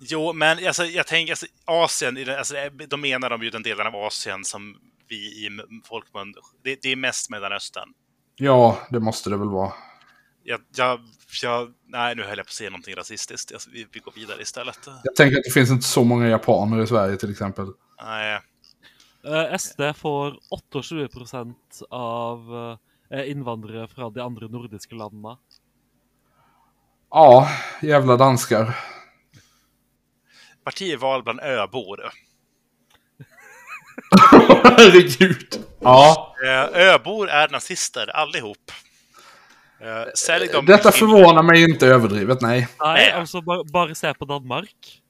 Jo, 0.00 0.32
men 0.32 0.66
alltså, 0.66 0.84
jag 0.84 1.06
tänker, 1.06 1.32
alltså, 1.32 1.46
Asien, 1.64 2.30
alltså, 2.38 2.54
de 2.88 3.00
menar 3.00 3.30
de 3.30 3.42
ju 3.42 3.50
den 3.50 3.62
delen 3.62 3.86
av 3.86 3.96
Asien 3.96 4.44
som 4.44 4.76
vi 5.08 5.16
i 5.16 5.50
folkmun, 5.84 6.34
det, 6.64 6.82
det 6.82 6.92
är 6.92 6.96
mest 6.96 7.30
Mellanöstern. 7.30 7.88
Ja, 8.36 8.78
det 8.90 9.00
måste 9.00 9.30
det 9.30 9.36
väl 9.36 9.48
vara. 9.48 9.72
Jag, 10.44 10.60
jag, 10.76 11.00
jag, 11.42 11.72
nej, 11.86 12.16
nu 12.16 12.22
höll 12.22 12.36
jag 12.36 12.46
på 12.46 12.50
att 12.50 12.54
säga 12.54 12.70
någonting 12.70 12.94
rasistiskt. 12.94 13.50
Jag, 13.50 13.60
vi, 13.72 13.86
vi 13.92 14.00
går 14.00 14.12
vidare 14.16 14.42
istället. 14.42 14.78
Jag 15.04 15.16
tänker 15.16 15.36
att 15.36 15.44
det 15.44 15.50
finns 15.50 15.70
inte 15.70 15.86
så 15.86 16.04
många 16.04 16.28
japaner 16.28 16.82
i 16.82 16.86
Sverige 16.86 17.16
till 17.16 17.30
exempel. 17.30 17.66
Nej, 18.02 18.40
Eh, 19.24 19.56
SD 19.56 19.80
får 19.96 20.38
28% 20.50 21.54
av 21.90 22.40
eh, 23.10 23.30
innvandrere 23.30 23.88
fra 23.88 24.10
de 24.10 24.20
andre 24.20 24.48
nordiske 24.48 24.94
landene. 24.94 25.36
Ja, 27.10 27.48
jävla 27.82 28.16
danskar. 28.16 28.78
partival 30.64 31.22
bland 31.22 31.40
öbor. 31.40 32.10
Herregud. 34.64 35.64
Ja. 35.80 36.34
Eh, 36.44 36.88
öbor 36.88 37.28
är 37.28 37.48
nazister, 37.48 38.16
allihop. 38.16 38.72
Eh, 39.80 40.04
sälj 40.14 40.46
dem 40.48 40.66
Detta 40.66 40.92
förvånar 40.92 41.42
mig 41.42 41.70
inte 41.70 41.86
överdrivet, 41.86 42.40
nej. 42.40 42.68
Nej. 42.80 43.10
altså 43.10 43.40
bare, 43.40 43.64
bare 43.72 43.94
se 43.94 44.14
på 44.14 44.24
Danmark. 44.24 45.02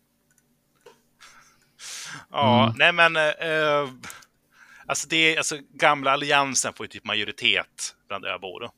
Ja, 2.31 2.65
Mm. 2.65 2.75
nej 2.79 2.93
men... 2.93 3.17
Eh, 3.17 3.89
alltså, 4.87 5.09
det 5.09 5.17
är, 5.17 5.37
alltså 5.37 5.57
gamla 5.75 6.11
alliansen 6.13 6.73
får 6.73 6.85
ju 6.85 6.89
typ 6.89 7.05
majoritet 7.05 7.95
bland 8.09 8.25
öbor. 8.25 8.71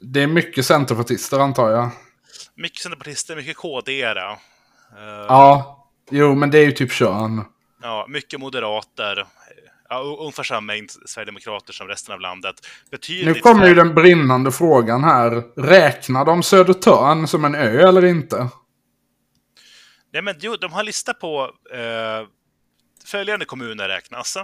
Det 0.00 0.22
är 0.22 0.26
mycket 0.26 0.66
centerpartister 0.66 1.38
antar 1.38 1.70
jag. 1.70 1.90
Mycket 2.54 2.78
centerpartister, 2.82 3.36
mycket 3.36 3.56
KD-are. 3.56 4.30
Eh, 4.32 5.26
Ja. 5.28 5.76
Jo, 6.10 6.34
men 6.34 6.50
det 6.50 6.58
är 6.58 6.64
ju 6.64 6.72
typ 6.72 6.92
kön. 6.92 7.44
ja, 7.82 8.06
mycket 8.08 8.40
moderater. 8.40 9.26
Ja, 9.88 10.00
ungefär 10.20 10.42
samma 10.42 10.60
mängd 10.60 10.90
sverigedemokrater 11.06 11.72
som 11.72 11.86
resten 11.88 12.14
av 12.14 12.20
landet. 12.20 12.54
Betydligt 12.90 13.36
Nu 13.36 13.40
kommer 13.40 13.68
ju 13.68 13.74
den 13.74 13.94
brinnande 13.94 14.52
frågan 14.52 15.04
här. 15.04 15.30
Räknar 15.56 16.24
de 16.24 16.42
Södertörn 16.42 17.26
som 17.26 17.44
en 17.44 17.54
ö 17.54 17.88
eller 17.88 18.04
inte? 18.04 18.48
Nej, 20.12 20.22
men 20.22 20.34
jo, 20.40 20.56
de 20.56 20.72
har 20.72 20.82
lista 20.82 21.14
på 21.14 21.50
eh, 21.72 22.28
följande 23.04 23.44
kommuner 23.44 23.88
räknas. 23.88 24.36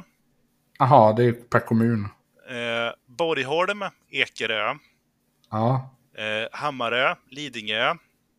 Jaha, 0.79 1.13
det 1.13 1.25
är 1.25 1.33
per 1.33 1.61
kommun. 1.61 2.09
Eh, 2.49 2.95
Borgholm, 3.07 3.85
Ekerö, 4.11 4.75
Ja. 5.51 5.96
Eh, 6.19 6.49
Hammarö, 6.53 7.15
Lidingö, 7.31 7.95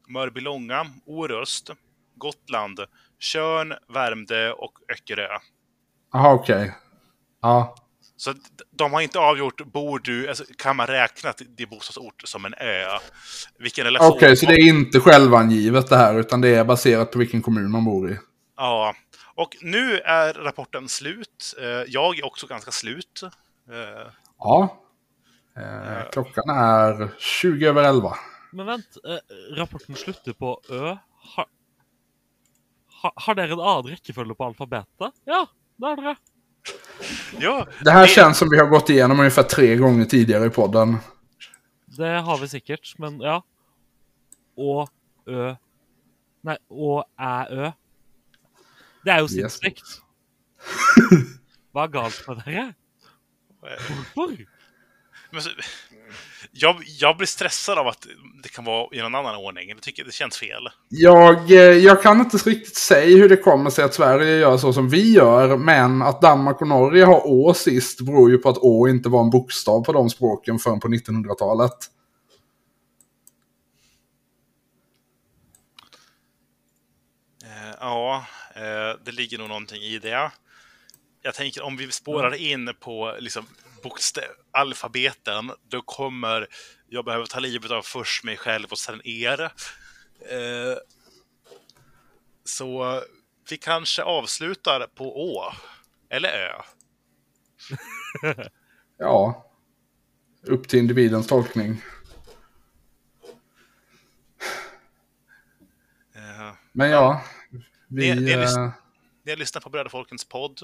Mörbylånga, 0.08 0.86
Orust, 1.06 1.70
Gotland, 2.16 2.80
Tjörn, 3.20 3.74
Värmdö 3.94 4.52
och 4.52 4.72
Öckerö. 4.94 5.28
Jaha, 6.14 6.34
okej. 6.34 6.74
Ja. 7.41 7.76
Så 8.18 8.34
de 8.72 8.94
har 8.94 9.02
inte 9.02 9.20
avgjort, 9.20 9.66
bor 9.66 9.99
du, 10.04 10.30
alltså, 10.30 10.44
kan 10.58 10.76
man 10.76 10.88
räkna 10.88 11.34
din 11.58 11.70
bostadsort 11.70 12.22
som 12.26 12.45
en 12.45 12.54
ö? 12.54 12.86
Vilken 13.60 13.86
relation? 13.86 14.12
Okej, 14.16 14.38
så 14.38 14.45
det 14.45 14.54
är 14.54 14.68
inte 14.68 14.99
självangivet 14.99 15.90
det 15.90 15.98
här, 15.98 16.20
utan 16.20 16.41
det 16.41 16.56
är 16.56 16.64
baserat 16.64 17.12
på 17.12 17.20
vilken 17.20 17.41
kommun 17.41 17.72
man 17.72 17.86
bor 17.86 18.12
i. 18.12 18.18
Ja, 18.58 18.95
och 19.36 19.58
nu 19.62 19.99
är 19.99 20.34
rapporten 20.34 20.90
slut. 20.90 21.56
Eh, 21.62 21.66
Jag 21.88 22.20
är 22.20 22.26
också 22.26 22.48
ganska 22.48 22.72
slut. 22.72 23.22
Eh, 23.72 24.12
Ja. 24.40 24.84
Eh, 25.58 26.10
klockan 26.12 26.50
är 26.50 27.10
20 27.20 27.68
över 27.68 27.84
11. 27.84 28.16
Men 28.52 28.66
vent, 28.66 28.98
eh, 29.06 29.56
rapporten 29.56 29.96
slutter 29.96 30.34
på 30.34 30.62
Ø. 30.70 30.96
Har, 31.36 31.46
ha, 33.02 33.14
har 33.16 33.36
dere 33.36 33.52
en 33.54 33.60
annen 33.60 33.92
rekkefølge 33.92 34.36
på 34.36 34.46
alfabetet? 34.46 35.14
Ja, 35.26 35.48
det 35.78 35.86
har 35.86 35.96
dere. 35.96 36.16
Ja, 37.40 37.68
Det 37.84 37.92
här 37.92 38.02
Det- 38.02 38.08
känns 38.14 38.38
som 38.38 38.50
vi 38.50 38.58
har 38.60 38.66
gått 38.68 38.90
igenom 38.90 39.20
ungefär 39.20 39.44
tre 39.44 39.76
gånger 39.76 40.06
tidigare 40.06 40.46
i 40.46 40.50
podden. 40.50 40.98
Det 41.86 42.20
har 42.22 42.38
vi 42.38 42.48
sikkert, 42.48 42.94
men 43.00 43.20
ja. 43.22 43.44
Og 44.58 44.90
Ø 45.28 45.56
Nei, 46.44 46.58
og 46.70 47.04
Æ-Ø. 47.20 47.72
Det 49.04 49.12
er 49.12 49.18
jo 49.20 49.24
Yes. 49.24 49.32
sinnssykt. 49.32 50.02
Hva 51.74 51.84
er 51.84 51.88
galt 51.92 52.24
med 52.28 52.38
dere? 52.46 52.74
Hvorfor? 54.16 54.38
Men 55.32 55.41
så, 55.41 55.49
jag, 56.52 56.76
jag 56.99 57.18
blir 57.18 57.28
stressad 57.28 57.78
av 57.78 57.88
att 57.88 58.08
det 58.44 58.49
kan 58.49 58.66
vara 58.66 58.95
i 58.95 59.02
någon 59.02 59.16
annan 59.16 59.36
ordning. 59.36 59.70
Jag 59.70 59.82
tycker 59.82 60.04
det 60.04 60.14
känns 60.14 60.38
fel. 60.38 60.70
Jag, 60.90 61.52
eh, 61.52 61.58
jag 61.58 62.04
kan 62.04 62.20
inte 62.20 62.38
riktigt 62.38 62.76
säga 62.76 63.18
hur 63.18 63.30
det 63.30 63.38
kommer 63.38 63.70
sig 63.70 63.86
att 63.86 63.94
Sverige 63.94 64.38
gör 64.38 64.58
så 64.58 64.74
som 64.74 64.90
vi 64.90 65.14
gör, 65.14 65.58
men 65.58 66.02
att 66.02 66.22
Danmark 66.22 66.62
och 66.62 66.68
Norge 66.68 67.06
har 67.06 67.22
Å 67.26 67.54
sist 67.54 68.02
beror 68.02 68.32
ju 68.32 68.38
på 68.38 68.49
att 68.49 68.58
Å 68.58 68.88
inte 68.88 69.10
var 69.10 69.22
en 69.22 69.30
bokstav 69.30 69.84
på 69.84 69.94
de 69.94 70.10
språken 70.10 70.60
förrän 70.60 70.80
på 70.80 70.88
1900-talet. 70.88 71.78
Eh, 77.44 77.76
ja, 77.80 78.26
eh, 78.56 78.99
det 79.06 79.12
ligger 79.12 79.38
nog 79.38 79.48
någonting 79.48 79.82
i 79.82 79.99
det. 79.99 80.32
Jag 81.22 81.34
tänker 81.34 81.62
om 81.62 81.78
vi 81.78 81.91
spårar 81.91 82.36
in 82.36 82.74
på 82.80 83.16
liksom, 83.20 83.45
bokstäv, 83.89 84.31
alfabeten, 84.51 85.51
då 85.68 85.81
kommer 85.81 86.47
jag 86.89 87.05
behöver 87.05 87.26
ta 87.26 87.39
livet 87.39 87.72
av 87.72 87.81
först 87.81 88.23
mig 88.23 88.38
själv 88.38 88.68
och 88.72 88.80
sen 88.80 89.01
er. 89.07 89.41
Eh, 90.19 90.77
så 92.43 93.01
vi 93.49 93.57
kanske 93.57 94.03
avslutar 94.03 94.88
på 94.95 95.35
Å. 95.35 95.53
Eller 96.09 96.30
Ö. 96.30 96.61
Ja. 98.99 99.45
Upp 100.43 100.68
till 100.68 100.80
individens 100.80 101.27
tolkning. 101.27 101.81
Eh, 106.15 106.53
Men 106.72 106.89
ja, 106.89 107.23
vi... 107.88 108.09
Är 108.09 108.41
eh, 108.41 108.72
Ni 109.23 109.31
har 109.31 109.38
lyssnat 109.38 109.64
på 109.64 109.69
Bröderfolkens 109.69 110.26
podd. 110.26 110.61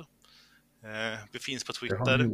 Eh, 0.83 1.19
vi 1.31 1.39
finns 1.39 1.63
på 1.63 1.73
Twitter. 1.73 2.29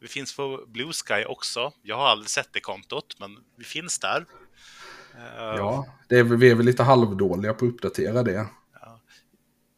Vi 0.00 0.08
finns 0.08 0.36
på 0.36 0.64
Blue 0.66 0.92
Sky 0.92 1.24
också. 1.24 1.72
Jag 1.82 1.96
har 1.96 2.08
aldrig 2.08 2.30
sett 2.30 2.48
det 2.52 2.60
kontot, 2.60 3.16
men 3.18 3.38
vi 3.56 3.64
finns 3.64 3.98
där. 3.98 4.26
Eh, 5.14 5.56
Ja, 5.56 5.86
det 6.08 6.18
är, 6.18 6.24
vi 6.24 6.50
är 6.50 6.54
väl 6.54 6.66
lite 6.66 6.82
halvdåliga 6.82 7.54
på 7.54 7.64
att 7.64 7.72
uppdatera 7.72 8.22
det. 8.22 8.46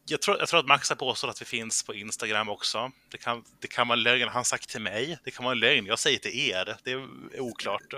jag, 0.05 0.21
tror, 0.21 0.39
jag 0.39 0.47
tror 0.47 0.59
att 0.59 0.67
Max 0.67 0.89
har 0.89 0.95
påstått 0.95 1.29
att 1.29 1.41
vi 1.41 1.45
finns 1.45 1.83
på 1.83 1.93
Instagram 1.93 2.49
också. 2.49 2.91
Det 3.11 3.17
kan, 3.17 3.43
det 3.59 3.67
kan 3.67 3.87
vara 3.87 3.97
en 3.97 4.03
lögn 4.03 4.27
han 4.27 4.45
sagt 4.45 4.69
till 4.69 4.81
mig. 4.81 5.19
Det 5.23 5.31
kan 5.31 5.43
vara 5.43 5.53
en 5.53 5.59
lögn 5.59 5.85
jag 5.85 5.99
säger 5.99 6.17
till 6.17 6.49
er. 6.49 6.77
Det 6.83 6.91
är 6.91 7.07
oklart. 7.39 7.93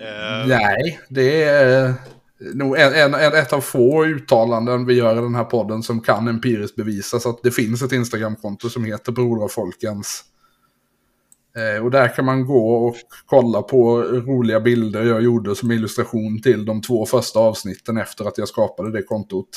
Eh, 0.00 0.46
Nej, 0.46 1.00
det 1.08 1.42
är 1.44 1.94
nog 2.54 2.78
en, 2.78 3.14
en, 3.14 3.34
ett 3.34 3.52
av 3.52 3.60
få 3.60 4.04
uttalanden 4.04 4.86
vi 4.86 4.94
gör 4.94 5.12
i 5.12 5.20
den 5.20 5.34
här 5.34 5.44
podden 5.44 5.82
som 5.82 6.00
kan 6.00 6.28
empiriskt 6.28 6.76
bevisas 6.76 7.26
att 7.26 7.42
det 7.42 7.50
finns 7.50 7.82
ett 7.82 7.92
Instagramkonto 7.92 8.70
som 8.70 8.84
heter 8.84 9.12
Broder 9.12 9.48
Folkens. 9.48 10.24
Eh, 10.24 10.31
och 11.82 11.90
där 11.90 12.08
kan 12.08 12.24
man 12.24 12.46
gå 12.46 12.86
och 12.86 12.96
kolla 13.26 13.62
på 13.62 14.02
roliga 14.02 14.60
bilder 14.60 15.04
jag 15.04 15.22
gjorde 15.22 15.54
som 15.56 15.70
illustration 15.72 16.42
till 16.42 16.64
de 16.64 16.82
två 16.82 17.06
första 17.06 17.38
avsnitten 17.40 17.96
efter 17.96 18.24
att 18.24 18.38
jag 18.38 18.48
skapade 18.48 18.92
det 18.92 19.02
kontot. 19.02 19.48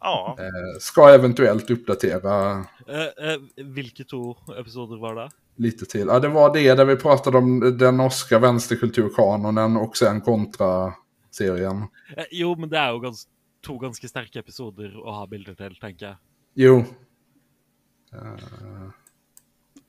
ja, 0.00 0.36
Eh, 0.38 0.78
ska 0.80 1.08
eventuellt 1.14 1.70
uppdatera 1.70 2.64
Eh, 2.88 3.30
eh, 3.30 3.64
hvilke 3.64 4.04
to 4.04 4.34
episoder 4.60 4.96
var 4.96 5.14
det? 5.14 5.30
lite 5.56 5.86
till. 5.86 6.06
Ja, 6.06 6.20
det 6.20 6.28
var 6.28 6.54
det 6.54 6.74
där 6.74 6.84
vi 6.84 6.96
pratade 6.96 7.38
om 7.38 7.78
den 7.78 7.96
norska 7.96 8.38
vänsterkulturkanonen 8.38 9.76
och 9.76 9.96
sen 9.96 10.20
kontra 10.20 10.94
serien. 11.30 11.76
Eh, 12.16 12.24
jo, 12.30 12.54
men 12.56 12.68
det 12.70 12.78
er 12.78 12.90
jo 12.90 13.00
gans 13.00 13.26
to 13.62 13.78
ganske 13.78 14.08
sterke 14.08 14.38
episoder 14.38 14.94
å 14.96 15.10
ha 15.12 15.26
bilder 15.26 15.54
til, 15.54 15.74
tenker 15.80 16.06
jeg. 16.06 16.16
Jo, 16.54 16.84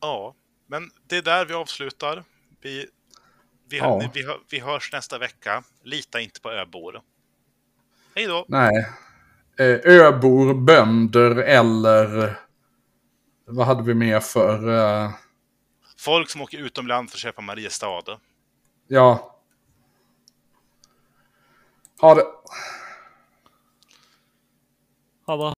ja, 0.01 0.35
men 0.69 0.91
det 1.07 1.17
är 1.17 1.21
där 1.21 1.45
vi 1.45 1.53
avslutar. 1.53 2.23
Vi, 2.61 2.87
vi, 3.69 3.77
Ja. 3.77 4.11
vi, 4.13 4.25
vi 4.49 4.59
hörs 4.59 4.91
nästa 4.93 5.17
vecka. 5.17 5.63
Lita 5.83 6.19
inte 6.19 6.41
på 6.41 6.51
öbor. 6.51 7.01
Hej 8.15 8.25
då! 8.27 8.45
nej. 8.47 8.85
Eh, 9.59 9.79
öbor, 9.83 10.53
bönder 10.53 11.35
eller 11.35 12.39
vad 13.45 13.67
hade 13.67 13.83
vi 13.83 13.93
mer 13.93 14.19
för? 14.19 14.69
Eh, 15.05 15.11
Folk 15.97 16.29
som 16.29 16.41
åker 16.41 16.57
utomlands 16.57 17.11
för 17.11 17.17
att 17.17 17.21
köpa 17.21 17.41
Mariestad. 17.41 18.19
ja. 18.87 19.35
Ha 22.01 22.15
det. 22.15 22.23
Ha 25.25 25.35
det. 25.49 25.53